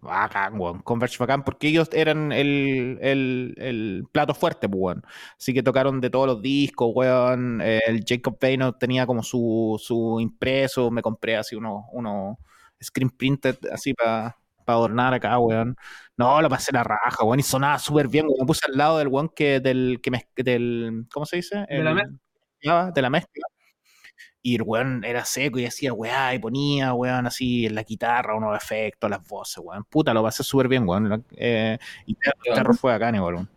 Bacán, 0.00 0.58
weón. 0.58 0.80
Converge 0.80 1.18
bacán, 1.18 1.44
porque 1.44 1.68
ellos 1.68 1.90
eran 1.92 2.32
el, 2.32 2.96
el, 3.02 3.54
el 3.58 4.06
plato 4.10 4.32
fuerte, 4.32 4.66
pues, 4.66 4.80
weón. 4.80 5.02
Así 5.36 5.52
que 5.52 5.62
tocaron 5.62 6.00
de 6.00 6.08
todos 6.08 6.26
los 6.26 6.40
discos, 6.40 6.90
weón. 6.94 7.60
Eh, 7.60 7.82
El 7.86 8.02
Jacob 8.06 8.38
Payne 8.38 8.72
tenía 8.80 9.04
como 9.04 9.22
su, 9.22 9.78
su 9.78 10.18
impreso. 10.20 10.90
Me 10.90 11.02
compré 11.02 11.36
así 11.36 11.54
unos 11.54 11.84
uno 11.92 12.38
screen 12.82 13.10
printed, 13.10 13.58
así 13.72 13.92
para 13.92 14.37
adornar 14.76 15.14
acá, 15.14 15.38
weón. 15.38 15.76
No, 16.16 16.42
lo 16.42 16.48
pasé 16.48 16.72
la 16.72 16.82
raja, 16.84 17.24
weón. 17.24 17.40
Y 17.40 17.42
sonaba 17.42 17.78
súper 17.78 18.08
bien, 18.08 18.26
weón. 18.26 18.38
Me 18.40 18.46
puse 18.46 18.62
al 18.68 18.76
lado 18.76 18.98
del 18.98 19.08
weón 19.08 19.28
que, 19.34 19.60
del, 19.60 20.00
que 20.02 20.10
me, 20.10 20.28
del, 20.36 21.06
¿cómo 21.12 21.24
se 21.26 21.36
dice? 21.36 21.64
De 21.68 21.82
la 21.82 21.90
El- 21.90 21.96
mezcla. 21.96 22.90
De 22.92 23.02
la 23.02 23.10
mezcla. 23.10 23.44
Y 24.40 24.54
el 24.54 24.62
weón 24.62 25.04
era 25.04 25.24
seco 25.24 25.58
y 25.58 25.62
decía, 25.64 25.92
weá, 25.92 26.32
y 26.34 26.38
ponía, 26.38 26.94
weón, 26.94 27.26
así 27.26 27.66
en 27.66 27.74
la 27.74 27.82
guitarra, 27.82 28.36
unos 28.36 28.56
efectos, 28.56 29.10
las 29.10 29.26
voces, 29.26 29.62
weón. 29.64 29.84
Puta, 29.84 30.14
lo 30.14 30.22
pasé 30.22 30.42
súper 30.42 30.68
bien, 30.68 30.88
weón. 30.88 31.24
Eh, 31.36 31.76
y 32.06 32.14
Qué 32.14 32.30
Terror 32.54 32.76
fue 32.76 32.92
acá, 32.94 33.10
weón. 33.10 33.48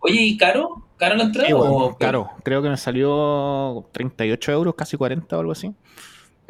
Oye, 0.00 0.20
¿y 0.22 0.36
caro? 0.36 0.86
¿Caro 0.96 1.16
la 1.16 1.24
entrada? 1.24 1.46
Sí, 1.48 1.52
weón, 1.54 1.72
o- 1.92 1.96
caro. 1.98 2.30
Creo 2.44 2.62
que 2.62 2.68
me 2.68 2.76
salió 2.76 3.88
38 3.92 4.52
euros, 4.52 4.74
casi 4.74 4.96
40 4.96 5.36
o 5.36 5.40
algo 5.40 5.52
así. 5.52 5.74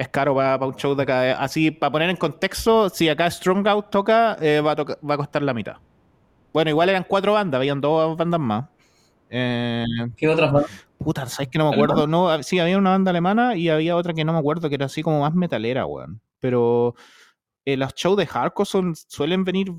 Es 0.01 0.09
caro 0.09 0.35
para 0.35 0.65
un 0.65 0.75
show 0.77 0.95
de 0.95 1.03
acá. 1.03 1.33
Así, 1.39 1.71
para 1.71 1.93
poner 1.93 2.09
en 2.09 2.17
contexto, 2.17 2.89
si 2.89 3.07
acá 3.11 3.31
Strong 3.31 3.69
Out 3.69 3.91
toca, 3.91 4.35
eh, 4.41 4.63
va, 4.63 4.73
a 4.73 4.77
toca- 4.77 4.97
va 5.07 5.13
a 5.13 5.17
costar 5.19 5.43
la 5.43 5.53
mitad. 5.53 5.77
Bueno, 6.55 6.71
igual 6.71 6.89
eran 6.89 7.05
cuatro 7.07 7.35
bandas, 7.35 7.59
habían 7.59 7.83
dos 7.83 8.17
bandas 8.17 8.41
más. 8.41 8.65
Eh, 9.29 9.85
¿Qué 10.17 10.27
otras 10.27 10.51
bandas? 10.53 10.71
Puta, 10.97 11.27
¿sabes 11.27 11.51
que 11.51 11.59
no 11.59 11.69
me 11.69 11.75
acuerdo? 11.77 12.07
No, 12.07 12.43
sí, 12.43 12.59
había 12.59 12.79
una 12.79 12.93
banda 12.93 13.11
alemana 13.11 13.57
y 13.57 13.69
había 13.69 13.95
otra 13.95 14.15
que 14.15 14.25
no 14.25 14.33
me 14.33 14.39
acuerdo, 14.39 14.71
que 14.71 14.77
era 14.77 14.87
así 14.87 15.03
como 15.03 15.21
más 15.21 15.35
metalera, 15.35 15.85
weón. 15.85 16.23
Pero 16.39 16.95
eh, 17.67 17.77
los 17.77 17.95
shows 17.95 18.17
de 18.17 18.27
hardcore 18.27 18.67
son, 18.67 18.95
suelen 18.97 19.45
venir 19.45 19.71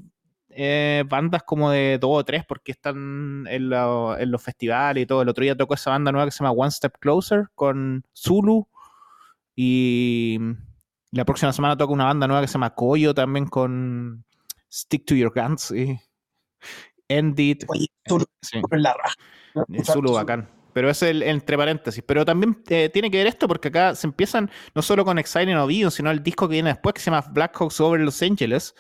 eh, 0.51 1.03
bandas 1.09 1.41
como 1.41 1.72
de 1.72 1.97
dos 1.99 2.11
o 2.13 2.24
tres 2.24 2.45
porque 2.45 2.74
están 2.74 3.47
en 3.49 3.69
los 3.72 4.41
festivales 4.43 5.01
y 5.01 5.07
todo. 5.07 5.24
El 5.24 5.30
otro 5.30 5.43
día 5.43 5.57
tocó 5.57 5.74
esa 5.74 5.89
banda 5.89 6.11
nueva 6.11 6.26
que 6.28 6.32
se 6.32 6.43
llama 6.43 6.51
One 6.51 6.69
Step 6.69 6.93
Closer 6.99 7.47
con 7.55 8.03
Zulu. 8.15 8.67
Y 9.56 10.39
la 11.12 11.26
próxima 11.26 11.52
semana 11.54 11.78
toca 11.78 11.93
una 11.93 12.06
banda 12.06 12.28
nueva 12.28 12.41
que 12.41 12.47
se 12.47 12.54
llama 12.54 12.74
Koyo 12.76 13.14
también 13.14 13.45
con 13.47 14.24
Stick 14.72 15.06
to 15.06 15.16
Your 15.16 15.34
Guns 15.36 15.72
y 15.72 15.99
End 17.08 17.39
It. 17.39 17.66
Oye, 17.68 17.88
Sí. 18.41 18.62
en 18.72 18.84
la 18.84 18.93
raja. 18.93 19.16
Es 19.74 19.88
Zulu 19.88 20.14
bacán. 20.14 20.49
Pero 20.74 20.89
es 20.89 21.02
el 21.04 21.22
entre 21.24 21.58
paréntesis. 21.58 22.02
Pero 22.08 22.24
también 22.24 22.64
eh, 22.70 22.89
tiene 22.89 23.12
que 23.12 23.18
ver 23.18 23.28
esto 23.28 23.47
porque 23.47 23.68
acá 23.68 23.93
se 23.93 24.08
empiezan 24.08 24.49
no 24.74 24.82
solo 24.82 25.04
con 25.04 25.20
Exciting 25.20 25.56
Oblivion, 25.58 25.91
sino 25.91 26.10
el 26.12 26.24
disco 26.24 26.47
que 26.47 26.54
viene 26.54 26.70
después 26.70 26.93
que 26.93 27.02
se 27.02 27.12
llama 27.12 27.28
Black 27.32 27.58
Hawks 27.60 27.82
Over 27.82 27.99
Los 27.99 28.22
Angeles. 28.22 28.74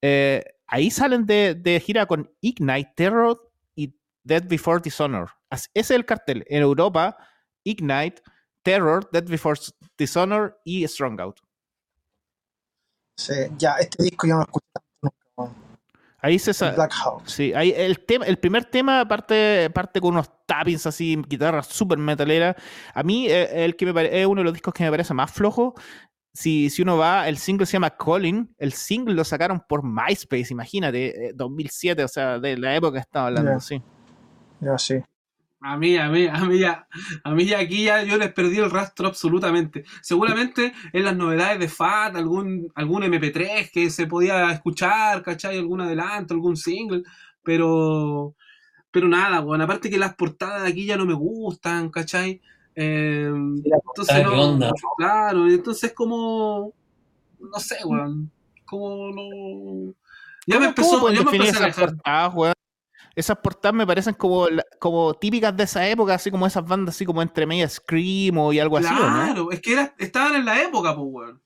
Eh, 0.00 0.44
ahí 0.68 0.90
salen 0.90 1.26
de, 1.26 1.54
de 1.56 1.80
gira 1.80 2.06
con 2.06 2.30
Ignite, 2.40 2.92
Terror 2.94 3.50
y 3.74 3.92
Dead 4.22 4.44
Before 4.48 4.80
Dishonor. 4.82 5.30
Ese 5.50 5.68
es 5.74 5.90
el 5.90 6.04
cartel. 6.06 6.44
En 6.48 6.62
Europa, 6.62 7.16
Ignite, 7.64 8.22
Terror, 8.62 9.08
Dead 9.10 9.24
Before 9.24 9.58
Dishonor 9.98 10.58
y 10.64 10.86
Strong 10.86 11.20
Out. 11.20 11.40
Sí, 13.16 13.34
ya, 13.58 13.74
este 13.74 14.02
disco 14.02 14.26
yo 14.26 14.34
no 14.34 14.38
lo 14.40 14.44
escuché 14.44 14.66
nunca. 15.02 15.54
Ahí 16.24 16.38
se 16.38 16.50
El 16.50 16.54
sa- 16.54 16.70
Black 16.72 16.92
House. 16.92 17.22
Sí, 17.26 17.52
ahí 17.52 17.72
el, 17.76 17.98
tema, 18.04 18.24
el 18.26 18.38
primer 18.38 18.64
tema 18.64 19.06
parte, 19.06 19.68
parte 19.70 20.00
con 20.00 20.12
unos 20.14 20.30
tappings 20.46 20.86
así, 20.86 21.20
guitarra 21.26 21.62
súper 21.64 21.98
metalera. 21.98 22.54
A 22.94 23.02
mí, 23.02 23.26
eh, 23.28 23.64
el 23.64 23.74
que 23.76 23.86
me 23.86 23.92
pare- 23.94 24.20
es 24.20 24.26
uno 24.26 24.40
de 24.40 24.44
los 24.44 24.52
discos 24.52 24.72
que 24.72 24.84
me 24.84 24.90
parece 24.90 25.12
más 25.14 25.32
flojo. 25.32 25.74
Si, 26.34 26.70
si 26.70 26.80
uno 26.82 26.96
va, 26.96 27.28
el 27.28 27.36
single 27.38 27.66
se 27.66 27.72
llama 27.74 27.90
Calling. 27.96 28.54
El 28.56 28.72
single 28.72 29.14
lo 29.14 29.24
sacaron 29.24 29.60
por 29.68 29.82
MySpace, 29.84 30.52
imagínate, 30.52 31.26
eh, 31.28 31.32
2007, 31.34 32.04
o 32.04 32.08
sea, 32.08 32.38
de 32.38 32.56
la 32.56 32.74
época 32.76 32.94
que 32.94 33.00
estaba 33.00 33.26
hablando, 33.26 33.60
sí. 33.60 33.82
Ya, 34.60 34.78
sí. 34.78 35.02
A 35.64 35.76
mí, 35.76 35.96
a 35.96 36.08
mí, 36.08 36.26
a 36.26 36.44
mí 36.44 36.58
ya, 36.58 36.88
a 37.22 37.30
mí 37.34 37.44
ya 37.46 37.60
aquí 37.60 37.84
ya 37.84 38.02
yo 38.02 38.16
les 38.16 38.32
perdí 38.32 38.58
el 38.58 38.70
rastro 38.70 39.06
absolutamente. 39.06 39.84
Seguramente 40.02 40.72
en 40.92 41.04
las 41.04 41.16
novedades 41.16 41.60
de 41.60 41.68
FAT, 41.68 42.16
algún, 42.16 42.72
algún 42.74 43.02
MP3 43.04 43.70
que 43.72 43.88
se 43.90 44.06
podía 44.08 44.50
escuchar, 44.50 45.22
¿cachai? 45.22 45.58
Algún 45.58 45.80
adelanto, 45.80 46.34
algún 46.34 46.56
single, 46.56 47.02
pero, 47.44 48.34
pero 48.90 49.06
nada, 49.06 49.38
bueno, 49.40 49.62
aparte 49.64 49.88
que 49.88 49.98
las 49.98 50.14
portadas 50.16 50.62
de 50.62 50.68
aquí 50.68 50.84
ya 50.84 50.96
no 50.96 51.06
me 51.06 51.14
gustan, 51.14 51.90
¿cachai? 51.90 52.40
Eh, 52.74 53.30
entonces 53.30 54.16
¿qué 54.16 54.22
no, 54.24 54.42
onda? 54.50 54.70
claro, 54.96 55.46
entonces 55.48 55.92
como, 55.92 56.72
no 57.38 57.58
sé, 57.60 57.76
weón, 57.84 58.32
como 58.64 59.10
no... 59.12 59.94
Ya 60.44 60.58
me 60.58 60.74
¿Cómo- 60.74 60.90
cómo 60.90 61.08
empezó, 61.08 61.12
ya 61.12 61.30
me 61.30 61.36
empecé 61.36 61.64
a 61.64 61.86
portadas, 61.86 62.34
weón? 62.34 62.54
Esas 63.14 63.38
portadas 63.38 63.74
me 63.74 63.86
parecen 63.86 64.14
como, 64.14 64.46
como 64.80 65.14
típicas 65.14 65.56
de 65.56 65.64
esa 65.64 65.86
época, 65.86 66.14
así 66.14 66.30
como 66.30 66.46
esas 66.46 66.66
bandas 66.66 66.94
así 66.94 67.04
como 67.04 67.20
entre 67.22 67.46
media 67.46 67.68
Scream 67.68 68.38
o 68.38 68.52
y 68.52 68.58
algo 68.58 68.78
así, 68.78 68.86
¿o 68.88 68.92
¿no? 68.92 68.98
Claro, 69.24 69.52
es 69.52 69.60
que 69.60 69.72
era, 69.74 69.94
estaban 69.98 70.34
en 70.36 70.44
la 70.44 70.62
época, 70.62 70.94
pues, 70.96 71.06
weón. 71.10 71.42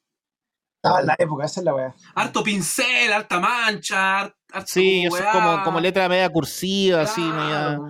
Estaba 0.76 1.00
en 1.00 1.06
la 1.06 1.16
época, 1.18 1.44
esa 1.44 1.60
es 1.60 1.64
la 1.64 1.74
weá. 1.74 1.94
harto 2.14 2.44
pincel, 2.44 3.12
harta 3.12 3.40
mancha, 3.40 4.20
har- 4.20 4.36
harto 4.52 4.68
Sí, 4.70 5.04
eso 5.04 5.16
es 5.18 5.24
como, 5.32 5.62
como 5.64 5.80
letra 5.80 6.08
media 6.08 6.28
cursiva, 6.28 7.02
así, 7.02 7.20
media... 7.20 7.80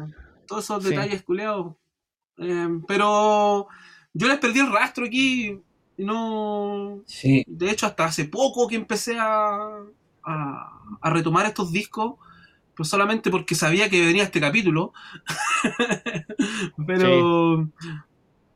Todos 0.47 0.65
esos 0.65 0.83
Sí. 0.85 0.91
detalles 0.91 1.23
culeados. 1.23 1.75
Eh, 2.39 2.69
pero 2.87 3.67
yo 4.15 4.29
les 4.29 4.39
perdí 4.39 4.61
el 4.61 4.73
rastro 4.73 5.05
aquí 5.05 5.61
y 5.99 6.05
no. 6.05 7.03
Sí, 7.07 7.45
De 7.47 7.71
hecho, 7.71 7.87
hasta 7.87 8.05
hace 8.07 8.27
poco 8.27 8.69
que 8.69 8.77
empecé 8.77 9.19
a, 9.19 9.59
a, 10.25 10.81
a 11.01 11.11
retomar 11.11 11.47
estos 11.47 11.73
discos, 11.73 12.15
pues 12.77 12.89
solamente 12.89 13.31
porque 13.31 13.55
sabía 13.55 13.89
que 13.89 14.05
venía 14.05 14.23
este 14.25 14.41
capítulo. 14.41 14.93
pero. 16.87 17.69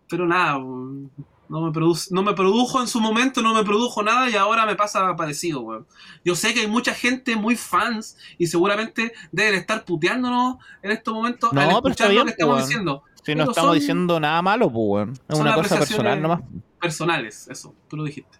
Pero 0.08 0.26
nada, 0.26 0.58
no 0.58 1.60
me, 1.60 1.70
produ- 1.70 2.08
no 2.10 2.22
me 2.24 2.32
produjo 2.34 2.80
en 2.80 2.88
su 2.88 3.00
momento, 3.00 3.42
no 3.42 3.54
me 3.54 3.62
produjo 3.62 4.02
nada 4.02 4.28
y 4.28 4.34
ahora 4.34 4.66
me 4.66 4.74
pasa 4.74 5.14
parecido, 5.14 5.60
weón. 5.60 5.86
Yo 6.24 6.34
sé 6.34 6.52
que 6.52 6.60
hay 6.62 6.66
mucha 6.66 6.92
gente 6.94 7.36
muy 7.36 7.54
fans 7.54 8.16
y 8.36 8.48
seguramente 8.48 9.12
deben 9.30 9.54
estar 9.54 9.84
puteándonos 9.84 10.56
en 10.82 10.90
estos 10.90 11.14
momentos 11.14 11.52
No, 11.52 11.60
al 11.60 11.66
pero 11.68 11.78
está 11.78 11.88
escuchar 11.90 12.08
lo 12.08 12.12
bien, 12.14 12.24
que 12.26 12.30
estamos 12.32 12.54
weón. 12.56 12.66
diciendo. 12.68 13.02
Si 13.22 13.34
no 13.34 13.38
Pero 13.44 13.50
estamos 13.52 13.70
son- 13.70 13.78
diciendo 13.78 14.18
nada 14.20 14.42
malo, 14.42 14.66
pues, 14.66 14.84
weón. 14.88 15.10
Es 15.12 15.18
son 15.36 15.40
una 15.42 15.54
cosa 15.54 15.74
apreciaciones- 15.76 15.88
personal 15.88 16.22
nomás. 16.22 16.40
Personales, 16.80 17.48
eso, 17.48 17.74
tú 17.86 17.96
lo 17.96 18.02
dijiste. 18.04 18.38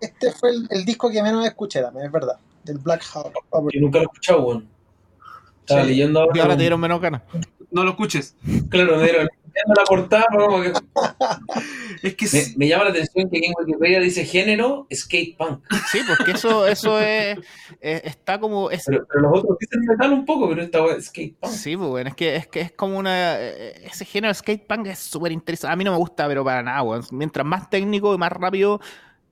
Este 0.00 0.30
fue 0.32 0.50
el, 0.50 0.66
el 0.70 0.84
disco 0.84 1.10
que 1.10 1.22
menos 1.22 1.46
escuché 1.46 1.80
también, 1.80 2.04
es 2.06 2.12
verdad. 2.12 2.36
del 2.64 2.76
Black 2.78 3.02
Hawk. 3.14 3.32
Yo 3.72 3.80
nunca 3.80 3.98
lo 3.98 4.02
he 4.02 4.06
escuchado, 4.12 4.42
weón. 4.42 4.68
Estaba 5.62 5.82
Sí. 5.82 5.88
leyendo 5.88 6.20
ahora. 6.20 6.32
Y 6.36 6.40
ahora 6.40 6.56
te 6.56 6.60
dieron 6.62 6.80
menos 6.80 7.00
ganas. 7.00 7.22
No 7.70 7.84
lo 7.84 7.90
escuches. 7.90 8.36
Claro, 8.68 8.96
me 8.98 9.04
dieron. 9.04 9.28
La 9.76 9.84
portada, 9.84 10.24
pero 10.30 10.46
como 10.46 10.62
que- 10.62 10.72
Es 12.02 12.14
que 12.16 12.24
me, 12.24 12.30
sí. 12.30 12.54
me 12.56 12.68
llama 12.68 12.84
la 12.84 12.90
atención 12.90 13.28
que 13.30 13.36
aquí 13.36 13.46
en 13.46 13.52
Wikipedia 13.58 14.00
dice 14.00 14.24
género 14.24 14.86
skate 14.92 15.36
punk. 15.36 15.60
Sí, 15.90 16.00
porque 16.08 16.30
eso, 16.32 16.66
eso 16.66 16.98
es, 16.98 17.38
es- 17.80 18.02
está 18.04 18.40
como. 18.40 18.70
Es, 18.70 18.84
Pero, 18.86 19.06
pero 19.06 19.20
los 19.30 19.38
otros 19.40 19.58
dicen 19.60 19.80
metal 19.86 20.12
un 20.12 20.24
poco, 20.24 20.48
pero 20.48 20.62
esta 20.62 20.84
es 20.96 21.06
skate 21.06 21.36
punk. 21.38 21.52
Sí, 21.52 21.76
pues, 21.76 21.88
bueno, 21.90 22.08
es 22.08 22.16
que, 22.16 22.36
es 22.36 22.46
que 22.46 22.60
es 22.62 22.72
como 22.72 22.96
una. 22.98 23.36
eh, 23.40 23.74
Ese 23.84 24.06
género 24.06 24.32
skate 24.32 24.66
punk 24.66 24.86
es 24.86 24.98
súper 24.98 25.32
interesante. 25.32 25.72
A 25.72 25.76
mí 25.76 25.84
no 25.84 25.92
me 25.92 25.98
gusta, 25.98 26.26
pero 26.26 26.42
para 26.42 26.62
nada, 26.62 26.82
weón. 26.82 27.04
Mientras 27.10 27.46
más 27.46 27.68
técnico 27.68 28.14
y 28.14 28.18
más 28.18 28.32
rápido 28.32 28.80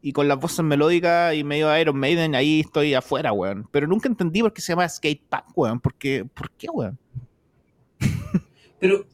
y 0.02 0.12
con 0.12 0.28
las 0.28 0.38
voces 0.38 0.64
melódicas 0.64 1.34
y 1.34 1.44
medio 1.44 1.76
Iron 1.78 1.98
Maiden, 1.98 2.34
ahí 2.34 2.60
estoy 2.60 2.94
afuera, 2.94 3.32
weón. 3.32 3.68
Pero 3.70 3.86
nunca 3.86 4.08
entendí 4.08 4.40
por 4.42 4.52
qué 4.52 4.62
se 4.62 4.72
llama 4.72 4.88
skate 4.88 5.22
punk, 5.28 5.56
weón. 5.56 5.80
¿Por 5.80 5.94
qué, 5.94 6.24
¿Por 6.24 6.50
qué, 6.52 6.68
weón? 6.70 6.98
Pero 8.80 9.04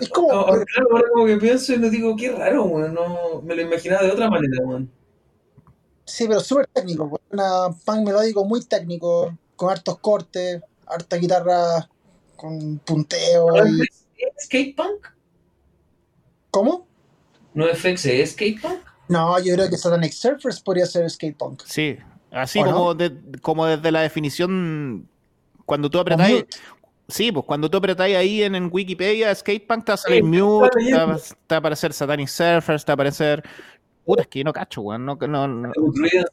Es 0.00 0.08
como, 0.08 0.32
ahora, 0.32 0.64
claro, 0.64 0.88
ahora 0.92 1.04
como 1.12 1.26
que 1.26 1.36
pienso 1.36 1.72
y 1.72 1.78
me 1.78 1.90
digo, 1.90 2.16
qué 2.16 2.32
raro, 2.32 2.64
weón. 2.64 2.94
No, 2.94 3.42
me 3.42 3.54
lo 3.54 3.62
imaginaba 3.62 4.02
de 4.02 4.10
otra 4.12 4.28
manera, 4.30 4.62
weón. 4.64 4.90
sí, 6.04 6.26
pero 6.26 6.40
súper 6.40 6.66
técnico. 6.68 7.04
weón. 7.04 7.20
Una 7.30 7.76
punk 7.84 8.06
melódico 8.06 8.44
muy 8.44 8.64
técnico, 8.64 9.36
con 9.56 9.70
hartos 9.70 9.98
cortes, 9.98 10.60
harta 10.86 11.16
guitarra 11.16 11.88
con 12.36 12.78
punteo. 12.78 13.66
y- 13.66 13.82
¿Es 13.82 14.44
skate 14.46 14.74
punk? 14.76 15.06
¿Cómo? 16.50 16.86
¿No 17.54 17.68
es 17.68 17.78
FX, 17.78 18.06
es 18.06 18.32
skate 18.32 18.60
punk? 18.60 18.80
No, 19.08 19.38
yo 19.40 19.54
creo 19.54 19.68
que 19.70 19.76
Satanic 19.76 20.12
Surfers 20.12 20.60
podría 20.60 20.86
ser 20.86 21.08
skate 21.10 21.36
punk. 21.36 21.62
Sí, 21.64 21.96
así 22.30 22.62
como, 22.62 22.94
de- 22.94 23.16
como 23.42 23.66
desde 23.66 23.90
la 23.90 24.02
definición. 24.02 25.08
Cuando 25.64 25.90
tú 25.90 25.98
apretáis. 25.98 26.44
Sí, 27.08 27.32
pues 27.32 27.46
cuando 27.46 27.70
tú 27.70 27.78
apretáis 27.78 28.14
ahí 28.16 28.42
en, 28.42 28.54
en 28.54 28.68
Wikipedia 28.70 29.34
Skate 29.34 29.66
Punk, 29.66 29.86
te 29.86 29.92
va 29.92 29.94
a 29.94 29.96
salir 29.96 30.22
Sí, 30.22 30.28
Mute, 30.28 30.68
está 30.78 31.06
te 31.16 31.54
va, 31.54 31.56
a 31.56 31.58
aparecer 31.58 31.92
Satanic 31.94 32.28
Surfers, 32.28 32.84
te 32.84 32.90
va 32.90 32.92
a 32.92 32.96
aparecer. 32.96 33.42
Puta, 34.04 34.22
es 34.22 34.28
que 34.28 34.40
yo 34.40 34.44
no 34.44 34.52
cacho, 34.52 34.82
weón. 34.82 35.06
No, 35.06 35.16
no, 35.16 35.48
no- 35.48 35.72
Ruido, 35.74 36.26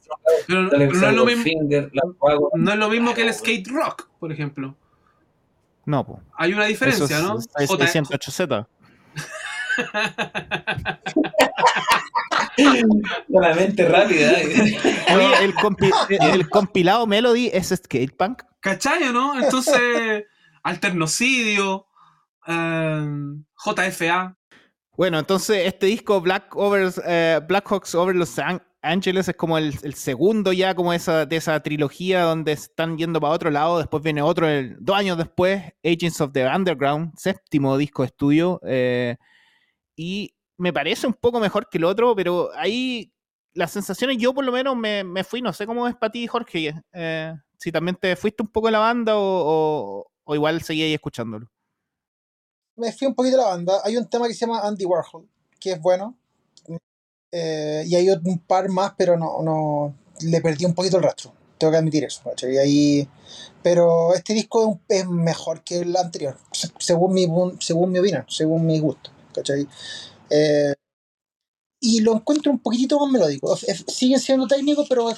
Pero, 0.47 0.69
pero 0.69 0.91
no, 0.91 1.07
es 1.09 1.15
lo 1.15 1.25
mismo, 1.25 1.43
Finger, 1.43 1.89
la 1.93 2.01
Pago. 2.19 2.51
no 2.55 2.71
es 2.73 2.77
lo 2.77 2.89
mismo 2.89 3.13
que 3.13 3.21
el 3.21 3.33
skate 3.33 3.67
rock, 3.69 4.09
por 4.19 4.33
ejemplo. 4.33 4.75
no, 5.85 6.05
pues. 6.05 6.19
Hay 6.37 6.53
una 6.53 6.65
diferencia, 6.65 7.05
Eso 7.05 7.15
es- 7.15 7.23
¿no? 7.23 7.39
es 7.63 7.69
J- 7.69 7.85
608Z. 7.85 8.67
La 13.29 13.53
mente 13.53 13.87
rápida. 13.87 14.31
Oye, 15.15 15.43
el, 15.43 15.53
compi- 15.55 15.91
el 16.09 16.49
compilado 16.49 17.05
Melody 17.07 17.49
es 17.53 17.69
Skate 17.69 18.15
Punk. 18.15 18.43
¿Cachai 18.61 19.03
o 19.03 19.11
no? 19.13 19.39
Entonces, 19.39 20.23
alternocidio, 20.63 21.85
em, 22.47 23.43
JFA. 23.65 24.35
Bueno, 24.97 25.19
entonces 25.19 25.65
este 25.65 25.87
disco 25.87 26.21
Black, 26.21 26.55
Over, 26.55 26.91
eh, 27.05 27.41
Black 27.47 27.67
Hawks 27.69 27.93
Over 27.95 28.15
Los 28.15 28.39
An- 28.39 28.63
Ángeles 28.81 29.27
es 29.27 29.35
como 29.35 29.57
el, 29.57 29.73
el 29.83 29.93
segundo 29.95 30.53
ya 30.53 30.73
como 30.75 30.93
esa, 30.93 31.25
de 31.25 31.35
esa 31.35 31.59
trilogía 31.61 32.21
donde 32.21 32.53
están 32.53 32.97
yendo 32.97 33.19
para 33.19 33.33
otro 33.33 33.49
lado. 33.51 33.79
Después 33.79 34.01
viene 34.03 34.21
otro, 34.21 34.47
el- 34.47 34.77
dos 34.79 34.95
años 34.95 35.17
después, 35.17 35.61
Agents 35.83 36.21
of 36.21 36.31
the 36.31 36.45
Underground, 36.47 37.11
séptimo 37.17 37.77
disco 37.77 38.03
de 38.03 38.07
estudio. 38.07 38.61
eh, 38.63 39.17
y 39.97 40.34
me 40.57 40.73
parece 40.73 41.07
un 41.07 41.13
poco 41.13 41.39
mejor 41.39 41.69
que 41.69 41.77
el 41.77 41.83
otro, 41.85 42.15
pero 42.15 42.49
ahí 42.55 43.11
las 43.53 43.71
sensaciones 43.71 44.17
yo 44.17 44.33
por 44.33 44.43
lo 44.45 44.51
menos 44.51 44.75
me, 44.75 45.03
me 45.03 45.23
fui, 45.23 45.41
no 45.41 45.53
sé 45.53 45.65
cómo 45.65 45.87
es 45.87 45.95
para 45.95 46.11
ti, 46.11 46.27
Jorge. 46.27 46.73
eh, 46.93 47.33
si 47.57 47.71
también 47.71 47.95
te 47.95 48.15
fuiste 48.15 48.43
un 48.43 48.49
poco 48.49 48.67
de 48.67 48.73
la 48.73 48.79
banda 48.79 49.17
o, 49.17 50.05
o- 50.25 50.35
igual 50.35 50.61
seguí 50.61 50.83
ahí 50.83 50.93
escuchándolo. 50.93 51.47
Me 52.75 52.91
fui 52.91 53.07
un 53.07 53.15
poquito 53.15 53.37
de 53.37 53.43
la 53.43 53.49
banda. 53.49 53.79
Hay 53.85 53.95
un 53.95 54.09
tema 54.09 54.27
que 54.27 54.33
se 54.33 54.41
llama 54.45 54.59
Andy 54.61 54.83
Warhol, 54.85 55.25
que 55.59 55.71
es 55.71 55.81
bueno. 55.81 56.15
Eh, 57.31 57.83
y 57.87 57.95
hay 57.95 58.09
un 58.09 58.39
par 58.39 58.69
más, 58.69 58.93
pero 58.97 59.17
no, 59.17 59.41
no 59.41 59.95
le 60.21 60.41
perdí 60.41 60.65
un 60.65 60.73
poquito 60.73 60.97
el 60.97 61.03
rastro. 61.03 61.33
Tengo 61.57 61.71
que 61.71 61.77
admitir 61.77 62.03
eso. 62.03 62.21
¿cachai? 62.23 62.53
Y 62.53 62.57
ahí, 62.57 63.09
pero 63.63 64.13
este 64.13 64.33
disco 64.33 64.79
es, 64.89 65.07
mejor 65.07 65.63
que 65.63 65.79
el 65.79 65.95
anterior, 65.95 66.37
se- 66.51 66.71
según 66.79 67.13
mi, 67.13 67.27
según 67.59 67.91
mi 67.91 67.99
opinión, 67.99 68.25
según 68.27 68.65
mi 68.65 68.79
gusto. 68.79 69.09
¿cachai? 69.33 69.67
Eh, 70.29 70.73
y 71.79 72.01
lo 72.01 72.15
encuentro 72.15 72.51
un 72.51 72.59
poquitito 72.59 72.99
más 72.99 73.11
melódico. 73.11 73.55
Siguen 73.55 74.19
siendo 74.19 74.47
técnicos, 74.47 74.87
pero, 74.89 75.11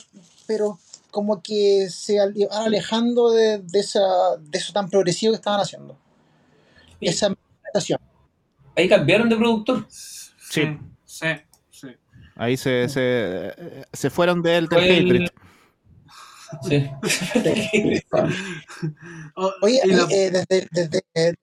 pero 0.45 0.79
como 1.11 1.41
que 1.41 1.87
se 1.89 2.19
van 2.19 2.33
alejando 2.51 3.31
de, 3.31 3.59
de, 3.59 3.79
esa, 3.79 4.37
de 4.39 4.57
eso 4.57 4.73
tan 4.73 4.89
progresivo 4.89 5.31
que 5.31 5.37
estaban 5.37 5.61
haciendo. 5.61 5.97
Esa 6.99 7.33
sensación. 7.63 7.99
Ahí 8.75 8.89
cambiaron 8.89 9.29
de 9.29 9.35
productor. 9.35 9.85
Sí, 9.89 10.77
sí, 11.05 11.27
sí. 11.71 11.87
Ahí 12.35 12.57
se, 12.57 12.89
se, 12.89 13.53
se 13.93 14.09
fueron 14.09 14.41
del, 14.41 14.67
del 14.67 14.79
Fue 14.79 14.97
el-. 14.97 15.31
Sí. 16.63 16.89
Oye, 19.61 19.81
eh, 19.83 20.31
desde, 20.31 20.67
desde, 20.71 21.01
eh, 21.13 21.33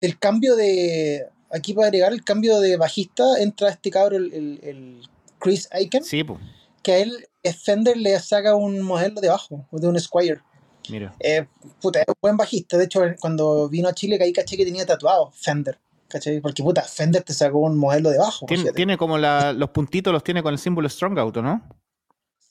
el 0.00 0.18
cambio 0.18 0.56
de. 0.56 1.26
Aquí 1.52 1.74
para 1.74 1.88
agregar 1.88 2.12
el 2.12 2.24
cambio 2.24 2.60
de 2.60 2.76
bajista, 2.76 3.24
entra 3.38 3.68
este 3.68 3.90
cabro, 3.90 4.16
el, 4.16 4.32
el- 4.32 4.60
el 4.62 5.02
Chris 5.38 5.68
Aiken, 5.70 6.02
Sí, 6.04 6.24
pues, 6.24 6.40
que 6.82 6.92
a 6.92 6.98
él 6.98 7.26
Fender 7.64 7.96
le 7.96 8.18
saca 8.20 8.54
un 8.54 8.80
modelo 8.80 9.20
de 9.20 9.28
bajo, 9.28 9.66
de 9.70 9.86
un 9.88 9.98
Squire. 10.00 10.40
mira. 10.88 11.14
Eh, 11.20 11.46
puta, 11.80 12.00
es 12.00 12.06
un 12.08 12.14
buen 12.20 12.36
bajista. 12.36 12.78
De 12.78 12.84
hecho, 12.84 13.02
cuando 13.20 13.68
vino 13.68 13.88
a 13.88 13.92
Chile, 13.92 14.18
ahí 14.22 14.32
caché 14.32 14.56
que 14.56 14.64
tenía 14.64 14.86
tatuado 14.86 15.30
Fender. 15.32 15.78
¿Cachai? 16.08 16.40
Porque 16.40 16.62
puta, 16.62 16.82
Fender 16.82 17.22
te 17.22 17.32
sacó 17.32 17.58
un 17.60 17.76
modelo 17.78 18.10
de 18.10 18.18
bajo. 18.18 18.46
Tiene, 18.74 18.96
como 18.96 19.16
la- 19.18 19.52
los 19.52 19.70
puntitos, 19.70 20.12
los 20.12 20.22
tiene 20.22 20.42
con 20.42 20.52
el 20.52 20.58
símbolo 20.58 20.88
Strong 20.88 21.18
Auto, 21.18 21.40
¿no? 21.42 21.62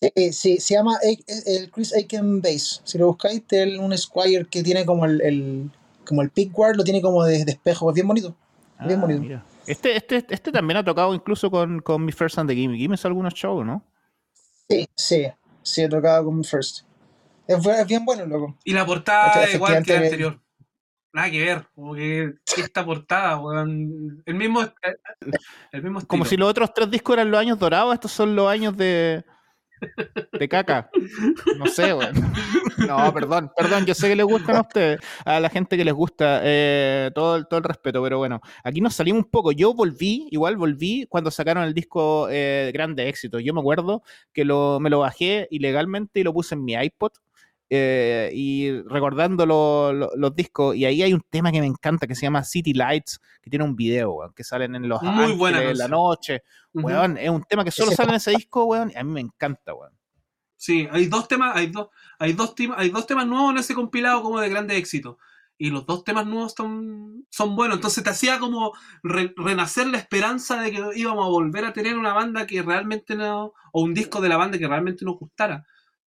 Eh, 0.02 0.34
sí, 0.34 0.58
se 0.60 0.74
llama 0.74 0.98
el 1.04 1.70
Chris 1.72 1.94
Aiken 1.94 2.42
Bass. 2.42 2.82
Si 2.84 2.98
lo 2.98 3.08
buscáis, 3.08 3.44
es 3.52 3.78
un 3.78 3.96
Squire 3.98 4.46
que 4.50 4.64
tiene 4.64 4.84
como 4.86 5.06
el, 5.06 5.22
el- 5.22 5.72
como 6.06 6.22
el 6.24 6.32
pick 6.32 6.52
guard, 6.52 6.76
lo 6.76 6.84
tiene 6.84 7.02
como 7.02 7.24
de, 7.24 7.46
de 7.46 7.52
espejo. 7.52 7.90
Es 7.90 7.96
bien 7.96 8.08
bonito. 8.08 8.36
Bien 8.86 9.00
Ah, 9.00 9.02
bonito. 9.02 9.22
mira. 9.22 9.46
Este, 9.68 9.96
este, 9.96 10.26
este 10.30 10.52
también 10.52 10.78
ha 10.78 10.84
tocado 10.84 11.14
incluso 11.14 11.50
con, 11.52 11.80
con 11.82 12.04
Mi 12.04 12.12
First 12.12 12.40
and 12.40 12.50
the 12.50 12.56
Game. 12.56 12.78
Game 12.78 12.96
algunos 13.04 13.34
shows, 13.34 13.66
¿no? 13.66 13.84
Sí, 14.68 14.88
sí, 14.96 15.28
sí, 15.62 15.82
he 15.84 15.90
tocado 15.90 16.26
con 16.26 16.44
First. 16.44 16.86
Es, 17.48 17.88
bien 17.88 18.06
bueno, 18.06 18.26
loco. 18.26 18.58
Y 18.64 18.74
la 18.74 18.86
portada 18.86 19.28
Este, 19.28 19.44
es 19.44 19.56
igual 19.56 19.84
que 19.84 19.94
la 19.94 20.00
anterior. 20.00 20.40
Nada 21.14 21.30
que 21.30 21.44
ver. 21.44 21.68
Como 21.76 21.94
que 21.94 22.34
esta 22.58 22.86
portada, 22.86 23.38
weón. 23.38 24.24
El 24.26 24.36
mismo, 24.36 24.62
el 25.72 25.84
mismo 25.84 26.02
Como 26.08 26.26
si 26.26 26.38
los 26.38 26.50
otros 26.50 26.74
tres 26.74 26.90
discos 26.90 27.16
eran 27.16 27.30
los 27.30 27.40
años 27.40 27.60
dorados, 27.60 27.94
estos 27.94 28.12
son 28.12 28.36
los 28.36 28.48
años 28.48 28.76
de. 28.78 29.26
De 30.40 30.50
caca. 30.50 30.90
No 31.58 31.66
sé, 31.68 31.94
weón. 31.94 32.14
No, 32.88 33.14
perdón, 33.14 33.52
perdón, 33.56 33.86
yo 33.86 33.94
sé 33.94 34.10
que 34.10 34.16
les 34.16 34.26
gustan 34.26 34.56
a 34.58 34.62
ustedes, 34.62 35.00
a 35.26 35.40
la 35.40 35.50
gente 35.50 35.78
que 35.78 35.86
les 35.86 35.94
gusta, 35.94 36.42
eh, 36.44 37.12
todo, 37.14 37.44
todo 37.46 37.58
el 37.60 37.64
respeto, 37.64 38.02
pero 38.02 38.18
bueno, 38.18 38.42
aquí 38.64 38.82
nos 38.82 38.96
salimos 38.96 39.24
un 39.24 39.30
poco. 39.30 39.52
Yo 39.52 39.74
volví, 39.74 40.28
igual 40.32 40.58
volví 40.58 41.06
cuando 41.10 41.32
sacaron 41.32 41.64
el 41.64 41.74
disco 41.74 42.28
eh, 42.30 42.72
Grande 42.74 43.08
Éxito. 43.08 43.40
Yo 43.40 43.54
me 43.54 43.60
acuerdo 43.60 44.04
que 44.34 44.46
lo, 44.46 44.80
me 44.80 44.90
lo 44.90 45.00
bajé 45.00 45.48
ilegalmente 45.52 46.20
y 46.20 46.24
lo 46.24 46.34
puse 46.34 46.56
en 46.56 46.64
mi 46.64 46.74
iPod. 46.74 47.12
Eh, 47.74 48.30
y 48.34 48.82
recordando 48.82 49.46
lo- 49.46 49.94
lo- 49.94 50.12
los 50.18 50.36
discos, 50.36 50.76
y 50.76 50.84
ahí 50.84 51.02
hay 51.02 51.14
un 51.14 51.22
tema 51.30 51.54
que 51.54 51.62
me 51.62 51.68
encanta 51.68 52.06
que 52.06 52.16
se 52.16 52.24
llama 52.24 52.44
City 52.44 52.74
Lights, 52.74 53.22
que 53.42 53.50
tiene 53.50 53.64
un 53.64 53.78
video, 53.78 54.12
weón, 54.12 54.34
que 54.34 54.44
salen 54.44 54.76
en 54.76 54.90
los 54.90 55.02
Muy 55.02 55.34
buena 55.36 55.60
ángeles, 55.60 55.78
la 55.78 55.88
noche, 55.88 56.44
Ujú. 56.74 56.88
weón, 56.88 57.18
es 57.18 57.30
un 57.30 57.44
tema 57.44 57.64
que 57.64 57.72
solo 57.72 57.92
sale 57.92 58.10
en 58.10 58.16
ese 58.16 58.32
disco, 58.32 58.66
weón, 58.66 58.92
y 58.94 58.98
a 58.98 59.04
mí 59.06 59.12
me 59.14 59.22
encanta, 59.22 59.74
weón. 59.74 59.94
Sí, 60.58 60.88
hay 60.92 61.08
dos 61.08 61.28
temas, 61.28 61.56
hay 61.56 61.68
dos, 61.68 61.88
hay 62.20 62.34
dos 62.34 62.54
temas, 62.56 62.78
hay 62.78 62.90
dos 62.90 63.08
temas 63.08 63.26
nuevos 63.26 63.52
en 63.52 63.58
ese 63.60 63.74
compilado 63.74 64.22
como 64.22 64.40
de 64.42 64.50
grande 64.50 64.76
éxito. 64.78 65.18
Y 65.58 65.70
los 65.70 65.86
dos 65.86 66.04
temas 66.04 66.26
nuevos 66.28 66.54
son, 66.58 67.26
son 67.30 67.56
buenos. 67.56 67.78
Entonces 67.78 68.04
te 68.04 68.10
hacía 68.10 68.38
como 68.40 68.74
re- 69.04 69.34
renacer 69.38 69.88
la 69.88 69.98
esperanza 69.98 70.60
de 70.62 70.72
que 70.72 70.82
íbamos 70.96 71.26
a 71.26 71.30
volver 71.30 71.66
a 71.66 71.74
tener 71.74 71.98
una 71.98 72.14
banda 72.14 72.46
que 72.48 72.62
realmente 72.64 73.16
no, 73.16 73.54
o 73.72 73.82
un 73.82 73.94
disco 73.94 74.22
de 74.22 74.30
la 74.30 74.38
banda 74.38 74.58
que 74.58 74.68
realmente 74.68 75.06
nos 75.06 75.18
gustara. 75.18 75.64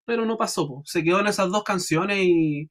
Pero 0.06 0.26
no 0.26 0.36
pasó, 0.36 0.66
po. 0.68 0.82
se 0.84 1.02
quedó 1.02 1.20
en 1.20 1.26
esas 1.28 1.50
dos 1.50 1.64
canciones 1.64 2.18
y, 2.20 2.70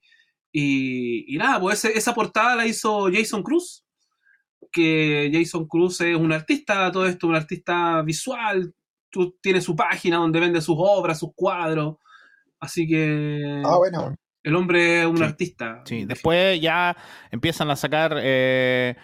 y, 0.51 1.33
y 1.33 1.37
nada, 1.37 1.59
pues 1.59 1.83
ese- 1.83 1.97
esa 1.97 2.13
portada 2.13 2.55
la 2.55 2.65
hizo 2.67 3.09
Jason 3.11 3.41
Cruz, 3.43 3.83
que 4.71 5.29
Jason 5.33 5.67
Cruz 5.67 6.01
es 6.01 6.15
un 6.15 6.31
artista, 6.31 6.91
todo 6.91 7.05
esto, 7.07 7.27
un 7.27 7.35
artista 7.35 8.01
visual, 8.01 8.73
tú, 9.09 9.35
tiene 9.41 9.61
su 9.61 9.75
página 9.75 10.17
donde 10.17 10.39
vende 10.39 10.61
sus 10.61 10.75
obras, 10.77 11.19
sus 11.19 11.31
cuadros, 11.35 11.97
así 12.59 12.87
que 12.87 13.61
Ah, 13.65 13.77
bueno. 13.77 14.15
el 14.43 14.55
hombre 14.55 15.01
es 15.01 15.05
un 15.07 15.17
Sí, 15.17 15.23
artista. 15.23 15.81
Sí, 15.85 16.05
después 16.05 16.59
ya 16.61 16.95
empiezan 17.31 17.69
a 17.69 17.75
sacar 17.75 18.15
eh, 18.21 18.95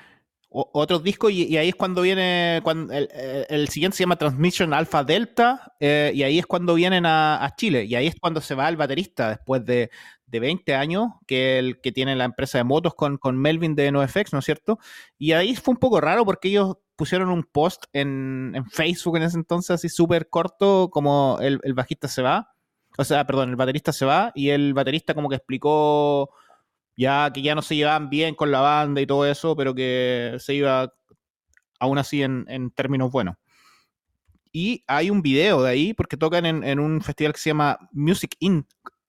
otros 0.51 1.03
discos 1.03 1.31
y, 1.31 1.55
ahí 1.57 1.69
es 1.69 1.75
cuando 1.75 2.01
viene, 2.01 2.59
cuando 2.63 2.91
el, 2.93 3.07
el- 3.49 3.67
siguiente 3.69 3.97
se 3.97 4.03
llama 4.03 4.15
Transmission 4.17 4.73
Alpha 4.73 5.03
Delta 5.03 5.73
eh, 5.79 6.11
y 6.15 6.23
ahí 6.23 6.39
es 6.39 6.47
cuando 6.47 6.73
vienen 6.73 7.05
a, 7.05 7.43
a 7.43 7.55
Chile 7.55 7.85
y 7.85 7.93
ahí 7.95 8.07
es 8.07 8.15
cuando 8.19 8.41
se 8.41 8.55
va 8.55 8.67
el 8.67 8.75
baterista 8.75 9.29
después 9.29 9.63
de, 9.63 9.91
de 10.25 10.39
20 10.39 10.73
años 10.73 11.09
que 11.27 11.59
el 11.59 11.79
que 11.81 11.91
tiene 11.91 12.15
la 12.15 12.23
empresa 12.25 12.57
de 12.57 12.63
motos 12.63 12.95
con, 12.95 13.17
con 13.17 13.37
Melvin 13.37 13.75
de 13.75 13.91
NoFX, 13.91 14.33
¿no 14.33 14.39
es 14.39 14.45
cierto? 14.45 14.79
Y 15.19 15.33
ahí 15.33 15.55
fue 15.55 15.73
un 15.73 15.79
poco 15.79 16.01
raro 16.01 16.25
porque 16.25 16.47
ellos 16.49 16.77
pusieron 16.95 17.29
un 17.29 17.43
post 17.43 17.85
en, 17.93 18.51
en 18.55 18.65
Facebook 18.65 19.17
en 19.17 19.23
ese 19.23 19.37
entonces 19.37 19.71
así 19.71 19.87
súper 19.87 20.29
corto 20.29 20.89
como 20.91 21.37
el, 21.41 21.59
el 21.63 21.73
bajista 21.75 22.07
se 22.07 22.23
va, 22.23 22.53
o 22.97 23.03
sea, 23.03 23.25
perdón, 23.25 23.49
el 23.51 23.55
baterista 23.55 23.93
se 23.93 24.05
va 24.05 24.31
y 24.35 24.49
el 24.49 24.73
baterista 24.73 25.13
como 25.13 25.29
que 25.29 25.35
explicó 25.35 26.31
ya 26.99 27.31
que 27.31 27.41
ya 27.41 27.55
no 27.55 27.61
se 27.61 27.77
llevaban 27.77 28.09
bien 28.09 28.35
con 28.35 28.51
la 28.51 28.59
banda 28.59 28.99
y 28.99 29.07
todo 29.07 29.25
eso, 29.25 29.55
pero 29.55 29.73
que 29.73 30.35
se 30.37 30.53
iba 30.53 30.93
aún 31.79 31.97
así 31.97 32.21
en, 32.21 32.45
en 32.49 32.71
términos 32.71 33.09
buenos. 33.09 33.37
Y 34.51 34.83
hay 34.85 35.09
un 35.09 35.21
video 35.21 35.63
de 35.63 35.69
ahí, 35.69 35.93
porque 35.93 36.17
tocan 36.17 36.45
en, 36.45 36.61
en 36.65 36.77
un 36.77 36.99
festival 36.99 37.31
que 37.31 37.39
se 37.39 37.51
llama 37.51 37.79
Music 37.93 38.35
In, 38.39 38.67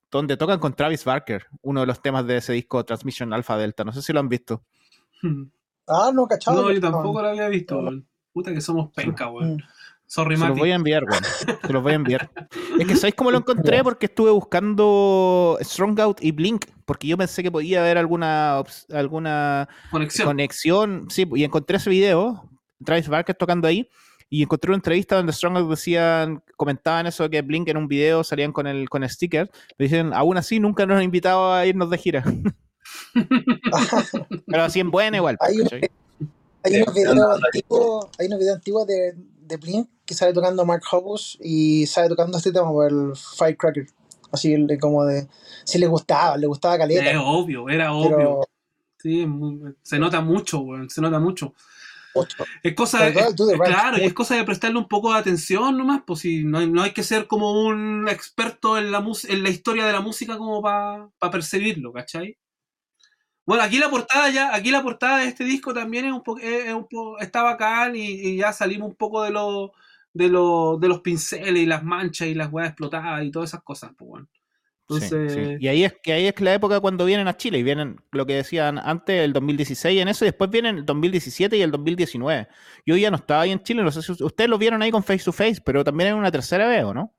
donde 0.09 0.37
tocan 0.37 0.61
con 0.61 0.75
Travis 0.75 1.05
Barker, 1.05 1.47
uno 1.62 1.81
de 1.81 1.87
los 1.87 2.01
temas 2.01 2.25
de 2.29 2.37
ese 2.37 2.53
disco 2.53 2.85
Transmission 2.85 3.33
Alpha 3.33 3.57
Delta. 3.57 3.83
No 3.83 3.93
sé 3.93 4.03
si 4.03 4.12
lo 4.12 4.21
han 4.21 4.29
visto. 4.29 4.65
Ah, 5.93 6.12
no, 6.15 6.25
cachado. 6.29 6.62
No, 6.62 6.71
yo 6.71 6.81
tampoco 6.81 7.21
lo 7.21 7.31
había 7.31 7.49
visto, 7.49 7.77
weón. 7.77 8.07
Puta 8.33 8.55
que 8.55 8.61
somos 8.61 8.93
penca, 8.93 9.29
weón. 9.29 9.61
Sorry, 10.11 10.37
Se 10.37 10.49
los 10.49 10.59
voy 10.59 10.73
a 10.73 10.74
enviar, 10.74 11.05
weón. 11.05 11.23
Se 11.65 11.73
los 11.73 11.82
voy 11.85 11.93
a 11.93 11.95
enviar. 11.95 12.32
Es 12.81 12.85
que 12.85 12.97
¿sabéis 12.97 13.15
cómo 13.15 13.31
lo 13.31 13.39
encontré? 13.47 13.85
Porque 13.85 14.07
estuve 14.07 14.32
buscando 14.32 15.57
Strongout 15.61 16.20
y 16.20 16.32
Blink, 16.32 16.66
porque 16.85 17.07
yo 17.07 17.16
pensé 17.16 17.45
que 17.45 17.53
podía 17.53 17.81
haber 17.81 17.97
alguna, 17.97 18.65
alguna 18.93 19.69
Conexión. 19.93 20.27
conexión, 20.27 21.07
sí, 21.11 21.28
y 21.37 21.45
encontré 21.45 21.77
ese 21.77 21.91
video, 21.91 22.51
Travis 22.85 23.07
Barker 23.07 23.37
tocando 23.37 23.69
ahí, 23.69 23.89
y 24.28 24.43
encontré 24.43 24.70
una 24.70 24.78
entrevista 24.78 25.15
donde 25.15 25.32
Strong 25.32 25.70
decían, 25.70 26.43
comentaban 26.57 27.07
eso 27.07 27.23
de 27.23 27.31
que 27.31 27.43
Blink 27.43 27.69
en 27.69 27.77
un 27.77 27.87
video 27.87 28.24
salían 28.24 28.51
con 28.51 28.66
el, 28.66 28.89
con 28.89 29.05
el 29.05 29.11
sticker, 29.11 29.49
pero 29.77 29.89
dicen, 29.89 30.12
aún 30.12 30.37
así 30.37 30.59
nunca 30.59 30.87
nos 30.87 30.97
han 30.97 31.05
invitado 31.05 31.53
a 31.53 31.65
irnos 31.66 31.89
de 31.89 31.99
gira. 31.99 32.24
pero 34.49 34.62
así 34.65 34.81
en 34.81 34.91
buena 34.91 35.19
igual. 35.19 35.37
Hay, 35.39 35.61
unos 35.61 36.95
videos 36.95 37.41
antiguos, 37.45 38.09
hay 38.19 38.27
unos 38.27 38.39
videos 38.41 38.57
antiguos 38.57 38.87
de, 38.89 39.15
de 39.51 39.56
Blink 39.59 39.89
que 40.06 40.14
sale 40.14 40.32
tocando 40.32 40.64
Mark 40.64 40.82
Hoppus 40.90 41.36
y 41.43 41.86
sale 41.86 42.09
tocando 42.09 42.39
este 42.39 42.52
tema, 42.52 42.70
el 42.89 43.12
Firecracker. 43.39 43.86
Así 44.32 44.56
como 44.81 45.05
de. 45.05 45.27
Si 45.64 45.78
le 45.78 45.86
gustaba, 45.89 46.36
le 46.36 46.47
gustaba 46.47 46.78
caleta. 46.78 47.10
Es 47.10 47.18
obvio, 47.22 47.68
era 47.68 47.93
obvio. 47.93 48.16
pero. 48.16 48.40
Sí, 48.98 49.27
se 49.82 49.98
nota 49.98 50.20
mucho, 50.20 50.60
weón. 50.60 50.89
Se 50.90 51.01
nota 51.01 51.18
mucho. 51.18 51.55
ocho. 52.14 52.44
Es 52.62 52.74
cosa 52.74 53.05
de, 53.05 53.18
es- 53.18 53.35
claro, 53.64 53.98
y 53.98 54.02
es 54.02 54.12
cosa 54.12 54.35
de 54.36 54.44
prestarle 54.44 54.78
un 54.78 54.89
poco 54.89 55.12
de 55.12 55.18
atención 55.18 55.77
nomás, 55.78 56.02
pues 56.06 56.20
si 56.20 56.44
no 56.44 56.59
hay, 56.59 56.70
no 56.70 56.82
hay 56.82 56.93
que 56.93 57.02
ser 57.02 57.27
como 57.27 57.62
un 57.62 58.09
experto 58.09 58.77
en 58.78 58.93
la, 58.93 59.05
en 59.28 59.43
la 59.43 59.48
historia 59.48 59.86
de 59.86 59.93
la 59.93 60.01
música 60.01 60.36
como 60.36 60.60
para 60.60 61.09
percibirlo, 61.32 61.93
¿cachai? 61.93 62.36
Bueno, 63.51 63.64
aquí 63.64 63.78
la 63.78 63.90
portada 63.90 64.31
ya, 64.31 64.55
aquí 64.55 64.70
la 64.70 64.81
portada 64.81 65.18
de 65.18 65.27
este 65.27 65.43
disco 65.43 65.74
también 65.74 66.05
es 66.05 66.12
un 66.12 66.22
poco, 66.22 66.39
es 66.40 66.72
un 66.72 66.86
po- 66.86 67.18
está 67.18 67.43
bacán 67.43 67.97
y, 67.97 68.02
y 68.06 68.36
ya 68.36 68.52
salimos 68.52 68.89
un 68.90 68.94
poco 68.94 69.24
de 69.24 69.32
los 69.32 69.70
de 70.14 70.28
los 70.28 70.78
de 70.78 70.86
los 70.86 71.01
pinceles 71.01 71.60
y 71.60 71.66
las 71.66 71.82
manchas 71.82 72.28
y 72.28 72.35
las 72.35 72.52
weas 72.52 72.68
explotadas 72.68 73.24
y 73.24 73.32
todas 73.32 73.51
esas 73.51 73.64
cosas, 73.64 73.90
pues 73.98 74.09
bueno. 74.09 74.28
Sí, 74.89 74.98
Entonces, 75.02 75.32
sí. 75.32 75.56
Y 75.59 75.66
ahí 75.66 75.82
es 75.82 75.97
que 76.01 76.12
ahí 76.12 76.28
es 76.28 76.40
la 76.40 76.55
época 76.55 76.78
cuando 76.78 77.05
vienen 77.05 77.27
a 77.27 77.36
Chile 77.36 77.59
y 77.59 77.64
vienen 77.64 78.01
lo 78.12 78.24
que 78.24 78.35
decían 78.36 78.78
antes, 78.78 79.20
el 79.20 79.32
2016 79.32 80.01
en 80.01 80.06
eso, 80.06 80.24
y 80.24 80.28
después 80.28 80.48
vienen 80.48 80.77
el 80.78 80.86
2017 80.86 81.56
y 81.56 81.62
el 81.62 81.72
2019. 81.72 82.47
Yo 82.86 82.97
ya 82.97 83.10
no 83.10 83.16
estaba 83.16 83.40
ahí 83.40 83.51
en 83.51 83.64
Chile, 83.64 83.82
no 83.82 83.90
sé 83.90 84.01
si 84.01 84.12
ustedes 84.12 84.48
lo 84.48 84.59
vieron 84.59 84.81
ahí 84.81 84.93
con 84.93 85.02
Face 85.02 85.24
to 85.24 85.32
Face, 85.32 85.60
pero 85.64 85.82
también 85.82 86.10
en 86.10 86.14
una 86.14 86.31
tercera 86.31 86.68
vez, 86.68 86.85
¿o 86.85 86.94
no? 86.94 87.12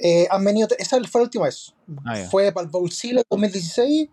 Eh, 0.00 0.26
han 0.28 0.44
venido, 0.44 0.66
esa 0.76 1.00
fue 1.04 1.20
la 1.20 1.24
última 1.26 1.44
vez. 1.44 1.72
Ah. 2.04 2.16
Fue 2.28 2.50
para 2.50 2.66
el 2.66 2.72
el 2.74 3.24
2016, 3.30 4.08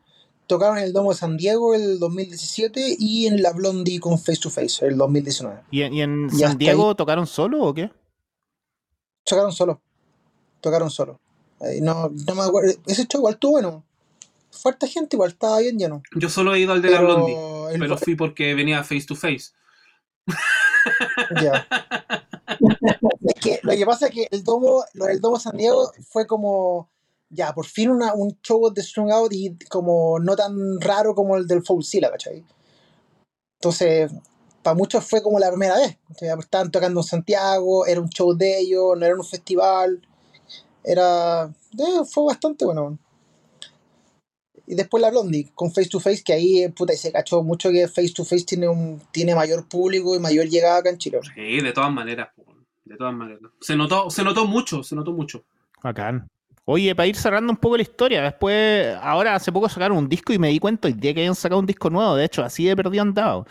tocaron 0.52 0.78
en 0.80 0.84
el 0.84 0.92
Domo 0.92 1.12
de 1.12 1.18
San 1.18 1.38
Diego 1.38 1.74
el 1.74 1.98
2017 1.98 2.98
y 3.00 3.26
en 3.28 3.42
la 3.42 3.54
Blondie 3.54 4.02
con 4.02 4.20
Face 4.20 4.40
to 4.42 4.50
Face 4.50 4.86
el 4.86 4.98
2019. 4.98 5.62
¿Y, 5.72 5.82
en- 5.84 5.94
y 5.94 6.02
en 6.02 6.28
Y 6.34 6.40
San 6.40 6.58
Diego 6.58 6.94
tocaron 6.94 7.26
solo 7.26 7.64
o 7.64 7.74
qué? 7.74 7.90
Tocaron 9.24 9.54
solo. 9.54 9.82
Tocaron 10.60 10.90
solo. 10.92 11.22
Eh, 11.62 11.80
no, 11.82 12.10
no 12.10 12.36
me 12.36 12.42
acuerdo. 12.42 12.74
Ese 12.86 13.06
show 13.08 13.20
igual 13.22 13.36
estuvo 13.36 13.52
bueno. 13.54 13.86
Fuerte 14.50 14.88
gente, 14.88 15.16
igual 15.16 15.30
estaba 15.32 15.60
bien 15.60 15.78
lleno. 15.80 16.04
yo 16.16 16.28
solo 16.30 16.54
he 16.54 16.60
ido 16.60 16.74
al 16.74 16.82
de 16.82 16.90
la 16.90 17.00
Blondie, 17.02 17.36
el- 17.74 17.80
pero 17.80 17.98
fui 17.98 18.16
porque 18.16 18.54
venía 18.54 18.84
face 18.84 19.06
to 19.08 19.16
face. 19.16 19.52
Ya. 21.42 21.66
es 23.22 23.42
que 23.42 23.60
lo 23.64 23.72
que 23.72 23.86
pasa 23.86 24.08
es 24.08 24.12
que 24.14 24.28
el 24.30 24.44
domo, 24.44 24.84
lo 24.96 25.06
del 25.06 25.22
domo 25.22 25.40
San 25.40 25.56
Diego 25.56 25.92
fue 26.10 26.28
como 26.28 26.90
ya, 27.32 27.54
por 27.54 27.66
fin 27.66 27.90
una, 27.90 28.14
un 28.14 28.38
show 28.42 28.72
de 28.74 28.84
Strung 28.84 29.12
Out 29.12 29.34
y 29.34 29.58
como 29.70 30.20
no 30.20 30.36
tan 30.36 30.80
raro 30.82 31.16
como 31.16 31.38
el 31.38 31.48
del 31.48 31.64
Foul 31.64 31.84
Sila, 31.84 32.12
¿cachai? 32.12 32.44
Entonces, 33.60 34.12
para 34.62 34.76
muchos 34.76 35.08
fue 35.08 35.24
como 35.24 35.40
la 35.40 35.50
primera 35.50 35.76
vez. 35.78 35.98
O 36.10 36.14
sea, 36.14 36.36
estaban 36.36 36.72
tocando 36.72 37.00
en 37.00 37.06
Santiago, 37.06 37.86
era 37.86 38.02
un 38.02 38.10
show 38.10 38.36
de 38.36 38.60
ellos, 38.60 38.98
no 38.98 39.06
era 39.06 39.16
un 39.16 39.24
festival. 39.24 40.02
Era. 40.84 41.46
eh, 41.46 42.06
fue 42.12 42.26
bastante 42.26 42.66
bueno. 42.66 42.98
Y 44.68 44.76
después 44.76 45.02
la 45.02 45.10
Blondie, 45.10 45.52
con 45.54 45.72
Face 45.74 45.90
to 45.90 46.00
Face, 46.00 46.24
que 46.24 46.34
ahí, 46.34 46.68
puta, 46.70 46.94
y 46.94 46.98
se 46.98 47.12
cachó 47.12 47.44
mucho 47.44 47.72
que 47.72 47.88
Face 47.88 48.14
to 48.16 48.24
Face 48.24 48.46
tiene 48.46 48.70
un 48.70 49.02
tiene 49.12 49.36
mayor 49.36 49.68
público 49.68 50.16
y 50.16 50.20
mayor 50.20 50.48
llegada 50.48 50.78
acá 50.78 50.90
en 50.90 50.98
Chile. 50.98 51.20
Sí, 51.36 51.60
de 51.60 51.74
todas 51.74 51.92
maneras, 51.92 52.30
de 52.86 52.96
todas 52.96 53.14
maneras. 53.14 53.42
Se 53.60 53.76
notó, 53.76 54.10
se 54.10 54.24
notó 54.24 54.46
mucho, 54.46 54.82
se 54.84 54.96
notó 54.96 55.12
mucho. 55.12 55.44
Bacán. 55.84 56.28
Oye, 56.66 56.96
para 56.96 57.08
ir 57.08 57.16
cerrando 57.16 57.52
un 57.52 57.58
poco 57.58 57.76
la 57.78 57.84
historia, 57.84 58.22
después, 58.22 58.96
ahora 59.02 59.36
hace 59.36 59.52
poco 59.52 59.68
sacaron 59.68 59.98
un 59.98 60.08
disco 60.08 60.32
y 60.32 60.40
me 60.40 60.50
di 60.50 60.60
cuenta 60.60 60.88
hoy 60.88 60.94
día 60.94 61.14
que 61.14 61.22
habían 61.22 61.36
sacado 61.36 61.60
un 61.60 61.66
disco 61.66 61.90
nuevo, 61.90 62.16
de 62.16 62.26
hecho, 62.26 62.44
así 62.44 62.66
de 62.66 62.76
perdido 62.76 63.02
andado. 63.02 63.46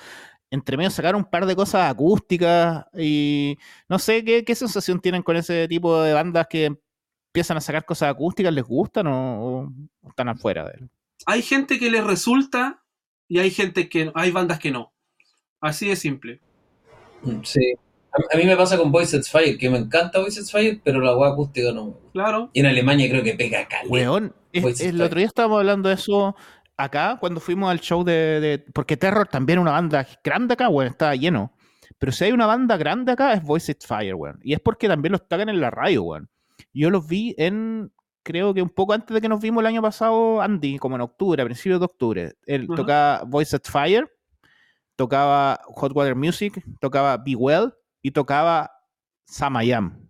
Entre 0.50 0.76
medio 0.76 0.90
sacaron 0.90 1.22
un 1.22 1.30
par 1.30 1.46
de 1.46 1.56
cosas 1.56 1.90
acústicas 1.90 2.84
y 2.96 3.56
no 3.88 3.98
sé 3.98 4.24
qué, 4.24 4.44
qué 4.44 4.54
sensación 4.54 5.00
tienen 5.00 5.22
con 5.22 5.36
ese 5.36 5.68
tipo 5.68 6.02
de 6.02 6.12
bandas 6.12 6.46
que 6.48 6.76
empiezan 7.28 7.56
a 7.56 7.60
sacar 7.60 7.84
cosas 7.84 8.10
acústicas, 8.10 8.52
¿les 8.52 8.64
gustan 8.64 9.06
o, 9.06 9.62
o 10.02 10.08
están 10.08 10.28
afuera 10.28 10.64
de 10.64 10.72
él? 10.78 10.90
Hay 11.26 11.42
gente 11.42 11.78
que 11.78 11.90
les 11.90 12.02
resulta 12.02 12.82
y 13.28 13.38
hay 13.38 13.50
gente 13.50 13.88
que 13.88 14.10
hay 14.14 14.30
bandas 14.30 14.58
que 14.58 14.70
no. 14.70 14.92
Así 15.60 15.88
de 15.88 15.96
simple. 15.96 16.40
Sí. 17.44 17.74
A, 18.12 18.34
a 18.34 18.38
mí 18.38 18.44
me 18.44 18.56
pasa 18.56 18.76
con 18.76 18.90
Voices 18.90 19.28
Fire, 19.30 19.56
que 19.58 19.70
me 19.70 19.78
encanta 19.78 20.18
Voices 20.18 20.50
Fire, 20.50 20.80
pero 20.82 21.00
la 21.00 21.10
agua 21.10 21.28
acústica 21.32 21.72
no 21.72 21.84
me 21.86 21.90
gusta. 21.92 22.10
Claro. 22.12 22.50
Y 22.52 22.60
en 22.60 22.66
Alemania 22.66 23.08
creo 23.08 23.22
que 23.22 23.34
pega 23.34 23.66
caleta. 23.68 23.88
Weón, 23.92 24.34
es- 24.52 24.80
el 24.80 25.00
otro 25.00 25.18
día 25.18 25.26
estábamos 25.26 25.58
hablando 25.58 25.88
de 25.88 25.94
eso 25.94 26.34
acá, 26.76 27.18
cuando 27.20 27.40
fuimos 27.40 27.70
al 27.70 27.80
show 27.80 28.02
de, 28.04 28.40
de- 28.40 28.58
Porque 28.72 28.96
Terror 28.96 29.28
también 29.28 29.58
es 29.58 29.62
una 29.62 29.72
banda 29.72 30.06
grande 30.24 30.54
acá, 30.54 30.68
weón, 30.68 30.90
estaba 30.90 31.14
lleno. 31.14 31.52
Pero 31.98 32.12
si 32.12 32.24
hay 32.24 32.32
una 32.32 32.46
banda 32.46 32.76
grande 32.78 33.12
acá, 33.12 33.34
es 33.34 33.42
Voice 33.42 33.72
It 33.72 33.82
Fire, 33.86 34.14
weón. 34.14 34.40
Y 34.42 34.54
es 34.54 34.60
porque 34.60 34.88
también 34.88 35.12
los 35.12 35.28
tocan 35.28 35.48
en 35.48 35.60
la 35.60 35.70
radio, 35.70 36.02
weón. 36.02 36.28
Yo 36.72 36.90
los 36.90 37.06
vi 37.06 37.34
en. 37.38 37.92
Creo 38.22 38.52
que 38.52 38.60
un 38.62 38.68
poco 38.70 38.92
antes 38.92 39.14
de 39.14 39.20
que 39.20 39.28
nos 39.28 39.40
vimos 39.40 39.62
el 39.62 39.66
año 39.66 39.80
pasado, 39.82 40.40
Andy, 40.42 40.78
como 40.78 40.94
en 40.96 41.00
octubre, 41.02 41.40
a 41.40 41.44
principios 41.44 41.78
de 41.80 41.84
octubre. 41.86 42.32
Él 42.46 42.66
tocaba 42.74 43.22
Voice 43.26 43.56
It 43.56 43.66
Fire, 43.66 44.10
tocaba 44.96 45.60
Hot 45.64 45.92
Water 45.94 46.14
Music, 46.14 46.62
tocaba 46.80 47.16
Be 47.16 47.34
Well 47.34 47.72
y 48.02 48.10
tocaba 48.12 48.70
Samayam. 49.24 50.06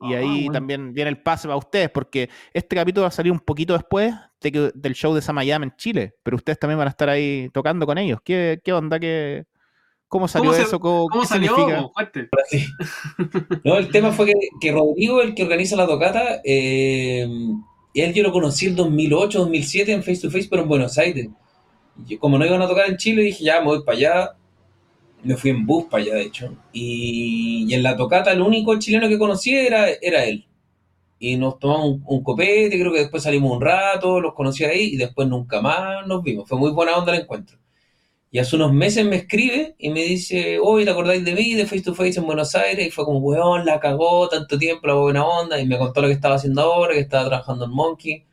Y 0.00 0.14
Ah, 0.14 0.18
ahí 0.18 0.26
bueno. 0.44 0.52
también 0.52 0.92
viene 0.92 1.10
el 1.10 1.22
pase 1.22 1.46
para 1.46 1.56
ustedes, 1.56 1.88
porque 1.90 2.28
este 2.52 2.74
capítulo 2.74 3.02
va 3.02 3.08
a 3.08 3.12
salir 3.12 3.30
un 3.30 3.38
poquito 3.40 3.72
después 3.74 4.12
de 4.40 4.50
que- 4.52 4.72
del 4.74 4.94
show 4.94 5.14
de 5.14 5.22
Samayam 5.22 5.62
en 5.62 5.76
Chile, 5.76 6.14
pero 6.24 6.36
ustedes 6.36 6.58
también 6.58 6.78
van 6.78 6.88
a 6.88 6.90
estar 6.90 7.08
ahí 7.08 7.48
tocando 7.52 7.86
con 7.86 7.98
ellos. 7.98 8.18
¿Qué, 8.24 8.60
qué 8.64 8.72
onda? 8.72 8.98
¿Qué, 8.98 9.44
¿Cómo 10.08 10.26
salió 10.28 10.50
¿Cómo 10.50 10.56
se- 10.60 10.66
eso? 10.68 10.80
¿Cómo, 10.80 11.06
¿Cómo 11.08 11.24
salió? 11.24 11.54
Sí. 12.50 12.66
No, 13.64 13.76
el 13.78 13.90
tema 13.90 14.10
fue 14.12 14.26
que, 14.26 14.32
que 14.60 14.72
Rodrigo, 14.72 15.22
el 15.22 15.34
que 15.34 15.44
organiza 15.44 15.76
la 15.76 15.86
tocata, 15.86 16.40
eh, 16.44 17.26
él 17.94 18.12
yo 18.14 18.22
lo 18.22 18.32
conocí 18.32 18.66
el 18.66 18.74
2008, 18.76 19.38
2007 19.38 19.92
en 19.92 20.02
Face 20.02 20.20
to 20.20 20.30
Face, 20.30 20.48
pero 20.50 20.62
en 20.62 20.68
Buenos 20.68 20.98
Aires. 20.98 21.28
Y 22.06 22.14
yo, 22.14 22.18
como 22.18 22.38
no 22.38 22.44
iban 22.44 22.60
a 22.62 22.68
tocar 22.68 22.88
en 22.90 22.96
Chile, 22.96 23.22
dije, 23.22 23.44
ya, 23.44 23.60
me 23.60 23.66
voy 23.66 23.84
para 23.84 23.96
allá. 23.96 24.30
Me 25.22 25.36
fui 25.36 25.50
en 25.50 25.66
bus 25.66 25.84
para 25.90 26.02
allá, 26.02 26.14
de 26.14 26.22
hecho. 26.22 26.54
Y, 26.72 27.72
en 27.72 27.82
la 27.82 27.96
tocata, 27.96 28.32
el 28.32 28.42
único 28.42 28.78
chileno 28.78 29.08
que 29.08 29.18
conocí 29.18 29.54
era, 29.54 29.88
era 30.00 30.24
él. 30.24 30.46
Y 31.18 31.36
nos 31.36 31.58
tomamos 31.58 31.86
un, 31.86 32.02
un 32.06 32.22
copete, 32.24 32.78
creo 32.78 32.92
que 32.92 33.00
después 33.00 33.22
salimos 33.22 33.52
un 33.52 33.60
rato, 33.62 34.20
los 34.20 34.34
conocí 34.34 34.64
ahí 34.64 34.94
y 34.94 34.96
después 34.96 35.28
nunca 35.28 35.60
más 35.60 36.06
nos 36.06 36.22
vimos. 36.22 36.48
Fue 36.48 36.58
muy 36.58 36.72
buena 36.72 36.96
onda 36.96 37.14
el 37.14 37.22
encuentro. 37.22 37.58
Y 38.34 38.38
hace 38.38 38.56
unos 38.56 38.72
meses 38.72 39.04
me 39.04 39.16
escribe 39.16 39.74
y 39.78 39.90
me 39.90 40.00
dice, 40.04 40.58
oye, 40.58 40.86
¿te 40.86 40.90
acordáis 40.90 41.22
de 41.22 41.34
mí, 41.34 41.52
de 41.52 41.66
Face 41.66 41.82
to 41.82 41.94
Face 41.94 42.18
en 42.18 42.24
Buenos 42.24 42.54
Aires? 42.54 42.86
Y 42.86 42.90
fue 42.90 43.04
como, 43.04 43.18
weón, 43.18 43.66
la 43.66 43.78
cagó 43.78 44.26
tanto 44.30 44.58
tiempo, 44.58 44.86
la 44.86 44.94
buena 44.94 45.26
onda. 45.26 45.60
Y 45.60 45.66
me 45.66 45.76
contó 45.76 46.00
lo 46.00 46.08
que 46.08 46.14
estaba 46.14 46.36
haciendo 46.36 46.62
ahora, 46.62 46.94
que 46.94 47.00
estaba 47.00 47.26
trabajando 47.26 47.66
en 47.66 47.72
Monkey. 47.72 48.24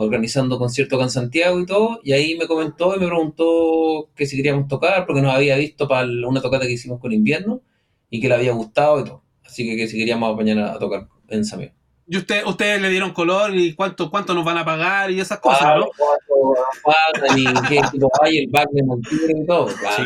Organizando 0.00 0.58
concierto 0.60 0.94
acá 0.94 1.04
en 1.06 1.10
Santiago 1.10 1.58
y 1.58 1.66
todo, 1.66 2.00
y 2.04 2.12
ahí 2.12 2.36
me 2.36 2.46
comentó 2.46 2.94
y 2.94 3.00
me 3.00 3.06
preguntó 3.06 4.08
que 4.14 4.26
si 4.26 4.36
queríamos 4.36 4.68
tocar, 4.68 5.04
porque 5.06 5.20
nos 5.20 5.34
había 5.34 5.56
visto 5.56 5.88
para 5.88 6.06
una 6.06 6.40
tocata 6.40 6.66
que 6.66 6.72
hicimos 6.72 7.00
con 7.00 7.12
invierno 7.12 7.62
y 8.08 8.20
que 8.20 8.28
le 8.28 8.34
había 8.36 8.52
gustado 8.52 9.00
y 9.00 9.04
todo. 9.04 9.22
Así 9.44 9.68
que, 9.68 9.76
que 9.76 9.88
si 9.88 9.98
queríamos 9.98 10.28
acompañar 10.28 10.58
a, 10.60 10.74
a 10.74 10.78
tocar 10.78 11.08
en 11.28 11.44
Sameo. 11.44 11.72
Y 12.10 12.16
usted, 12.16 12.46
ustedes 12.46 12.80
le 12.80 12.90
dieron 12.90 13.12
color 13.12 13.54
y 13.56 13.74
cuánto, 13.74 14.08
cuánto 14.08 14.34
nos 14.34 14.44
van 14.44 14.56
a 14.56 14.64
pagar 14.64 15.10
y 15.10 15.20
esas 15.20 15.40
cosas, 15.40 15.60
Claro, 15.60 15.80
¿no? 15.80 15.88
cuánto 15.98 16.62
pagan 16.84 17.38
y 17.38 17.44
qué 17.68 17.80
tipo 17.90 18.08
hay, 18.22 18.38
el 18.38 18.50
back 18.50 18.70
de 18.70 18.82
y 18.82 19.46
todo. 19.46 19.68
Sí, 19.68 20.02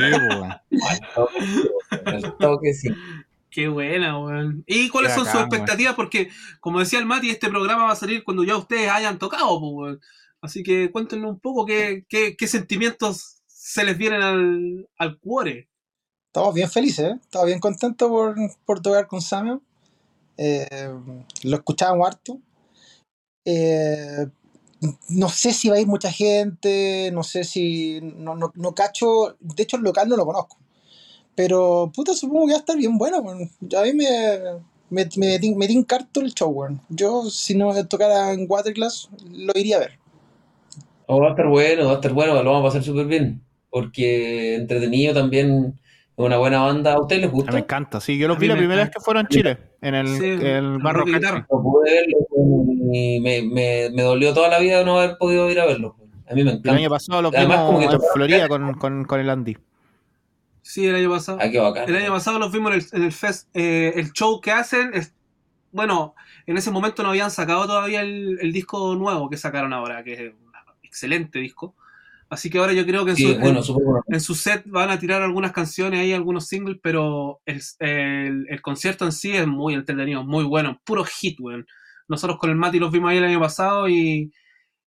po. 1.15 1.27
al 2.07 2.37
toque, 2.39 2.73
sí. 2.73 2.89
Qué 3.53 3.69
buena, 3.69 4.19
weón. 4.19 4.65
¿Y 4.67 4.89
cuáles 4.89 5.13
Qué 5.13 5.19
son 5.19 5.27
sus 5.27 5.41
expectativas? 5.41 5.95
Porque, 5.95 6.31
como 6.59 6.81
decía 6.81 6.99
el 6.99 7.05
Mati, 7.05 7.29
este 7.29 7.51
programa 7.51 7.85
va 7.85 7.93
a 7.93 7.97
salir 7.97 8.25
cuando 8.25 8.45
ya 8.45 8.57
ustedes 8.57 8.91
hayan 8.91 9.19
tocado, 9.19 9.61
pues, 9.61 9.73
weón. 9.73 10.01
Así 10.41 10.63
que 10.63 10.91
cuéntenos 10.91 11.31
un 11.31 11.39
poco 11.39 11.67
qué, 11.67 12.07
qué, 12.09 12.35
qué 12.35 12.49
sentimientos 12.49 13.43
se 13.47 13.85
les 13.85 13.99
vienen 13.99 14.23
al, 14.23 14.89
al 14.97 15.19
cuore. 15.19 15.69
Estamos 16.29 16.55
bien 16.55 16.71
felices, 16.71 17.13
¿eh? 17.13 17.19
Estamos 17.21 17.47
bien 17.47 17.61
contentos 17.61 18.09
por, 18.09 18.35
por 18.65 18.81
tocar 18.81 19.07
con 19.07 19.21
Samuel. 19.21 19.61
Eh, 20.39 20.89
lo 21.43 21.57
escuchábamos 21.57 22.09
harto. 22.09 22.41
Eh, 23.45 24.27
no 25.11 25.29
sé 25.29 25.53
si 25.53 25.69
va 25.69 25.77
a 25.77 25.81
ir 25.81 25.87
mucha 25.87 26.11
gente, 26.11 27.11
no 27.13 27.23
sé 27.23 27.45
si. 27.45 28.01
No, 28.01 28.35
no, 28.35 28.51
no 28.55 28.75
cacho. 28.75 29.37
De 29.41 29.63
hecho, 29.63 29.77
el 29.77 29.83
local 29.83 30.09
no 30.09 30.17
lo 30.17 30.25
conozco. 30.25 30.57
Pero, 31.35 31.91
puta, 31.95 32.13
supongo 32.15 32.47
que 32.47 32.53
va 32.53 32.57
a 32.59 32.61
estar 32.61 32.77
bien 32.77 32.99
bueno. 32.99 33.19
weón. 33.21 33.41
A 33.77 33.83
mí 33.83 33.93
me, 33.95 34.39
me, 34.91 35.09
me, 35.17 35.39
me 35.57 35.67
tinca 35.67 35.97
harto 35.97 36.21
el 36.21 36.35
show, 36.35 36.51
weón. 36.51 36.81
Yo, 36.89 37.25
si 37.31 37.55
no 37.55 37.73
tocara 37.87 38.33
en 38.33 38.47
Waterclass, 38.49 39.09
lo 39.31 39.53
iría 39.57 39.77
a 39.77 39.81
ver. 39.81 39.93
Oh, 41.07 41.21
va 41.21 41.29
a 41.29 41.31
estar 41.31 41.47
bueno, 41.49 41.87
va 41.87 41.93
a 41.93 41.95
estar 41.97 42.13
bueno, 42.13 42.35
lo 42.43 42.51
vamos 42.53 42.61
a 42.61 42.69
pasar 42.69 42.83
súper 42.85 43.07
bien. 43.07 43.41
Porque 43.71 44.55
entretenido 44.57 45.15
también, 45.15 45.79
es 46.17 46.25
una 46.25 46.37
buena 46.37 46.61
banda. 46.63 46.93
¿A 46.95 47.01
ustedes 47.01 47.23
les 47.23 47.31
A 47.31 47.33
mí 47.33 47.37
gusta? 47.39 47.53
me 47.53 47.61
encanta, 47.61 48.01
sí. 48.01 48.19
Yo 48.19 48.29
los 48.29 48.39
vi 48.39 48.47
la 48.49 48.55
me 48.55 48.61
primera 48.61 48.83
vez 48.83 48.91
que 48.91 49.01
fueron 49.01 49.23
en 49.23 49.29
Chile, 49.29 49.59
en 49.81 49.95
el, 49.95 50.07
Sí, 50.09 50.25
el 50.27 50.43
el 50.43 50.79
barro 50.79 51.05
guitarra. 51.07 51.47
No 51.51 51.63
pude 51.63 51.91
verlo 51.91 52.19
y 52.93 53.21
me, 53.21 53.43
me, 53.43 53.91
me 53.91 54.03
dolió 54.03 54.35
toda 54.35 54.49
la 54.49 54.59
vida 54.59 54.85
no 54.85 54.99
haber 55.01 55.17
podido 55.17 55.51
ir 55.51 55.59
a 55.61 55.65
verlo. 55.67 55.97
A 56.29 56.35
mí 56.35 56.45
me 56.45 56.51
El 56.53 56.57
encanta. 56.59 56.79
año 56.79 56.91
pasado 56.91 57.31
como 57.31 57.79
vimos 57.79 57.89
que 57.89 57.95
en 57.95 58.01
Florida 58.15 58.49
con, 58.49 58.75
con, 58.75 59.05
con 59.05 59.21
el 59.21 59.31
Andy. 59.31 59.57
Sí, 60.73 60.87
el 60.87 60.95
año 60.95 61.11
pasado. 61.11 61.37
Ah, 61.39 61.51
qué 61.51 61.59
bacán. 61.59 61.87
El 61.87 61.97
año 61.97 62.11
pasado 62.13 62.39
los 62.39 62.51
vimos 62.51 62.73
en 62.73 62.79
el, 62.81 62.87
en 62.93 63.03
el 63.03 63.13
fest. 63.13 63.47
eh, 63.53 63.93
el 63.97 64.11
show 64.13 64.41
que 64.41 64.53
hacen 64.53 64.91
es. 64.95 65.15
Bueno, 65.71 66.15
en 66.47 66.57
ese 66.57 66.71
momento 66.71 67.03
no 67.03 67.11
habían 67.11 67.31
sacado 67.31 67.67
todavía 67.67 68.01
el, 68.01 68.39
el 68.41 68.53
disco 68.55 68.95
nuevo 68.95 69.29
que 69.29 69.37
sacaron 69.37 69.75
ahora, 69.75 70.03
que 70.03 70.13
es 70.15 70.21
un 70.33 70.53
excelente 70.83 71.39
disco. 71.41 71.75
Así 72.31 72.49
que 72.49 72.57
ahora 72.57 72.73
yo 72.73 72.87
creo 72.87 73.05
que 73.05 73.11
en, 73.11 73.17
Sí, 73.19 73.35
su, 73.35 73.39
bueno, 73.41 73.61
en, 74.09 74.21
su 74.23 74.35
set 74.35 74.63
van 74.65 74.89
a 74.89 74.99
tirar 74.99 75.21
algunas 75.21 75.53
canciones 75.53 76.01
ahí, 76.01 76.15
algunos 76.15 76.47
singles, 76.49 76.79
pero 76.83 77.43
el, 77.45 77.61
el- 77.81 78.47
el 78.49 78.63
concierto 78.63 79.05
en 79.05 79.13
sí 79.13 79.33
es 79.33 79.47
muy 79.47 79.75
entretenido, 79.75 80.25
muy 80.25 80.45
bueno, 80.45 80.81
puro 80.85 81.05
hit, 81.05 81.39
weón. 81.39 81.67
Nosotros 82.09 82.39
con 82.39 82.49
el 82.49 82.57
Mati 82.57 82.79
los 82.79 82.91
vimos 82.91 83.11
ahí 83.11 83.19
el 83.19 83.25
año 83.25 83.41
pasado 83.41 83.89
y. 83.91 84.33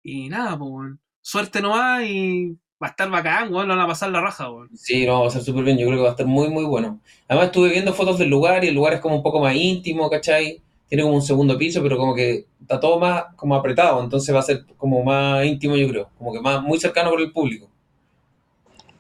Y 0.03 0.28
nada, 0.31 0.59
pues, 0.59 0.70
weón. 0.70 1.01
Suerte 1.20 1.61
nomás 1.61 2.03
y 2.05 2.57
va 2.82 2.89
a 2.89 2.90
estar 2.90 3.11
bacán, 3.11 3.53
weón, 3.53 3.69
van 3.69 3.81
a 3.81 3.86
pasar 3.86 4.11
la 4.11 4.20
raja, 4.20 4.51
weón. 4.51 4.69
Sí, 4.77 5.07
lo 5.07 5.12
vamos 5.15 5.27
a 5.35 5.39
hacer 5.39 5.43
súper 5.47 5.65
bien. 5.65 5.78
Yo 5.78 5.86
creo 5.86 5.98
que 5.98 6.03
va 6.03 6.09
a 6.09 6.12
estar 6.12 6.27
muy, 6.27 6.48
muy 6.48 6.65
bueno. 6.65 7.01
Además, 7.28 7.47
estuve 7.47 7.70
viendo 7.70 7.93
fotos 7.94 8.19
del 8.19 8.28
lugar 8.28 8.65
y 8.65 8.69
el 8.69 8.74
lugar 8.74 8.94
es 8.94 9.01
como 9.01 9.16
un 9.16 9.23
poco 9.23 9.40
más 9.40 9.55
íntimo, 9.55 10.09
¿cachai? 10.11 10.61
Tiene 10.89 11.03
como 11.03 11.15
un 11.16 11.23
segundo 11.23 11.57
piso, 11.59 11.82
pero 11.82 11.97
como 11.97 12.15
que 12.15 12.47
está 12.61 12.78
todo 12.78 12.98
más 13.01 13.24
como 13.35 13.55
apretado. 13.57 14.03
Entonces 14.03 14.35
va 14.35 14.40
a 14.40 14.43
ser 14.43 14.65
como 14.77 15.03
más 15.03 15.44
íntimo, 15.44 15.74
yo 15.77 15.89
creo. 15.89 16.11
Como 16.19 16.32
que 16.32 16.40
más 16.40 16.62
muy 16.62 16.78
cercano 16.78 17.11
por 17.11 17.20
el 17.20 17.32
público. 17.32 17.69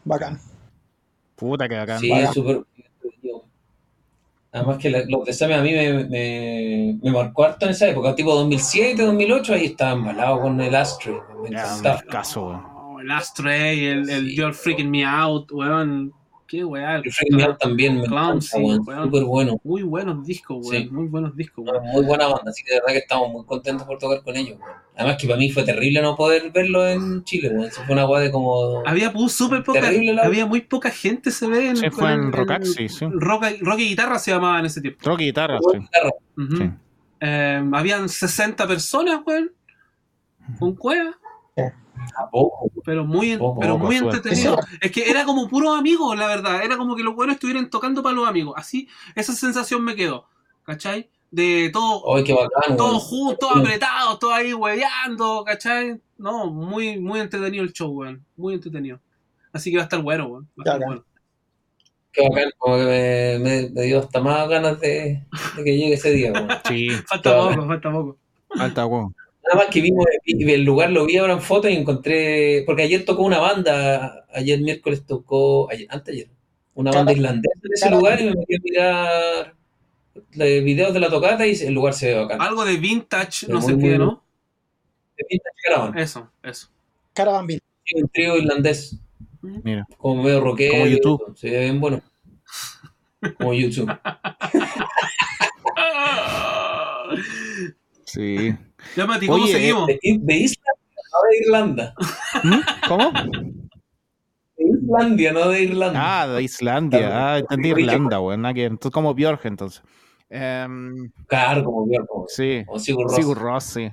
Bacán. 0.04 0.40
Puta 1.36 1.68
que 1.68 1.76
bacán. 1.76 2.00
Sí, 2.00 2.08
Bacán. 2.10 2.24
es 2.26 2.32
súper. 2.34 2.60
Además 4.52 4.78
que 4.78 4.88
la- 4.88 5.04
los 5.06 5.24
de 5.26 5.34
Same 5.34 5.54
a 5.54 5.60
mí 5.60 5.70
me, 5.72 6.04
me, 6.04 6.98
me 7.02 7.10
marcó 7.10 7.44
harto 7.44 7.66
en 7.66 7.72
esa 7.72 7.88
época, 7.88 8.14
tipo 8.14 8.34
2007, 8.34 9.02
2008, 9.02 9.52
ahí 9.52 9.66
estaba 9.66 9.92
embalado 9.92 10.40
con 10.40 10.58
el 10.60 10.74
Ashtray. 10.74 11.16
Me 11.42 11.48
encantaba. 11.50 12.00
caso, 12.02 12.46
weón. 12.46 12.75
El 13.06 13.12
Astray, 13.12 13.84
el, 13.86 14.10
el 14.10 14.26
Sí. 14.28 14.34
You're 14.36 14.52
Freaking 14.52 14.90
Me 14.90 15.04
Out, 15.04 15.52
weón. 15.52 16.12
Qué 16.48 16.64
weá. 16.64 16.96
El 16.96 17.12
Freak 17.12 17.32
Me 17.32 17.42
Out 17.44 17.58
también 17.58 17.96
me 18.00 18.04
Clown, 18.06 18.26
encanta, 18.36 18.40
sí, 18.46 18.58
weón. 18.62 18.80
weón. 18.86 19.04
Súper 19.04 19.24
bueno. 19.24 19.60
Muy 19.64 19.82
buenos 19.82 20.24
discos, 20.24 20.58
weón. 20.66 20.82
Sí. 20.84 20.88
Muy 20.90 21.06
buenos 21.06 21.36
discos, 21.36 21.62
Una 21.68 21.78
weón. 21.78 21.92
muy 21.92 22.04
buena 22.04 22.26
banda, 22.26 22.50
así 22.50 22.64
que 22.64 22.74
de 22.74 22.80
verdad 22.80 22.92
que 22.94 22.98
estamos 22.98 23.30
muy 23.30 23.44
contentos 23.44 23.86
por 23.86 23.98
tocar 23.98 24.22
con 24.24 24.36
ellos. 24.36 24.58
weón. 24.58 24.72
Además 24.96 25.16
que 25.20 25.26
para 25.28 25.38
mí 25.38 25.50
fue 25.50 25.62
terrible 25.64 26.02
no 26.02 26.16
poder 26.16 26.50
verlo 26.52 26.86
en 26.86 27.22
Chile, 27.24 27.50
weón. 27.50 27.64
Eso 27.68 27.82
fue 27.84 27.92
una 27.94 28.06
weá 28.08 28.22
de 28.22 28.30
como... 28.32 28.82
Había 28.86 29.12
súper 29.28 29.62
poca, 29.62 29.80
Terrible 29.82 30.20
había 30.20 30.46
muy 30.46 30.62
poca 30.62 30.90
gente, 30.90 31.30
se 31.30 31.46
ve. 31.46 31.68
En, 31.68 31.76
Sí, 31.76 31.90
fue 31.90 32.12
en 32.12 32.20
el- 32.24 32.32
Rockaxi, 32.32 32.88
sí. 32.88 33.06
Rock, 33.10 33.44
rock 33.60 33.78
y 33.80 33.88
guitarra 33.90 34.18
se 34.18 34.32
llamaba 34.32 34.58
en 34.60 34.66
ese 34.66 34.80
tiempo. 34.80 35.00
Rock 35.04 35.20
y 35.20 35.24
guitarra, 35.26 35.58
sí. 35.72 35.78
Eh, 37.20 37.70
habían 37.72 38.08
60 38.08 38.66
personas, 38.66 39.20
weón. 39.24 39.52
Con 40.58 40.74
cueva. 40.76 41.16
Poco. 42.30 42.70
Pero 42.84 43.04
muy, 43.04 43.36
Poco, 43.36 43.60
pero 43.60 43.74
poco, 43.74 43.86
muy 43.86 43.96
entretenido. 43.96 44.58
Es 44.80 44.90
que 44.92 45.10
era 45.10 45.24
como 45.24 45.48
puros 45.48 45.78
amigos, 45.78 46.16
la 46.18 46.26
verdad. 46.26 46.62
Era 46.64 46.76
como 46.76 46.96
que 46.96 47.02
los 47.02 47.14
buenos 47.14 47.34
estuvieran 47.34 47.68
tocando 47.70 48.02
para 48.02 48.14
los 48.14 48.28
amigos. 48.28 48.54
Así, 48.56 48.88
esa 49.14 49.32
sensación 49.34 49.82
me 49.84 49.94
quedó. 49.96 50.26
¿Cachai? 50.64 51.08
De 51.30 51.70
todo, 51.72 52.16
Ay, 52.16 52.24
qué 52.24 52.32
bacán, 52.32 52.76
todos 52.76 53.02
juntos, 53.02 53.38
todos 53.40 53.56
apretados, 53.58 54.18
todos 54.18 54.34
ahí 54.34 54.54
hueveando, 54.54 55.42
¿cachai? 55.44 56.00
No, 56.18 56.46
muy, 56.50 56.98
muy 56.98 57.20
entretenido 57.20 57.62
el 57.64 57.72
show, 57.72 57.90
weón. 57.90 58.24
Muy 58.36 58.54
entretenido. 58.54 59.00
Así 59.52 59.70
que 59.70 59.76
va 59.76 59.82
a 59.82 59.84
estar 59.84 60.00
bueno, 60.02 60.26
weón. 60.26 60.48
Va 60.58 60.62
a 60.62 60.64
estar 60.64 60.80
Ya, 60.80 60.86
bueno. 60.86 61.04
Qué 62.12 62.22
bacán, 62.28 62.50
como 62.56 62.76
que 62.76 62.84
me, 62.84 63.38
me- 63.40 63.70
me 63.70 63.82
dio 63.82 63.98
hasta 64.00 64.20
más 64.20 64.48
ganas 64.48 64.80
de, 64.80 65.22
de 65.56 65.64
que 65.64 65.76
llegue 65.76 65.94
ese 65.94 66.10
día, 66.12 66.32
weón. 66.32 66.48
Sí, 66.66 66.88
Falta 67.06 67.36
poco, 67.36 67.66
falta 67.66 67.92
poco. 67.92 68.18
falta 68.56 68.86
weón. 68.86 69.14
Nada 69.48 69.64
más 69.64 69.66
que 69.72 69.80
vimos 69.80 70.04
vi- 70.24 70.52
el 70.52 70.64
lugar, 70.64 70.90
lo 70.90 71.06
vi 71.06 71.16
ahora 71.18 71.34
en 71.34 71.40
foto 71.40 71.68
y 71.68 71.74
encontré. 71.76 72.62
Porque 72.66 72.82
ayer 72.82 73.04
tocó 73.04 73.22
una 73.22 73.38
banda, 73.38 74.26
ayer 74.32 74.60
miércoles 74.60 75.04
tocó, 75.06 75.70
ayer, 75.70 75.86
antes 75.90 76.14
ayer, 76.14 76.28
una 76.74 76.90
banda 76.90 77.12
Cara- 77.12 77.16
irlandesa 77.18 77.58
en 77.62 77.72
ese 77.72 77.90
lugar 77.90 78.20
y 78.20 78.24
me 78.24 78.34
metí 78.36 78.54
a 78.78 79.52
mirar 80.34 80.62
videos 80.64 80.92
de 80.94 81.00
la 81.00 81.08
tocata 81.10 81.46
y 81.46 81.52
el 81.54 81.74
lugar 81.74 81.94
se 81.94 82.08
ve 82.08 82.20
bacán. 82.20 82.40
Algo 82.42 82.64
de 82.64 82.76
vintage, 82.76 83.46
no 83.48 83.60
sé 83.62 83.76
qué. 83.78 83.96
¿no? 83.98 84.22
De 85.16 85.24
Vintage 85.30 85.56
Caravan, 85.64 85.98
Eso, 85.98 86.30
eso. 86.42 86.68
Caravan 87.14 87.46
sí, 87.48 87.60
un 87.94 88.08
trío 88.08 88.36
irlandés, 88.36 88.98
Mira. 89.40 89.86
como 89.96 90.22
medio 90.24 90.40
rockero. 90.40 90.72
Como 90.74 90.86
YouTube. 90.86 91.36
Se 91.36 91.50
ve 91.50 91.60
bien 91.60 91.80
bueno. 91.80 92.02
Como 93.38 93.54
YouTube. 93.54 93.90
Sí. 98.04 98.54
Ya, 98.94 99.06
Mati, 99.06 99.26
¿cómo 99.26 99.42
Oye, 99.42 99.52
seguimos? 99.52 99.86
De, 99.86 99.98
de 100.02 100.34
Islandia, 100.36 101.02
no 101.12 101.28
de 101.28 101.38
Irlanda. 101.40 101.94
¿Mm? 102.42 102.88
¿Cómo? 102.88 103.12
De 104.56 104.64
Islandia, 104.64 105.32
no 105.32 105.48
de 105.48 105.62
Irlanda. 105.62 106.22
Ah, 106.22 106.26
de 106.28 106.42
Islandia. 106.42 106.98
Claro. 106.98 107.14
Ah, 107.16 107.38
entendí. 107.38 107.68
Irlanda, 107.70 108.20
weón. 108.20 108.44
Entonces, 108.46 108.92
como 108.92 109.14
Björk, 109.14 109.44
entonces. 109.44 109.82
Em, 110.28 111.10
Claro, 111.26 111.64
como 111.64 111.86
como, 112.06 112.24
sí. 112.28 112.64
como 112.66 112.78
Sigur 112.78 113.06
Rós. 113.06 113.16
Sigur 113.16 113.38
Rós, 113.38 113.64
sí. 113.64 113.90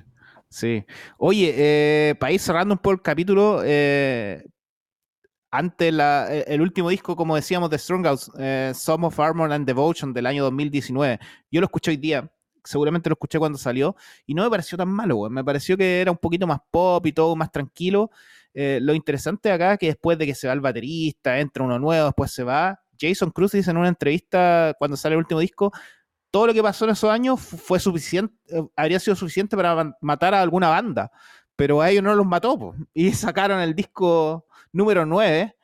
Sí. 0.48 0.84
Oye, 1.18 1.52
eh, 1.56 2.14
para 2.18 2.32
ir 2.32 2.38
cerrando 2.40 2.74
un 2.74 2.78
poco 2.78 2.92
el 2.92 3.02
capítulo, 3.02 3.62
eh, 3.64 4.44
ante 5.50 5.92
la, 5.92 6.26
eh, 6.34 6.44
el 6.48 6.60
último 6.60 6.88
disco, 6.90 7.14
como 7.14 7.36
decíamos, 7.36 7.70
de 7.70 7.78
Stronghouse, 7.78 8.30
eh, 8.38 8.72
Song 8.74 9.04
of 9.04 9.18
Armor 9.20 9.52
and 9.52 9.66
Devotion 9.66 10.12
del 10.12 10.26
año 10.26 10.42
2019, 10.44 11.18
yo 11.50 11.60
lo 11.60 11.66
escuché 11.66 11.92
hoy 11.92 11.96
día, 11.96 12.28
seguramente 12.64 13.08
lo 13.10 13.14
escuché 13.14 13.38
cuando 13.38 13.58
salió, 13.58 13.96
y 14.26 14.34
no 14.34 14.42
me 14.44 14.50
pareció 14.50 14.76
tan 14.78 14.88
malo, 14.88 15.28
me 15.30 15.44
pareció 15.44 15.76
que 15.76 16.00
era 16.00 16.10
un 16.10 16.18
poquito 16.18 16.46
más 16.46 16.60
pop 16.70 17.04
y 17.06 17.12
todo, 17.12 17.36
más 17.36 17.52
tranquilo. 17.52 18.10
Eh, 18.54 18.78
lo 18.82 18.94
interesante 18.94 19.50
acá 19.52 19.72
es 19.74 19.78
que 19.78 19.86
después 19.88 20.16
de 20.18 20.26
que 20.26 20.34
se 20.34 20.46
va 20.46 20.52
el 20.54 20.60
baterista, 20.60 21.38
entra 21.40 21.64
uno 21.64 21.78
nuevo, 21.78 22.06
después 22.06 22.30
se 22.32 22.44
va, 22.44 22.80
Jason 23.00 23.30
Cruz 23.30 23.52
dice 23.52 23.70
en 23.70 23.76
una 23.76 23.88
entrevista 23.88 24.74
cuando 24.78 24.96
sale 24.96 25.14
el 25.14 25.18
último 25.20 25.40
disco, 25.40 25.72
todo 26.30 26.48
lo 26.48 26.54
que 26.54 26.62
pasó 26.62 26.84
en 26.84 26.92
esos 26.92 27.10
años 27.10 27.40
fu- 27.40 27.56
fue 27.56 27.80
suficiente, 27.80 28.34
eh, 28.48 28.62
habría 28.76 29.00
sido 29.00 29.16
suficiente 29.16 29.56
para 29.56 29.96
matar 30.00 30.34
a 30.34 30.42
alguna 30.42 30.68
banda, 30.68 31.10
pero 31.56 31.80
a 31.80 31.90
ellos 31.90 32.02
no 32.02 32.14
los 32.14 32.26
mató, 32.26 32.74
y 32.94 33.12
sacaron 33.12 33.60
el 33.60 33.74
disco 33.74 34.46
número 34.72 35.06
9. 35.06 35.56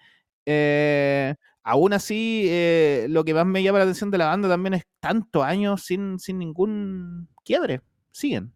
eh, 0.47 1.35
aún 1.63 1.93
así, 1.93 2.47
eh, 2.49 3.07
lo 3.09 3.25
que 3.25 3.35
más 3.35 3.47
me 3.47 3.63
llama 3.63 3.79
la 3.79 3.85
atención 3.85 4.11
de 4.11 4.19
la 4.19 4.27
banda 4.27 4.49
también 4.49 4.75
es 4.75 4.85
tantos 5.01 5.45
años 5.45 5.83
sin, 5.83 6.19
sin 6.19 6.39
ningún 6.39 7.29
quiebre. 7.45 7.81
Siguen. 8.13 8.53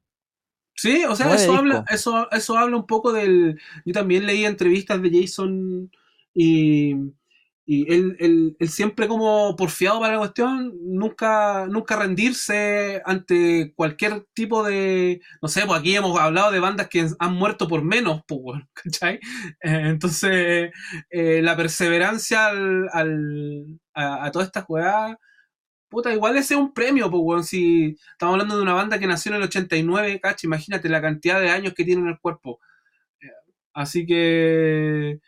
Sí, 0.76 1.04
o 1.04 1.14
sea, 1.14 1.32
eso 1.34 1.54
habla, 1.54 1.84
eso, 1.88 2.30
eso 2.32 2.58
habla 2.58 2.76
un 2.76 2.86
poco 2.86 3.12
del. 3.12 3.60
Yo 3.84 3.92
también 3.92 4.26
leí 4.26 4.44
entrevistas 4.44 5.00
de 5.00 5.10
Jason 5.20 5.90
y, 6.34 6.94
y 7.66 7.90
él, 7.92 8.16
él, 8.20 8.56
él 8.58 8.68
siempre 8.68 9.08
como 9.08 9.56
porfiado 9.56 10.00
para 10.00 10.14
la 10.14 10.18
cuestión, 10.18 10.72
nunca, 10.82 11.66
nunca 11.66 11.96
rendirse 11.96 13.00
ante 13.06 13.72
cualquier 13.74 14.24
tipo 14.34 14.62
de, 14.64 15.20
no 15.40 15.48
sé, 15.48 15.62
pues 15.66 15.80
aquí 15.80 15.96
hemos 15.96 16.18
hablado 16.20 16.50
de 16.52 16.60
bandas 16.60 16.88
que 16.88 17.06
han 17.18 17.34
muerto 17.34 17.66
por 17.68 17.82
menos, 17.82 18.22
pues, 18.26 18.62
¿cachai? 18.74 19.14
Eh, 19.62 19.82
entonces, 19.86 20.70
eh, 21.10 21.40
la 21.42 21.56
perseverancia 21.56 22.46
al, 22.48 22.88
al- 22.92 23.80
a, 23.94 24.26
a 24.26 24.30
todas 24.30 24.48
estas 24.48 24.64
puta, 25.88 26.12
igual 26.12 26.36
ese 26.36 26.54
es 26.54 26.60
un 26.60 26.72
premio, 26.74 27.10
pues, 27.10 27.46
si 27.48 27.96
estamos 28.12 28.34
hablando 28.34 28.56
de 28.56 28.62
una 28.62 28.74
banda 28.74 28.98
que 28.98 29.06
nació 29.06 29.30
en 29.32 29.36
el 29.38 29.44
89, 29.44 30.20
¿cachai? 30.20 30.46
Imagínate 30.48 30.88
la 30.88 31.00
cantidad 31.02 31.40
de 31.40 31.50
años 31.50 31.74
que 31.74 31.84
tiene 31.84 32.02
en 32.02 32.08
el 32.08 32.18
cuerpo. 32.18 32.60
Eh, 33.22 33.28
Así 33.74 34.06
que, 34.06 35.20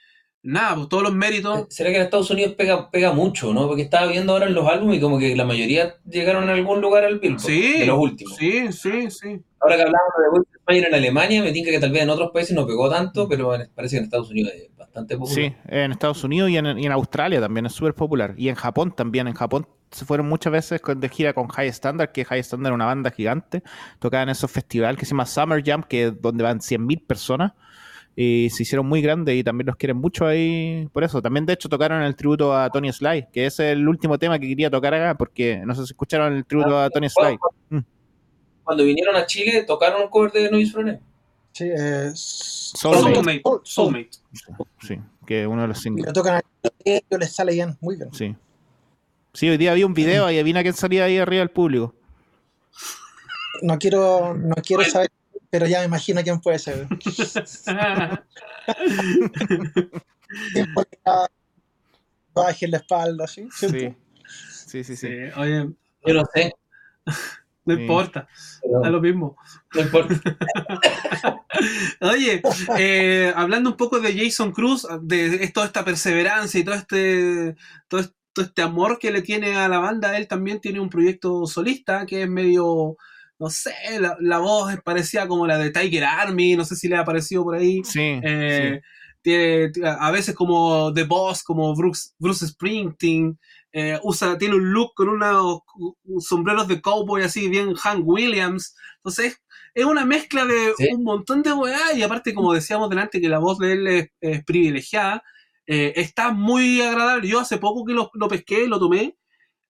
nada, 0.46 0.74
pues 0.76 0.88
todos 0.88 1.02
los 1.02 1.14
méritos. 1.14 1.66
¿Será 1.68 1.90
que 1.90 1.96
en 1.96 2.02
Estados 2.02 2.30
Unidos 2.30 2.54
pega, 2.54 2.90
pega 2.90 3.12
mucho, 3.12 3.52
no? 3.52 3.66
Porque 3.68 3.82
estaba 3.82 4.06
viendo 4.06 4.32
ahora 4.32 4.46
en 4.46 4.54
los 4.54 4.66
álbumes 4.68 4.98
y 4.98 5.00
como 5.00 5.18
que 5.18 5.34
la 5.36 5.44
mayoría 5.44 5.96
llegaron 6.08 6.48
a 6.48 6.52
algún 6.52 6.80
lugar 6.80 7.04
al 7.04 7.18
Billboard. 7.18 7.40
Sí, 7.40 7.80
De 7.80 7.86
los 7.86 7.98
últimos. 7.98 8.36
Sí, 8.36 8.72
sí, 8.72 9.10
sí. 9.10 9.40
Ahora 9.60 9.76
que 9.76 9.82
hablamos 9.82 10.44
de 10.44 10.58
Mayer 10.68 10.86
en 10.88 10.94
Alemania, 10.94 11.42
me 11.42 11.52
tinca 11.52 11.70
que 11.70 11.78
tal 11.80 11.90
vez 11.92 12.02
en 12.02 12.10
otros 12.10 12.30
países 12.32 12.54
no 12.54 12.66
pegó 12.66 12.88
tanto, 12.90 13.28
pero 13.28 13.54
en- 13.54 13.68
parece 13.74 13.94
que 13.94 13.98
en 13.98 14.04
Estados 14.04 14.30
Unidos 14.30 14.52
es 14.54 14.76
bastante 14.76 15.16
popular. 15.16 15.34
Sí, 15.34 15.54
en 15.68 15.92
Estados 15.92 16.22
Unidos 16.24 16.50
y 16.50 16.56
en, 16.56 16.78
y 16.78 16.86
en 16.86 16.92
Australia 16.92 17.40
también 17.40 17.66
es 17.66 17.72
súper 17.72 17.94
popular. 17.94 18.34
Y 18.36 18.48
en 18.48 18.54
Japón 18.54 18.94
también. 18.96 19.28
En 19.28 19.34
Japón 19.34 19.66
se 19.90 20.04
fueron 20.04 20.28
muchas 20.28 20.52
veces 20.52 20.80
con- 20.80 21.00
de 21.00 21.08
gira 21.08 21.32
con 21.32 21.48
High 21.48 21.68
Standard, 21.68 22.12
que 22.12 22.24
High 22.24 22.40
Standard 22.40 22.68
era 22.68 22.74
una 22.74 22.86
banda 22.86 23.10
gigante. 23.10 23.62
Tocaban 23.98 24.28
en 24.28 24.32
esos 24.32 24.50
festivales 24.50 24.98
que 24.98 25.06
se 25.06 25.10
llama 25.12 25.26
Summer 25.26 25.62
Jam, 25.64 25.82
que 25.82 26.06
es 26.08 26.20
donde 26.22 26.44
van 26.44 26.60
100.000 26.60 27.04
personas. 27.06 27.52
Y 28.18 28.48
se 28.50 28.62
hicieron 28.62 28.86
muy 28.86 29.02
grandes 29.02 29.36
y 29.36 29.44
también 29.44 29.66
los 29.66 29.76
quieren 29.76 29.98
mucho 29.98 30.26
ahí 30.26 30.88
por 30.92 31.04
eso. 31.04 31.20
También, 31.20 31.44
de 31.44 31.52
hecho, 31.52 31.68
tocaron 31.68 32.02
el 32.02 32.16
tributo 32.16 32.56
a 32.56 32.70
Tony 32.70 32.90
Sly, 32.90 33.26
que 33.30 33.44
es 33.44 33.60
el 33.60 33.86
último 33.86 34.18
tema 34.18 34.38
que 34.38 34.48
quería 34.48 34.70
tocar 34.70 34.94
acá, 34.94 35.18
porque 35.18 35.58
no 35.66 35.74
sé 35.74 35.82
si 35.82 35.92
escucharon 35.92 36.34
el 36.34 36.46
tributo 36.46 36.80
a 36.80 36.88
Tony 36.88 37.10
Sly. 37.10 37.38
Mm. 37.68 37.78
Cuando 38.64 38.84
vinieron 38.84 39.14
a 39.16 39.26
Chile, 39.26 39.64
tocaron 39.64 40.02
un 40.02 40.08
cover 40.08 40.32
de 40.32 40.50
Noise 40.50 40.72
From 40.72 40.96
Sí, 41.52 41.64
eh, 41.64 42.10
Soulmate. 42.14 43.14
Soulmate. 43.14 43.42
Soul- 43.42 43.60
Soulmate. 43.64 44.10
Sí, 44.82 44.98
que 45.26 45.42
es 45.42 45.46
uno 45.46 45.62
de 45.62 45.68
los 45.68 45.86
Y 45.86 45.90
lo 45.90 46.12
tocan 46.12 46.36
a 46.36 46.42
ellos 46.84 47.02
les 47.18 47.32
sale 47.34 47.52
bien, 47.52 47.76
muy 47.80 47.96
bien. 47.96 48.12
Sí. 48.12 48.34
Sí, 49.32 49.48
hoy 49.48 49.56
día 49.56 49.72
había 49.72 49.86
un 49.86 49.94
video 49.94 50.30
y 50.30 50.38
adivina 50.38 50.62
quién 50.62 50.74
salía 50.74 51.04
ahí 51.04 51.18
arriba 51.18 51.40
del 51.40 51.50
público. 51.50 51.94
No 53.62 53.78
quiero, 53.78 54.34
no 54.34 54.54
quiero 54.56 54.84
saber, 54.84 55.10
pero 55.50 55.66
ya 55.66 55.80
me 55.80 55.86
imagino 55.86 56.22
quién 56.22 56.40
puede 56.40 56.58
ser. 56.58 56.86
Baje 62.34 62.68
la 62.68 62.78
espalda, 62.78 63.26
¿sí? 63.26 63.48
¿Cierto? 63.50 63.78
Sí. 63.78 63.94
Sí, 64.66 64.84
sí, 64.84 64.96
sí. 64.96 65.06
Sí, 65.08 65.40
oye, 65.40 65.70
Yo 66.04 66.14
no 66.14 66.22
sé, 66.34 66.52
no 67.64 67.74
Sí. 67.74 67.80
importa, 67.80 68.28
da 68.82 68.90
lo 68.90 69.00
mismo. 69.00 69.36
no 69.74 69.80
importa. 69.80 70.14
Oye, 72.00 72.42
eh, 72.78 73.32
hablando 73.34 73.70
un 73.70 73.76
poco 73.76 73.98
de 74.00 74.14
Jason 74.16 74.52
Cruz, 74.52 74.86
de 75.02 75.42
es- 75.44 75.52
toda 75.52 75.66
esta 75.66 75.84
perseverancia 75.84 76.60
y 76.60 76.64
todo 76.64 76.74
este, 76.74 77.56
todo, 77.88 78.00
es- 78.00 78.12
todo 78.32 78.44
este 78.44 78.62
amor 78.62 78.98
que 78.98 79.10
le 79.10 79.22
tiene 79.22 79.56
a 79.56 79.68
la 79.68 79.78
banda, 79.78 80.16
él 80.18 80.28
también 80.28 80.60
tiene 80.60 80.80
un 80.80 80.90
proyecto 80.90 81.46
solista 81.46 82.04
que 82.06 82.22
es 82.24 82.28
medio, 82.28 82.96
no 83.38 83.50
sé, 83.50 83.74
la, 84.00 84.16
la 84.20 84.38
voz 84.38 84.72
es 84.72 84.80
parecida 84.82 85.28
como 85.28 85.46
la 85.46 85.58
de 85.58 85.70
Tiger 85.70 86.04
Army, 86.04 86.56
no 86.56 86.64
sé 86.64 86.76
si 86.76 86.88
le 86.88 86.96
ha 86.96 87.04
parecido 87.04 87.44
por 87.44 87.54
ahí. 87.54 87.82
Sí, 87.84 88.20
Eh, 88.22 88.80
tiene 89.22 89.72
a 89.84 90.10
veces 90.10 90.34
como 90.34 90.92
The 90.94 91.02
Boss, 91.04 91.42
como 91.42 91.74
Bruce, 91.74 92.10
Bruce 92.18 92.46
Springsteen, 92.46 93.38
eh, 93.72 93.98
usa, 94.04 94.38
tiene 94.38 94.54
un 94.54 94.72
look 94.72 94.92
con 94.94 95.08
unos 95.08 95.62
sombreros 96.20 96.68
de 96.68 96.80
cowboy 96.80 97.22
así 97.22 97.48
bien 97.48 97.74
Hank 97.74 98.06
Williams. 98.06 98.74
Entonces, 98.98 99.42
es 99.74 99.84
una 99.84 100.04
mezcla 100.06 100.46
de 100.46 100.72
Sí. 100.78 100.88
un 100.94 101.02
montón 101.02 101.42
de 101.42 101.52
weá, 101.52 101.92
y 101.94 102.02
aparte, 102.02 102.32
como 102.32 102.54
decíamos 102.54 102.88
delante, 102.88 103.20
que 103.20 103.28
la 103.28 103.38
voz 103.38 103.58
de 103.58 103.72
él 103.72 103.86
es, 103.88 104.08
es 104.20 104.44
privilegiada, 104.44 105.22
eh, 105.66 105.92
está 105.96 106.30
muy 106.30 106.80
agradable. 106.80 107.28
Yo 107.28 107.40
hace 107.40 107.58
poco 107.58 107.84
que 107.84 107.92
lo, 107.92 108.10
lo 108.14 108.28
pesqué, 108.28 108.66
lo 108.68 108.78
tomé, 108.78 109.16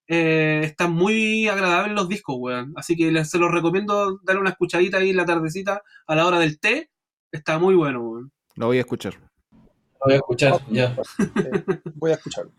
eh, 0.09 0.61
está 0.65 0.89
muy 0.89 1.49
agradable 1.49 1.95
los 1.95 2.09
discos, 2.09 2.37
weón. 2.39 2.73
Así 2.77 2.97
que 2.97 3.11
les, 3.11 3.31
se 3.31 3.39
los 3.39 3.51
recomiendo 3.51 4.21
darle 4.23 4.41
una 4.41 4.51
escuchadita 4.51 4.99
ahí 4.99 5.11
en 5.11 5.17
la 5.17 5.27
tardecita 5.27 5.83
a 6.07 6.15
la 6.15 6.27
hora 6.27 6.39
del 6.39 6.61
té. 6.61 6.91
Está 7.33 7.59
muy 7.59 7.75
bueno, 7.75 8.01
weón. 8.01 8.33
Lo 8.55 8.67
voy 8.67 8.79
a 8.79 8.81
escuchar. 8.81 9.15
Lo 9.15 10.05
voy 10.05 10.15
a 10.15 10.17
escuchar, 10.17 10.61
ya. 10.71 10.97
Eh, 11.19 11.65
voy 11.95 12.11
a 12.13 12.15
escucharlo. 12.15 12.53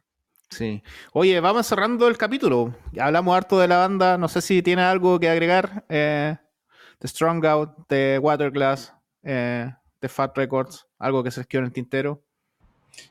Sí. 0.49 0.82
Oye, 1.14 1.40
vamos 1.40 1.68
cerrando 1.68 2.07
el 2.07 2.18
capítulo. 2.18 2.76
Ya 2.91 3.06
hablamos 3.06 3.36
harto 3.36 3.60
de 3.60 3.68
la 3.68 3.78
banda. 3.78 4.18
No 4.18 4.28
sé 4.28 4.41
si 4.41 4.61
tiene 4.61 4.82
algo 4.82 5.19
que 5.19 5.30
agregar. 5.30 5.86
Eh, 5.90 6.38
de 6.99 7.07
Strong 7.07 7.45
Out, 7.45 7.88
de 7.90 8.19
Waterglass, 8.22 8.94
eh, 9.24 9.72
de 10.02 10.10
Fat 10.10 10.36
Records. 10.38 10.88
Algo 10.99 11.24
que 11.24 11.32
se 11.32 11.41
les 11.41 11.48
quedó 11.48 11.60
en 11.60 11.65
el 11.68 11.74
tintero. 11.74 12.24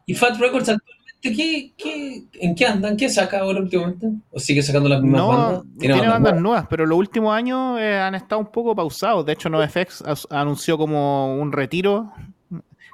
¿Y 0.06 0.14
Fat 0.14 0.38
Records 0.38 0.68
actualmente 0.68 0.95
qué, 1.34 1.72
qué, 1.76 2.22
en 2.40 2.54
qué 2.54 2.66
andan? 2.66 2.96
¿Qué 2.96 3.08
saca 3.08 3.40
ahora 3.40 3.60
últimamente? 3.60 4.08
¿O 4.30 4.38
sigue 4.38 4.62
sacando 4.62 4.88
las 4.88 5.00
mismas 5.02 5.20
No, 5.20 5.28
bandas? 5.28 5.62
tiene, 5.78 5.94
bandas 6.00 6.20
nuevas? 6.20 6.40
nuevas, 6.42 6.66
pero 6.68 6.86
los 6.86 6.98
últimos 6.98 7.34
años 7.34 7.78
eh, 7.80 7.96
han 7.98 8.14
estado 8.14 8.40
un 8.40 8.50
poco 8.50 8.74
pausados. 8.74 9.24
De 9.26 9.32
hecho, 9.32 9.48
NoFX 9.48 10.04
anunció 10.30 10.76
como 10.78 11.36
un 11.36 11.52
retiro. 11.52 12.12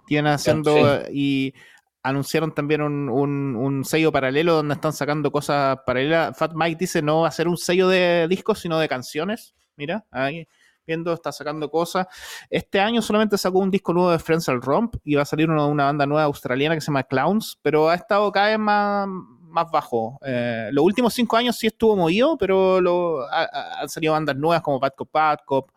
Tienen 0.07 0.33
haciendo 0.33 0.75
sí. 0.75 0.83
eh, 0.85 1.11
y 1.13 1.55
anunciaron 2.03 2.53
también 2.55 2.83
un, 2.83 3.09
un- 3.09 3.57
un 3.57 3.85
sello 3.85 4.11
paralelo 4.11 4.55
donde 4.55 4.75
están 4.75 4.93
sacando 4.93 5.31
cosas 5.31 5.79
paralelas. 5.87 6.37
Fat 6.37 6.53
Mike 6.55 6.77
dice 6.81 7.01
no 7.03 7.21
va 7.21 7.29
a 7.29 7.33
ser 7.33 7.47
un 7.49 7.57
sello 7.57 7.89
de 7.89 8.27
discos, 8.29 8.59
sino 8.59 8.79
de 8.79 8.89
canciones. 8.89 9.55
Mira, 9.77 10.05
ahí 10.11 10.47
viendo, 10.87 11.13
está 11.13 11.33
sacando 11.33 11.71
cosas. 11.71 12.07
Este 12.51 12.81
año 12.81 13.03
solamente 13.03 13.39
sacó 13.39 13.59
un 13.59 13.71
disco 13.71 13.93
nuevo 13.93 14.11
de 14.11 14.19
Friends 14.19 14.49
al 14.49 14.61
Romp 14.63 14.97
y 15.05 15.15
va 15.15 15.23
a 15.23 15.27
salir 15.27 15.49
una, 15.51 15.67
una 15.67 15.85
banda 15.85 16.07
nueva 16.07 16.25
australiana 16.25 16.75
que 16.75 16.81
se 16.81 16.89
llama 16.89 17.05
Clowns, 17.05 17.59
pero 17.63 17.89
ha 17.89 17.95
estado 17.95 18.31
cada 18.33 18.49
vez 18.49 18.59
más, 18.59 19.07
más 19.09 19.71
bajo. 19.71 20.19
Eh, 20.25 20.71
los 20.73 20.85
últimos 20.85 21.15
cinco 21.15 21.37
años 21.37 21.57
sí 21.57 21.67
estuvo 21.69 21.97
movido, 21.97 22.37
pero 22.37 22.81
lo, 22.81 23.23
ha- 23.31 23.45
ha- 23.53 23.81
han 23.83 23.89
salido 23.89 24.13
bandas 24.15 24.37
nuevas 24.37 24.63
como 24.63 24.81
Bad 24.81 24.93
Cop, 24.97 25.09
Bad 25.13 25.39
Cop. 25.47 25.71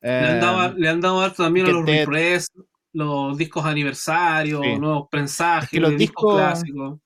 Le 0.00 0.10
han 0.10 0.36
eh, 0.36 0.40
dado, 0.40 0.72
le 0.76 0.88
han 0.88 1.00
dado 1.00 1.20
harto 1.20 1.44
también 1.44 1.66
a 1.66 1.70
los 1.70 1.86
repress, 1.86 2.50
los 2.92 3.38
discos 3.38 3.64
aniversarios, 3.64 4.60
Sí. 4.62 4.78
nuevos 4.78 5.08
prensajes, 5.10 5.64
Es 5.64 5.70
que 5.70 5.80
los 5.80 5.90
de 5.92 5.96
discos, 5.96 6.34
discos- 6.34 6.36
clásicos. 6.40 6.98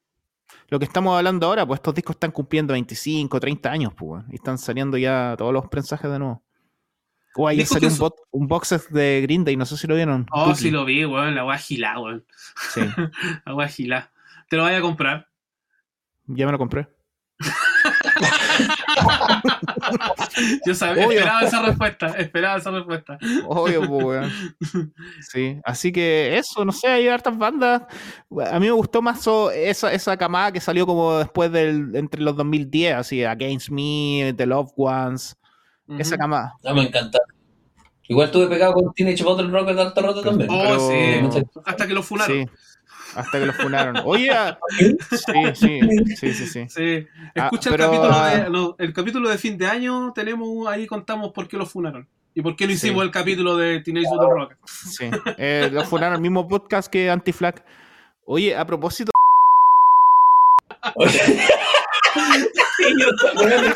lo 0.69 0.79
que 0.79 0.85
estamos 0.87 1.17
hablando 1.17 1.47
ahora, 1.47 1.67
pues 1.67 1.79
estos 1.79 1.95
discos 1.95 2.17
están 2.17 2.33
cumpliendo 2.33 2.73
25, 2.73 3.39
30 3.39 3.71
años, 3.71 3.93
pues, 3.97 4.25
y 4.31 4.37
están 4.37 4.57
saliendo 4.59 4.97
ya 4.97 5.35
todos 5.39 5.53
los 5.53 5.69
prensajes 5.69 6.11
de 6.11 6.19
nuevo. 6.19 6.43
O 7.37 7.47
ayer 7.49 7.67
salió 7.67 7.89
un, 7.89 7.97
bot- 7.99 8.23
un 8.31 8.47
box 8.49 8.69
set 8.69 8.89
de 8.89 9.21
Green 9.23 9.45
Day, 9.45 9.57
no 9.57 9.67
sé 9.67 9.77
si 9.77 9.87
lo 9.87 9.95
vieron. 9.95 10.27
Oh, 10.33 10.55
sí 10.55 10.71
lo 10.71 10.85
vi, 10.85 11.05
weón, 11.05 11.35
la 11.35 11.45
weá 11.45 11.59
gilá, 11.59 11.99
weón. 11.99 12.25
Sí, 12.73 12.81
La 13.47 13.55
weá 13.55 13.69
gilá. 13.69 14.11
Te 14.49 14.57
lo 14.57 14.63
vaya 14.63 14.79
a 14.79 14.83
comprar. 14.83 15.29
ya 16.27 16.47
me 16.47 16.53
lo 16.53 16.59
compré. 16.59 16.89
Yo 20.67 20.75
sabía, 20.75 21.07
Obvio. 21.07 21.19
esperaba 21.19 21.43
esa 21.43 21.63
respuesta, 21.63 22.07
esperaba 22.19 22.59
esa 22.59 22.71
respuesta. 22.71 23.19
Obvio, 23.47 23.81
pues, 23.87 24.05
weón. 24.05 24.33
Sí, 25.31 25.59
así 25.65 25.93
que 25.93 26.37
eso, 26.39 26.65
no 26.65 26.73
sé, 26.73 26.89
hay 26.89 27.09
hartas 27.09 27.37
bandas. 27.37 27.83
A 28.51 28.59
mí 28.59 28.67
me 28.67 28.73
gustó 28.73 29.03
más 29.03 29.21
so- 29.23 29.51
esa, 29.51 29.93
esa 29.93 30.17
camada 30.17 30.53
que 30.53 30.61
salió 30.61 30.87
como 30.87 31.19
después 31.19 31.51
del, 31.53 31.95
entre 31.95 32.21
los 32.23 32.37
2010, 32.37 32.95
así, 32.95 33.25
Against 33.25 33.71
Me, 33.71 34.33
The 34.37 34.47
Loved 34.47 34.73
Ones, 34.77 35.37
esa 35.99 36.17
camada. 36.17 36.57
No, 36.65 36.75
me 36.75 36.83
encanta. 36.83 37.19
Igual 38.09 38.27
estuve 38.27 38.47
pegado 38.47 38.75
con 38.75 38.95
Teenage 38.95 39.25
Bottle 39.25 39.49
Rocket 39.49 39.79
harto 39.79 40.01
rato 40.01 40.23
también. 40.23 40.49
Oh, 40.51 40.63
Pero- 40.63 41.33
sí, 41.33 41.43
hasta 41.65 41.87
que 41.87 41.95
lo 41.95 42.03
funaron. 42.03 42.37
Sí, 42.37 42.49
hasta 43.17 43.39
que 43.39 43.47
lo 43.47 43.53
funaron. 43.53 43.97
Oye, 44.05 44.31
ah, 44.31 44.59
sí, 44.79 44.97
sí, 45.55 45.81
sí, 46.17 46.35
sí, 46.35 46.69
sí. 46.69 47.07
Ah, 47.35 47.45
Escucha 47.45 47.71
pero, 47.71 47.85
el, 47.85 47.91
capítulo 47.91 48.13
ah, 48.15 48.75
de, 48.79 48.85
el 48.85 48.93
capítulo 48.93 49.29
de 49.29 49.39
fin 49.39 49.59
de 49.59 49.67
año, 49.67 50.13
tenemos 50.15 50.69
ahí 50.69 50.87
contamos 50.87 51.33
por 51.33 51.49
qué 51.49 51.57
lo 51.57 51.67
funaron. 51.67 52.09
Y 52.35 52.43
por 52.43 52.55
qué 52.55 52.67
no 52.67 52.71
Sí. 52.73 52.77
hicimos 52.77 53.03
el 53.03 53.11
capítulo 53.11 53.57
de 53.57 53.81
Teenage 53.81 54.07
Mutant 54.09 54.31
Rock. 54.31 54.57
Sí, 54.67 55.11
eh, 55.39 55.69
lo 55.73 55.85
funaron 55.85 56.17
el 56.17 56.21
mismo 56.21 56.47
podcast 56.47 56.89
que 56.93 57.11
Anti-Flag. 57.11 57.65
Oye, 58.27 58.55
a 58.55 58.65
propósito, 58.67 59.11
Sí, 62.77 62.85
yo 62.99 63.09
también. 63.33 63.75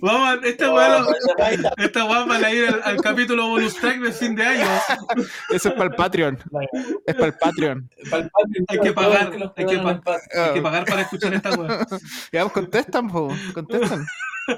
Vamos, 0.00 0.28
a- 0.42 0.46
esta 0.48 0.72
weá 0.72 1.04
Ahí 1.38 1.54
está. 1.56 1.72
esta 1.76 2.04
weá 2.04 2.24
van 2.24 2.44
a 2.44 2.50
ir 2.50 2.66
al, 2.66 2.80
al 2.82 2.96
capítulo 3.02 3.48
bonus 3.48 3.74
track 3.76 4.00
de 4.00 4.12
fin 4.12 4.34
de 4.34 4.42
año. 4.44 4.66
eso 5.50 5.68
es 5.68 5.74
para 5.74 5.84
el 5.90 5.94
Patreon. 5.94 6.38
Es 7.06 7.14
para 7.14 7.26
el 7.26 7.34
Patreon. 7.34 7.90
Hay 8.68 8.78
que 8.80 8.92
pagar, 8.92 9.32
hay 9.56 9.66
que 9.66 9.78
pa-. 9.78 10.00
Hay 10.34 10.54
que 10.54 10.62
pagar 10.62 10.84
para 10.86 11.02
escuchar 11.02 11.34
esta 11.34 11.50
weá. 11.54 11.86
Ya, 12.32 12.42
pues, 12.42 12.52
contestan, 12.52 13.08
po, 13.10 13.28
contestan. 13.52 14.06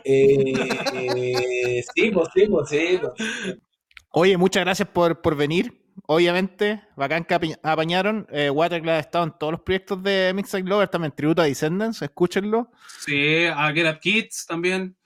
Eh, 0.04 1.82
sí, 1.94 2.10
pues 2.10 2.28
sí, 2.34 2.46
pues 2.48 2.68
sí. 2.68 3.00
Pues. 3.00 3.56
Oye, 4.10 4.36
muchas 4.36 4.64
gracias 4.64 4.88
por, 4.88 5.20
por 5.20 5.36
venir. 5.36 5.85
Obviamente, 6.08 6.82
bacán 6.96 7.24
que 7.24 7.56
apañaron. 7.62 8.26
Eh, 8.30 8.48
Waterclass 8.50 8.96
ha 8.96 9.00
estado 9.00 9.24
en 9.24 9.32
todos 9.38 9.52
los 9.52 9.60
proyectos 9.62 10.02
de 10.02 10.32
Mixed 10.34 10.64
Glover, 10.64 10.88
también 10.88 11.12
tributo 11.12 11.42
a 11.42 11.46
Descendants, 11.46 12.00
escúchenlo. 12.00 12.70
Sí, 13.00 13.46
a 13.46 13.72
Get 13.72 13.92
Up 13.92 14.00
Kids 14.00 14.46
también. 14.46 14.96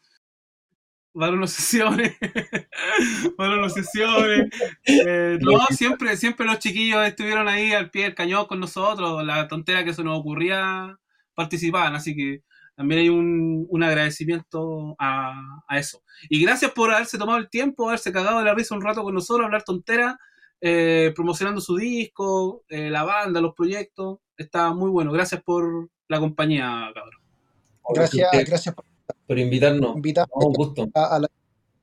Van 1.12 1.40
las 1.40 1.52
sesiones. 1.52 2.16
Van 3.39 3.60
las 3.62 3.74
sesiones. 3.74 4.48
Eh, 4.85 5.39
no, 5.40 5.59
siempre, 5.70 6.16
siempre 6.16 6.47
los 6.47 6.59
chiquillos 6.59 7.05
estuvieron 7.06 7.48
ahí 7.48 7.72
al 7.72 7.90
pie 7.90 8.05
del 8.05 8.14
cañón 8.14 8.47
con 8.47 8.60
nosotros. 8.60 9.24
La 9.24 9.48
tontera 9.48 9.85
que 9.85 9.94
se 9.94 10.05
nos 10.05 10.18
ocurría 10.18 10.97
participaban. 11.35 11.94
Así 11.94 12.14
que 12.14 12.43
también 12.77 13.01
hay 13.01 13.09
un, 13.09 13.66
un 13.68 13.82
agradecimiento 13.82 14.94
a, 14.98 15.62
a 15.66 15.78
eso. 15.78 16.02
Y 16.28 16.43
gracias 16.43 16.70
por 16.72 16.93
haberse 16.93 17.18
tomado 17.18 17.39
el 17.39 17.51
tiempo, 17.51 17.89
haberse 17.89 18.12
cagado 18.12 18.39
de 18.39 18.44
la 18.44 18.55
risa 18.55 18.74
un 18.74 18.82
rato 18.82 19.02
con 19.02 19.14
nosotros, 19.14 19.47
hablar 19.47 19.64
tontera, 19.64 20.18
eh, 20.61 21.12
promocionando 21.15 21.61
su 21.61 21.77
disco, 21.77 22.62
eh, 22.69 22.91
la 22.91 23.05
banda, 23.05 23.41
los 23.41 23.55
proyectos. 23.55 24.19
Está 24.37 24.73
muy 24.73 24.91
bueno. 24.91 25.12
Gracias 25.12 25.43
por 25.43 25.89
la 26.09 26.19
compañía, 26.20 26.91
cabrón. 26.95 27.20
Gracias, 27.95 28.28
gracias 28.47 28.74
por 28.74 28.85
por 29.27 29.39
invitarnos. 29.39 29.97
invitarme 29.97 30.32
No, 30.41 30.47
un 30.49 30.53
gusto. 30.53 30.89
a, 30.95 31.16
a 31.16 31.19
la 31.20 31.28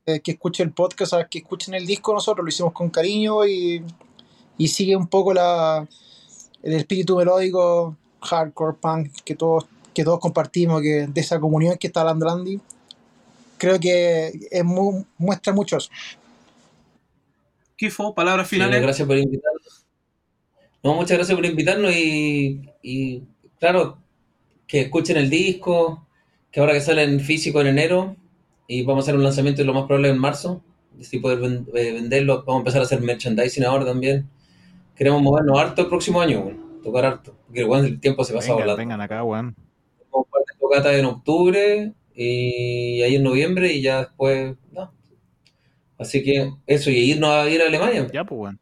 eh, 0.05 0.19
que 0.21 0.31
escuche 0.31 0.63
el 0.63 0.71
podcast, 0.71 1.13
a 1.13 1.27
que 1.27 1.39
escuchen 1.39 1.73
el 1.73 1.85
disco. 1.85 2.13
Nosotros 2.13 2.43
lo 2.43 2.49
hicimos 2.49 2.73
con 2.73 2.89
cariño 2.89 3.45
y, 3.45 3.83
y 4.57 4.67
sigue 4.67 4.95
un 4.95 5.07
poco 5.07 5.33
la, 5.33 5.87
el 6.63 6.73
espíritu 6.73 7.17
melódico, 7.17 7.95
hardcore, 8.21 8.77
punk, 8.81 9.11
que 9.23 9.35
todos, 9.35 9.65
que 9.93 10.03
todos 10.03 10.19
compartimos, 10.19 10.81
que 10.81 11.07
de 11.07 11.21
esa 11.21 11.39
comunión 11.39 11.77
que 11.77 11.87
está 11.87 12.01
hablando 12.01 12.29
Andy. 12.29 12.59
Creo 13.57 13.79
que 13.79 14.47
es 14.51 14.63
mu- 14.63 15.03
muestra 15.17 15.51
mucho 15.51 15.77
eso. 15.77 15.89
Kifo, 17.77 18.13
palabras 18.13 18.47
Sí, 18.47 18.55
finales. 18.55 18.81
gracias 18.81 19.07
por 19.07 19.17
invitarnos. 19.17 19.85
No, 20.83 20.93
muchas 20.95 21.17
gracias 21.17 21.35
por 21.35 21.45
invitarnos 21.45 21.91
y, 21.93 22.69
y, 22.81 23.23
claro, 23.59 23.99
que 24.67 24.81
escuchen 24.81 25.17
el 25.17 25.29
disco, 25.29 26.05
que 26.51 26.59
ahora 26.59 26.73
que 26.73 26.81
sale 26.81 27.03
en 27.03 27.19
físico 27.19 27.61
en 27.61 27.67
enero 27.67 28.15
y 28.67 28.83
vamos 28.83 29.03
a 29.03 29.05
hacer 29.05 29.15
un 29.15 29.23
lanzamiento 29.23 29.63
lo 29.63 29.73
más 29.73 29.85
probable 29.85 30.09
en 30.09 30.17
marzo, 30.17 30.61
si 31.01 31.19
poder 31.19 31.39
ven- 31.39 31.67
eh, 31.73 31.93
venderlo, 31.93 32.43
vamos 32.45 32.55
a 32.55 32.61
empezar 32.61 32.81
a 32.81 32.85
hacer 32.85 33.01
merchandising 33.01 33.63
ahora 33.65 33.85
también. 33.85 34.27
Queremos 34.95 35.21
movernos 35.21 35.59
harto 35.59 35.83
el 35.83 35.87
próximo 35.87 36.21
año, 36.21 36.51
tocar 36.83 37.05
harto, 37.05 37.35
porque 37.45 37.63
bueno, 37.63 37.85
el 37.85 37.99
tiempo 37.99 38.23
se 38.23 38.33
pasa 38.33 38.53
volando. 38.53 38.77
vengan 38.77 39.01
acá, 39.01 39.23
weón. 39.23 39.55
Tenemos 39.99 40.25
un 40.25 40.31
par 40.31 40.41
de 40.41 40.59
tocatas 40.59 40.93
en 40.95 41.05
octubre 41.05 41.93
y 42.15 43.01
ahí 43.03 43.15
en 43.15 43.23
noviembre 43.23 43.71
y 43.73 43.81
ya 43.83 43.99
después, 43.99 44.55
no. 44.71 44.91
Así 45.99 46.23
que 46.23 46.51
eso, 46.67 46.89
y 46.91 47.11
irnos 47.11 47.29
a 47.31 47.49
ir 47.49 47.61
a 47.61 47.65
Alemania. 47.67 48.07
Ya, 48.13 48.23
pues, 48.23 48.39
weón. 48.39 48.59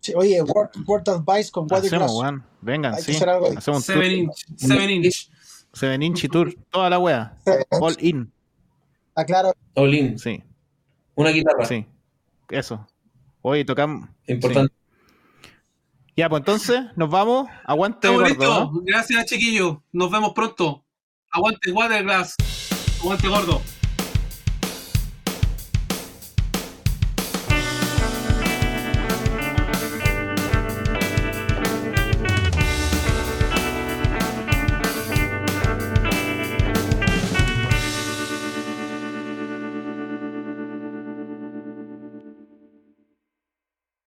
Sí, 0.00 0.12
oye, 0.14 0.40
Word, 0.42 0.70
Word 0.86 1.08
Advice 1.08 1.50
con. 1.50 1.66
Hacemos, 1.72 2.12
weón. 2.14 2.44
Vengan, 2.60 2.94
Hay 2.94 3.02
que 3.02 3.12
sí. 3.12 3.16
hacer 3.16 3.28
algo. 3.28 3.48
Hacemos 3.56 3.78
un 3.78 3.82
Seven 3.82 4.02
tour. 4.02 4.12
inch, 4.18 4.44
seven 4.56 4.90
inch. 4.90 5.30
Seven 5.72 6.02
Inch 6.02 6.24
y 6.24 6.28
Tour. 6.28 6.54
Toda 6.70 6.88
la 6.88 6.98
wea. 6.98 7.36
All 7.80 7.96
in. 8.00 8.32
Aclaro, 9.14 9.52
All 9.74 9.94
in, 9.94 10.18
Sí, 10.18 10.42
una 11.14 11.30
guitarra, 11.30 11.64
sí. 11.66 11.84
Eso. 12.48 12.86
Oye, 13.42 13.64
tocamos. 13.64 14.08
importante. 14.26 14.72
Ya, 16.16 16.30
pues 16.30 16.40
entonces, 16.40 16.80
nos 16.96 17.10
vamos. 17.10 17.46
Aguante, 17.64 18.08
Estamos 18.08 18.22
gordo, 18.22 18.28
listos. 18.28 18.72
¿no? 18.72 18.80
Gracias, 18.86 19.26
chiquillos. 19.26 19.76
Nos 19.92 20.10
vemos 20.10 20.32
pronto. 20.34 20.82
Aguante 21.30 21.70
Waterglass. 21.72 22.36
Aguante 23.02 23.28
gordo. 23.28 23.60